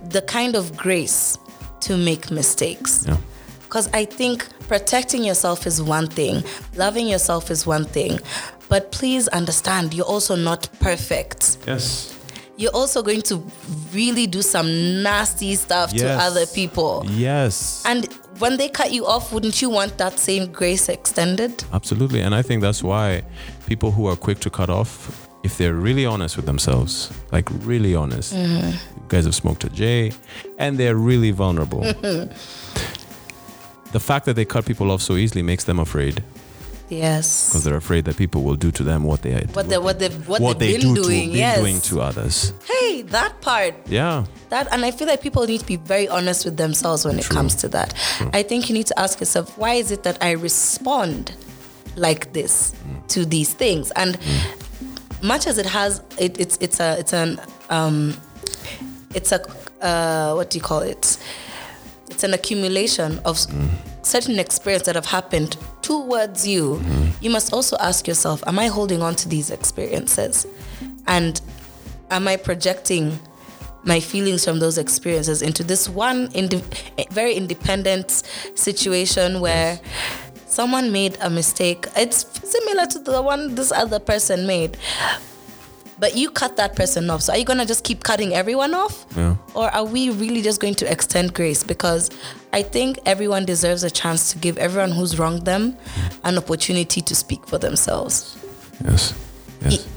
the 0.09 0.21
kind 0.21 0.55
of 0.55 0.75
grace 0.75 1.37
to 1.81 1.97
make 1.97 2.31
mistakes? 2.31 3.05
Yeah. 3.07 3.17
Because 3.63 3.89
I 3.93 4.05
think 4.05 4.47
protecting 4.67 5.23
yourself 5.23 5.67
is 5.67 5.81
one 5.81 6.07
thing, 6.07 6.43
loving 6.75 7.07
yourself 7.07 7.51
is 7.51 7.65
one 7.65 7.85
thing, 7.85 8.19
but 8.69 8.91
please 8.91 9.27
understand 9.29 9.93
you're 9.93 10.05
also 10.05 10.35
not 10.35 10.69
perfect 10.79 11.57
Yes. 11.65 12.16
You're 12.57 12.75
also 12.75 13.01
going 13.03 13.21
to 13.23 13.41
really 13.93 14.27
do 14.27 14.41
some 14.41 14.67
nasty 15.03 15.55
stuff 15.55 15.93
to 15.93 16.07
other 16.09 16.45
people. 16.47 17.03
Yes. 17.07 17.83
And 17.85 18.07
when 18.39 18.57
they 18.57 18.67
cut 18.69 18.91
you 18.91 19.05
off, 19.05 19.31
wouldn't 19.31 19.61
you 19.61 19.69
want 19.69 19.97
that 19.97 20.19
same 20.19 20.51
grace 20.51 20.89
extended? 20.89 21.63
Absolutely. 21.73 22.21
And 22.21 22.33
I 22.35 22.41
think 22.41 22.61
that's 22.61 22.83
why 22.83 23.23
people 23.67 23.91
who 23.91 24.07
are 24.07 24.15
quick 24.15 24.39
to 24.39 24.49
cut 24.49 24.69
off, 24.69 25.27
if 25.43 25.57
they're 25.57 25.73
really 25.75 26.05
honest 26.05 26.35
with 26.35 26.45
themselves, 26.45 27.11
like 27.31 27.47
really 27.65 27.95
honest, 27.95 28.33
Mm-hmm. 28.33 28.69
you 28.71 29.05
guys 29.07 29.25
have 29.25 29.35
smoked 29.35 29.63
a 29.63 29.69
J 29.69 30.11
and 30.57 30.77
they're 30.77 30.95
really 30.95 31.31
vulnerable. 31.31 31.81
the 33.91 33.99
fact 33.99 34.25
that 34.25 34.35
they 34.35 34.45
cut 34.45 34.65
people 34.65 34.91
off 34.91 35.01
so 35.01 35.15
easily 35.15 35.41
makes 35.43 35.63
them 35.63 35.79
afraid. 35.79 36.23
Yes. 36.89 37.49
because 37.49 37.63
they're 37.65 37.75
afraid 37.75 38.05
that 38.05 38.15
people 38.15 38.43
will 38.43 38.55
do 38.55 38.71
to 38.71 38.83
them 38.83 39.03
what 39.03 39.21
they 39.21 39.41
what 39.53 39.67
they 39.69 39.77
what 39.77 39.99
they 39.99 40.09
what, 40.09 40.41
what 40.41 40.59
they've 40.59 40.79
they 40.79 40.85
been 40.85 40.95
do 40.95 41.03
doing. 41.03 41.31
to 41.31 41.37
yes. 41.37 41.59
doing 41.59 41.81
to 41.81 42.01
others. 42.01 42.53
hey, 42.65 43.01
that 43.03 43.41
part. 43.41 43.75
Yeah. 43.87 44.25
That 44.49 44.71
and 44.71 44.85
I 44.85 44.91
feel 44.91 45.07
like 45.07 45.21
people 45.21 45.45
need 45.45 45.59
to 45.59 45.65
be 45.65 45.75
very 45.75 46.07
honest 46.07 46.45
with 46.45 46.55
themselves 46.55 47.03
when 47.03 47.19
it 47.19 47.27
comes 47.27 47.55
to 47.55 47.67
that. 47.69 47.93
I 48.33 48.43
think 48.43 48.69
you 48.69 48.73
need 48.73 48.87
to 48.87 48.97
ask 48.99 49.19
yourself, 49.19 49.57
why 49.57 49.73
is 49.73 49.91
it 49.91 50.03
that 50.03 50.17
I 50.23 50.31
respond 50.31 51.33
like 51.97 52.31
this 52.31 52.73
to 53.09 53.25
these 53.25 53.53
things? 53.53 53.91
And 53.91 54.17
much 55.21 55.47
as 55.47 55.57
it 55.57 55.65
has 55.65 56.01
it, 56.17 56.39
it's 56.39 56.57
it's 56.61 56.79
a 56.79 56.97
it's 56.99 57.13
an 57.13 57.41
um 57.69 58.15
it's 59.13 59.31
a 59.33 59.41
uh, 59.81 60.33
what 60.35 60.49
do 60.49 60.57
you 60.57 60.63
call 60.63 60.79
it? 60.79 61.17
It's 62.09 62.23
an 62.23 62.33
accumulation 62.33 63.19
of 63.25 63.35
s 63.37 63.47
certain 64.03 64.39
experience 64.39 64.85
that 64.85 64.95
have 64.95 65.05
happened 65.05 65.57
towards 65.87 66.45
you. 66.45 66.75
Mm-hmm. 66.75 67.23
You 67.23 67.29
must 67.29 67.53
also 67.53 67.77
ask 67.79 68.07
yourself, 68.09 68.43
am 68.45 68.59
I 68.59 68.67
holding 68.67 69.01
on 69.01 69.15
to 69.15 69.29
these 69.29 69.49
experiences? 69.49 70.45
And 71.07 71.39
am 72.11 72.27
I 72.27 72.35
projecting 72.35 73.17
my 73.85 74.01
feelings 74.01 74.43
from 74.43 74.59
those 74.59 74.77
experiences 74.77 75.41
into 75.41 75.63
this 75.63 75.87
one 75.87 76.29
indi- 76.33 76.61
eh, 76.97 77.05
very 77.11 77.35
independent 77.35 78.23
situation 78.55 79.39
where 79.39 79.79
someone 80.47 80.91
made 80.91 81.17
a 81.21 81.29
mistake? 81.29 81.85
It's 81.95 82.25
similar 82.43 82.85
to 82.87 82.99
the 82.99 83.21
one 83.21 83.55
this 83.55 83.71
other 83.71 83.99
person 83.99 84.45
made. 84.45 84.75
But 85.99 86.15
you 86.15 86.29
cut 86.29 86.57
that 86.57 86.75
person 86.75 87.09
off. 87.09 87.23
So 87.23 87.33
are 87.33 87.37
you 87.37 87.45
gonna 87.45 87.65
just 87.65 87.83
keep 87.83 88.03
cutting 88.03 88.33
everyone 88.33 88.73
off? 88.73 89.05
Yeah. 89.15 89.35
Or 89.55 89.69
are 89.69 89.85
we 89.85 90.11
really 90.11 90.41
just 90.41 90.59
going 90.61 90.75
to 90.75 90.91
extend 90.91 91.33
grace? 91.33 91.63
Because 91.63 92.11
I 92.53 92.61
think 92.61 92.99
everyone 93.05 93.45
deserves 93.45 93.83
a 93.83 93.89
chance 93.89 94.31
to 94.31 94.37
give 94.37 94.57
everyone 94.57 94.91
who's 94.91 95.17
wronged 95.17 95.45
them 95.45 95.75
an 96.23 96.37
opportunity 96.37 97.01
to 97.01 97.15
speak 97.15 97.47
for 97.47 97.57
themselves. 97.57 98.37
Yes. 98.83 99.13
Yes. 99.61 99.87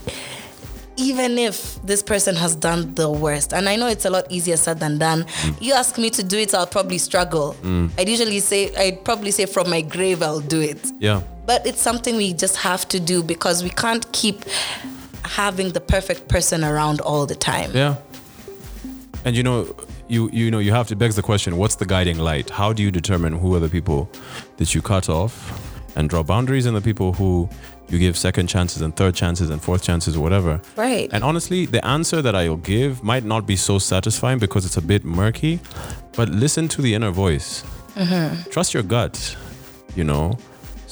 Even 0.96 1.38
if 1.38 1.80
this 1.82 2.02
person 2.02 2.34
has 2.36 2.54
done 2.54 2.94
the 2.94 3.10
worst, 3.10 3.54
and 3.54 3.68
I 3.68 3.76
know 3.76 3.86
it's 3.86 4.04
a 4.04 4.10
lot 4.10 4.30
easier 4.30 4.58
said 4.58 4.80
than 4.80 4.98
done. 4.98 5.24
Mm. 5.24 5.62
You 5.62 5.72
ask 5.72 5.96
me 5.96 6.10
to 6.10 6.22
do 6.22 6.36
it, 6.38 6.52
I'll 6.52 6.66
probably 6.66 6.98
struggle. 6.98 7.56
Mm. 7.62 7.90
I'd 7.98 8.08
usually 8.08 8.40
say, 8.40 8.74
I'd 8.76 9.02
probably 9.02 9.30
say 9.30 9.46
from 9.46 9.70
my 9.70 9.80
grave, 9.80 10.22
I'll 10.22 10.40
do 10.40 10.60
it. 10.60 10.92
Yeah. 10.98 11.22
But 11.46 11.66
it's 11.66 11.80
something 11.80 12.16
we 12.16 12.34
just 12.34 12.56
have 12.56 12.86
to 12.88 13.00
do 13.00 13.22
because 13.22 13.62
we 13.62 13.70
can't 13.70 14.10
keep 14.12 14.44
having 15.24 15.70
the 15.72 15.80
perfect 15.80 16.28
person 16.28 16.64
around 16.64 17.00
all 17.00 17.26
the 17.26 17.34
time. 17.34 17.70
Yeah. 17.74 17.96
And 19.24 19.36
you 19.36 19.42
know, 19.42 19.74
you 20.08 20.30
you 20.32 20.50
know, 20.50 20.58
you 20.58 20.72
have 20.72 20.88
to 20.88 20.96
begs 20.96 21.16
the 21.16 21.22
question: 21.22 21.56
What's 21.56 21.76
the 21.76 21.86
guiding 21.86 22.18
light? 22.18 22.50
How 22.50 22.72
do 22.72 22.82
you 22.82 22.90
determine 22.90 23.32
who 23.34 23.54
are 23.54 23.60
the 23.60 23.68
people 23.68 24.10
that 24.56 24.74
you 24.74 24.82
cut 24.82 25.08
off 25.08 25.34
and 25.96 26.08
draw 26.08 26.22
boundaries, 26.22 26.66
and 26.66 26.76
the 26.76 26.80
people 26.80 27.12
who 27.12 27.48
you 27.88 27.98
give 27.98 28.16
second 28.16 28.46
chances 28.46 28.82
and 28.82 28.94
third 28.96 29.14
chances 29.14 29.50
and 29.50 29.60
fourth 29.60 29.82
chances 29.82 30.16
or 30.16 30.20
whatever? 30.20 30.60
Right. 30.76 31.10
And 31.12 31.22
honestly, 31.24 31.66
the 31.66 31.84
answer 31.84 32.22
that 32.22 32.34
I'll 32.34 32.56
give 32.56 33.02
might 33.02 33.24
not 33.24 33.46
be 33.46 33.56
so 33.56 33.78
satisfying 33.78 34.38
because 34.38 34.64
it's 34.64 34.76
a 34.76 34.82
bit 34.82 35.04
murky. 35.04 35.60
But 36.16 36.28
listen 36.28 36.68
to 36.68 36.82
the 36.82 36.94
inner 36.94 37.10
voice. 37.10 37.62
Mm-hmm. 37.94 38.50
Trust 38.50 38.74
your 38.74 38.82
gut. 38.82 39.36
You 39.96 40.04
know, 40.04 40.38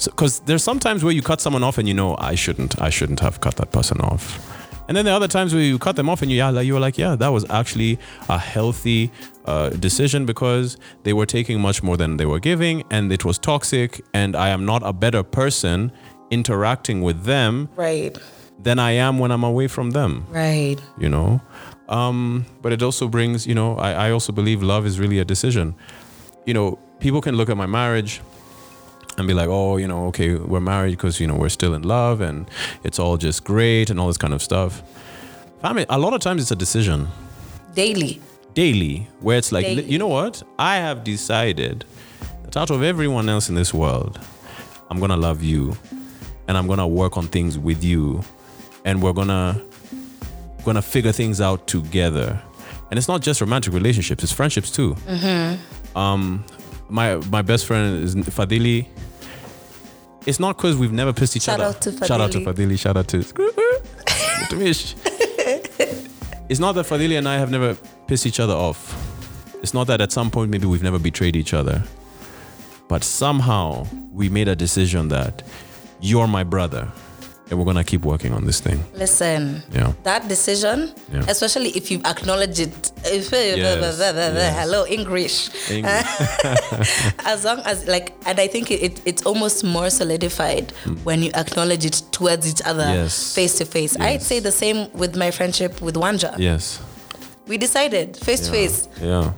because 0.06 0.40
there's 0.40 0.62
sometimes 0.62 1.02
where 1.04 1.12
you 1.12 1.22
cut 1.22 1.40
someone 1.40 1.62
off 1.64 1.78
and 1.78 1.88
you 1.88 1.94
know 1.94 2.16
I 2.18 2.34
shouldn't, 2.34 2.80
I 2.80 2.90
shouldn't 2.90 3.20
have 3.20 3.40
cut 3.40 3.56
that 3.56 3.72
person 3.72 4.00
off. 4.00 4.54
And 4.88 4.96
then 4.96 5.04
there 5.04 5.12
are 5.12 5.16
other 5.16 5.28
times 5.28 5.52
where 5.52 5.62
you 5.62 5.78
cut 5.78 5.96
them 5.96 6.08
off 6.08 6.22
and 6.22 6.30
you, 6.30 6.38
yeah, 6.38 6.48
like, 6.48 6.64
you 6.66 6.72
were 6.72 6.80
like, 6.80 6.96
yeah, 6.96 7.14
that 7.16 7.28
was 7.28 7.44
actually 7.50 7.98
a 8.30 8.38
healthy 8.38 9.10
uh, 9.44 9.68
decision 9.70 10.24
because 10.24 10.78
they 11.02 11.12
were 11.12 11.26
taking 11.26 11.60
much 11.60 11.82
more 11.82 11.98
than 11.98 12.16
they 12.16 12.24
were 12.24 12.40
giving 12.40 12.84
and 12.90 13.12
it 13.12 13.22
was 13.22 13.38
toxic. 13.38 14.00
And 14.14 14.34
I 14.34 14.48
am 14.48 14.64
not 14.64 14.82
a 14.82 14.94
better 14.94 15.22
person 15.22 15.92
interacting 16.30 17.02
with 17.02 17.24
them 17.24 17.68
right. 17.76 18.16
than 18.58 18.78
I 18.78 18.92
am 18.92 19.18
when 19.18 19.30
I'm 19.30 19.44
away 19.44 19.66
from 19.68 19.90
them 19.92 20.26
Right. 20.30 20.76
you 20.98 21.08
know 21.08 21.40
um, 21.88 22.44
but 22.60 22.70
it 22.72 22.82
also 22.82 23.08
brings 23.08 23.46
you 23.46 23.54
know 23.54 23.76
I, 23.78 23.92
I 23.92 24.10
also 24.10 24.30
believe 24.32 24.62
love 24.62 24.84
is 24.84 25.00
really 25.00 25.18
a 25.18 25.24
decision 25.24 25.74
you 26.44 26.52
know 26.52 26.78
people 27.00 27.20
can 27.22 27.34
look 27.36 27.48
at 27.48 27.56
my 27.56 27.64
marriage 27.66 28.20
and 29.18 29.26
be 29.28 29.34
like 29.34 29.48
oh 29.48 29.76
you 29.76 29.86
know 29.86 30.06
okay 30.06 30.34
we're 30.36 30.60
married 30.60 30.92
because 30.92 31.20
you 31.20 31.26
know 31.26 31.34
we're 31.34 31.48
still 31.48 31.74
in 31.74 31.82
love 31.82 32.20
and 32.20 32.48
it's 32.84 32.98
all 32.98 33.16
just 33.16 33.44
great 33.44 33.90
and 33.90 34.00
all 34.00 34.06
this 34.06 34.16
kind 34.18 34.32
of 34.32 34.42
stuff. 34.42 34.82
Family 35.60 35.84
a 35.90 35.98
lot 35.98 36.12
of 36.14 36.20
times 36.20 36.40
it's 36.42 36.50
a 36.50 36.56
decision. 36.56 37.08
Daily. 37.74 38.20
daily 38.54 39.06
where 39.20 39.38
it's 39.38 39.52
like 39.52 39.64
Daily. 39.66 39.84
you 39.84 39.98
know 39.98 40.08
what? 40.08 40.42
I 40.58 40.76
have 40.76 41.04
decided 41.04 41.84
that 42.44 42.56
out 42.56 42.70
of 42.70 42.82
everyone 42.82 43.28
else 43.28 43.48
in 43.50 43.54
this 43.54 43.72
world 43.74 44.18
i'm 44.90 44.98
gonna 44.98 45.16
love 45.16 45.42
you 45.42 45.76
and 46.48 46.56
i'm 46.56 46.66
gonna 46.66 46.88
work 46.88 47.16
on 47.18 47.28
things 47.28 47.58
with 47.58 47.84
you 47.84 48.20
and 48.84 49.02
we're 49.02 49.12
gonna 49.12 49.60
gonna 50.64 50.82
figure 50.82 51.12
things 51.12 51.40
out 51.40 51.66
together. 51.66 52.40
And 52.90 52.98
it's 52.98 53.08
not 53.08 53.20
just 53.20 53.40
romantic 53.40 53.72
relationships 53.74 54.22
it's 54.24 54.32
friendships 54.32 54.70
too. 54.70 54.96
Um 55.94 56.44
my 56.88 57.16
my 57.30 57.42
best 57.42 57.66
friend 57.66 58.02
is 58.02 58.14
fadili 58.16 58.86
it's 60.28 60.40
not 60.40 60.56
because 60.56 60.76
we've 60.76 60.92
never 60.92 61.12
pissed 61.12 61.36
each 61.36 61.42
Shout 61.44 61.60
other 61.60 61.76
out 61.76 61.80
to 61.82 61.92
shout 62.06 62.20
out 62.20 62.32
to 62.32 62.38
Fadili. 62.40 62.68
fadili 62.68 62.78
shout 62.78 62.96
out 62.96 63.08
to 63.08 63.18
it's 66.48 66.60
not 66.60 66.74
that 66.76 66.86
Fadili 66.86 67.18
and 67.18 67.28
I 67.28 67.38
have 67.38 67.50
never 67.50 67.74
pissed 68.06 68.26
each 68.26 68.40
other 68.40 68.54
off. 68.54 68.94
It's 69.62 69.74
not 69.74 69.86
that 69.88 70.00
at 70.00 70.12
some 70.12 70.30
point 70.30 70.50
maybe 70.50 70.66
we've 70.66 70.82
never 70.82 70.98
betrayed 70.98 71.36
each 71.36 71.52
other. 71.54 71.82
But 72.88 73.04
somehow 73.04 73.86
we 74.12 74.28
made 74.28 74.48
a 74.48 74.56
decision 74.56 75.08
that 75.08 75.42
you're 76.00 76.26
my 76.28 76.44
brother 76.44 76.88
and 77.50 77.58
we're 77.58 77.64
going 77.64 77.76
to 77.76 77.84
keep 77.84 78.04
working 78.04 78.32
on 78.32 78.44
this 78.44 78.60
thing. 78.60 78.84
Listen. 78.94 79.62
Yeah. 79.72 79.92
That 80.04 80.28
decision, 80.28 80.92
Yeah. 81.12 81.24
especially 81.28 81.70
if 81.70 81.90
you 81.90 82.00
acknowledge 82.04 82.60
it, 82.60 82.87
Yes, 83.08 84.58
hello 84.58 84.86
English, 84.86 85.50
English. 85.70 86.06
as 87.24 87.44
long 87.44 87.60
as 87.60 87.86
like, 87.86 88.14
and 88.26 88.38
I 88.40 88.46
think 88.46 88.70
it, 88.70 88.82
it 88.82 89.02
it's 89.04 89.22
almost 89.26 89.64
more 89.64 89.90
solidified 89.90 90.72
hmm. 90.84 90.94
when 91.04 91.22
you 91.22 91.30
acknowledge 91.34 91.84
it 91.84 92.02
towards 92.12 92.48
each 92.48 92.62
other. 92.64 93.08
Face 93.08 93.58
to 93.58 93.64
face. 93.64 93.98
I'd 93.98 94.22
say 94.22 94.40
the 94.40 94.52
same 94.52 94.90
with 94.92 95.16
my 95.16 95.30
friendship 95.30 95.80
with 95.80 95.94
Wanja. 95.96 96.34
yes. 96.38 96.80
We 97.46 97.56
decided 97.56 98.14
face 98.16 98.40
to 98.46 98.50
face, 98.50 98.88
Yeah. 99.00 99.32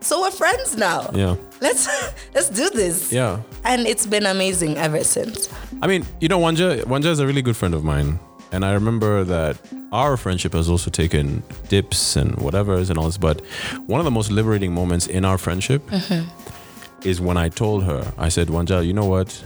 so 0.00 0.22
we're 0.22 0.30
friends 0.30 0.76
now. 0.76 1.10
Yeah. 1.12 1.36
Let's 1.60 1.88
let's 2.34 2.48
do 2.48 2.70
this. 2.70 3.12
Yeah. 3.12 3.42
And 3.64 3.86
it's 3.86 4.06
been 4.06 4.26
amazing 4.26 4.78
ever 4.78 5.04
since. 5.04 5.48
I 5.82 5.86
mean, 5.86 6.06
you 6.20 6.28
know, 6.28 6.38
Wanja, 6.38 6.82
Wanja 6.84 7.06
is 7.06 7.20
a 7.20 7.26
really 7.26 7.42
good 7.42 7.56
friend 7.56 7.74
of 7.74 7.84
mine. 7.84 8.18
And 8.52 8.64
I 8.64 8.72
remember 8.72 9.24
that 9.24 9.58
our 9.92 10.16
friendship 10.16 10.52
has 10.54 10.68
also 10.68 10.90
taken 10.90 11.42
dips 11.68 12.16
and 12.16 12.36
whatever's 12.36 12.90
and 12.90 12.98
all 12.98 13.06
this. 13.06 13.18
But 13.18 13.44
one 13.86 14.00
of 14.00 14.04
the 14.04 14.10
most 14.10 14.30
liberating 14.30 14.72
moments 14.72 15.06
in 15.06 15.24
our 15.24 15.38
friendship 15.38 15.86
mm-hmm. 15.86 17.08
is 17.08 17.20
when 17.20 17.36
I 17.36 17.48
told 17.48 17.84
her, 17.84 18.12
I 18.16 18.28
said, 18.28 18.48
Wanja, 18.48 18.86
you 18.86 18.92
know 18.92 19.06
what? 19.06 19.44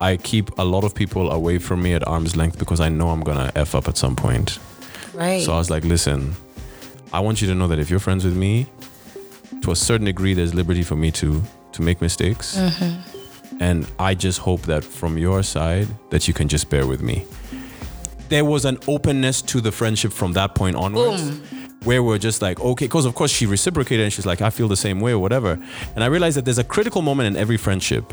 I 0.00 0.16
keep 0.16 0.56
a 0.58 0.64
lot 0.64 0.84
of 0.84 0.94
people 0.94 1.30
away 1.30 1.58
from 1.58 1.82
me 1.82 1.92
at 1.94 2.06
arm's 2.06 2.36
length 2.36 2.58
because 2.58 2.80
I 2.80 2.88
know 2.88 3.08
I'm 3.10 3.22
going 3.22 3.38
to 3.38 3.58
F 3.58 3.74
up 3.74 3.88
at 3.88 3.96
some 3.96 4.14
point. 4.14 4.58
Right. 5.14 5.42
So 5.42 5.52
I 5.52 5.58
was 5.58 5.70
like, 5.70 5.84
listen, 5.84 6.34
I 7.12 7.20
want 7.20 7.40
you 7.40 7.48
to 7.48 7.54
know 7.54 7.66
that 7.68 7.78
if 7.78 7.90
you're 7.90 7.98
friends 7.98 8.24
with 8.24 8.36
me, 8.36 8.66
to 9.62 9.72
a 9.72 9.76
certain 9.76 10.04
degree, 10.04 10.34
there's 10.34 10.54
liberty 10.54 10.82
for 10.82 10.96
me 10.96 11.10
to 11.12 11.42
to 11.72 11.82
make 11.82 12.00
mistakes. 12.00 12.56
Mm-hmm. 12.56 13.60
And 13.60 13.86
I 13.98 14.14
just 14.14 14.38
hope 14.40 14.62
that 14.62 14.84
from 14.84 15.18
your 15.18 15.42
side 15.42 15.88
that 16.10 16.28
you 16.28 16.34
can 16.34 16.48
just 16.48 16.70
bear 16.70 16.86
with 16.86 17.02
me. 17.02 17.26
There 18.28 18.44
was 18.44 18.64
an 18.64 18.78
openness 18.86 19.42
to 19.42 19.60
the 19.60 19.72
friendship 19.72 20.12
from 20.12 20.32
that 20.34 20.54
point 20.54 20.76
onwards. 20.76 21.40
Where 21.84 22.02
we're 22.02 22.18
just 22.18 22.42
like, 22.42 22.58
okay, 22.60 22.86
because 22.86 23.04
of 23.04 23.14
course 23.14 23.30
she 23.30 23.46
reciprocated 23.46 24.02
and 24.04 24.12
she's 24.12 24.26
like, 24.26 24.42
I 24.42 24.50
feel 24.50 24.66
the 24.66 24.76
same 24.76 25.00
way 25.00 25.12
or 25.12 25.20
whatever. 25.20 25.58
And 25.94 26.02
I 26.02 26.08
realized 26.08 26.36
that 26.36 26.44
there's 26.44 26.58
a 26.58 26.64
critical 26.64 27.02
moment 27.02 27.28
in 27.28 27.36
every 27.40 27.56
friendship. 27.56 28.12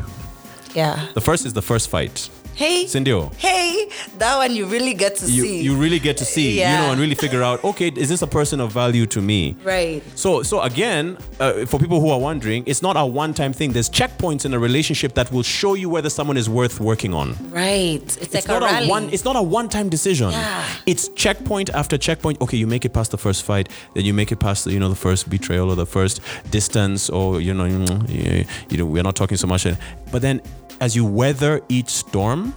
yeah. 0.72 1.08
The 1.14 1.20
first 1.20 1.44
is 1.44 1.52
the 1.52 1.62
first 1.62 1.88
fight. 1.90 2.30
Hey. 2.56 2.86
Cindio, 2.86 3.30
Hey, 3.36 3.86
that 4.16 4.34
one 4.38 4.54
you 4.56 4.64
really 4.64 4.94
get 4.94 5.16
to 5.16 5.30
you, 5.30 5.42
see. 5.42 5.60
you 5.60 5.76
really 5.76 5.98
get 5.98 6.16
to 6.16 6.24
see, 6.24 6.58
you 6.58 6.64
know, 6.64 6.90
and 6.90 6.98
really 6.98 7.14
figure 7.14 7.42
out, 7.42 7.62
okay, 7.62 7.88
is 7.88 8.08
this 8.08 8.22
a 8.22 8.26
person 8.26 8.60
of 8.60 8.72
value 8.72 9.04
to 9.06 9.20
me? 9.20 9.54
right. 9.62 10.02
So, 10.14 10.42
so 10.42 10.62
again, 10.62 11.18
uh, 11.38 11.66
for 11.66 11.78
people 11.78 12.00
who 12.00 12.08
are 12.08 12.18
wondering, 12.18 12.64
it's 12.66 12.80
not 12.80 12.96
a 12.96 13.04
one-time 13.04 13.52
thing. 13.52 13.72
There's 13.72 13.90
checkpoints 13.90 14.46
in 14.46 14.54
a 14.54 14.58
relationship 14.58 15.12
that 15.14 15.30
will 15.30 15.42
show 15.42 15.74
you 15.74 15.90
whether 15.90 16.08
someone 16.08 16.38
is 16.38 16.48
worth 16.48 16.80
working 16.80 17.12
on. 17.12 17.36
Right. 17.50 18.00
It's, 18.02 18.16
It's 18.16 18.34
like 18.34 18.48
not 18.48 18.62
a 18.62 18.84
a 18.86 18.88
one. 18.88 19.10
It's 19.10 19.24
not 19.26 19.36
a 19.36 19.42
one-time 19.42 19.90
decision. 19.90 20.30
Yeah. 20.30 20.64
It's 20.86 21.08
checkpoint 21.08 21.68
after 21.70 21.98
checkpoint. 21.98 22.40
Okay, 22.40 22.56
you 22.56 22.66
make 22.66 22.86
it 22.86 22.94
past 22.94 23.10
the 23.10 23.18
first 23.18 23.42
fight, 23.42 23.68
then 23.92 24.06
you 24.06 24.14
make 24.14 24.32
it 24.32 24.36
past, 24.40 24.64
the, 24.64 24.72
you 24.72 24.80
know, 24.80 24.88
the 24.88 24.96
first 24.96 25.28
betrayal 25.28 25.68
or 25.70 25.76
the 25.76 25.84
first 25.86 26.22
distance, 26.50 27.10
or 27.10 27.38
you 27.38 27.52
know, 27.52 27.66
you, 27.66 28.46
you 28.70 28.78
know, 28.78 28.86
we're 28.86 29.02
not 29.02 29.14
talking 29.14 29.36
so 29.36 29.46
much. 29.46 29.66
But 30.10 30.22
then, 30.22 30.40
as 30.80 30.94
you 30.94 31.04
weather 31.04 31.60
each 31.68 31.88
storm, 31.88 32.54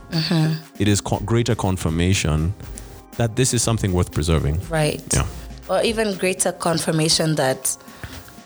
it 0.80 0.88
is 0.88 1.02
co- 1.02 1.20
greater 1.20 1.56
confirmation 1.56 2.54
that 3.18 3.36
this 3.36 3.54
is 3.54 3.62
something 3.64 3.94
worth 3.94 4.12
preserving. 4.12 4.60
right. 4.70 5.02
Yeah. 5.14 5.26
Or 5.70 5.82
even 5.84 6.18
greater 6.18 6.52
confirmation 6.52 7.36
that 7.36 7.78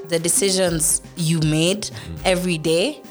the 0.10 0.20
decisions 0.20 1.02
you 1.16 1.40
made 1.40 1.84
Mm. 1.84 2.20
every 2.26 2.58
day 2.58 3.02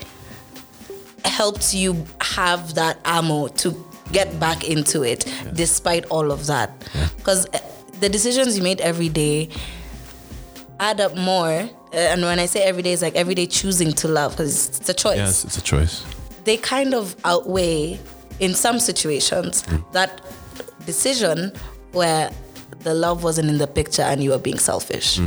helped 1.24 1.72
you 1.72 2.04
have 2.20 2.74
that 2.74 2.98
ammo 3.04 3.48
to 3.48 3.72
get 4.12 4.38
back 4.38 4.64
into 4.68 5.02
it 5.02 5.24
despite 5.54 6.04
all 6.06 6.30
of 6.30 6.46
that 6.46 6.70
because 7.16 7.46
the 8.00 8.08
decisions 8.08 8.56
you 8.58 8.62
made 8.62 8.80
every 8.82 9.08
day 9.08 9.48
add 10.80 11.00
up 11.00 11.16
more 11.16 11.70
Uh, 11.94 11.96
and 12.12 12.22
when 12.22 12.38
i 12.38 12.46
say 12.46 12.62
every 12.62 12.82
day 12.82 12.92
it's 12.92 13.02
like 13.02 13.14
every 13.14 13.34
day 13.34 13.46
choosing 13.46 13.92
to 13.92 14.08
love 14.08 14.32
because 14.32 14.68
it's 14.80 14.88
a 14.88 14.94
choice 14.94 15.16
Yes, 15.16 15.44
it's 15.44 15.56
a 15.58 15.62
choice. 15.62 16.04
They 16.44 16.56
kind 16.56 16.94
of 16.94 17.14
outweigh 17.24 17.98
in 18.40 18.54
some 18.54 18.78
situations 18.80 19.64
that 19.92 20.20
decision 20.86 21.52
where 21.92 22.30
the 22.80 22.94
love 22.94 23.22
wasn't 23.22 23.48
in 23.48 23.58
the 23.58 23.66
picture 23.66 24.02
and 24.02 24.22
you 24.22 24.30
were 24.30 24.38
being 24.38 24.58
selfish 24.58 25.18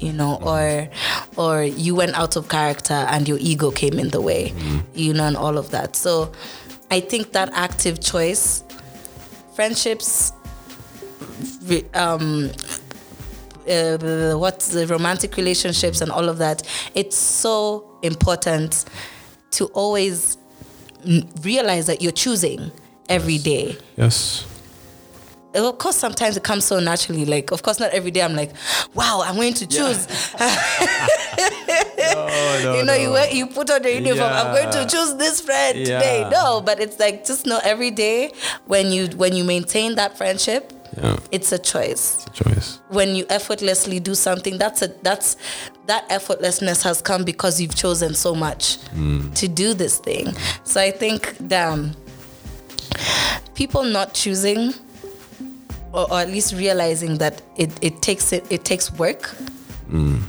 you 0.00 0.12
know 0.12 0.38
or 0.42 0.88
or 1.36 1.62
you 1.62 1.94
went 1.94 2.14
out 2.14 2.36
of 2.36 2.48
character 2.48 2.94
and 2.94 3.28
your 3.28 3.38
ego 3.40 3.70
came 3.70 3.98
in 3.98 4.08
the 4.10 4.20
way 4.20 4.52
you 4.94 5.12
know 5.12 5.24
and 5.24 5.36
all 5.36 5.58
of 5.58 5.70
that. 5.70 5.96
So 5.96 6.32
i 6.90 7.00
think 7.00 7.32
that 7.32 7.50
active 7.52 8.00
choice 8.00 8.62
friendships 9.54 10.32
um 11.94 12.50
uh, 13.68 14.34
what's 14.38 14.68
the 14.68 14.86
romantic 14.86 15.36
relationships 15.36 16.00
and 16.00 16.10
all 16.12 16.28
of 16.28 16.38
that 16.38 16.62
it's 16.94 17.16
so 17.16 17.98
important 18.02 18.84
to 19.50 19.64
always 19.66 20.36
realize 21.42 21.86
that 21.86 22.02
you're 22.02 22.12
choosing 22.12 22.70
every 23.08 23.38
day. 23.38 23.76
Yes. 23.96 24.46
of 25.54 25.78
course 25.78 25.96
sometimes 25.96 26.36
it 26.36 26.42
comes 26.44 26.64
so 26.64 26.80
naturally. 26.80 27.24
Like 27.24 27.50
of 27.52 27.62
course 27.62 27.78
not 27.80 27.90
every 27.92 28.10
day 28.10 28.22
i'm 28.22 28.34
like 28.36 28.52
wow 28.94 29.22
i'm 29.24 29.36
going 29.36 29.54
to 29.54 29.66
choose. 29.66 30.06
Oh, 32.18 32.60
no, 32.62 32.76
you 32.78 32.84
know 32.84 32.94
you 32.94 33.10
wear, 33.10 33.30
you 33.32 33.46
put 33.46 33.70
on 33.70 33.82
the 33.82 33.92
uniform 33.92 34.30
i'm 34.32 34.54
going 34.54 34.70
to 34.70 34.86
choose 34.86 35.14
this 35.16 35.40
friend. 35.40 35.76
Today 35.78 36.26
no 36.30 36.60
but 36.60 36.80
it's 36.80 36.98
like 36.98 37.24
just 37.24 37.46
know 37.46 37.60
every 37.62 37.90
day 37.90 38.32
when 38.66 38.90
you 38.90 39.08
when 39.16 39.34
you 39.34 39.44
maintain 39.44 39.96
that 39.96 40.16
friendship 40.16 40.72
Yeah. 40.96 41.16
it's 41.30 41.52
a 41.52 41.58
choice. 41.58 42.26
It's 42.26 42.40
a 42.40 42.44
choice. 42.44 42.80
when 42.88 43.14
you 43.14 43.26
effortlessly 43.28 44.00
do 44.00 44.14
something 44.14 44.58
that's 44.58 44.82
a 44.82 44.88
that's 45.02 45.36
that 45.86 46.08
effortlessness 46.08 46.82
has 46.82 47.02
come 47.02 47.24
because 47.24 47.60
you've 47.60 47.74
chosen 47.74 48.14
so 48.14 48.34
much 48.34 48.78
mm. 48.94 49.34
to 49.34 49.48
do 49.48 49.74
this 49.74 49.98
thing. 49.98 50.34
So 50.64 50.80
i 50.80 50.90
think 50.90 51.36
damn 51.46 51.94
people 53.54 53.82
not 53.84 54.14
choosing 54.14 54.72
or, 55.92 56.10
or 56.10 56.20
at 56.20 56.28
least 56.28 56.54
realizing 56.54 57.18
that 57.18 57.42
it, 57.56 57.70
it 57.82 58.02
takes 58.02 58.32
it 58.32 58.44
it 58.50 58.64
takes 58.64 58.92
work 58.92 59.34
mm. 59.90 60.22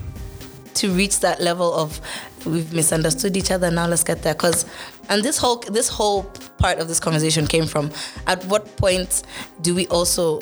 to 0.73 0.91
reach 0.94 1.19
that 1.22 1.41
level 1.41 1.73
of 1.73 1.99
we've 2.45 2.73
misunderstood 2.73 3.35
each 3.35 3.52
other 3.52 3.69
now 3.69 3.88
let's 3.88 4.03
get 4.03 4.22
there. 4.23 4.34
Because 4.34 4.65
and 5.10 5.23
this 5.23 5.38
whole 5.38 5.57
this 5.57 5.89
whole 5.89 6.23
part 6.57 6.80
of 6.80 6.88
this 6.88 6.99
conversation 6.99 7.45
came 7.45 7.65
from 7.65 7.91
at 8.26 8.44
what 8.45 8.76
point 8.77 9.23
do 9.61 9.76
we 9.76 9.88
also 9.88 10.39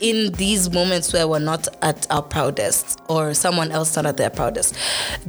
in 0.00 0.32
these 0.32 0.70
moments 0.70 1.12
where 1.12 1.28
we're 1.28 1.38
not 1.38 1.68
at 1.82 2.06
our 2.10 2.22
proudest 2.22 3.00
or 3.08 3.34
someone 3.34 3.70
else 3.70 3.96
not 3.96 4.06
at 4.06 4.16
their 4.16 4.30
proudest 4.30 4.74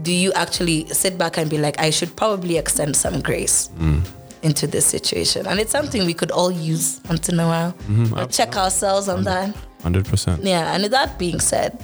do 0.01 0.11
you 0.11 0.31
actually 0.33 0.85
sit 0.87 1.17
back 1.17 1.37
and 1.37 1.49
be 1.49 1.57
like 1.57 1.79
i 1.79 1.89
should 1.89 2.15
probably 2.15 2.57
extend 2.57 2.95
some 2.95 3.21
grace 3.21 3.69
mm. 3.77 4.01
into 4.41 4.67
this 4.67 4.85
situation? 4.85 5.45
And 5.47 5.59
it's 5.59 5.71
something 5.71 6.05
we 6.05 6.13
could 6.13 6.31
all 6.31 6.51
use 6.51 7.01
once 7.07 7.29
in 7.29 7.39
a 7.39 7.47
while. 7.47 7.71
Mm-hmm. 7.73 8.17
Or 8.17 8.25
check 8.27 8.55
ourselves 8.55 9.07
on 9.07 9.23
that. 9.23 9.55
Hundred 9.81 10.05
percent. 10.05 10.43
yeah, 10.43 10.75
and 10.75 10.83
that 10.85 11.17
being 11.17 11.39
said, 11.39 11.77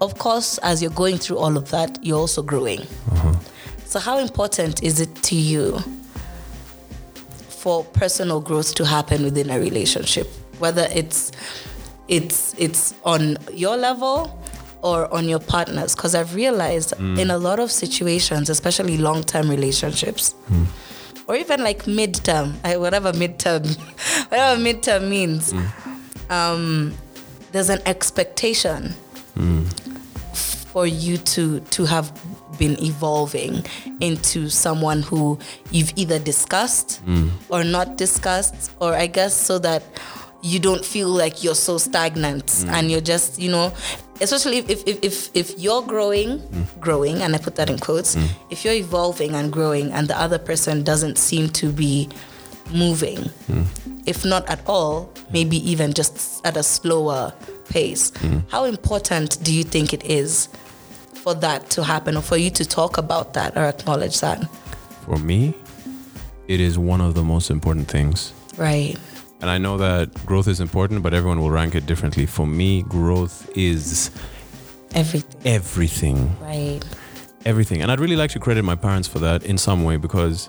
of 0.00 0.18
course, 0.18 0.58
as 0.58 0.82
you're 0.82 0.90
going 0.90 1.16
through 1.16 1.38
all 1.38 1.56
of 1.56 1.70
that, 1.70 1.98
you're 2.02 2.18
also 2.18 2.42
growing. 2.42 2.80
Uh-huh. 2.80 3.34
So, 3.86 3.98
how 3.98 4.18
important 4.18 4.82
is 4.82 5.00
it 5.00 5.14
to 5.22 5.36
you 5.36 5.78
for 7.48 7.84
personal 7.84 8.40
growth 8.40 8.74
to 8.74 8.84
happen 8.84 9.22
within 9.22 9.48
a 9.50 9.58
relationship, 9.58 10.26
whether 10.58 10.88
it's 10.92 11.30
it's 12.12 12.54
it's 12.58 12.94
on 13.04 13.38
your 13.52 13.76
level 13.76 14.38
or 14.82 15.12
on 15.12 15.28
your 15.28 15.40
partners? 15.40 15.94
Because 15.96 16.14
I've 16.14 16.34
realized 16.34 16.92
mm. 16.98 17.18
in 17.18 17.30
a 17.30 17.38
lot 17.38 17.58
of 17.58 17.72
situations, 17.72 18.50
especially 18.50 18.98
long-term 18.98 19.48
relationships. 19.48 20.34
Mm. 20.50 20.66
Or 21.28 21.36
even 21.36 21.62
like 21.64 21.84
midterm, 21.84 22.54
I- 22.64 22.76
whatever 22.76 23.12
midterm, 23.12 23.64
whatever 24.28 24.60
midterm 24.60 25.08
means 25.08 25.52
mm. 25.52 26.30
um, 26.30 26.94
there's 27.52 27.70
an 27.70 27.80
expectation 27.86 28.94
for 30.72 30.86
you 30.86 31.18
to 31.18 31.60
to 31.60 31.84
have 31.84 32.10
been 32.58 32.82
evolving 32.82 33.64
into 34.00 34.48
someone 34.48 35.02
who 35.02 35.38
you've 35.70 35.92
either 35.96 36.18
discussed 36.18 37.00
or 37.48 37.62
not 37.64 37.96
discussed, 37.96 38.72
or 38.80 38.94
I 38.94 39.06
guess 39.06 39.34
so 39.34 39.58
that 39.58 39.82
you 40.42 40.58
don't 40.58 40.84
feel 40.84 41.08
like 41.08 41.42
you're 41.44 41.54
so 41.54 41.78
stagnant 41.78 42.46
mm. 42.46 42.68
and 42.68 42.90
you're 42.90 43.00
just 43.00 43.38
you 43.38 43.50
know 43.50 43.72
especially 44.20 44.58
if 44.58 44.86
if, 44.86 44.98
if, 45.02 45.30
if, 45.34 45.58
you're 45.58 45.82
growing 45.82 46.38
mm. 46.38 46.80
growing 46.80 47.22
and 47.22 47.34
i 47.34 47.38
put 47.38 47.56
that 47.56 47.70
in 47.70 47.78
quotes 47.78 48.16
mm. 48.16 48.28
if 48.50 48.64
you're 48.64 48.74
evolving 48.74 49.34
and 49.34 49.52
growing 49.52 49.92
and 49.92 50.08
the 50.08 50.18
other 50.18 50.38
person 50.38 50.82
doesn't 50.82 51.16
seem 51.16 51.48
to 51.48 51.70
be 51.72 52.08
moving 52.72 53.30
if 54.06 54.24
not 54.24 54.48
at 54.48 54.60
all 54.66 55.12
maybe 55.32 55.56
even 55.70 55.92
just 55.92 56.44
at 56.46 56.56
a 56.56 56.62
slower 56.62 57.32
pace 57.68 58.12
how 58.48 58.64
important 58.64 59.42
do 59.42 59.52
you 59.52 59.62
think 59.62 59.92
it 59.92 60.04
is 60.04 60.48
for 61.22 61.34
that 61.34 61.70
to 61.70 61.84
happen 61.84 62.16
or 62.16 62.22
for 62.22 62.36
you 62.36 62.50
to 62.50 62.64
talk 62.64 62.98
about 62.98 63.32
that 63.34 63.56
or 63.56 63.64
acknowledge 63.64 64.20
that? 64.20 64.42
For 65.06 65.16
me, 65.16 65.54
it 66.48 66.60
is 66.60 66.78
one 66.78 67.00
of 67.00 67.14
the 67.14 67.22
most 67.22 67.50
important 67.50 67.88
things. 67.88 68.32
right 68.58 68.98
And 69.42 69.50
I 69.50 69.58
know 69.58 69.76
that 69.76 70.24
growth 70.24 70.48
is 70.48 70.60
important, 70.60 71.02
but 71.02 71.12
everyone 71.12 71.40
will 71.40 71.50
rank 71.50 71.74
it 71.74 71.84
differently. 71.84 72.26
For 72.26 72.46
me, 72.46 72.82
growth 72.82 73.50
is 73.56 74.10
everything 74.94 75.40
everything. 75.44 76.36
right 76.40 76.80
everything. 77.44 77.82
And 77.82 77.90
I'd 77.90 78.00
really 78.00 78.16
like 78.16 78.30
to 78.30 78.38
credit 78.38 78.62
my 78.64 78.76
parents 78.76 79.08
for 79.08 79.18
that 79.18 79.42
in 79.44 79.58
some 79.58 79.84
way 79.84 79.96
because 79.96 80.48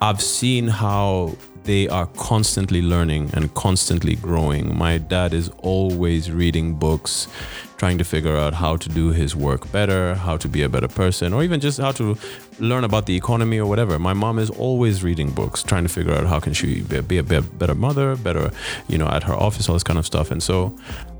I've 0.00 0.22
seen 0.22 0.68
how 0.68 1.36
they 1.66 1.88
are 1.88 2.06
constantly 2.16 2.80
learning 2.80 3.30
and 3.34 3.52
constantly 3.54 4.14
growing. 4.14 4.76
My 4.76 4.98
dad 4.98 5.34
is 5.34 5.50
always 5.58 6.30
reading 6.30 6.74
books, 6.74 7.28
trying 7.76 7.98
to 7.98 8.04
figure 8.04 8.36
out 8.36 8.54
how 8.54 8.76
to 8.76 8.88
do 8.88 9.10
his 9.10 9.36
work 9.36 9.70
better, 9.72 10.14
how 10.14 10.36
to 10.38 10.48
be 10.48 10.62
a 10.62 10.68
better 10.68 10.88
person, 10.88 11.32
or 11.34 11.42
even 11.42 11.60
just 11.60 11.78
how 11.78 11.92
to 11.92 12.16
learn 12.58 12.84
about 12.84 13.06
the 13.06 13.16
economy 13.16 13.58
or 13.58 13.68
whatever. 13.68 13.98
My 13.98 14.14
mom 14.14 14.38
is 14.38 14.48
always 14.50 15.02
reading 15.02 15.30
books, 15.30 15.62
trying 15.62 15.82
to 15.82 15.90
figure 15.90 16.14
out 16.14 16.26
how 16.26 16.40
can 16.40 16.54
she 16.54 16.82
be 16.82 17.00
be 17.00 17.18
a 17.18 17.22
better 17.22 17.74
mother, 17.74 18.16
better, 18.16 18.50
you 18.88 18.96
know, 18.96 19.08
at 19.08 19.24
her 19.24 19.34
office, 19.34 19.68
all 19.68 19.74
this 19.74 19.82
kind 19.82 19.98
of 19.98 20.06
stuff. 20.06 20.30
And 20.30 20.42
so 20.42 20.74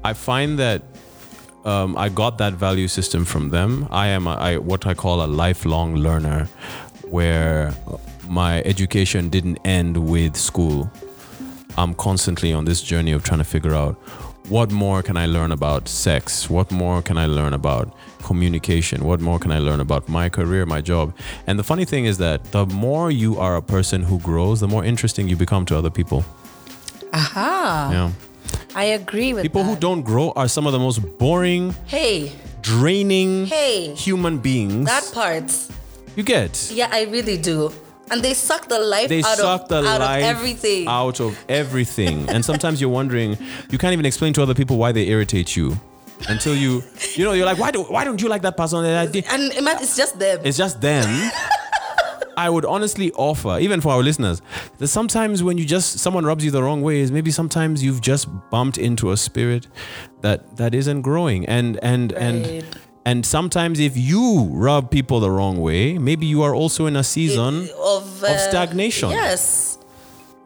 I 0.05 0.13
find 0.15 0.59
that 0.59 0.83
um, 1.65 1.97
I 1.97 2.09
got 2.09 2.39
that 2.39 2.55
value 2.55 2.89
system 2.89 3.25
from 3.25 3.51
them. 3.51 3.89
I 3.91 4.07
am 4.09 4.27
a, 4.29 4.35
I, 4.35 4.59
what 4.59 4.87
I 4.87 4.95
call 4.95 5.25
a 5.25 5.27
lifelong 5.27 5.97
learner, 5.97 6.49
where 7.11 7.75
my 8.29 8.63
education 8.63 9.29
didn't 9.29 9.59
end 9.65 9.97
with 9.97 10.37
school. 10.37 10.91
I'm 11.79 11.95
constantly 11.95 12.53
on 12.53 12.65
this 12.65 12.83
journey 12.83 13.13
of 13.13 13.23
trying 13.23 13.39
to 13.39 13.45
figure 13.45 13.75
out 13.75 13.95
what 14.49 14.71
more 14.71 15.03
can 15.03 15.17
I 15.17 15.27
learn 15.27 15.51
about 15.53 15.89
sex? 15.89 16.49
What 16.49 16.71
more 16.71 17.03
can 17.03 17.19
I 17.19 17.27
learn 17.27 17.53
about 17.53 17.93
communication? 18.23 19.05
What 19.05 19.21
more 19.21 19.39
can 19.41 19.51
I 19.51 19.59
learn 19.59 19.81
about 19.81 20.09
my 20.09 20.29
career, 20.29 20.65
my 20.67 20.81
job? 20.81 21.13
And 21.47 21.59
the 21.59 21.65
funny 21.65 21.85
thing 21.85 22.05
is 22.05 22.19
that 22.19 22.45
the 22.53 22.65
more 22.67 23.11
you 23.11 23.39
are 23.39 23.57
a 23.57 23.63
person 23.63 24.03
who 24.03 24.19
grows, 24.21 24.61
the 24.61 24.69
more 24.69 24.85
interesting 24.85 25.29
you 25.29 25.37
become 25.37 25.65
to 25.67 25.77
other 25.77 25.91
people. 25.91 26.25
aha 27.13 27.91
Yeah. 27.93 28.11
i 28.75 28.85
agree 28.85 29.33
with 29.33 29.43
that. 29.43 29.49
People 29.49 29.65
who 29.65 29.77
don't 29.77 30.03
grow 30.03 30.33
are 30.37 30.49
some 30.49 30.67
of 30.67 30.73
the 30.73 30.79
most 30.79 30.99
boring, 31.19 31.75
hey 31.87 32.33
draining 32.63 33.47
Hey. 33.47 33.95
human 33.95 34.39
beings 34.39 34.87
that 34.87 35.09
part 35.15 35.45
you 36.17 36.23
get. 36.25 36.71
yeah 36.73 36.89
i 36.93 37.03
really 37.05 37.37
do 37.39 37.71
and 38.11 38.23
they 38.23 38.35
suck 38.35 38.69
the 38.69 38.79
life 38.79 39.09
They 39.09 39.21
out, 39.21 39.37
suck 39.37 39.63
of, 39.63 39.69
the 39.69 39.77
out 39.89 40.01
life 40.01 40.23
of 40.23 40.29
everything 40.37 40.87
out 40.89 41.21
of 41.21 41.37
everything. 41.49 42.29
and 42.31 42.45
sometimes 42.45 42.81
you're 42.81 42.91
wondering, 42.91 43.37
you 43.71 43.79
can't 43.79 43.93
even 43.93 44.07
explain 44.07 44.33
to 44.35 44.43
other 44.43 44.55
people 44.55 44.77
why 44.77 44.93
they 44.93 45.09
irritate 45.09 45.57
you 45.57 45.79
until 46.29 46.55
you, 46.55 46.83
you 47.15 47.25
know, 47.25 47.33
you're 47.33 47.45
like, 47.47 47.59
why, 47.59 47.71
do, 47.71 47.83
why 47.83 48.03
don't 48.05 48.23
you 48.23 48.29
like 48.29 48.43
that 48.43 48.57
person? 48.57 48.85
And 48.85 49.15
it's 49.15 49.97
just 49.97 50.19
them 50.19 50.41
It's 50.45 50.57
just 50.57 50.81
them. 50.81 51.31
I 52.39 52.51
would 52.51 52.67
honestly 52.67 53.13
offer, 53.13 53.59
even 53.61 53.81
for 53.81 53.93
our 53.93 54.03
listeners, 54.03 54.43
that 54.77 54.89
sometimes 54.89 55.43
when 55.43 55.57
you 55.57 55.65
just 55.65 55.99
someone 56.01 56.27
rubs 56.27 56.45
you 56.45 56.51
the 56.51 56.63
wrong 56.63 56.83
way, 56.83 57.01
is 57.01 57.11
maybe 57.11 57.31
sometimes 57.31 57.83
you've 57.83 58.03
just 58.03 58.29
bumped 58.51 58.77
into 58.77 59.11
a 59.11 59.17
spirit 59.17 59.67
that 60.21 60.59
that 60.59 60.75
isn't 60.75 61.01
growing, 61.01 61.47
and 61.47 61.79
and 61.83 62.13
Right. 62.13 62.23
and 62.23 62.67
and 63.09 63.25
sometimes 63.25 63.79
if 63.79 63.97
you 63.97 64.49
rub 64.53 64.91
people 64.91 65.19
the 65.21 65.31
wrong 65.31 65.57
way, 65.69 65.97
maybe 65.97 66.27
you 66.27 66.43
are 66.43 66.55
also 66.63 66.87
in 66.87 66.97
a 66.97 67.05
season 67.05 67.69
of, 67.95 68.05
uh, 68.25 68.37
stagnation. 68.49 69.11
yes 69.11 69.79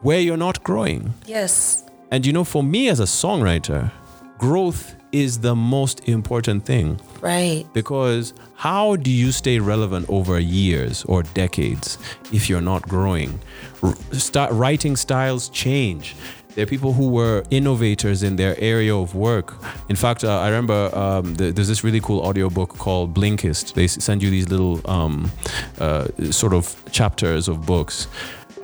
where 0.07 0.19
you're 0.25 0.43
not 0.47 0.57
growing. 0.63 1.13
yes 1.27 1.83
And 2.13 2.25
you 2.25 2.33
know, 2.33 2.43
for 2.43 2.63
me 2.63 2.81
as 2.93 2.99
a 2.99 3.05
songwriter, 3.21 3.91
growth 4.37 4.95
is 5.11 5.39
the 5.41 5.55
most 5.55 5.97
important 6.17 6.65
thing 6.65 6.99
Right. 7.21 7.65
because 7.73 8.33
how 8.55 8.95
do 9.05 9.11
you 9.11 9.31
stay 9.31 9.59
relevant 9.59 10.05
over 10.09 10.39
years 10.39 11.03
or 11.11 11.23
decades 11.43 11.97
if 12.31 12.41
you're 12.49 12.67
not 12.73 12.81
growing? 12.95 13.39
R- 13.83 13.95
start 14.13 14.51
writing 14.53 14.95
styles 14.95 15.49
change. 15.49 16.15
There 16.55 16.63
are 16.63 16.67
people 16.67 16.91
who 16.93 17.09
were 17.09 17.43
innovators 17.49 18.23
in 18.23 18.35
their 18.35 18.59
area 18.59 18.95
of 18.95 19.15
work. 19.15 19.55
In 19.87 19.95
fact, 19.95 20.23
uh, 20.23 20.39
I 20.39 20.49
remember 20.49 20.93
um, 20.93 21.35
th- 21.35 21.55
there's 21.55 21.69
this 21.69 21.83
really 21.83 22.01
cool 22.01 22.19
audiobook 22.19 22.77
called 22.77 23.13
Blinkist. 23.13 23.73
They 23.73 23.87
send 23.87 24.21
you 24.21 24.29
these 24.29 24.49
little 24.49 24.81
um, 24.89 25.31
uh, 25.79 26.07
sort 26.29 26.53
of 26.53 26.75
chapters 26.91 27.47
of 27.47 27.65
books. 27.65 28.07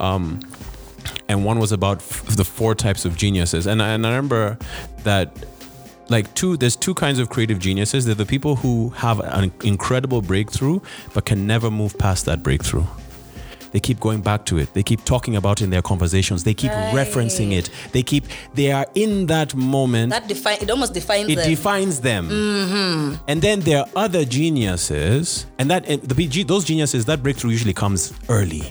Um, 0.01 0.41
and 1.29 1.45
one 1.45 1.59
was 1.59 1.71
about 1.71 1.99
f- 1.99 2.25
the 2.25 2.43
four 2.43 2.75
types 2.75 3.05
of 3.05 3.15
geniuses. 3.15 3.67
And, 3.67 3.81
and 3.81 4.05
I 4.05 4.09
remember 4.09 4.57
that 5.03 5.31
like 6.09 6.33
two 6.35 6.55
there's 6.57 6.75
two 6.75 6.93
kinds 6.93 7.19
of 7.19 7.29
creative 7.29 7.59
geniuses 7.59 8.05
they're 8.05 8.15
the 8.15 8.25
people 8.25 8.55
who 8.55 8.89
have 8.91 9.19
an 9.19 9.51
incredible 9.63 10.21
breakthrough 10.21 10.79
but 11.13 11.25
can 11.25 11.45
never 11.45 11.69
move 11.69 11.97
past 11.97 12.23
that 12.25 12.41
breakthrough 12.41 12.85
they 13.77 13.81
keep 13.89 13.99
going 13.99 14.21
back 14.21 14.43
to 14.43 14.57
it 14.57 14.73
they 14.73 14.81
keep 14.81 15.05
talking 15.05 15.35
about 15.35 15.61
it 15.61 15.65
in 15.65 15.69
their 15.69 15.83
conversations 15.83 16.43
they 16.43 16.53
keep 16.55 16.71
referencing 17.01 17.51
it 17.59 17.69
they 17.91 18.01
keep 18.01 18.23
they 18.55 18.71
are 18.71 18.87
in 18.95 19.27
that 19.27 19.53
moment 19.53 20.09
That 20.09 20.27
define 20.27 20.57
it 20.63 20.69
almost 20.71 20.95
defines 20.95 21.29
it 21.29 21.35
them. 21.35 21.47
defines 21.47 22.01
them 22.01 22.23
mm-hmm. 22.27 23.15
and 23.27 23.39
then 23.39 23.59
there 23.59 23.81
are 23.81 23.89
other 23.95 24.25
geniuses 24.25 25.45
and 25.59 25.69
that 25.69 25.85
and 25.87 26.01
the 26.01 26.15
BG 26.15 26.47
those 26.47 26.65
geniuses 26.65 27.05
that 27.05 27.21
breakthrough 27.21 27.51
usually 27.51 27.73
comes 27.73 28.13
early 28.29 28.63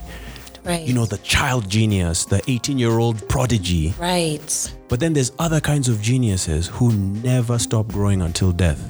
right. 0.65 0.85
you 0.85 0.93
know 0.93 1.07
the 1.07 1.19
child 1.19 1.69
genius 1.71 2.25
the 2.25 2.43
18 2.49 2.79
year 2.79 2.99
old 2.99 3.29
prodigy 3.29 3.95
Right. 4.01 4.73
but 4.89 4.99
then 4.99 5.13
there's 5.13 5.31
other 5.39 5.61
kinds 5.61 5.89
of 5.89 6.03
geniuses 6.03 6.67
who 6.67 6.93
never 6.93 7.59
stop 7.61 7.87
growing 7.89 8.23
until 8.23 8.51
death. 8.51 8.81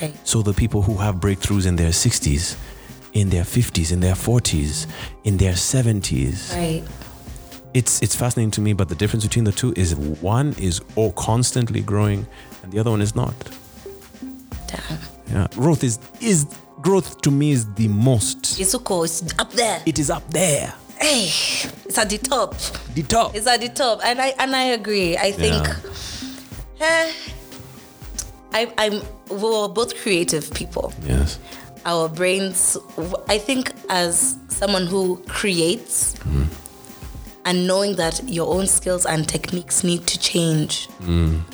Right. 0.00 0.14
So 0.26 0.42
the 0.42 0.54
people 0.54 0.80
who 0.82 0.96
have 0.96 1.16
breakthroughs 1.16 1.66
in 1.66 1.74
their 1.76 1.90
60s, 1.90 2.56
in 3.12 3.30
their 3.30 3.44
50s, 3.44 3.92
in 3.92 4.00
their 4.00 4.14
40s, 4.14 4.86
in 5.24 5.36
their 5.36 5.52
70s. 5.54 6.54
Right. 6.54 6.82
It's 7.74 8.00
it's 8.02 8.16
fascinating 8.16 8.50
to 8.52 8.60
me, 8.60 8.72
but 8.72 8.88
the 8.88 8.94
difference 8.94 9.24
between 9.24 9.44
the 9.44 9.52
two 9.52 9.72
is 9.76 9.94
one 9.94 10.54
is 10.58 10.80
all 10.96 11.12
constantly 11.12 11.80
growing 11.82 12.26
and 12.62 12.72
the 12.72 12.78
other 12.78 12.90
one 12.90 13.02
is 13.02 13.14
not. 13.14 13.34
Damn. 14.66 14.98
Yeah. 15.30 15.46
Growth 15.52 15.84
is 15.84 15.98
is 16.20 16.46
growth 16.80 17.20
to 17.22 17.30
me 17.30 17.50
is 17.52 17.72
the 17.74 17.88
most. 17.88 18.58
It's 18.58 18.70
so 18.70 18.78
cool. 18.78 19.04
It's 19.04 19.22
up 19.38 19.52
there. 19.52 19.82
It 19.84 19.98
is 19.98 20.08
up 20.10 20.28
there. 20.30 20.72
hey, 21.00 21.24
it's 21.84 21.98
at 21.98 22.08
the 22.10 22.18
top. 22.18 22.54
The 22.94 23.02
top. 23.02 23.34
It's 23.36 23.46
at 23.46 23.60
the 23.60 23.68
top, 23.68 24.00
and 24.02 24.20
I 24.20 24.28
and 24.38 24.56
I 24.56 24.64
agree. 24.72 25.16
I 25.16 25.30
think, 25.32 25.66
eh, 26.80 27.12
I 28.52 28.72
I'm 28.78 29.02
we're 29.28 29.68
both 29.68 29.94
creative 30.02 30.52
people. 30.54 30.92
yes. 31.04 31.38
Our 31.88 32.08
brains. 32.08 32.76
I 33.28 33.38
think 33.38 33.72
as 33.88 34.36
someone 34.48 34.86
who 34.86 35.16
creates. 35.26 36.14
And 37.44 37.66
knowing 37.66 37.96
that 37.96 38.20
your 38.28 38.52
own 38.54 38.66
skills 38.66 39.06
and 39.06 39.26
techniques 39.26 39.82
need 39.82 40.06
to 40.06 40.18
change 40.20 40.86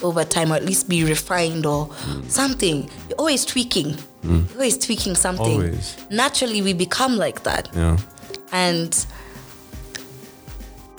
over 0.02 0.24
time, 0.24 0.50
or 0.50 0.56
at 0.56 0.64
least 0.64 0.88
be 0.88 1.04
refined 1.04 1.66
or 1.66 1.88
something. 2.26 2.90
You're 3.08 3.18
always 3.18 3.44
tweaking. 3.44 3.96
You're 4.24 4.42
always 4.54 4.76
tweaking 4.76 5.14
something. 5.14 5.54
Always. 5.54 5.96
Naturally, 6.10 6.62
we 6.62 6.72
become 6.72 7.16
like 7.16 7.44
that 7.44 7.68
Yeah. 7.76 7.98
and 8.50 8.90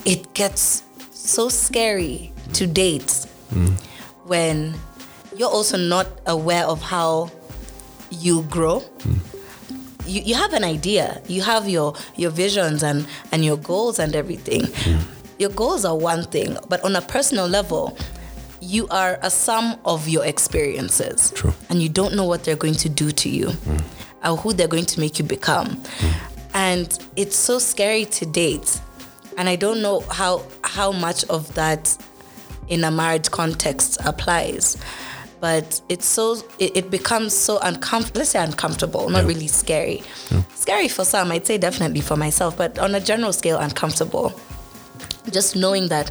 it 0.06 0.32
gets 0.32 0.82
so 1.12 1.48
scary 1.50 2.32
to 2.54 2.66
date 2.66 3.26
mm. 3.52 3.72
when 4.24 4.74
you're 5.36 5.50
also 5.50 5.76
not 5.76 6.06
aware 6.26 6.64
of 6.64 6.80
how 6.80 7.30
you 8.18 8.42
grow 8.44 8.82
you, 10.06 10.22
you 10.22 10.34
have 10.34 10.52
an 10.52 10.64
idea 10.64 11.20
you 11.28 11.42
have 11.42 11.68
your 11.68 11.94
your 12.16 12.30
visions 12.30 12.82
and 12.82 13.06
and 13.32 13.44
your 13.44 13.56
goals 13.56 13.98
and 13.98 14.14
everything. 14.14 14.64
Hmm. 14.66 15.00
Your 15.38 15.50
goals 15.50 15.84
are 15.84 15.96
one 15.96 16.24
thing 16.24 16.56
but 16.68 16.82
on 16.84 16.96
a 16.96 17.02
personal 17.02 17.46
level 17.46 17.96
you 18.60 18.88
are 18.88 19.18
a 19.22 19.30
sum 19.30 19.78
of 19.84 20.08
your 20.08 20.24
experiences. 20.24 21.30
True. 21.32 21.52
and 21.68 21.82
you 21.82 21.88
don't 21.88 22.14
know 22.14 22.24
what 22.24 22.44
they're 22.44 22.56
going 22.56 22.74
to 22.74 22.88
do 22.88 23.10
to 23.12 23.28
you 23.28 23.50
hmm. 23.50 23.76
or 24.26 24.36
who 24.36 24.52
they're 24.52 24.68
going 24.68 24.86
to 24.86 25.00
make 25.00 25.18
you 25.18 25.24
become. 25.24 25.76
Hmm. 25.76 26.12
And 26.54 26.98
it's 27.16 27.36
so 27.36 27.58
scary 27.58 28.06
to 28.06 28.24
date 28.24 28.80
and 29.36 29.48
i 29.48 29.56
don't 29.56 29.80
know 29.82 30.00
how 30.10 30.42
how 30.62 30.92
much 30.92 31.24
of 31.24 31.52
that 31.54 31.96
in 32.68 32.84
a 32.84 32.90
marriage 32.90 33.30
context 33.30 33.98
applies 34.04 34.76
but 35.40 35.80
it's 35.88 36.06
so 36.06 36.36
it, 36.58 36.76
it 36.76 36.90
becomes 36.90 37.34
so 37.34 37.58
uncomfortable 37.62 38.18
let's 38.20 38.30
say 38.30 38.38
uncomfortable 38.42 39.08
not 39.10 39.22
Yeah. 39.22 39.28
really 39.28 39.46
scary. 39.48 40.02
Scary 40.54 40.88
for 40.88 41.04
some 41.04 41.30
i'd 41.32 41.46
say 41.46 41.58
definitely 41.58 42.00
for 42.00 42.16
myself 42.16 42.56
but 42.56 42.78
on 42.78 42.94
a 42.94 43.00
general 43.00 43.32
scale 43.32 43.58
uncomfortable. 43.58 44.38
Just 45.30 45.56
knowing 45.56 45.88
that 45.88 46.10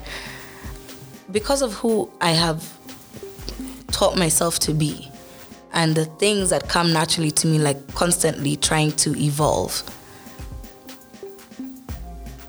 because 1.32 1.62
of 1.62 1.74
who 1.74 2.10
i 2.22 2.32
have 2.32 2.64
taught 3.92 4.18
myself 4.18 4.60
to 4.60 4.74
be 4.74 5.10
and 5.74 5.96
the 5.96 6.06
things 6.06 6.50
that 6.52 6.68
come 6.70 6.92
naturally 6.94 7.32
to 7.32 7.48
me 7.48 7.58
like 7.60 7.80
constantly 7.96 8.56
trying 8.58 8.92
to 8.94 9.16
evolve 9.18 9.84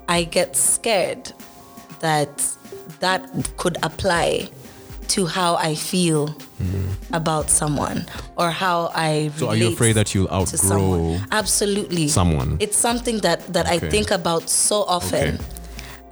i 0.09 0.23
get 0.25 0.57
scared 0.57 1.33
that 2.01 2.45
that 3.01 3.29
could 3.57 3.77
apply 3.83 4.49
to 5.09 5.27
how 5.27 5.55
i 5.57 5.75
feel 5.75 6.35
about 7.13 7.51
someone 7.51 8.05
or 8.37 8.51
how 8.51 8.91
i 8.95 9.31
So 9.37 9.49
are 9.49 9.57
you 9.57 9.69
afraid 9.69 9.93
that 9.95 10.15
you'll 10.15 10.29
to 10.47 10.57
someone. 10.59 11.01
outgrow 11.15 11.27
absolutely 11.33 12.09
someone? 12.09 12.57
it's 12.61 12.77
something 12.77 13.19
that 13.21 13.41
that 13.53 13.67
i 13.67 13.79
think 13.79 14.11
about 14.11 14.49
so 14.49 14.83
often 14.85 15.35
Okay. 15.35 15.45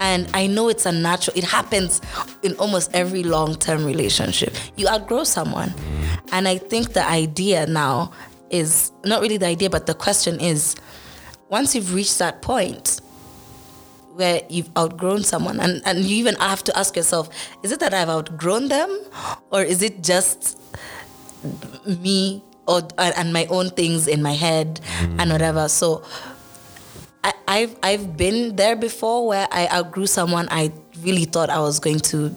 and 0.01 0.29
i 0.35 0.47
know 0.47 0.69
it's 0.69 0.87
a 0.87 0.93
natural 0.93 1.37
it 1.37 1.45
happens 1.45 2.01
in 2.43 2.55
almost 2.57 2.91
every 2.95 3.23
long-term 3.23 3.85
relationship 3.85 4.53
you 4.77 4.87
outgrow 4.89 5.25
someone 5.25 5.71
mm. 5.71 6.19
and 6.33 6.47
i 6.49 6.59
think 6.59 6.93
the 6.93 7.07
idea 7.09 7.67
now 7.67 8.11
is 8.51 8.93
not 9.05 9.21
really 9.23 9.37
the 9.39 9.47
idea 9.47 9.71
but 9.71 9.87
the 9.87 9.95
question 9.95 10.39
is 10.41 10.77
once 11.49 11.75
you've 11.75 11.95
reached 11.95 12.19
that 12.19 12.43
point 12.43 13.01
where 14.15 14.43
you've 14.49 14.71
outgrown 14.77 15.23
someone 15.23 15.61
and, 15.61 15.83
and 15.85 16.05
you 16.05 16.17
even 16.17 16.35
have 16.37 16.63
to 16.65 16.77
ask 16.79 16.97
yourself 16.97 17.29
is 17.63 17.73
it 17.73 17.81
that 17.81 17.93
i've 17.93 18.09
outgrown 18.09 18.69
them 18.69 19.01
or 19.51 19.63
is 19.63 19.83
it 19.83 20.03
just 20.03 20.59
me 21.87 22.43
or 22.67 22.81
and 22.99 23.33
my 23.33 23.47
own 23.47 23.69
things 23.71 24.07
in 24.09 24.23
my 24.23 24.33
head 24.33 24.81
and 25.19 25.31
whatever 25.31 25.69
so 25.69 26.03
I, 27.25 27.33
I've 27.49 27.77
I've 27.83 28.17
been 28.19 28.57
there 28.57 28.77
before 28.77 29.27
where 29.27 29.49
I 29.51 29.67
outgrew 29.69 30.07
someone 30.07 30.47
I 30.51 30.73
really 31.01 31.25
thought 31.25 31.49
I 31.49 31.59
was 31.59 31.81
going 31.81 32.01
to 32.01 32.35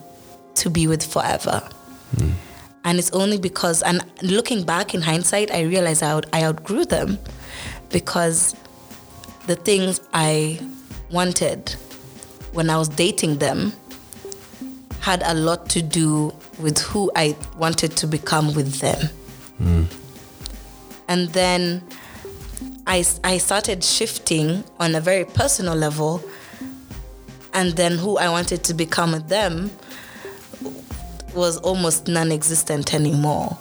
to 0.55 0.69
be 0.69 0.87
with 0.87 1.05
forever. 1.05 1.61
Hmm. 2.17 2.31
And 2.85 2.97
it's 2.97 3.11
only 3.11 3.37
because 3.37 3.83
and 3.83 4.01
looking 4.21 4.63
back 4.63 4.93
in 4.93 5.01
hindsight 5.01 5.51
I 5.51 5.63
realized 5.63 6.03
I, 6.03 6.09
out, 6.11 6.25
I 6.31 6.43
outgrew 6.45 6.85
them 6.85 7.19
because 7.89 8.55
the 9.45 9.57
things 9.57 9.99
I 10.13 10.59
wanted 11.11 11.71
when 12.53 12.69
I 12.69 12.77
was 12.77 12.89
dating 12.89 13.37
them 13.37 13.73
had 14.99 15.23
a 15.25 15.33
lot 15.33 15.69
to 15.69 15.81
do 15.81 16.33
with 16.59 16.79
who 16.79 17.09
I 17.15 17.35
wanted 17.57 17.95
to 17.97 18.07
become 18.07 18.53
with 18.53 18.79
them. 18.79 19.09
And 21.07 21.29
then 21.29 21.83
I, 22.85 23.05
I 23.23 23.37
started 23.37 23.83
shifting 23.83 24.63
on 24.79 24.95
a 24.95 24.99
very 25.01 25.23
personal 25.25 25.75
level. 25.75 26.21
And 27.53 27.73
then 27.73 27.97
who 27.97 28.17
I 28.17 28.29
wanted 28.29 28.63
to 28.65 28.73
become 28.73 29.13
with 29.13 29.29
them 29.29 29.71
was 31.33 31.57
almost 31.57 32.07
non 32.07 32.31
existent 32.31 32.93
anymore. 32.93 33.57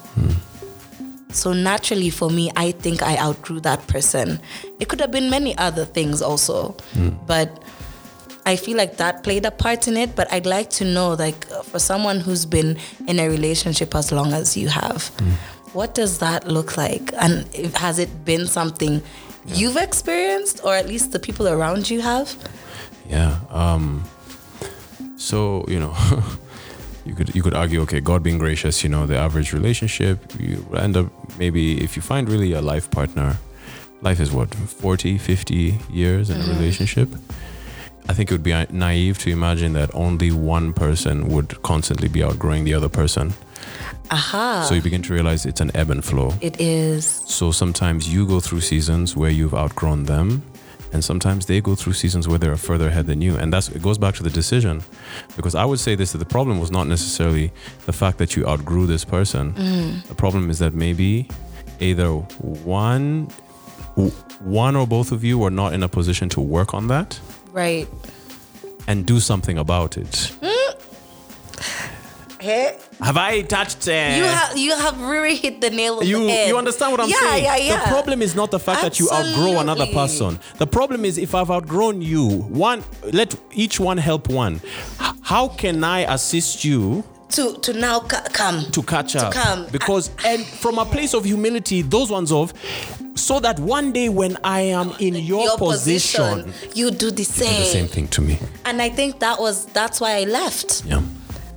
So 1.33 1.53
naturally, 1.53 2.11
for 2.11 2.31
me, 2.31 2.51
I 2.57 2.71
think 2.73 3.03
I 3.03 3.17
outgrew 3.19 3.61
that 3.61 3.87
person. 3.89 4.41
It 4.81 4.89
could 4.89 5.01
have 5.01 5.11
been 5.11 5.29
many 5.29 5.57
other 5.59 5.85
things 5.85 6.23
also, 6.23 6.75
but 7.27 7.63
I 8.47 8.55
feel 8.57 8.77
like 8.77 8.97
that 8.99 9.23
played 9.25 9.45
a 9.45 9.51
part 9.51 9.89
in 9.89 9.97
it. 9.97 10.15
But 10.15 10.33
I'd 10.33 10.47
like 10.47 10.71
to 10.71 10.85
know, 10.85 11.15
like, 11.15 11.45
for 11.65 11.79
someone 11.81 12.21
who's 12.21 12.47
been 12.47 12.79
in 13.09 13.19
a 13.19 13.29
relationship 13.29 13.95
as 13.95 14.13
long 14.13 14.33
as 14.33 14.57
you 14.57 14.69
have, 14.69 15.09
what 15.73 15.95
does 15.95 16.19
that 16.21 16.47
look 16.47 16.77
like? 16.77 17.13
And 17.19 17.45
has 17.75 17.99
it 17.99 18.25
been 18.25 18.47
something 18.47 19.03
you've 19.47 19.77
experienced, 19.77 20.61
or 20.65 20.75
at 20.75 20.87
least 20.87 21.11
the 21.13 21.19
people 21.19 21.49
around 21.49 21.91
you 21.91 22.01
have? 22.03 22.35
Yeah. 23.09 23.39
Um, 23.51 24.05
so 25.17 25.65
you 25.69 25.81
know, 25.81 25.95
you 27.07 27.15
could 27.15 27.35
you 27.35 27.43
could 27.43 27.55
argue, 27.55 27.81
okay, 27.83 28.01
God 28.01 28.23
being 28.23 28.39
gracious, 28.39 28.83
you 28.83 28.91
know, 28.91 29.07
the 29.07 29.17
average 29.17 29.53
relationship, 29.53 30.19
you 30.39 30.67
end 30.77 30.97
up 30.97 31.07
maybe 31.39 31.83
if 31.83 31.97
you 31.97 32.03
find 32.03 32.29
really 32.29 32.53
a 32.53 32.61
life 32.61 32.91
partner, 32.91 33.37
life 34.03 34.21
is 34.21 34.33
what 34.33 34.55
40, 34.55 35.19
50 35.19 35.79
years 35.91 36.31
in 36.31 36.37
a 36.37 36.41
mm-hmm. 36.41 36.59
relationship. 36.59 37.09
I 38.09 38.13
think 38.13 38.31
it 38.31 38.35
would 38.35 38.43
be 38.43 38.55
naive 38.71 39.19
to 39.21 39.31
imagine 39.31 39.73
that 39.73 39.91
only 39.95 40.31
one 40.31 40.73
person 40.73 41.29
would 41.29 41.61
constantly 41.63 42.09
be 42.09 42.23
outgrowing 42.23 42.65
the 42.65 42.75
other 42.75 42.89
person. 42.89 43.35
Aha. 44.11 44.65
So 44.69 44.75
you 44.75 44.83
begin 44.83 45.03
to 45.03 45.13
realize 45.13 45.45
it's 45.45 45.61
an 45.61 45.73
ebb 45.75 45.91
and 45.91 46.05
flow. 46.05 46.35
it 46.41 46.61
is. 46.61 47.05
So 47.05 47.51
sometimes 47.51 48.13
you 48.13 48.27
go 48.27 48.39
through 48.39 48.61
seasons 48.61 49.17
where 49.17 49.31
you've 49.31 49.55
outgrown 49.55 50.05
them, 50.05 50.43
and 50.93 51.05
sometimes 51.05 51.47
they 51.47 51.61
go 51.61 51.75
through 51.75 51.93
seasons 51.95 52.27
where 52.29 52.39
they're 52.39 52.57
further 52.57 52.89
ahead 52.89 53.07
than 53.07 53.21
you. 53.21 53.37
And 53.37 53.53
that's 53.53 53.69
it 53.69 53.83
goes 53.83 53.99
back 53.99 54.15
to 54.17 54.23
the 54.23 54.31
decision. 54.31 54.83
Because 55.37 55.55
I 55.55 55.65
would 55.65 55.79
say 55.81 55.95
this 55.95 56.13
that 56.13 56.19
the 56.19 56.25
problem 56.27 56.59
was 56.61 56.71
not 56.71 56.87
necessarily 56.87 57.53
the 57.87 57.93
fact 57.93 58.19
that 58.19 58.37
you 58.37 58.47
outgrew 58.47 58.87
this 58.87 59.05
person. 59.05 59.53
Mm. 59.55 60.07
The 60.07 60.15
problem 60.15 60.51
is 60.51 60.59
that 60.61 60.75
maybe 60.75 61.29
either 61.81 62.09
one 62.09 63.29
one 64.41 64.77
or 64.77 64.87
both 64.87 65.13
of 65.13 65.25
you 65.25 65.39
were 65.39 65.51
not 65.51 65.73
in 65.73 65.83
a 65.83 65.89
position 65.89 66.29
to 66.31 66.41
work 66.41 66.75
on 66.75 66.89
that 66.89 67.19
Right. 67.53 67.89
and 68.87 69.07
do 69.07 69.21
something 69.21 69.59
about 69.59 69.97
it. 69.97 70.11
Mm. 70.43 70.56
Hey, 72.41 72.79
Have 73.01 73.17
I 73.17 73.41
touched 73.43 73.89
uh, 73.89 73.93
you 73.93 74.25
have 74.25 74.57
you 74.59 74.71
have 74.77 75.01
really 75.01 75.37
hit 75.37 75.61
the 75.61 75.71
nail 75.71 75.95
on 75.99 76.07
you 76.07 76.25
the 76.25 76.31
head. 76.31 76.49
you 76.49 76.59
understand 76.59 76.93
what 76.93 77.01
I'm 77.01 77.09
yeah, 77.09 77.19
saying? 77.21 77.45
Yeah, 77.45 77.57
yeah, 77.57 77.85
The 77.85 77.91
problem 77.91 78.21
is 78.23 78.35
not 78.35 78.51
the 78.51 78.59
fact 78.59 78.83
that 78.83 78.99
you 79.01 79.09
outgrow 79.11 79.59
another 79.61 79.87
person. 79.87 80.39
The 80.59 80.67
problem 80.67 81.05
is 81.05 81.17
if 81.19 81.35
I've 81.35 81.51
outgrown 81.51 82.03
you, 82.03 82.29
one 82.29 82.85
let 83.13 83.35
each 83.53 83.81
one 83.81 83.97
help 83.99 84.29
one. 84.29 84.61
How 85.23 85.49
can 85.49 85.83
I 85.83 86.01
assist 86.13 86.65
you 86.65 87.05
to 87.31 87.55
to 87.59 87.73
now 87.73 88.01
ca- 88.01 88.29
come 88.33 88.71
to 88.71 88.83
catch 88.83 89.17
up? 89.17 89.33
come. 89.33 89.67
Because 89.73 90.11
and 90.25 90.45
from 90.45 90.79
a 90.79 90.85
place 90.85 91.15
of 91.15 91.25
humility, 91.25 91.83
those 91.83 92.11
ones 92.11 92.31
of 92.33 92.53
so 93.15 93.41
that 93.41 93.59
one 93.59 93.93
day 93.93 94.09
when 94.11 94.37
I 94.45 94.61
am 94.61 94.93
in 95.01 95.15
your, 95.15 95.57
position, 95.57 96.53
you 96.75 96.91
do 96.91 97.11
the 97.11 97.17
do 97.17 97.25
same. 97.25 97.61
the 97.61 97.65
same 97.67 97.87
thing 97.89 98.09
to 98.09 98.21
me. 98.21 98.39
And 98.67 98.83
I 98.83 98.91
think 98.91 99.21
that 99.21 99.41
was 99.41 99.65
that's 99.67 100.01
why 100.03 100.17
I 100.21 100.25
left 100.25 100.85
Yeah. 100.85 101.01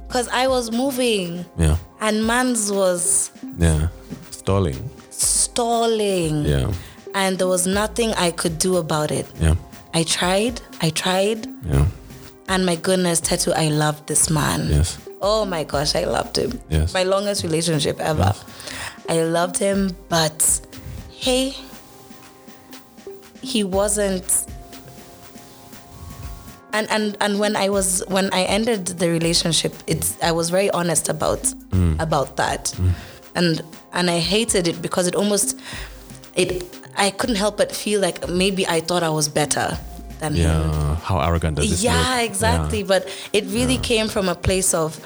Because 0.09 0.27
I 0.29 0.47
was 0.47 0.71
moving 0.71 1.45
Yeah. 1.57 1.77
and 2.01 2.25
man's 2.25 2.71
was 2.71 3.29
Yeah. 3.59 3.89
Stalling. 4.31 4.89
stalling. 5.11 6.45
Yeah. 6.45 6.71
And 7.13 7.37
there 7.37 7.47
was 7.47 7.67
nothing 7.67 8.13
I 8.15 8.31
could 8.31 8.57
do 8.57 8.77
about 8.77 9.11
it. 9.11 9.27
Yeah. 9.39 9.55
I 9.93 10.01
tried, 10.03 10.61
I 10.81 10.89
tried, 10.89 11.45
Yeah. 11.63 11.85
and 12.47 12.65
my 12.65 12.75
goodness, 12.75 13.21
Tetu, 13.21 13.53
I 13.53 13.69
loved 13.69 14.07
this 14.07 14.29
man. 14.31 14.67
Yes. 14.69 14.97
Oh 15.21 15.45
my 15.45 15.63
gosh, 15.63 15.93
I 15.95 16.05
loved 16.05 16.37
him. 16.37 16.59
Yes. 16.69 16.93
My 16.93 17.03
longest 17.03 17.43
relationship 17.43 17.99
ever. 17.99 18.33
I 19.07 19.21
loved 19.23 19.57
him, 19.57 19.95
but 20.09 20.61
hey, 21.11 21.55
he 23.41 23.63
wasn't 23.63 24.45
and 26.79 26.89
and 26.91 27.17
and 27.19 27.39
when 27.39 27.55
I 27.55 27.69
was 27.69 28.03
when 28.07 28.29
I 28.33 28.43
ended 28.43 28.85
the 28.85 29.09
relationship, 29.09 29.73
it's 29.87 30.17
I 30.23 30.31
was 30.31 30.49
very 30.49 30.69
honest 30.71 31.09
about 31.09 31.43
mm. 31.71 31.99
about 31.99 32.37
that. 32.37 32.65
Mm. 32.77 32.91
And 33.35 33.61
and 33.93 34.09
I 34.09 34.19
hated 34.19 34.67
it 34.67 34.81
because 34.81 35.07
it 35.07 35.15
almost 35.15 35.59
it 36.35 36.63
I 36.97 37.11
couldn't 37.11 37.35
help 37.35 37.57
but 37.57 37.71
feel 37.75 37.99
like 38.01 38.27
maybe 38.29 38.65
I 38.67 38.79
thought 38.81 39.03
I 39.03 39.09
was 39.09 39.27
better 39.27 39.77
than 40.19 40.33
him. 40.35 40.43
Yeah. 40.43 40.95
How 40.95 41.19
arrogant 41.19 41.57
does 41.57 41.69
this 41.69 41.83
Yeah, 41.83 42.15
look? 42.15 42.29
exactly. 42.29 42.83
But 42.83 43.07
it 43.33 43.45
really 43.45 43.77
came 43.77 44.07
from 44.07 44.29
a 44.29 44.35
place 44.35 44.73
of 44.73 44.99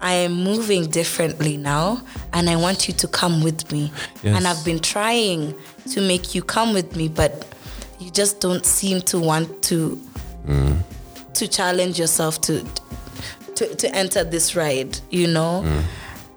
I 0.00 0.14
am 0.26 0.32
moving 0.32 0.90
differently 0.90 1.56
now 1.56 2.02
and 2.32 2.50
I 2.50 2.56
want 2.56 2.88
you 2.88 2.94
to 2.94 3.08
come 3.08 3.42
with 3.42 3.70
me. 3.70 3.92
Yes. 4.22 4.36
And 4.36 4.46
I've 4.48 4.64
been 4.64 4.80
trying 4.80 5.54
to 5.92 6.00
make 6.00 6.34
you 6.34 6.42
come 6.42 6.74
with 6.74 6.96
me, 6.96 7.08
but 7.08 7.46
you 8.00 8.10
just 8.10 8.40
don't 8.40 8.66
seem 8.66 9.00
to 9.02 9.18
want 9.18 9.62
to 9.70 10.00
mm. 10.46 10.82
To 11.42 11.48
challenge 11.48 11.98
yourself 11.98 12.40
to 12.40 12.64
to, 13.56 13.74
to 13.74 13.94
enter 13.94 14.22
this 14.24 14.54
ride, 14.56 14.98
you 15.10 15.26
know? 15.26 15.62
Mm. 15.64 15.82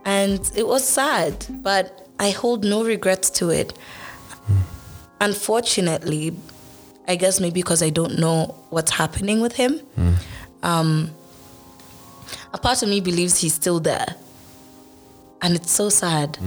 And 0.03 0.51
it 0.55 0.67
was 0.67 0.83
sad, 0.85 1.45
but 1.49 2.09
I 2.19 2.31
hold 2.31 2.63
no 2.65 2.83
regrets 2.83 3.29
to 3.39 3.49
it. 3.51 3.73
Mm. 4.51 4.57
Unfortunately, 5.21 6.35
I 7.07 7.15
guess 7.15 7.39
maybe 7.39 7.61
because 7.61 7.81
I 7.81 7.89
don't 7.89 8.19
know 8.19 8.55
what's 8.69 8.91
happening 8.91 9.41
with 9.41 9.53
him. 9.53 9.79
Mm. 9.97 10.15
Um, 10.63 11.11
a 12.53 12.57
part 12.57 12.81
of 12.83 12.89
me 12.89 12.99
believes 12.99 13.37
he's 13.39 13.53
still 13.53 13.79
there, 13.79 14.15
and 15.41 15.55
it's 15.55 15.71
so 15.71 15.89
sad 15.89 16.37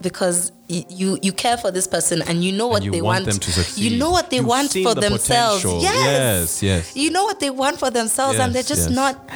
because 0.00 0.52
y- 0.52 0.57
you 0.68 1.18
you 1.22 1.32
care 1.32 1.56
for 1.56 1.70
this 1.70 1.86
person 1.86 2.20
and 2.28 2.44
you 2.44 2.52
know 2.52 2.66
what 2.68 2.82
you 2.82 2.90
they 2.90 3.00
want 3.00 3.24
want. 3.24 3.26
them 3.26 3.38
to 3.38 3.50
succeed. 3.52 3.82
You 3.92 3.98
know 3.98 4.10
what 4.10 4.28
they 4.30 4.36
You've 4.36 4.46
want 4.46 4.70
for 4.72 4.94
the 4.94 5.00
themselves. 5.00 5.62
potential. 5.62 5.82
Yes, 5.82 6.62
Yes, 6.62 6.62
yes. 6.62 6.96
You 6.96 7.10
know 7.10 7.24
what 7.24 7.40
they 7.40 7.50
want 7.50 7.78
for 7.78 7.90
themselves, 7.90 8.38
and 8.38 8.54
they're 8.54 8.62
just 8.62 8.90
yes. 8.90 8.96
not. 8.96 9.30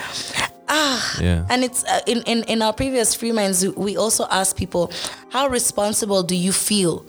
Ah, 0.68 1.18
Yeah. 1.20 1.44
and 1.50 1.64
it's 1.64 1.84
uh, 1.84 2.00
in, 2.06 2.22
in 2.22 2.44
in 2.44 2.62
our 2.62 2.72
previous 2.72 3.14
free 3.14 3.32
minds 3.32 3.66
we 3.76 3.96
also 3.96 4.26
ask 4.30 4.56
people 4.56 4.90
how 5.30 5.48
responsible 5.48 6.22
do 6.22 6.34
you 6.36 6.52
feel 6.52 7.04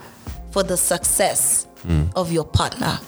for 0.51 0.63
the 0.63 0.75
success 0.75 1.67
of 2.15 2.31
your 2.31 2.43
partner 2.45 2.99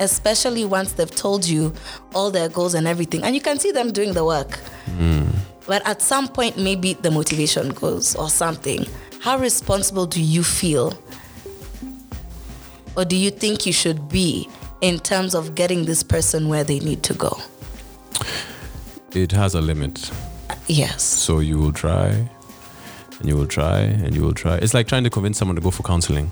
especially 0.00 0.64
once 0.66 0.92
they've 0.92 1.14
told 1.14 1.46
you 1.48 1.72
all 2.14 2.30
their 2.30 2.48
goals 2.50 2.74
and 2.74 2.86
everything 2.86 3.22
and 3.22 3.34
you 3.34 3.40
can 3.40 3.58
see 3.58 3.70
them 3.72 3.90
doing 3.92 4.12
the 4.12 4.24
work 4.24 4.58
but 5.68 5.86
at 5.86 6.02
some 6.02 6.26
point 6.26 6.56
maybe 6.58 6.94
the 6.94 7.10
motivation 7.10 7.68
goes 7.70 8.16
or 8.16 8.28
something 8.28 8.84
how 9.20 9.38
responsible 9.38 10.06
do 10.06 10.20
you 10.20 10.42
feel 10.42 10.92
or 12.96 13.04
do 13.04 13.14
you 13.16 13.30
think 13.30 13.64
you 13.66 13.72
should 13.72 14.08
be 14.08 14.48
in 14.80 14.98
terms 14.98 15.34
of 15.34 15.54
getting 15.54 15.84
this 15.84 16.02
person 16.02 16.48
where 16.48 16.64
they 16.64 16.80
need 16.80 17.02
to 17.04 17.14
go 17.14 17.36
It 19.12 19.32
has 19.32 19.54
a 19.54 19.60
limit. 19.60 20.10
Uh, 20.50 20.54
yes 20.66 21.02
So 21.02 21.40
you 21.40 21.58
will 21.58 21.72
try 21.72 22.08
and 23.18 23.28
you 23.28 23.36
will 23.36 23.46
try 23.46 23.80
and 23.80 24.14
you 24.14 24.22
will 24.22 24.34
try. 24.34 24.56
It's 24.58 24.74
like 24.74 24.86
trying 24.86 25.04
to 25.04 25.10
convince 25.10 25.38
someone 25.38 25.56
to 25.56 25.62
go 25.62 25.70
for 25.70 25.82
counseling. 25.82 26.30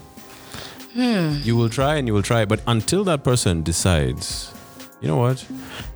Hmm. 0.94 1.38
You 1.42 1.56
will 1.56 1.68
try 1.68 1.96
and 1.96 2.06
you 2.06 2.14
will 2.14 2.22
try, 2.22 2.44
but 2.44 2.60
until 2.66 3.02
that 3.04 3.24
person 3.24 3.62
decides, 3.62 4.52
you 5.00 5.08
know 5.08 5.16
what, 5.16 5.44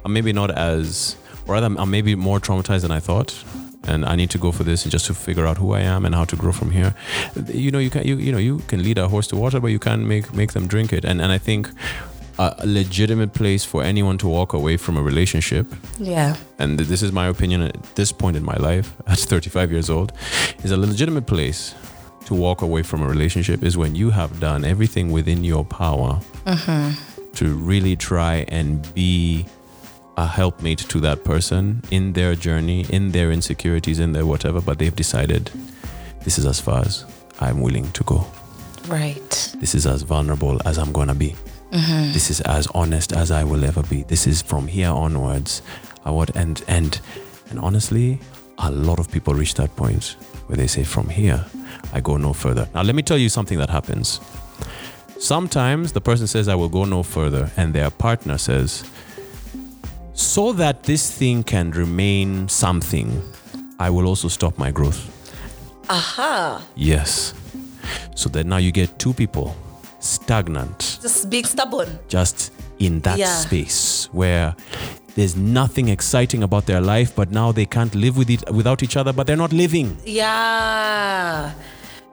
I'm 0.05 0.13
maybe 0.13 0.33
not 0.33 0.51
as, 0.51 1.17
or 1.51 1.55
rather, 1.55 1.67
I'm 1.67 1.91
maybe 1.91 2.15
more 2.15 2.39
traumatized 2.39 2.83
than 2.83 2.93
I 2.93 3.01
thought. 3.01 3.45
And 3.85 4.05
I 4.05 4.15
need 4.15 4.31
to 4.31 4.39
go 4.39 4.53
for 4.53 4.63
this 4.63 4.85
and 4.85 4.93
just 4.93 5.07
to 5.07 5.15
figure 5.15 5.47
out 5.47 5.57
who 5.57 5.73
I 5.73 5.81
am 5.81 6.05
and 6.05 6.15
how 6.15 6.25
to 6.27 6.37
grow 6.37 6.53
from 6.53 6.71
here. 6.71 6.95
You 7.47 7.71
know, 7.71 7.79
you 7.79 7.91
can 7.91 8.07
you 8.07 8.17
you 8.17 8.31
know 8.31 8.39
you 8.39 8.59
can 8.69 8.83
lead 8.83 8.99
a 8.99 9.09
horse 9.09 9.27
to 9.29 9.37
water, 9.37 9.59
but 9.59 9.69
you 9.69 9.79
can't 9.79 10.05
make 10.07 10.33
make 10.35 10.53
them 10.53 10.67
drink 10.69 10.93
it. 10.93 11.05
And 11.05 11.21
and 11.21 11.33
I 11.33 11.39
think 11.39 11.71
a 12.39 12.55
legitimate 12.65 13.33
place 13.33 13.65
for 13.65 13.83
anyone 13.83 14.17
to 14.19 14.29
walk 14.29 14.53
away 14.53 14.77
from 14.79 14.97
a 14.97 15.03
relationship 15.03 15.67
yeah 15.99 16.35
and 16.59 16.79
this 16.79 17.03
is 17.03 17.13
my 17.13 17.27
opinion 17.27 17.61
at 17.61 17.75
this 17.97 18.13
point 18.13 18.35
in 18.35 18.43
my 18.43 18.57
life, 18.57 18.95
at 19.07 19.19
35 19.19 19.71
years 19.71 19.91
old, 19.91 20.13
is 20.65 20.71
a 20.71 20.77
legitimate 20.77 21.27
place 21.27 21.75
to 22.25 22.35
walk 22.35 22.63
away 22.63 22.83
from 22.83 23.03
a 23.03 23.07
relationship 23.07 23.63
is 23.63 23.77
when 23.77 23.95
you 23.95 24.09
have 24.09 24.41
done 24.41 24.65
everything 24.65 25.11
within 25.11 25.45
your 25.45 25.65
power 25.67 26.19
mm-hmm. 26.47 27.33
to 27.35 27.55
really 27.57 27.95
try 27.95 28.47
and 28.49 28.95
be 28.95 29.45
Uh, 30.21 30.25
a 30.25 30.27
helpmate 30.27 30.79
to 30.79 31.01
that 31.01 31.25
person 31.25 31.83
in 31.91 32.13
their 32.13 32.35
journey, 32.35 32.85
in 32.91 33.13
their 33.13 33.33
insecurities, 33.33 33.99
in 33.99 34.13
their 34.13 34.27
whatever, 34.27 34.61
but 34.61 34.79
they've 34.79 34.95
decided 34.95 35.51
this 36.25 36.39
is 36.39 36.45
as 36.45 36.61
far 36.61 36.81
as 36.81 37.07
I'm 37.41 37.61
willing 37.63 37.91
to 37.93 38.05
go. 38.05 38.27
right 38.87 39.57
This 39.61 39.75
is 39.75 39.87
as 39.87 40.03
vulnerable 40.03 40.61
as 40.67 40.77
I'm 40.77 40.93
gonna 40.93 41.15
be. 41.15 41.35
Mm-hmm. 41.73 42.13
This 42.13 42.31
is 42.31 42.41
as 42.43 42.67
honest 42.75 43.13
as 43.13 43.31
I 43.31 43.45
will 43.45 43.65
ever 43.65 43.83
be. 43.83 44.03
This 44.03 44.27
is 44.27 44.43
from 44.43 44.67
here 44.67 44.91
onwards. 44.91 45.63
Uh, 46.05 46.09
I 46.09 46.11
would 46.11 46.37
and 46.37 46.63
and 46.69 47.01
and 47.51 47.59
honestly, 47.59 48.19
a 48.59 48.71
lot 48.71 48.99
of 48.99 49.11
people 49.11 49.33
reach 49.35 49.55
that 49.55 49.75
point 49.77 50.17
where 50.49 50.57
they 50.57 50.67
say, 50.67 50.85
"From 50.85 51.09
here, 51.09 51.45
I 51.95 52.01
go 52.01 52.19
no 52.19 52.33
further." 52.35 52.69
Now, 52.75 52.83
let 52.83 52.95
me 52.95 53.03
tell 53.03 53.19
you 53.19 53.29
something 53.29 53.59
that 53.59 53.71
happens. 53.71 54.21
Sometimes 55.19 55.93
the 55.93 56.01
person 56.01 56.27
says, 56.27 56.47
"I 56.49 56.57
will 56.57 56.73
go 56.79 56.85
no 56.85 57.03
further," 57.03 57.51
and 57.57 57.73
their 57.73 57.91
partner 57.91 58.39
says, 58.39 58.85
"So 60.21 60.53
that 60.53 60.83
this 60.83 61.11
thing 61.11 61.43
can 61.45 61.71
remain 61.71 62.47
something, 62.49 63.09
I 63.79 63.89
will 63.91 64.07
also 64.07 64.29
stop 64.29 64.59
my 64.59 64.71
growth." 64.71 65.01
aha 65.89 66.61
Yes. 66.77 67.33
So 68.15 68.29
that 68.31 68.45
now 68.47 68.59
you 68.59 68.71
get 68.71 68.99
two 68.99 69.13
people 69.15 69.57
stagnant, 69.99 70.99
just 71.03 71.31
being 71.31 71.45
stubborn 71.47 71.99
just 72.09 72.53
in 72.79 73.01
that 73.01 73.19
Yeah. 73.19 73.35
space 73.47 74.09
where 74.13 74.55
there's 75.17 75.35
nothing 75.37 75.89
exciting 75.89 76.43
about 76.43 76.67
their 76.67 76.81
life, 76.81 77.11
but 77.17 77.31
now 77.33 77.51
they 77.53 77.67
can't 77.67 77.95
live 77.95 78.17
with 78.17 78.31
it 78.31 78.43
without 78.53 78.83
each 78.83 78.97
other, 78.97 79.13
but 79.13 79.27
they're 79.27 79.43
not 79.47 79.53
living. 79.53 79.97
yeah 80.05 81.51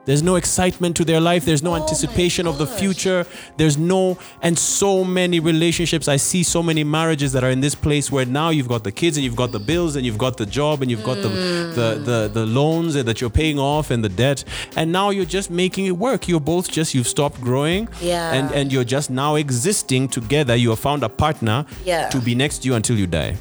There's 0.08 0.22
no 0.22 0.36
excitement 0.36 0.96
to 0.96 1.04
their 1.04 1.20
life. 1.20 1.44
There's 1.44 1.62
no 1.62 1.74
Oh 1.74 1.82
anticipation 1.82 2.46
of 2.46 2.56
the 2.56 2.66
future. 2.66 3.26
There's 3.58 3.76
no, 3.76 4.16
and 4.40 4.58
so 4.58 5.04
many 5.04 5.38
relationships. 5.38 6.08
I 6.08 6.16
see 6.16 6.42
so 6.42 6.62
many 6.62 6.82
marriages 6.82 7.34
that 7.34 7.44
are 7.44 7.50
in 7.50 7.60
this 7.60 7.74
place 7.74 8.10
where 8.10 8.24
now 8.24 8.48
you've 8.48 8.68
got 8.68 8.84
the 8.84 8.90
kids 8.90 9.18
and 9.18 9.24
you've 9.24 9.36
got 9.36 9.52
the 9.52 9.58
bills 9.58 9.96
and 9.96 10.06
you've 10.06 10.16
got 10.16 10.38
the 10.38 10.46
job 10.46 10.80
and 10.80 10.90
you've 10.90 11.04
got 11.04 11.16
the, 11.16 11.28
the, 11.28 11.88
mm. 11.98 12.04
the, 12.06 12.30
the 12.32 12.46
loans 12.46 12.94
that 12.94 13.20
you're 13.20 13.28
paying 13.28 13.58
off 13.58 13.90
and 13.90 14.02
the 14.02 14.08
debt. 14.08 14.44
And 14.76 14.92
now 14.92 15.10
you're 15.10 15.26
just 15.38 15.50
making 15.50 15.84
it 15.84 15.98
work. 15.98 16.26
You're 16.26 16.40
both 16.40 16.70
just, 16.70 16.94
you've 16.94 17.06
stopped 17.06 17.38
growing. 17.42 17.86
Yeah. 18.00 18.32
And, 18.32 18.50
and 18.52 18.72
you're 18.72 18.84
just 18.84 19.10
now 19.10 19.34
existing 19.34 20.08
together. 20.08 20.56
You 20.56 20.70
have 20.70 20.78
found 20.78 21.02
a 21.02 21.10
partner 21.10 21.66
Yeah. 21.84 22.08
to 22.08 22.18
be 22.18 22.34
next 22.34 22.60
to 22.60 22.68
you 22.68 22.74
until 22.76 22.96
you 22.96 23.06
die. 23.06 23.36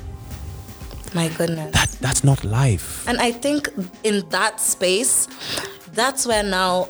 My 1.13 1.29
goodness. 1.29 1.71
That 1.71 1.89
that's 2.01 2.23
not 2.23 2.43
life. 2.43 3.07
And 3.07 3.17
I 3.19 3.31
think 3.31 3.69
in 4.03 4.27
that 4.29 4.59
space, 4.59 5.27
that's 5.97 6.25
where 6.25 6.43
now, 6.43 6.87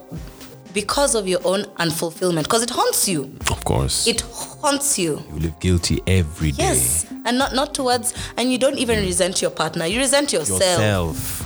because 0.73 1.15
of 1.15 1.27
your 1.27 1.39
own 1.45 1.63
unfulfillment, 1.79 2.43
because 2.43 2.61
it 2.61 2.69
haunts 2.69 3.07
you, 3.07 3.33
Of 3.49 3.63
course. 3.65 4.05
it 4.05 4.21
haunts 4.21 4.99
you. 4.99 5.23
you 5.33 5.39
live 5.39 5.59
guilty 5.59 6.01
every 6.05 6.51
day. 6.51 6.63
Yes, 6.63 7.05
and 7.25 7.37
not 7.39 7.55
not 7.55 7.73
towards, 7.73 8.13
and 8.37 8.51
you 8.51 8.57
don't 8.59 8.77
even 8.77 8.99
resent 9.03 9.41
your 9.41 9.51
partner. 9.51 9.85
You 9.85 9.99
resent 9.99 10.31
yourself. 10.33 10.59
Yourself. 10.61 11.43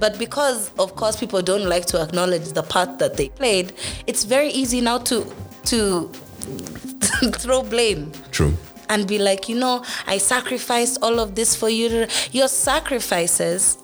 But 0.00 0.18
because, 0.18 0.72
of 0.78 0.96
course, 0.96 1.16
people 1.16 1.42
don't 1.42 1.66
like 1.68 1.84
to 1.86 2.00
acknowledge 2.02 2.52
the 2.52 2.62
part 2.62 2.98
that 2.98 3.16
they 3.18 3.28
played, 3.28 3.74
it's 4.06 4.24
very 4.24 4.48
easy 4.48 4.80
now 4.80 4.98
to 4.98 5.24
to 5.66 6.08
throw 7.34 7.62
blame 7.62 8.10
True. 8.30 8.54
and 8.88 9.06
be 9.06 9.18
like, 9.18 9.48
you 9.50 9.56
know, 9.56 9.84
I 10.06 10.16
sacrificed 10.18 10.98
all 11.02 11.20
of 11.20 11.34
this 11.34 11.54
for 11.54 11.68
you. 11.68 12.06
Your 12.32 12.48
sacrifices, 12.48 13.76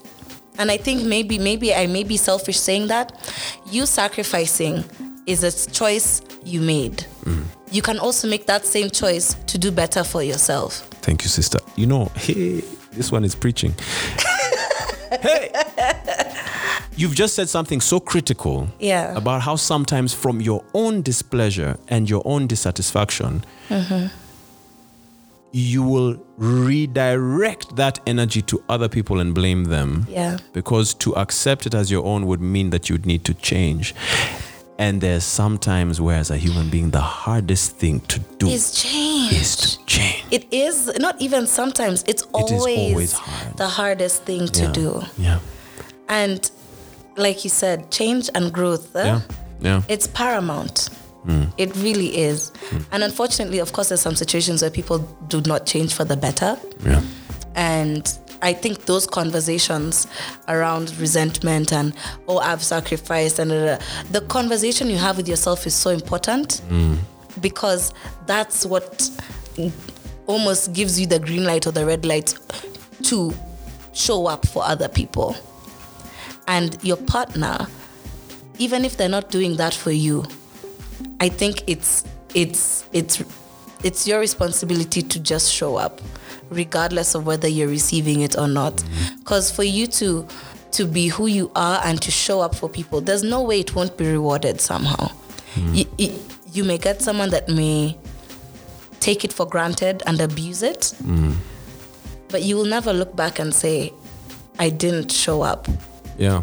and 0.59 0.71
I 0.71 0.77
think 0.77 1.05
maybe 1.05 1.39
maybe 1.39 1.75
I 1.75 1.87
may 1.87 2.05
be 2.05 2.17
selfish 2.17 2.59
saying 2.59 2.89
that, 2.89 3.13
you 3.71 3.87
sacrificing 3.87 4.85
is 5.27 5.43
a 5.43 5.71
choice 5.73 6.23
you 6.45 6.61
made. 6.61 7.07
Mm. 7.25 7.45
You 7.73 7.83
can 7.83 7.99
also 7.99 8.29
make 8.29 8.47
that 8.47 8.65
same 8.65 8.91
choice 8.91 9.35
to 9.47 9.59
do 9.59 9.71
better 9.73 10.05
for 10.05 10.23
yourself. 10.23 10.79
Thank 11.03 11.23
you, 11.25 11.29
sister. 11.29 11.59
You 11.77 11.87
know, 11.87 12.11
hey, 12.15 12.63
this 12.93 13.11
one 13.11 13.25
is 13.25 13.35
preaching. 13.35 13.75
hey, 15.21 15.51
you've 16.97 17.15
just 17.15 17.35
said 17.35 17.49
something 17.49 17.81
so 17.81 17.99
critical 18.01 18.69
Yeah. 18.79 19.17
about 19.17 19.43
how 19.43 19.57
sometimes 19.57 20.15
from 20.15 20.41
your 20.41 20.63
own 20.75 21.03
displeasure 21.03 21.77
and 21.89 22.09
your 22.09 22.23
own 22.25 22.47
dissatisfaction, 22.47 23.45
mm-hmm. 23.69 24.07
You 25.57 25.83
will 25.83 26.23
redirect 26.37 27.77
that 27.77 27.99
energy 28.07 28.43
to 28.43 28.63
other 28.69 28.91
people 28.91 29.21
and 29.21 29.35
blame 29.35 29.65
them. 29.65 30.07
Yeah. 30.07 30.37
Because 30.53 30.93
to 30.95 31.17
accept 31.17 31.65
it 31.65 31.75
as 31.75 31.91
your 31.91 32.05
own 32.05 32.27
would 32.27 32.43
mean 32.43 32.69
that 32.71 32.91
you'd 32.91 33.07
need 33.07 33.25
to 33.25 33.33
change. 33.33 33.95
And 34.79 35.01
there's 35.01 35.25
sometimes 35.25 35.99
where, 35.99 36.19
as 36.19 36.31
a 36.31 36.37
human 36.37 36.69
being, 36.69 36.91
the 36.91 37.01
hardest 37.01 37.77
thing 37.79 38.01
to 38.01 38.19
do 38.39 38.49
Is 38.49 38.73
change. 38.73 39.33
is 39.33 39.57
to 39.57 39.87
change. 39.87 40.25
It 40.31 40.47
is 40.53 40.93
not 40.99 41.19
even 41.23 41.47
sometimes. 41.47 42.05
It's 42.07 42.21
is 42.23 42.29
always, 42.35 42.91
always 42.93 43.13
hard. 43.15 43.57
the 43.57 43.69
hardest 43.69 44.25
thing 44.25 44.49
to 44.49 44.65
yeah. 44.65 44.73
do. 44.73 45.03
Yeah. 45.17 45.39
And 46.11 46.51
like 47.17 47.45
you 47.45 47.51
said, 47.51 47.91
change 47.91 48.29
and 48.35 48.53
growth. 48.53 48.95
eh? 48.95 49.07
Yeah. 49.07 49.21
Yeah. 49.61 49.83
It's 49.89 50.07
paramount. 50.09 50.91
Mm. 51.27 51.53
It 51.59 51.75
really 51.77 52.17
is. 52.17 52.51
Mm. 52.71 52.85
And 52.93 53.05
unfortunately, 53.05 53.59
of 53.59 53.73
course, 53.73 53.89
there's 53.89 54.01
some 54.01 54.17
situations 54.17 54.63
where 54.63 54.71
people 54.71 54.99
do 55.29 55.41
not 55.43 55.67
change 55.67 55.93
for 55.93 56.05
the 56.05 56.17
better. 56.17 56.59
Yeah. 56.85 57.03
And 57.55 58.19
I 58.43 58.53
think 58.53 58.85
those 58.85 59.07
conversations 59.07 60.07
around 60.47 60.97
resentment 60.99 61.73
and, 61.73 61.95
oh, 62.29 62.39
I've 62.39 62.63
sacrificed, 62.63 63.39
and 63.39 63.51
uh, 63.51 63.79
the 64.11 64.21
conversation 64.23 64.89
you 64.91 64.99
have 64.99 65.17
with 65.17 65.29
yourself 65.29 65.67
is 65.67 65.75
so 65.75 65.91
important 65.91 66.63
mm. 66.69 66.99
because 67.41 67.93
that's 68.27 68.67
what 68.67 69.11
almost 70.27 70.73
gives 70.75 71.01
you 71.01 71.07
the 71.07 71.19
green 71.19 71.45
light 71.45 71.67
or 71.67 71.73
the 71.73 71.87
red 71.87 72.05
light 72.05 72.35
to 73.05 73.33
show 73.93 74.27
up 74.27 74.47
for 74.47 74.63
other 74.65 74.89
people. 74.89 75.35
And 76.47 76.77
your 76.85 76.99
partner, 76.99 77.67
even 78.59 78.85
if 78.85 78.97
they're 78.97 79.09
not 79.09 79.31
doing 79.31 79.57
that 79.57 79.75
for 79.75 79.91
you, 79.91 80.25
I 81.21 81.29
think 81.29 81.65
it's 81.67 82.05
it's 82.35 82.85
it's 82.93 83.23
it's 83.83 84.07
your 84.07 84.21
responsibility 84.21 85.03
to 85.03 85.21
just 85.21 85.53
show 85.53 85.77
up, 85.77 86.01
regardless 86.51 87.15
of 87.15 87.27
whether 87.27 87.49
you're 87.49 87.69
receiving 87.69 88.21
it 88.21 88.37
or 88.39 88.49
not. 88.49 88.83
Because 89.19 89.51
for 89.51 89.65
you 89.65 89.87
to 89.89 90.27
to 90.73 90.87
be 90.87 91.09
who 91.09 91.27
you 91.27 91.51
are 91.57 91.81
and 91.85 92.01
to 92.03 92.11
show 92.11 92.41
up 92.41 92.55
for 92.55 92.69
people, 92.69 93.01
there's 93.01 93.23
no 93.23 93.43
way 93.43 93.61
it 93.61 93.75
won't 93.75 93.97
be 93.97 94.07
rewarded 94.11 94.61
somehow. 94.61 95.09
Hmm. 95.55 95.75
You, 95.75 95.85
you, 95.97 96.19
you 96.53 96.65
may 96.65 96.79
get 96.79 97.01
someone 97.01 97.31
that 97.31 97.49
may 97.49 97.97
take 99.01 99.25
it 99.25 99.33
for 99.33 99.47
granted 99.47 100.03
and 100.07 100.21
abuse 100.21 100.63
it, 100.63 100.95
hmm. 101.03 101.33
but 102.29 102.43
you 102.43 102.57
will 102.57 102.67
never 102.67 102.93
look 102.93 103.17
back 103.17 103.39
and 103.39 103.55
say, 103.55 103.93
"I 104.59 104.71
didn't 104.71 105.13
show 105.13 105.43
up." 105.43 105.69
Yeah. 106.19 106.43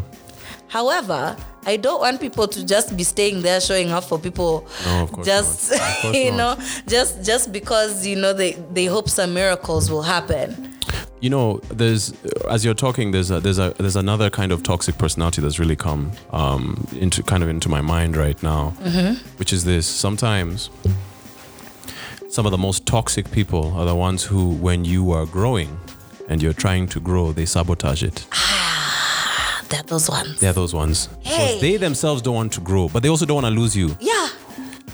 However, 0.74 1.36
I 1.66 1.76
don't 1.76 2.00
want 2.00 2.20
people 2.20 2.48
to 2.48 2.66
just 2.66 2.96
be 2.96 3.04
staying 3.04 3.42
there 3.42 3.60
showing 3.60 3.90
up 3.92 4.02
for 4.02 4.18
people 4.18 4.66
No, 4.84 5.08
just 5.22 5.70
not. 5.70 5.80
Of 5.80 5.96
course 6.02 6.16
you 6.16 6.30
not. 6.32 6.58
know 6.58 6.64
just 6.88 7.24
just 7.24 7.52
because 7.52 8.04
you 8.04 8.16
know 8.16 8.32
they 8.32 8.52
they 8.76 8.86
hope 8.86 9.08
some 9.08 9.32
miracles 9.34 9.88
will 9.88 10.02
happen. 10.02 10.74
You 11.20 11.30
know, 11.30 11.60
there's 11.80 12.12
as 12.50 12.64
you're 12.64 12.74
talking, 12.86 13.12
there's 13.12 13.30
a, 13.30 13.38
there's 13.38 13.60
a 13.60 13.72
there's 13.78 13.94
another 13.94 14.30
kind 14.30 14.50
of 14.50 14.64
toxic 14.64 14.98
personality 14.98 15.40
that's 15.42 15.60
really 15.60 15.76
come 15.76 16.10
um, 16.32 16.88
into 16.98 17.22
kind 17.22 17.44
of 17.44 17.48
into 17.48 17.68
my 17.68 17.80
mind 17.80 18.16
right 18.16 18.42
now, 18.42 18.70
which 19.38 19.52
is 19.52 19.62
this. 19.64 19.86
Sometimes, 19.86 20.70
some 22.28 22.46
of 22.46 22.50
the 22.50 22.58
most 22.58 22.84
toxic 22.84 23.30
people 23.30 23.72
are 23.78 23.86
the 23.86 23.94
ones 23.94 24.24
who, 24.24 24.50
when 24.66 24.84
you 24.84 25.12
are 25.12 25.24
growing 25.24 25.78
and 26.28 26.42
you're 26.42 26.52
trying 26.66 26.88
to 26.88 26.98
grow, 27.00 27.32
they 27.32 27.46
sabotage 27.46 28.02
it. 28.02 28.26
They're 29.74 29.82
those 29.82 30.08
ones. 30.08 30.40
They're 30.40 30.52
those 30.52 30.72
ones. 30.72 31.08
Hey. 31.20 31.46
Because 31.46 31.60
they 31.60 31.76
themselves 31.78 32.22
don't 32.22 32.36
want 32.36 32.52
to 32.52 32.60
grow, 32.60 32.88
but 32.88 33.02
they 33.02 33.08
also 33.08 33.26
don't 33.26 33.42
want 33.42 33.46
to 33.46 33.60
lose 33.60 33.76
you. 33.76 33.96
Yeah. 33.98 34.28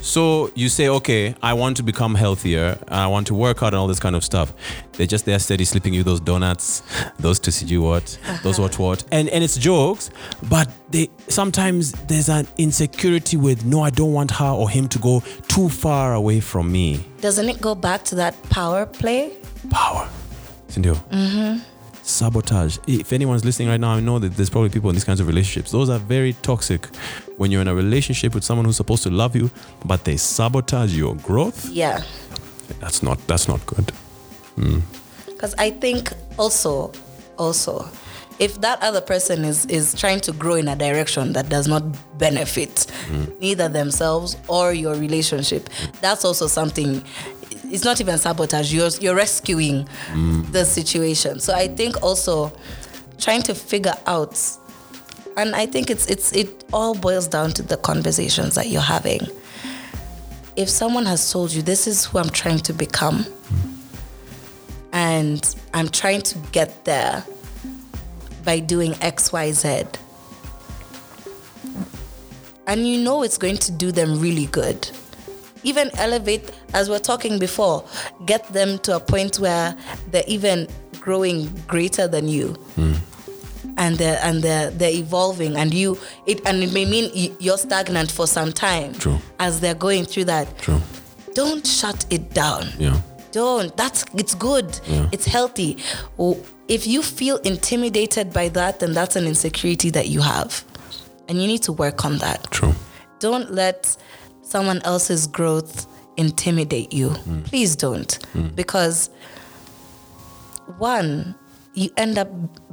So 0.01 0.51
you 0.55 0.70
say, 0.70 0.89
okay, 0.89 1.35
I 1.43 1.52
want 1.52 1.77
to 1.77 1.82
become 1.82 2.15
healthier. 2.15 2.78
I 2.89 3.07
want 3.07 3.27
to 3.27 3.35
work 3.35 3.62
out 3.62 3.74
and 3.74 3.77
all 3.77 3.86
this 3.86 4.01
kind 4.01 4.16
of 4.16 4.24
stuff. 4.24 4.55
They're 4.93 5.07
just 5.07 5.27
there 5.27 5.39
steady 5.39 5.66
slipping 5.66 5.93
you 5.93 6.02
those 6.02 6.20
donuts, 6.20 6.82
those 7.19 7.39
to 7.40 7.52
see 7.52 7.66
you 7.66 7.82
what, 7.82 8.19
those 8.43 8.59
what 8.62 8.78
what, 8.78 9.05
and 9.12 9.28
and 9.28 9.44
it's 9.44 9.59
jokes. 9.59 10.09
But 10.48 10.70
they 10.89 11.11
sometimes 11.28 11.93
there's 12.09 12.31
an 12.31 12.48
insecurity 12.57 13.36
with 13.36 13.66
no, 13.66 13.82
I 13.82 13.90
don't 13.90 14.15
want 14.15 14.31
her 14.31 14.48
or 14.48 14.70
him 14.70 14.89
to 14.89 14.98
go 14.98 15.23
too 15.48 15.69
far 15.69 16.15
away 16.15 16.40
from 16.40 16.73
me. 16.73 17.05
Doesn't 17.20 17.51
it 17.51 17.61
go 17.61 17.74
back 17.74 18.02
to 18.05 18.15
that 18.15 18.43
power 18.44 18.86
play? 18.86 19.36
Power, 19.69 20.09
Cindy. 20.69 20.94
Sabotage. 22.10 22.78
If 22.86 23.12
anyone's 23.12 23.44
listening 23.44 23.68
right 23.68 23.80
now, 23.80 23.92
I 23.92 24.00
know 24.00 24.18
that 24.18 24.36
there's 24.36 24.50
probably 24.50 24.70
people 24.70 24.90
in 24.90 24.96
these 24.96 25.04
kinds 25.04 25.20
of 25.20 25.26
relationships. 25.26 25.70
Those 25.70 25.88
are 25.88 25.98
very 25.98 26.32
toxic. 26.42 26.86
When 27.36 27.50
you're 27.50 27.62
in 27.62 27.68
a 27.68 27.74
relationship 27.74 28.34
with 28.34 28.44
someone 28.44 28.66
who's 28.66 28.76
supposed 28.76 29.02
to 29.04 29.10
love 29.10 29.34
you, 29.34 29.50
but 29.84 30.04
they 30.04 30.16
sabotage 30.16 30.94
your 30.94 31.14
growth, 31.16 31.66
Yeah. 31.70 32.02
that's 32.80 33.02
not 33.02 33.18
that's 33.26 33.48
not 33.48 33.64
good. 33.66 33.90
Hmm. 34.56 34.80
Because 35.26 35.54
I 35.58 35.70
think 35.70 36.12
also, 36.38 36.92
also, 37.38 37.88
if 38.38 38.60
that 38.60 38.82
other 38.82 39.00
person 39.00 39.44
is 39.44 39.64
is 39.66 39.94
trying 39.94 40.20
to 40.20 40.32
grow 40.32 40.54
in 40.54 40.68
a 40.68 40.76
direction 40.76 41.32
that 41.32 41.48
does 41.48 41.66
not 41.66 41.82
benefit 42.18 42.86
hmm. 43.08 43.24
neither 43.40 43.68
themselves 43.68 44.36
or 44.48 44.72
your 44.74 44.94
relationship, 44.96 45.70
that's 46.00 46.24
also 46.24 46.46
something. 46.46 47.02
It's 47.70 47.84
not 47.84 48.01
even 48.01 48.18
sabotage. 48.18 48.72
You're 48.72 48.90
you're 49.01 49.14
rescuing 49.14 49.88
mm. 50.09 50.52
the 50.52 50.64
situation. 50.64 51.40
So 51.40 51.55
I 51.55 51.68
think 51.68 52.02
also 52.02 52.52
trying 53.18 53.42
to 53.42 53.55
figure 53.55 53.94
out, 54.06 54.40
and 55.36 55.55
I 55.55 55.66
think 55.66 55.90
it's 55.90 56.06
it's 56.06 56.32
it 56.32 56.64
all 56.72 56.94
boils 56.94 57.28
down 57.28 57.52
to 57.52 57.62
the 57.62 57.76
conversations 57.76 58.55
that 58.56 58.68
you're 58.68 58.80
having. 58.80 59.20
If 60.56 60.68
someone 60.68 61.06
has 61.06 61.32
told 61.32 61.52
you 61.52 61.62
this 61.62 61.86
is 61.86 62.06
who 62.06 62.18
I'm 62.18 62.30
trying 62.30 62.59
to 62.59 62.72
become, 62.72 63.24
and 64.92 65.55
I'm 65.72 65.88
trying 65.88 66.22
to 66.22 66.38
get 66.52 66.84
there 66.84 67.24
by 68.44 68.59
doing 68.59 68.94
X, 69.01 69.32
Y, 69.32 69.52
Z. 69.52 69.84
And 72.66 72.86
you 72.86 73.02
know 73.02 73.22
it's 73.22 73.38
going 73.38 73.56
to 73.59 73.72
do 73.72 73.90
them 73.90 74.20
really 74.20 74.47
good. 74.47 74.90
Even 75.62 75.90
elevate, 75.98 76.50
as 76.74 76.88
we 76.88 76.96
are 76.96 77.00
talking 77.00 77.38
before, 77.38 77.84
get 78.26 78.46
them 78.52 78.78
to 78.80 78.96
a 78.96 79.00
point 79.00 79.38
where 79.38 79.76
they're 80.10 80.24
even 80.26 80.66
growing 81.00 81.48
greater 81.66 82.08
than 82.08 82.28
you. 82.28 82.48
Hmm. 82.76 82.94
And 83.76 83.96
they're 83.96 84.18
and 84.22 84.42
they're 84.42 84.70
they're 84.70 84.92
evolving, 84.92 85.56
and 85.56 85.72
you 85.72 85.98
it 86.26 86.40
and 86.46 86.62
it 86.62 86.72
may 86.72 86.84
mean 86.84 87.10
you're 87.40 87.56
stagnant 87.58 88.10
for 88.10 88.26
some 88.26 88.52
time. 88.52 88.92
True. 88.94 89.18
As 89.38 89.60
they're 89.60 89.74
going 89.74 90.04
through 90.04 90.24
that, 90.24 90.58
True. 90.58 90.80
don't 91.34 91.66
shut 91.66 92.04
it 92.10 92.34
down 92.34 92.68
Yeah. 92.78 93.00
don't 93.32 93.74
that's 93.76 94.04
it's 94.14 94.34
good 94.34 94.80
Yeah. 94.88 95.08
it's 95.12 95.24
healthy 95.24 95.76
if 96.68 96.86
you 96.88 97.00
feel 97.02 97.36
intimidated 97.38 98.32
by 98.32 98.48
that 98.48 98.80
then 98.80 98.92
that's 98.92 99.14
an 99.16 99.26
insecurity 99.26 99.90
that 99.90 100.08
you 100.08 100.20
have 100.20 100.64
and 101.28 101.40
you 101.40 101.46
need 101.46 101.62
to 101.62 101.72
work 101.72 102.04
on 102.04 102.18
that 102.18 102.50
True. 102.50 102.74
don't 103.20 103.52
let 103.54 103.96
someone 104.51 104.81
else's 104.82 105.27
growth 105.27 105.86
intimidate 106.16 106.93
you 106.93 107.09
mm. 107.09 107.44
please 107.44 107.77
don't 107.77 108.18
mm. 108.35 108.55
because 108.55 109.10
one 110.78 111.35
you 111.74 111.89
end 111.97 112.18
up 112.18 112.28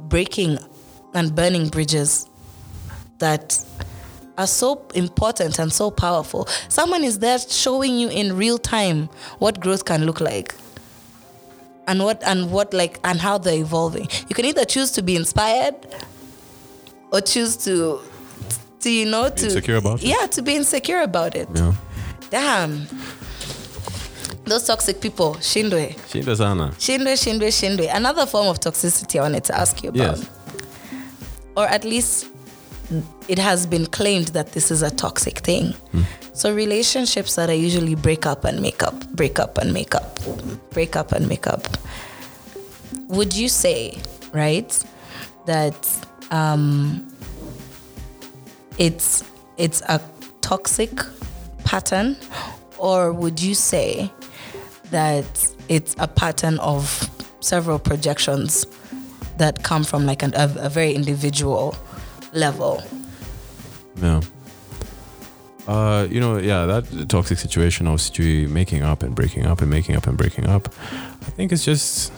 breaking 0.08 0.58
and 1.14 1.34
burning 1.34 1.68
bridges 1.68 2.28
that 3.18 3.58
are 4.36 4.46
so 4.46 4.86
important 4.94 5.58
and 5.58 5.72
so 5.72 5.90
powerful. 5.90 6.46
Someone 6.68 7.02
is 7.02 7.18
there 7.18 7.38
showing 7.40 7.98
you 7.98 8.08
in 8.08 8.36
real 8.36 8.56
time 8.56 9.08
what 9.40 9.58
growth 9.58 9.84
can 9.84 10.04
look 10.06 10.20
like. 10.20 10.54
and 11.88 12.04
what 12.04 12.22
and 12.22 12.52
what 12.52 12.72
like 12.74 13.00
and 13.02 13.18
how 13.18 13.38
they're 13.38 13.58
evolving. 13.60 14.06
You 14.28 14.34
can 14.34 14.44
either 14.44 14.64
choose 14.64 14.90
to 14.92 15.02
be 15.02 15.16
inspired 15.16 15.74
or 17.10 17.20
choose 17.22 17.56
to 17.64 18.00
to 18.80 18.90
you 18.90 19.06
know 19.06 19.28
to 19.30 19.44
insecure 19.46 19.76
about 19.76 20.02
it? 20.02 20.08
yeah 20.08 20.26
to 20.26 20.42
be 20.42 20.56
insecure 20.56 21.00
about 21.02 21.34
it. 21.34 21.48
Yeah. 21.54 21.74
Damn. 22.30 22.86
Those 24.44 24.66
toxic 24.66 25.00
people, 25.00 25.34
shindwe. 25.36 25.94
Shinda 26.10 26.36
sana. 26.36 26.70
Shindwe, 26.78 27.14
shindwe, 27.16 27.48
shindwe. 27.48 27.94
Another 27.94 28.24
form 28.26 28.46
of 28.48 28.60
toxicity 28.60 29.18
I 29.18 29.22
wanted 29.22 29.44
to 29.44 29.58
ask 29.58 29.82
you 29.82 29.90
about. 29.90 30.18
Yes. 30.18 30.30
Or 31.56 31.66
at 31.66 31.84
least 31.84 32.26
it 33.28 33.38
has 33.38 33.66
been 33.66 33.86
claimed 33.86 34.28
that 34.28 34.52
this 34.52 34.70
is 34.70 34.82
a 34.82 34.90
toxic 34.90 35.38
thing. 35.38 35.74
So 36.32 36.54
relationships 36.54 37.34
that 37.34 37.50
are 37.50 37.54
usually 37.54 37.94
break 37.94 38.24
up 38.24 38.44
and 38.44 38.62
make 38.62 38.82
up, 38.82 39.08
break 39.10 39.38
up 39.38 39.58
and 39.58 39.72
make 39.74 39.94
up, 39.94 40.18
break 40.70 40.96
up 40.96 41.12
and 41.12 41.28
make 41.28 41.46
up. 41.46 41.66
Would 43.08 43.34
you 43.34 43.48
say, 43.48 43.98
right, 44.32 44.84
that 45.46 45.76
um, 46.30 47.06
it's 48.78 49.24
it's 49.56 49.82
a 49.82 50.00
toxic 50.40 50.90
pattern, 51.64 52.16
or 52.78 53.12
would 53.12 53.40
you 53.40 53.54
say 53.54 54.10
that 54.90 55.54
it's 55.68 55.94
a 55.98 56.08
pattern 56.08 56.58
of 56.60 57.10
several 57.40 57.78
projections 57.78 58.66
that 59.36 59.62
come 59.62 59.84
from 59.84 60.06
like 60.06 60.22
an, 60.22 60.32
a, 60.34 60.52
a 60.58 60.68
very 60.68 60.94
individual 60.94 61.76
level? 62.32 62.82
Yeah. 63.96 64.20
Uh, 65.66 66.06
you 66.10 66.18
know, 66.18 66.38
yeah, 66.38 66.64
that 66.64 67.08
toxic 67.10 67.36
situation 67.36 67.86
of 67.86 68.00
making 68.46 68.82
up 68.82 69.02
and 69.02 69.14
breaking 69.14 69.44
up 69.44 69.60
and 69.60 69.68
making 69.68 69.96
up 69.96 70.06
and 70.06 70.16
breaking 70.16 70.46
up, 70.46 70.72
I 70.90 71.30
think 71.36 71.52
it's 71.52 71.64
just, 71.64 72.10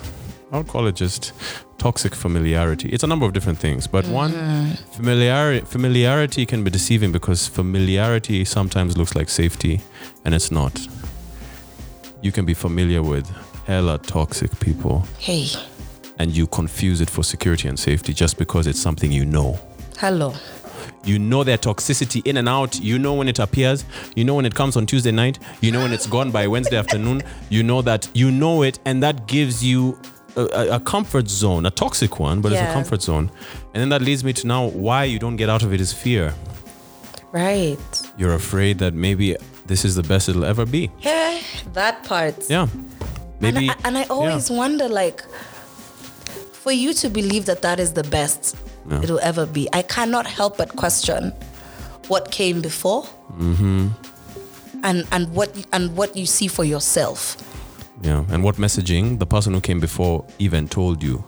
I 0.53 0.59
would 0.59 0.67
call 0.67 0.87
it 0.89 0.97
just 0.97 1.33
toxic 1.79 2.15
familiarity. 2.15 2.89
It's 2.89 3.05
a 3.05 3.07
number 3.07 3.25
of 3.25 3.33
different 3.33 3.59
things, 3.59 3.87
but 3.87 4.05
mm-hmm. 4.05 4.15
one, 4.15 4.77
familiarity, 4.93 5.65
familiarity 5.65 6.45
can 6.45 6.65
be 6.65 6.71
deceiving 6.71 7.13
because 7.13 7.47
familiarity 7.47 8.45
sometimes 8.45 8.97
looks 8.97 9.15
like 9.15 9.29
safety, 9.29 9.81
and 10.25 10.35
it's 10.35 10.51
not. 10.51 10.79
You 12.21 12.33
can 12.33 12.45
be 12.45 12.55
familiar 12.55 13.03
with 13.03 13.31
hella 13.67 13.99
toxic 13.99 14.59
people, 14.59 15.07
Hey, 15.19 15.47
and 16.19 16.33
you 16.33 16.47
confuse 16.49 17.01
it 17.01 17.09
for 17.09 17.23
security 17.23 17.69
and 17.69 17.79
safety 17.79 18.13
just 18.13 18.37
because 18.37 18.67
it's 18.67 18.81
something 18.81 19.13
you 19.13 19.25
know. 19.25 19.59
hello. 19.99 20.35
You 21.03 21.19
know 21.19 21.45
their 21.45 21.57
toxicity 21.57 22.27
in 22.27 22.37
and 22.37 22.47
out. 22.47 22.79
You 22.79 22.99
know 22.99 23.15
when 23.15 23.27
it 23.27 23.39
appears. 23.39 23.87
You 24.17 24.25
know 24.25 24.35
when 24.35 24.45
it 24.45 24.55
comes 24.55 24.77
on 24.77 24.85
Tuesday 24.85 25.11
night. 25.11 25.39
You 25.63 25.73
know 25.73 25.81
when 25.81 25.93
it's 25.95 26.07
gone 26.07 26.31
by 26.31 26.47
Wednesday 26.47 26.77
afternoon. 26.77 27.23
You 27.49 27.63
know 27.63 27.81
that 27.83 28.07
you 28.13 28.31
know 28.31 28.63
it, 28.63 28.79
and 28.85 29.03
that 29.03 29.27
gives 29.27 29.65
you 29.65 29.99
a, 30.37 30.77
a- 30.77 30.81
comfort 30.81 31.29
zone, 31.29 31.67
a 31.67 31.71
toxic 31.71 32.19
one, 32.21 32.41
but 32.41 32.53
it's 32.53 32.61
a 32.61 32.73
comfort 32.73 33.03
zone. 33.03 33.31
And 33.75 33.81
then 33.81 33.89
that 33.91 34.03
leads 34.03 34.23
me 34.25 34.33
to 34.35 34.47
now 34.47 34.67
why 34.67 35.05
you 35.05 35.19
don't 35.19 35.37
get 35.37 35.49
out 35.49 35.63
of 35.63 35.73
it 35.73 35.81
is 35.81 35.93
fear. 35.93 36.35
Right. 37.33 37.79
You're 38.17 38.35
afraid 38.35 38.79
that 38.79 38.95
maybe 38.95 39.37
this 39.67 39.85
is 39.85 39.95
the 39.95 40.03
best 40.03 40.29
it'll 40.29 40.45
ever 40.45 40.67
be. 40.67 40.91
Yeah, 41.01 41.41
that 41.75 42.03
part. 42.05 42.49
Yeah. 42.51 42.67
Maybe. 43.41 43.69
And 43.69 43.71
I, 43.71 43.77
and 43.89 43.99
I 43.99 44.05
always 44.05 44.51
wonder, 44.51 44.89
like, 44.89 45.23
for 46.53 46.73
you 46.73 46.93
to 46.95 47.09
believe 47.09 47.47
that 47.47 47.63
that 47.63 47.79
is 47.81 47.93
the 47.95 48.03
best 48.05 48.57
Yeah. 48.91 49.03
it'll 49.03 49.21
ever 49.21 49.47
be, 49.47 49.69
I 49.73 49.83
cannot 49.83 50.27
help 50.27 50.57
but 50.59 50.75
question 50.77 51.33
what 52.09 52.31
came 52.33 52.61
before, 52.61 53.05
Mm-hmm. 53.39 53.89
and 54.83 55.07
and 55.13 55.33
what 55.33 55.49
and 55.73 55.97
what 55.97 56.17
you 56.17 56.27
see 56.27 56.49
for 56.49 56.65
yourself. 56.65 57.37
Yeah. 58.03 58.25
And 58.31 58.43
what 58.45 58.57
messaging 58.57 59.19
the 59.19 59.27
person 59.27 59.53
who 59.55 59.61
came 59.61 59.81
before 59.81 60.25
even 60.39 60.69
told 60.69 61.03
you. 61.03 61.25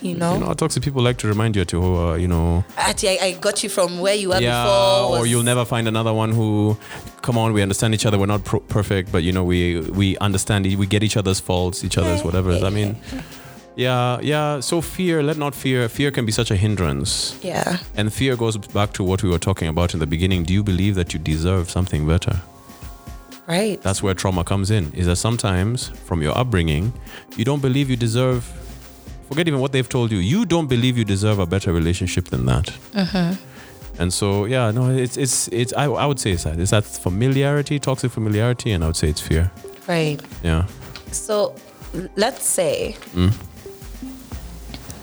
You 0.00 0.14
know, 0.14 0.34
You 0.34 0.40
know, 0.44 0.54
toxic 0.54 0.84
people 0.84 1.02
like 1.02 1.18
to 1.18 1.26
remind 1.26 1.56
you 1.56 1.64
to, 1.64 1.78
uh, 1.96 2.14
you 2.14 2.28
know, 2.28 2.64
I, 2.76 2.94
I 3.20 3.36
got 3.40 3.64
you 3.64 3.68
from 3.68 3.98
where 3.98 4.14
you 4.14 4.28
were 4.28 4.40
yeah, 4.40 4.62
before. 4.62 5.18
or 5.18 5.26
you'll 5.26 5.42
never 5.42 5.64
find 5.64 5.88
another 5.88 6.14
one 6.14 6.30
who, 6.30 6.76
come 7.20 7.36
on, 7.36 7.52
we 7.52 7.62
understand 7.62 7.94
each 7.94 8.06
other. 8.06 8.16
We're 8.16 8.26
not 8.26 8.44
pro- 8.44 8.60
perfect, 8.60 9.10
but 9.10 9.24
you 9.24 9.32
know, 9.32 9.42
we 9.42 9.80
we 9.80 10.16
understand. 10.18 10.66
We 10.66 10.86
get 10.86 11.02
each 11.02 11.16
other's 11.16 11.40
faults, 11.40 11.82
each 11.82 11.98
other's 11.98 12.22
whatever. 12.22 12.52
I 12.64 12.70
mean, 12.70 12.94
yeah, 13.74 14.20
yeah. 14.22 14.60
So 14.60 14.80
fear, 14.82 15.20
let 15.20 15.36
not 15.36 15.56
fear. 15.56 15.88
Fear 15.88 16.12
can 16.12 16.24
be 16.24 16.30
such 16.32 16.52
a 16.52 16.56
hindrance, 16.56 17.36
Yeah. 17.42 17.78
and 17.96 18.12
fear 18.12 18.36
goes 18.36 18.56
back 18.56 18.92
to 18.92 19.02
what 19.02 19.24
we 19.24 19.28
were 19.30 19.40
talking 19.40 19.66
about 19.66 19.94
in 19.94 19.98
the 19.98 20.06
beginning. 20.06 20.44
Do 20.44 20.54
you 20.54 20.62
believe 20.62 20.94
that 20.94 21.12
you 21.12 21.18
deserve 21.18 21.70
something 21.70 22.06
better? 22.06 22.40
Right. 23.48 23.80
That's 23.82 24.02
where 24.02 24.14
trauma 24.14 24.44
comes 24.44 24.70
in. 24.70 24.92
Is 24.92 25.06
that 25.06 25.16
sometimes 25.16 25.88
from 26.04 26.20
your 26.22 26.36
upbringing, 26.36 26.92
you 27.36 27.44
don't 27.44 27.62
believe 27.62 27.88
you 27.90 27.96
deserve. 27.96 28.44
Forget 29.28 29.48
even 29.48 29.60
what 29.60 29.72
they've 29.72 29.88
told 29.88 30.10
you. 30.12 30.18
You 30.18 30.44
don't 30.46 30.66
believe 30.68 30.98
you 30.98 31.04
deserve 31.04 31.38
a 31.38 31.46
better 31.46 31.72
relationship 31.72 32.26
than 32.26 32.44
that. 32.46 32.70
Uh-huh. 32.94 33.34
And 33.98 34.12
so, 34.12 34.44
yeah, 34.44 34.70
no, 34.70 34.90
it's 34.90 35.16
it's 35.16 35.48
it's. 35.48 35.72
I, 35.72 35.84
I 35.86 36.06
would 36.06 36.20
say 36.20 36.32
it's 36.32 36.44
that. 36.44 36.58
It's 36.60 36.70
that 36.70 36.84
familiarity, 36.84 37.78
toxic 37.78 38.10
familiarity, 38.12 38.70
and 38.72 38.84
I 38.84 38.86
would 38.88 38.96
say 38.96 39.08
it's 39.08 39.20
fear. 39.20 39.50
right. 39.88 40.20
Yeah. 40.42 40.66
So 41.10 41.54
let's 42.16 42.44
say 42.44 42.96
Mm. 43.14 43.32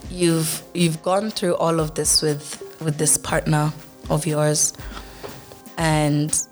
you've 0.09 0.61
you've 0.73 1.01
gone 1.03 1.31
through 1.31 1.55
all 1.55 1.79
of 1.79 1.93
this 1.95 2.21
with 2.21 2.61
with 2.81 2.97
this 2.97 3.17
partner 3.17 3.73
of 4.09 4.25
yours 4.25 4.73
and 5.77 6.47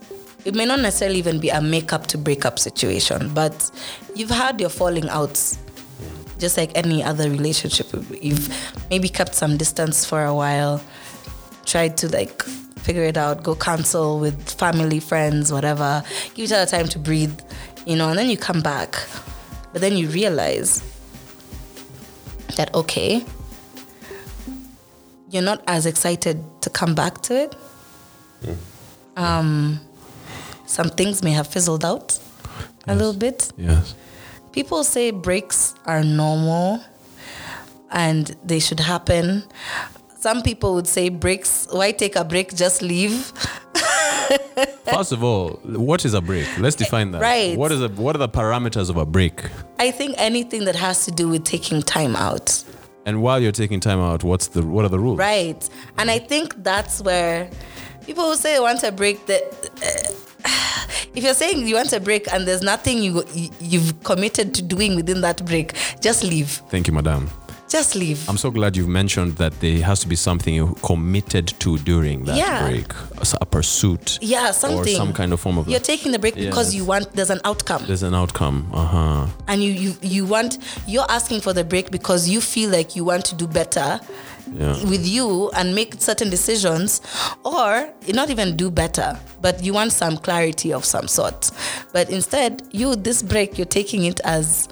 it 0.46 0.56
may 0.56 0.66
not 0.66 0.80
necessarily 0.80 1.20
even 1.20 1.40
be 1.40 1.50
a 1.50 1.62
make 1.62 1.94
up 1.94 2.08
to 2.08 2.18
break 2.18 2.46
up 2.46 2.60
situation, 2.60 3.34
but 3.34 3.72
you've 4.16 4.30
had 4.30 4.60
your 4.60 4.70
falling 4.70 5.10
outs 5.10 5.58
just 6.40 6.58
like 6.58 6.72
any 6.76 7.02
other 7.02 7.30
relationship. 7.30 7.88
You've 8.22 8.54
maybe 8.90 9.08
kept 9.08 9.34
some 9.34 9.56
distance 9.56 10.06
for 10.06 10.26
a 10.26 10.36
while, 10.36 10.84
tried 11.66 11.96
to 11.98 12.10
like 12.10 12.42
figure 12.80 13.04
it 13.04 13.16
out, 13.16 13.44
go 13.44 13.56
counsel 13.56 14.20
with 14.20 14.50
family, 14.52 15.00
friends, 15.00 15.54
whatever, 15.54 16.04
give 16.34 16.46
each 16.46 16.52
other 16.52 16.70
time 16.70 16.88
to 16.90 17.00
breathe, 17.00 17.40
you 17.86 17.96
know, 17.96 18.10
and 18.10 18.20
then 18.20 18.30
you 18.30 18.38
come 18.38 18.62
back. 18.62 19.08
But 19.72 19.82
then 19.82 19.96
you 19.96 20.10
realize 20.10 20.84
that, 22.58 22.74
okay, 22.76 23.26
you're 25.30 25.42
not 25.42 25.64
as 25.68 25.86
excited 25.86 26.44
to 26.62 26.70
come 26.70 26.94
back 26.94 27.22
to 27.24 27.44
it. 27.44 27.56
Um, 29.16 29.80
some 30.78 30.90
things 31.00 31.16
may 31.24 31.32
have 31.40 31.48
fizzled 31.56 31.84
out 31.92 32.08
a 32.88 32.96
little 33.00 33.14
bit 33.26 33.40
Yes. 33.58 33.96
people 34.52 34.84
say 34.84 35.12
breaks 35.12 35.60
are 35.86 36.04
normal 36.04 36.80
and 37.92 38.36
they 38.44 38.60
should 38.60 38.80
happen. 38.80 39.44
Some 40.20 40.42
people 40.42 40.74
would 40.76 40.88
say 40.88 41.10
breaks, 41.10 41.68
why 41.72 41.92
take 41.92 42.16
a 42.16 42.24
break, 42.24 42.48
just 42.56 42.82
leave. 42.82 43.16
First 44.96 45.12
of 45.12 45.24
all, 45.24 45.60
what 45.64 46.06
is 46.06 46.14
a 46.14 46.22
break? 46.22 46.48
Let's 46.58 46.76
define 46.76 47.12
that. 47.12 47.22
Right. 47.22 47.58
What 47.58 47.72
is 47.72 47.82
a 47.82 47.90
what 47.90 48.16
are 48.16 48.20
the 48.28 48.30
parameters 48.30 48.90
of 48.90 48.98
a 48.98 49.06
break? 49.06 49.36
I 49.80 49.92
think 49.92 50.16
anything 50.18 50.66
that 50.66 50.76
has 50.76 51.06
to 51.06 51.12
do 51.12 51.28
with 51.30 51.44
taking 51.44 51.82
time 51.82 52.16
out. 52.16 52.64
And 53.06 53.22
while 53.22 53.40
you're 53.42 53.52
taking 53.64 53.80
time 53.80 54.00
out, 54.00 54.24
what's 54.24 54.48
the 54.48 54.62
what 54.66 54.86
are 54.86 54.90
the 54.90 55.00
rules? 55.00 55.20
Right. 55.20 55.62
And 55.98 56.10
I 56.10 56.20
think 56.20 56.64
that's 56.64 57.02
where 57.02 57.50
people 58.06 58.24
who 58.30 58.36
say 58.36 58.54
they 58.56 58.60
want 58.60 58.82
a 58.84 58.92
break 58.92 59.26
that 59.28 59.44
if 61.16 61.24
you're 61.24 61.34
saying 61.34 61.68
you 61.68 61.76
want 61.76 61.94
a 61.94 62.00
break 62.00 62.32
and 62.34 62.48
there's 62.48 62.62
nothing 62.62 63.02
you 63.04 63.24
you- 63.34 63.50
you've 63.60 64.04
committed 64.04 64.54
to 64.56 64.62
doing 64.62 64.96
within 64.96 65.22
that 65.22 65.44
break, 65.46 65.74
just 66.02 66.24
leave. 66.24 66.62
Thank 66.70 66.88
you, 66.88 66.94
madam. 66.94 67.30
Just 67.70 67.96
leave. 67.96 68.30
I'm 68.30 68.38
so 68.38 68.52
glad 68.52 68.78
you've 68.78 68.88
mentioned 68.90 69.38
that 69.38 69.60
there 69.60 69.82
has 69.82 70.00
to 70.02 70.08
be 70.08 70.16
something 70.16 70.54
you 70.54 70.76
committed 70.84 71.48
to 71.62 71.80
during 71.80 72.24
that 72.26 72.36
Yeah. 72.38 72.68
break, 72.70 72.94
a 73.42 73.46
pursuit, 73.48 74.20
yeah, 74.22 74.52
something, 74.52 74.78
or 74.80 74.86
some 74.98 75.12
kind 75.12 75.34
of 75.34 75.40
form 75.40 75.58
of. 75.58 75.68
You're 75.68 75.80
taking 75.80 76.12
the 76.12 76.20
break 76.20 76.36
because 76.36 76.68
Yes. 76.68 76.76
you 76.76 76.86
want 76.86 77.12
there's 77.16 77.32
an 77.32 77.42
outcome. 77.46 77.84
there's 77.88 78.04
an 78.04 78.14
outcome. 78.14 78.68
Uh 78.72 78.86
huh. 78.86 79.28
and 79.48 79.64
you, 79.64 79.72
you 79.72 79.96
you 80.04 80.24
want 80.26 80.60
you're 80.86 81.10
asking 81.10 81.42
for 81.42 81.52
the 81.52 81.64
break 81.64 81.90
because 81.90 82.30
you 82.30 82.42
feel 82.42 82.70
like 82.70 82.96
you 82.96 83.06
want 83.06 83.26
to 83.26 83.36
do 83.36 83.48
better 83.48 84.00
Yeah. 84.52 84.74
with 84.86 85.08
you 85.08 85.50
and 85.52 85.74
make 85.74 85.96
certain 86.02 86.30
decisions 86.30 87.02
or 87.46 87.90
not 88.10 88.30
even 88.30 88.56
do 88.58 88.70
better 88.70 89.18
but 89.42 89.64
you 89.64 89.74
want 89.74 89.94
some 89.94 90.18
clarity 90.18 90.74
of 90.74 90.84
some 90.86 91.08
sort 91.08 91.50
but 91.94 92.10
instead 92.10 92.62
you 92.72 92.96
this 92.96 93.24
break 93.24 93.58
you're 93.58 93.66
taking 93.66 94.04
it 94.04 94.20
as 94.26 94.68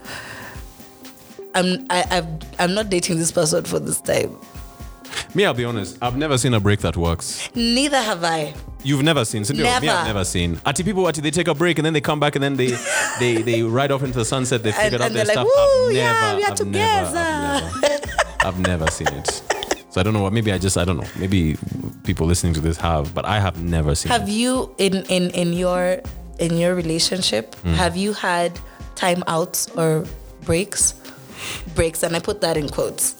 I'm 1.55 1.85
I, 1.89 2.03
I've, 2.11 2.27
I'm 2.59 2.73
not 2.73 2.89
dating 2.89 3.17
this 3.17 3.31
person 3.31 3.63
for 3.65 3.79
this 3.79 3.99
time. 4.01 4.37
Me, 5.35 5.43
I'll 5.45 5.53
be 5.53 5.65
honest. 5.65 5.97
I've 6.01 6.15
never 6.15 6.37
seen 6.37 6.53
a 6.53 6.59
break 6.61 6.79
that 6.79 6.95
works. 6.95 7.49
Neither 7.53 8.01
have 8.01 8.23
I. 8.23 8.53
You've 8.83 9.03
never 9.03 9.25
seen. 9.25 9.43
Sindio, 9.43 9.63
Me, 9.63 9.67
I've 9.67 9.83
Never. 9.83 10.05
never 10.07 10.23
seen. 10.23 10.59
Ati 10.65 10.83
people, 10.83 11.05
ati 11.07 11.19
they 11.21 11.29
take 11.31 11.49
a 11.49 11.53
break 11.53 11.77
and 11.77 11.85
then 11.85 11.91
they 11.93 11.99
come 12.01 12.19
back 12.21 12.35
and 12.35 12.43
then 12.43 12.55
they 12.55 12.71
they 13.19 13.41
they 13.41 13.61
ride 13.63 13.91
off 13.91 14.01
into 14.03 14.17
the 14.19 14.25
sunset. 14.25 14.63
They 14.63 14.71
figured 14.83 15.01
out 15.01 15.07
and 15.07 15.15
their 15.15 15.25
they're 15.25 15.35
like, 15.35 15.45
stuff. 15.47 15.59
I've 15.87 15.93
yeah, 15.93 16.13
never, 16.13 16.37
we 16.37 16.43
are 16.43 16.51
I've 16.51 16.65
never, 16.67 17.07
together." 17.09 17.19
I've 17.19 17.81
never, 17.81 18.47
I've 18.47 18.59
never 18.59 18.87
seen 18.91 19.07
it. 19.09 19.41
So 19.91 19.99
I 19.99 20.03
don't 20.03 20.13
know 20.13 20.21
what. 20.23 20.33
Maybe 20.33 20.51
I 20.51 20.57
just 20.57 20.77
I 20.77 20.85
don't 20.85 20.97
know. 20.97 21.07
Maybe 21.19 21.57
people 22.03 22.25
listening 22.27 22.53
to 22.53 22.61
this 22.61 22.77
have, 22.77 23.13
but 23.13 23.25
I 23.25 23.39
have 23.39 23.61
never 23.61 23.93
seen. 23.95 24.11
Have 24.11 24.27
it. 24.29 24.31
you 24.31 24.73
in 24.77 25.03
in 25.05 25.29
in 25.31 25.53
your 25.53 25.99
in 26.39 26.57
your 26.57 26.73
relationship 26.75 27.55
Hmm. 27.61 27.73
have 27.73 27.95
you 27.97 28.13
had 28.13 28.57
time 28.95 29.23
outs 29.27 29.67
or 29.75 30.05
breaks, 30.45 30.93
breaks, 31.75 32.03
and 32.03 32.15
I 32.15 32.19
put 32.19 32.41
that 32.41 32.55
in 32.57 32.69
quotes. 32.69 33.15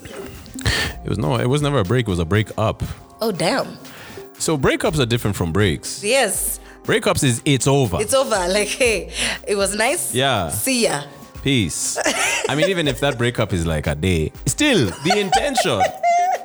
It 1.03 1.10
was 1.10 1.18
no, 1.18 1.35
it 1.35 1.48
was 1.48 1.61
never 1.61 1.80
a 1.80 1.84
break. 1.84 2.07
It 2.07 2.10
was 2.11 2.19
a 2.19 2.26
break 2.26 2.49
up. 2.57 2.84
Oh 3.22 3.31
damn! 3.31 3.77
So 4.39 4.57
breakups 4.57 4.99
are 4.99 5.06
different 5.06 5.35
from 5.35 5.52
breaks. 5.52 6.03
Yes, 6.03 6.60
Breakups 6.84 7.23
is 7.23 7.41
it's 7.45 7.68
over. 7.68 7.98
it's 8.02 8.14
over. 8.14 8.35
Like, 8.49 8.68
hey, 8.69 9.11
it 9.48 9.56
was 9.56 9.76
nice. 9.76 10.14
Yeah. 10.15 10.49
See 10.49 10.84
ya. 10.85 11.03
Peace. 11.43 11.98
I 12.49 12.56
mean, 12.56 12.69
even 12.69 12.88
if 12.88 12.99
that 13.02 13.18
breakup 13.18 13.52
is 13.53 13.65
like 13.65 13.88
a 13.88 13.95
day, 13.95 14.31
still 14.45 14.89
the 15.03 15.19
intention 15.26 15.81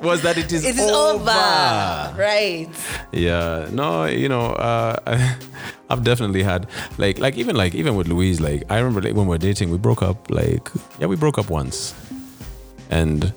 was 0.01 0.21
that 0.23 0.37
it 0.37 0.51
is, 0.51 0.65
It 0.65 0.75
is 0.77 0.91
over. 0.91 1.25
Right. 1.25 2.67
Yeah, 3.11 3.67
no, 3.71 4.05
you 4.05 4.29
know, 4.29 4.53
uh, 4.53 5.29
I've 5.89 6.03
definitely 6.03 6.43
had 6.43 6.67
like, 6.97 7.19
like 7.19 7.37
even 7.37 7.55
like 7.55 7.73
even 7.75 7.95
with 7.95 8.07
Louise, 8.07 8.39
like 8.41 8.63
I 8.69 8.77
remember 8.77 9.01
like, 9.01 9.15
when 9.15 9.25
we 9.25 9.29
were 9.29 9.37
dating, 9.37 9.69
we 9.71 9.77
broke 9.77 10.01
up. 10.01 10.29
Like, 10.29 10.69
yeah, 10.99 11.07
we 11.07 11.15
broke 11.15 11.37
up 11.37 11.49
once, 11.49 11.93
and 12.89 13.33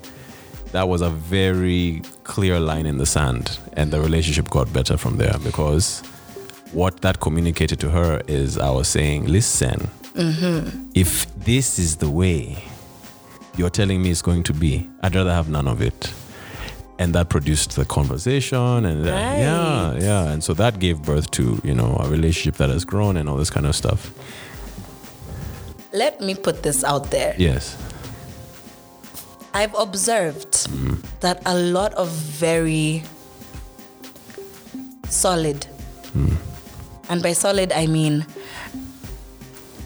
that 0.72 0.88
was 0.88 1.00
a 1.00 1.10
very 1.10 2.02
clear 2.24 2.58
line 2.60 2.86
in 2.86 2.98
the 2.98 3.06
sand, 3.06 3.58
and 3.74 3.90
the 3.90 4.00
relationship 4.00 4.50
got 4.50 4.72
better 4.72 4.96
from 4.96 5.16
there 5.16 5.36
because 5.44 6.00
what 6.72 7.00
that 7.02 7.20
communicated 7.20 7.80
to 7.80 7.90
her 7.90 8.20
is 8.28 8.56
I 8.58 8.70
was 8.70 8.88
saying, 8.88 9.26
listen, 9.26 9.90
if 10.94 11.32
this 11.36 11.78
is 11.78 11.96
the 11.96 12.08
way 12.10 12.62
you're 13.56 13.70
telling 13.70 14.02
me 14.02 14.10
it's 14.10 14.22
going 14.22 14.42
to 14.44 14.52
be, 14.54 14.88
I'd 15.02 15.14
rather 15.14 15.32
have 15.32 15.48
none 15.48 15.66
of 15.66 15.82
it. 15.82 16.12
And 17.00 17.14
that 17.14 17.30
produced 17.30 17.76
the 17.76 17.86
conversation, 17.86 18.84
and 18.84 19.06
uh, 19.06 19.10
yeah, 19.10 19.94
yeah, 19.98 20.30
and 20.32 20.44
so 20.44 20.52
that 20.54 20.78
gave 20.78 21.00
birth 21.00 21.30
to 21.30 21.58
you 21.64 21.74
know 21.74 21.96
a 21.98 22.06
relationship 22.10 22.56
that 22.58 22.68
has 22.68 22.84
grown 22.84 23.16
and 23.16 23.26
all 23.26 23.38
this 23.38 23.48
kind 23.48 23.64
of 23.64 23.74
stuff. 23.74 24.10
Let 25.94 26.20
me 26.20 26.34
put 26.34 26.62
this 26.62 26.84
out 26.84 27.10
there. 27.10 27.34
Yes, 27.38 27.78
I've 29.54 29.74
observed 29.78 30.68
that 31.20 31.40
a 31.46 31.56
lot 31.56 31.94
of 31.94 32.10
very 32.10 33.02
solid, 35.08 35.66
and 37.08 37.22
by 37.22 37.32
solid 37.32 37.72
I 37.72 37.86
mean 37.86 38.26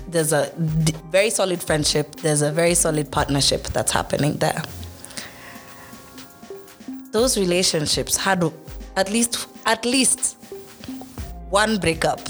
there's 0.09 0.33
a 0.33 0.51
d- 0.85 0.95
very 1.13 1.31
solid 1.31 1.63
friendship, 1.63 2.17
there's 2.27 2.43
a 2.43 2.51
very 2.51 2.75
solid 2.75 3.11
partnership 3.13 3.63
that's 3.69 3.93
happening 3.93 4.35
there. 4.39 4.63
Those 7.15 7.39
relationships 7.39 8.17
had 8.17 8.43
at 8.97 9.09
least 9.09 9.47
at 9.67 9.85
least 9.85 10.37
one 11.49 11.79
breakup 11.79 12.21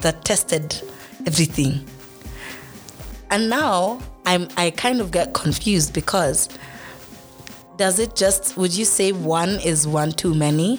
that 0.00 0.24
tested 0.24 0.82
everything. 1.28 1.86
And 3.30 3.48
now 3.48 4.00
I'm 4.26 4.48
I 4.56 4.70
kind 4.70 5.00
of 5.00 5.12
get 5.12 5.32
confused 5.32 5.94
because 5.94 6.48
does 7.76 8.00
it 8.00 8.16
just 8.16 8.56
would 8.56 8.76
you 8.76 8.84
say 8.84 9.12
one 9.12 9.60
is 9.60 9.86
one 9.86 10.10
too 10.10 10.34
many? 10.34 10.78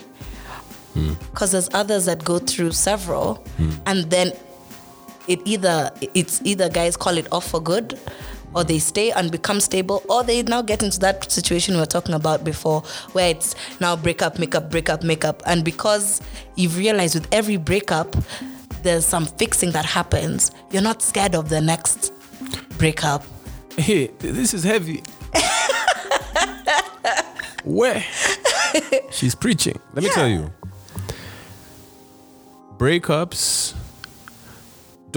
Hmm. 0.93 1.13
Because 1.31 1.53
there's 1.53 1.69
others 1.73 2.03
that 2.03 2.25
go 2.25 2.37
through 2.37 2.73
several 2.73 3.35
hmm. 3.55 3.71
and 3.85 4.11
then 4.11 4.33
it 5.29 5.39
either 5.45 5.89
it's 6.13 6.41
either 6.43 6.67
guys 6.67 6.97
call 6.97 7.17
it 7.17 7.31
off 7.31 7.49
for 7.49 7.61
good 7.61 7.97
or 8.57 8.63
they 8.63 8.79
stay 8.79 9.11
and 9.11 9.31
become 9.31 9.59
stable 9.59 10.03
or 10.09 10.23
they 10.23 10.41
now 10.43 10.61
get 10.61 10.81
into 10.83 10.99
that 10.99 11.31
situation 11.31 11.75
we 11.75 11.79
were 11.79 11.85
talking 11.85 12.15
about 12.15 12.43
before 12.43 12.81
where 13.13 13.29
it's 13.29 13.55
now 13.79 13.95
break 13.95 14.21
up 14.21 14.39
make 14.39 14.55
up 14.55 14.69
break 14.69 14.89
up 14.89 15.03
make 15.03 15.23
up 15.23 15.41
and 15.45 15.63
because 15.63 16.21
you've 16.55 16.77
realized 16.77 17.15
with 17.15 17.27
every 17.31 17.57
breakup 17.57 18.15
there's 18.83 19.05
some 19.05 19.25
fixing 19.25 19.71
that 19.71 19.85
happens 19.85 20.51
you're 20.71 20.81
not 20.81 21.01
scared 21.01 21.35
of 21.35 21.49
the 21.49 21.61
next 21.61 22.11
breakup 22.77 23.23
hey, 23.77 24.07
this 24.19 24.53
is 24.53 24.63
heavy. 24.63 25.03
Where? 27.63 28.03
She's 29.11 29.35
preaching. 29.35 29.79
Let 29.93 30.03
me 30.03 30.09
tell 30.09 30.27
you. 30.27 30.51
Breakups 32.77 33.75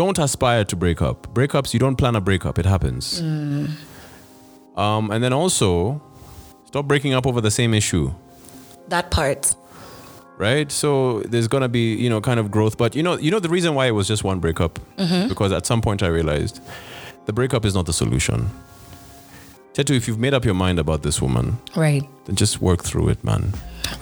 don't 0.02 0.18
aspire 0.18 0.64
to 0.64 0.76
break 0.76 1.02
up. 1.02 1.18
Breakups, 1.34 1.74
you 1.74 1.78
don't 1.84 1.96
plan 1.96 2.16
a 2.16 2.22
breakup, 2.22 2.58
it 2.58 2.64
happens. 2.64 3.20
Um, 3.20 5.10
and 5.10 5.22
then 5.22 5.34
also, 5.34 6.00
stop 6.64 6.86
breaking 6.86 7.12
up 7.12 7.26
over 7.26 7.40
the 7.42 7.50
same 7.50 7.74
issue. 7.74 8.10
that 8.88 9.10
part 9.10 9.54
right? 10.38 10.72
So 10.72 11.20
there's 11.32 11.48
gonna 11.48 11.68
be 11.68 11.94
you 12.04 12.08
know 12.12 12.20
kind 12.22 12.40
of 12.40 12.50
growth, 12.50 12.78
but 12.82 12.96
you 12.96 13.02
know 13.02 13.14
you 13.18 13.30
know 13.30 13.40
the 13.40 13.50
reason 13.56 13.74
why 13.74 13.84
it 13.90 13.94
was 14.00 14.08
just 14.08 14.24
one 14.24 14.38
breakup 14.40 14.78
because 15.28 15.52
at 15.52 15.66
some 15.66 15.80
point 15.82 16.02
I 16.02 16.08
realized 16.08 16.60
the 17.26 17.34
breakup 17.34 17.64
is 17.66 17.74
not 17.74 17.84
the 17.84 17.92
solution. 17.92 18.48
Tetu, 19.74 19.94
if 19.94 20.08
you've 20.08 20.18
made 20.26 20.34
up 20.34 20.44
your 20.48 20.54
mind 20.64 20.78
about 20.78 21.02
this 21.02 21.20
woman, 21.20 21.46
right 21.76 22.04
then 22.24 22.36
just 22.36 22.54
work 22.62 22.80
through 22.88 23.10
it, 23.12 23.22
man. 23.22 23.52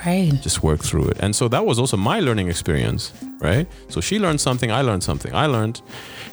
Right 0.06 0.32
Just 0.42 0.62
work 0.62 0.80
through 0.82 1.08
it. 1.08 1.18
And 1.20 1.34
so 1.34 1.48
that 1.48 1.64
was 1.66 1.78
also 1.78 1.96
my 1.96 2.20
learning 2.20 2.48
experience, 2.48 3.12
right? 3.40 3.66
So 3.88 4.00
she 4.00 4.18
learned 4.18 4.40
something, 4.40 4.70
I 4.70 4.82
learned 4.82 5.02
something. 5.02 5.34
I 5.34 5.46
learned 5.46 5.80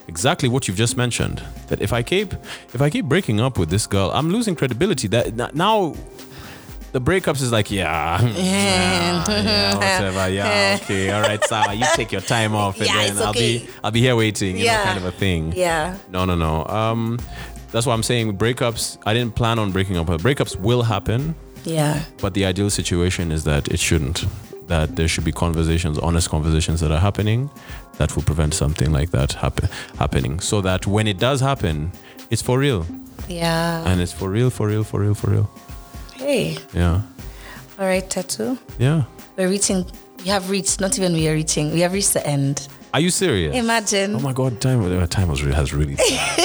exactly 0.07 0.49
what 0.49 0.67
you've 0.67 0.77
just 0.77 0.97
mentioned. 0.97 1.41
That 1.67 1.81
if 1.81 1.91
I 1.93 2.03
keep 2.03 2.33
if 2.73 2.81
I 2.81 2.89
keep 2.89 3.05
breaking 3.05 3.39
up 3.39 3.57
with 3.57 3.69
this 3.69 3.87
girl, 3.87 4.11
I'm 4.13 4.29
losing 4.29 4.55
credibility. 4.55 5.07
That 5.09 5.55
now 5.55 5.95
the 6.91 7.01
breakups 7.01 7.41
is 7.41 7.51
like, 7.51 7.69
yeah, 7.71 8.21
yeah, 8.37 9.25
yeah, 9.27 9.75
whatever, 9.75 10.29
yeah, 10.29 10.77
okay, 10.83 11.11
all 11.11 11.21
right, 11.21 11.43
Sarah, 11.43 11.73
you 11.73 11.85
take 11.93 12.11
your 12.13 12.21
time 12.21 12.55
off, 12.55 12.77
and 12.79 12.87
Yeah, 12.87 13.07
then 13.07 13.17
I'll 13.21 13.33
be. 13.33 13.67
I'll 13.83 13.91
be 13.91 13.99
here 13.99 14.15
waiting, 14.15 14.57
you 14.57 14.63
know, 14.65 14.71
Yeah. 14.71 14.83
kind 14.85 14.97
of 14.97 15.05
a 15.05 15.11
thing. 15.11 15.51
yeah 15.55 15.97
No, 16.09 16.23
no, 16.25 16.35
no. 16.35 16.65
Um, 16.67 17.19
that's 17.73 17.85
why 17.85 17.93
I'm 17.93 18.03
saying 18.03 18.37
breakups. 18.37 18.97
I 19.05 19.13
didn't 19.13 19.35
plan 19.35 19.59
on 19.59 19.73
breaking 19.73 19.97
up. 19.97 20.07
but 20.07 20.21
Breakups 20.21 20.55
will 20.57 20.83
happen, 20.83 21.35
yeah 21.65 22.03
but 22.21 22.33
the 22.33 22.45
ideal 22.45 22.69
situation 22.69 23.31
is 23.31 23.43
that 23.43 23.67
it 23.69 23.79
shouldn't. 23.79 24.25
That 24.67 24.95
there 24.95 25.07
should 25.07 25.23
be 25.23 25.31
conversations, 25.31 25.99
honest 25.99 26.29
conversations 26.31 26.79
that 26.81 26.91
are 26.91 26.99
happening, 26.99 27.51
that 27.99 28.15
will 28.15 28.23
prevent 28.23 28.55
something 28.55 28.91
like 28.91 29.11
that 29.11 29.33
happen 29.33 29.69
happening. 29.99 30.39
So 30.39 30.59
that 30.61 30.87
when 30.87 31.05
it 31.07 31.19
does 31.19 31.39
happen, 31.39 31.91
it's 32.31 32.41
for 32.41 32.57
real, 32.57 32.83
yeah 33.27 33.87
and 33.87 34.01
it's 34.01 34.11
for 34.11 34.27
real, 34.29 34.49
for 34.49 34.67
real, 34.67 34.83
for 34.83 35.01
real, 35.01 35.13
for 35.13 35.29
real. 35.29 35.47
hey 36.15 36.57
Yeah, 36.73 37.01
all 37.79 37.85
right 37.85 38.09
Tetu 38.09 38.57
yeah. 38.79 39.03
we're 39.37 39.49
reaching 39.49 39.85
we 40.23 40.29
have 40.31 40.49
reached 40.49 40.81
not 40.81 40.97
even 40.97 41.13
we 41.13 41.27
are 41.29 41.33
reaching 41.33 41.71
we 41.71 41.81
have 41.81 41.93
reached 41.93 42.13
the 42.13 42.25
end 42.25 42.67
Are 42.93 42.99
you 43.01 43.11
serious? 43.11 43.55
imagine 43.55 44.15
Oh 44.15 44.19
my 44.19 44.33
God, 44.33 44.59
time 44.61 44.81
uh, 44.81 45.05
time 45.07 45.27
was 45.29 45.43
really, 45.43 45.55
has 45.55 45.73
really. 45.73 45.95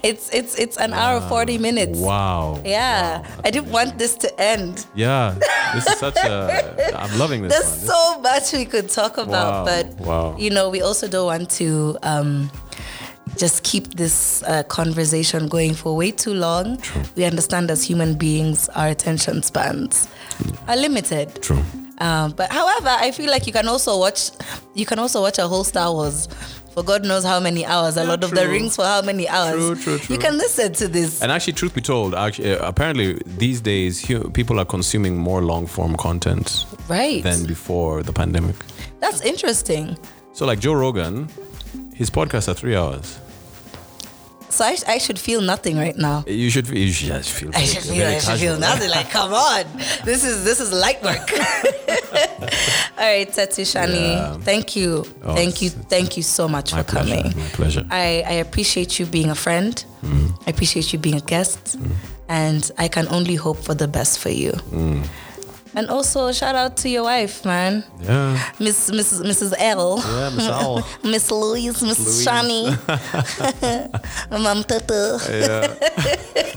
it's 0.08 0.30
it's 0.30 0.54
it's 0.58 0.76
an 0.78 0.92
hour 0.92 1.20
40 1.20 1.58
minutes 1.58 1.98
wow. 1.98 2.60
yeah 2.64 3.22
i 3.44 3.50
didn't 3.50 3.70
want 3.70 3.98
this 3.98 4.16
to 4.16 4.28
end 4.40 4.86
Yeah. 4.94 5.36
This 5.74 5.86
is 5.86 5.98
such 5.98 6.16
a. 6.16 6.96
I'm 7.00 7.16
loving 7.18 7.42
this 7.42 7.52
there's 7.52 7.78
one. 7.78 7.86
so 7.94 8.20
much 8.20 8.52
we 8.52 8.64
could 8.64 8.88
talk 8.90 9.18
about 9.18 9.30
Wow, 9.30 9.64
but 9.64 9.86
wow. 10.00 10.36
you 10.36 10.50
know 10.50 10.68
we 10.68 10.82
also 10.82 11.06
don't 11.08 11.26
want 11.26 11.50
to 11.62 11.96
um 12.02 12.50
just 13.36 13.62
keep 13.62 13.94
this 13.94 14.42
uh, 14.42 14.64
conversation 14.64 15.46
going 15.48 15.74
for 15.74 15.94
way 15.96 16.10
too 16.10 16.34
long 16.34 16.76
True. 16.78 17.02
we 17.16 17.24
understand 17.24 17.70
as 17.70 17.84
human 17.84 18.14
beings 18.14 18.68
our 18.70 18.88
attention 18.88 19.42
spans 19.42 20.08
are 20.66 20.76
limited 20.76 21.40
True. 21.42 21.62
Um, 22.00 22.32
but 22.32 22.50
however, 22.50 22.88
I 22.88 23.10
feel 23.10 23.30
like 23.30 23.46
you 23.46 23.52
can 23.52 23.68
also 23.68 23.98
watch 23.98 24.30
you 24.74 24.86
can 24.86 24.98
also 24.98 25.20
watch 25.20 25.38
a 25.38 25.46
whole 25.46 25.64
Star 25.64 25.92
Wars 25.92 26.28
for 26.72 26.82
God 26.82 27.04
knows 27.04 27.24
how 27.24 27.40
many 27.40 27.64
hours, 27.66 27.96
a 27.96 28.00
Yeah, 28.00 28.08
Lord 28.08 28.24
of 28.24 28.30
the. 28.30 28.48
Rings 28.48 28.76
for 28.76 28.84
how 28.84 29.02
many 29.02 29.28
hours. 29.28 29.54
True, 29.54 29.74
true, 29.76 29.98
true. 29.98 30.14
You 30.14 30.20
can 30.20 30.36
listen 30.36 30.72
to 30.74 30.88
this. 30.88 31.22
And 31.22 31.30
actually, 31.30 31.54
truth 31.54 31.74
be 31.74 31.80
told, 31.80 32.14
actually, 32.14 32.54
uh, 32.54 32.66
apparently 32.66 33.20
these 33.26 33.60
days 33.60 34.04
people 34.34 34.58
are 34.58 34.64
consuming 34.64 35.16
more 35.16 35.42
long 35.42 35.66
form 35.66 35.96
content 35.96 36.66
right. 36.88 37.22
than 37.22 37.46
before 37.46 38.02
the 38.02 38.12
pandemic. 38.12 38.56
That's 39.00 39.20
interesting. 39.22 39.98
So, 40.32 40.46
like 40.46 40.60
Joe 40.60 40.74
Rogan, 40.74 41.28
his 41.94 42.10
podcasts 42.10 42.48
are 42.48 42.54
three 42.54 42.76
hours. 42.76 43.18
So 44.50 44.64
I, 44.64 44.76
I 44.86 44.98
should 44.98 45.18
feel 45.18 45.40
nothing 45.40 45.76
right 45.78 45.96
now. 45.96 46.24
You 46.26 46.50
should, 46.50 46.68
you 46.68 46.92
should 46.92 47.08
just 47.08 47.30
feel. 47.32 47.50
I 47.54 47.64
should 47.64 47.82
feel 47.82 48.06
I 48.06 48.18
should 48.18 48.38
feel 48.38 48.58
nothing. 48.58 48.90
Like, 48.90 49.10
come 49.10 49.32
on. 49.32 49.64
This 50.04 50.24
is 50.24 50.44
this 50.44 50.60
is 50.60 50.72
light 50.72 51.02
work. 51.02 51.30
All 52.98 53.06
right, 53.06 53.28
Tetu 53.28 53.62
Shani. 53.64 54.14
Yeah. 54.14 54.36
Thank 54.38 54.76
you. 54.76 55.04
Oh, 55.22 55.34
thank 55.34 55.62
you. 55.62 55.70
Thank 55.70 56.16
you 56.16 56.22
so 56.22 56.48
much 56.48 56.70
for 56.72 56.82
pleasure. 56.82 57.22
coming. 57.22 57.38
My 57.38 57.48
pleasure. 57.48 57.86
I, 57.90 58.24
I 58.26 58.32
appreciate 58.34 58.98
you 58.98 59.06
being 59.06 59.30
a 59.30 59.34
friend. 59.34 59.82
Mm. 60.02 60.32
I 60.46 60.50
appreciate 60.50 60.92
you 60.92 60.98
being 60.98 61.16
a 61.16 61.20
guest. 61.20 61.78
And 62.28 62.70
I 62.78 62.88
can 62.88 63.08
only 63.08 63.34
hope 63.34 63.58
for 63.58 63.74
the 63.74 63.88
best 63.88 64.18
for 64.18 64.30
you. 64.30 64.52
Mm. 64.70 65.06
And 65.74 65.88
also 65.88 66.32
shout 66.32 66.54
out 66.56 66.76
to 66.78 66.88
your 66.88 67.04
wife, 67.04 67.44
man. 67.44 67.84
yeah. 68.02 68.50
Miss 68.58 68.90
Mrs. 68.90 69.22
Mrs. 69.22 69.54
L. 69.58 69.98
Yeah, 70.04 70.30
Miss 70.30 70.46
Al. 70.48 70.86
Miss 71.04 71.30
Louise, 71.30 71.80
Miss 71.82 71.98
Louise. 71.98 72.26
Shani. 72.26 72.66
Mom 74.30 74.64
Tetu. 74.64 75.18
yeah. 75.30 76.54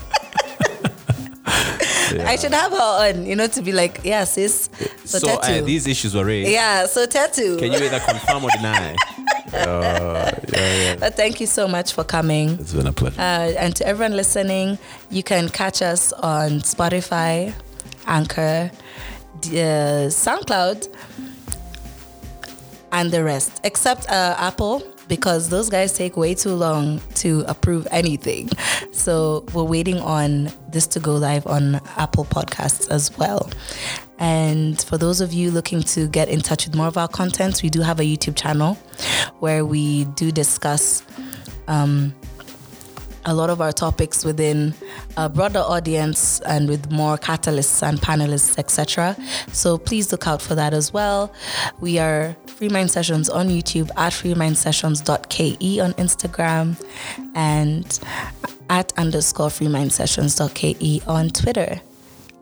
I 2.26 2.36
should 2.36 2.52
have 2.52 2.70
her 2.72 2.78
on, 3.10 3.26
you 3.26 3.34
know, 3.36 3.46
to 3.48 3.62
be 3.62 3.72
like, 3.72 4.00
yeah, 4.04 4.24
sis. 4.24 4.68
So, 5.04 5.18
So 5.18 5.28
uh, 5.30 5.40
Tetu. 5.42 5.64
these 5.66 5.86
issues 5.86 6.14
were 6.14 6.24
raised. 6.24 6.50
yeah, 6.50 6.86
so 6.86 7.06
Tetu. 7.06 7.58
Can 7.58 7.72
you 7.72 7.78
either 7.78 8.00
confirm 8.00 8.44
or 8.44 8.50
deny? 8.56 8.94
Uh, 9.52 10.30
But 10.98 11.14
thank 11.16 11.40
you 11.40 11.46
so 11.46 11.66
much 11.68 11.92
for 11.92 12.04
coming. 12.04 12.50
It's 12.60 12.72
been 12.72 12.86
a 12.86 12.92
pleasure. 12.92 13.20
Uh, 13.20 13.52
and 13.58 13.74
to 13.76 13.86
everyone 13.86 14.16
listening, 14.16 14.78
you 15.10 15.22
can 15.22 15.48
catch 15.48 15.82
us 15.82 16.12
on 16.12 16.60
Spotify, 16.60 17.52
Anchor, 18.06 18.70
uh, 19.48 20.08
SoundCloud, 20.08 20.88
and 22.92 23.10
the 23.10 23.24
rest, 23.24 23.60
except 23.64 24.08
uh, 24.08 24.36
Apple, 24.38 24.82
because 25.08 25.50
those 25.50 25.68
guys 25.68 25.92
take 25.92 26.16
way 26.16 26.34
too 26.34 26.54
long 26.54 27.00
to 27.16 27.44
approve 27.48 27.86
anything. 27.90 28.48
So 28.92 29.44
we're 29.52 29.64
waiting 29.64 29.98
on 29.98 30.50
this 30.68 30.86
to 30.88 31.00
go 31.00 31.16
live 31.16 31.46
on 31.46 31.80
Apple 31.96 32.24
Podcasts 32.24 32.88
as 32.90 33.16
well. 33.18 33.50
And 34.18 34.80
for 34.80 34.96
those 34.96 35.20
of 35.20 35.32
you 35.32 35.50
looking 35.50 35.82
to 35.82 36.06
get 36.06 36.28
in 36.28 36.40
touch 36.40 36.66
with 36.66 36.76
more 36.76 36.86
of 36.86 36.96
our 36.96 37.08
content, 37.08 37.62
we 37.62 37.68
do 37.68 37.80
have 37.80 37.98
a 37.98 38.04
YouTube 38.04 38.36
channel 38.36 38.74
where 39.40 39.66
we 39.66 40.04
do 40.04 40.30
discuss 40.30 41.02
a 43.26 43.34
lot 43.34 43.50
of 43.50 43.60
our 43.60 43.72
topics 43.72 44.24
within 44.24 44.74
a 45.16 45.28
broader 45.28 45.60
audience 45.60 46.40
and 46.40 46.68
with 46.68 46.90
more 46.90 47.16
catalysts 47.16 47.82
and 47.86 48.00
panelists, 48.00 48.58
etc. 48.58 49.16
So 49.52 49.78
please 49.78 50.12
look 50.12 50.26
out 50.26 50.42
for 50.42 50.54
that 50.54 50.74
as 50.74 50.92
well. 50.92 51.32
We 51.80 51.98
are 51.98 52.36
Free 52.46 52.68
Mind 52.68 52.90
Sessions 52.90 53.28
on 53.28 53.48
YouTube 53.48 53.90
at 53.96 54.12
freemindsessions.ke 54.12 55.82
on 55.82 55.92
Instagram 55.94 56.82
and 57.34 58.00
at 58.70 58.92
underscore 58.98 59.48
freemindsessions.ke 59.48 61.08
on 61.08 61.28
Twitter 61.30 61.80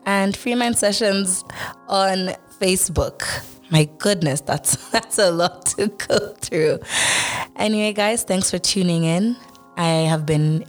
and 0.05 0.35
Free 0.35 0.55
Mind 0.55 0.77
Sessions 0.77 1.43
on 1.87 2.33
Facebook. 2.59 3.23
My 3.71 3.85
goodness, 3.97 4.41
that's 4.41 4.89
that's 4.91 5.17
a 5.17 5.31
lot 5.31 5.65
to 5.77 5.87
go 5.87 6.33
through. 6.33 6.79
Anyway, 7.55 7.93
guys, 7.93 8.23
thanks 8.23 8.51
for 8.51 8.59
tuning 8.59 9.03
in. 9.03 9.35
I 9.77 10.05
have 10.07 10.25
been 10.25 10.65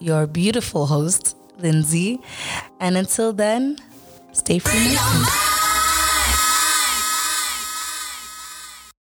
your 0.00 0.26
beautiful 0.26 0.86
host, 0.86 1.36
Lindsay. 1.58 2.20
And 2.80 2.96
until 2.96 3.32
then, 3.32 3.78
stay 4.32 4.58
free. 4.58 4.96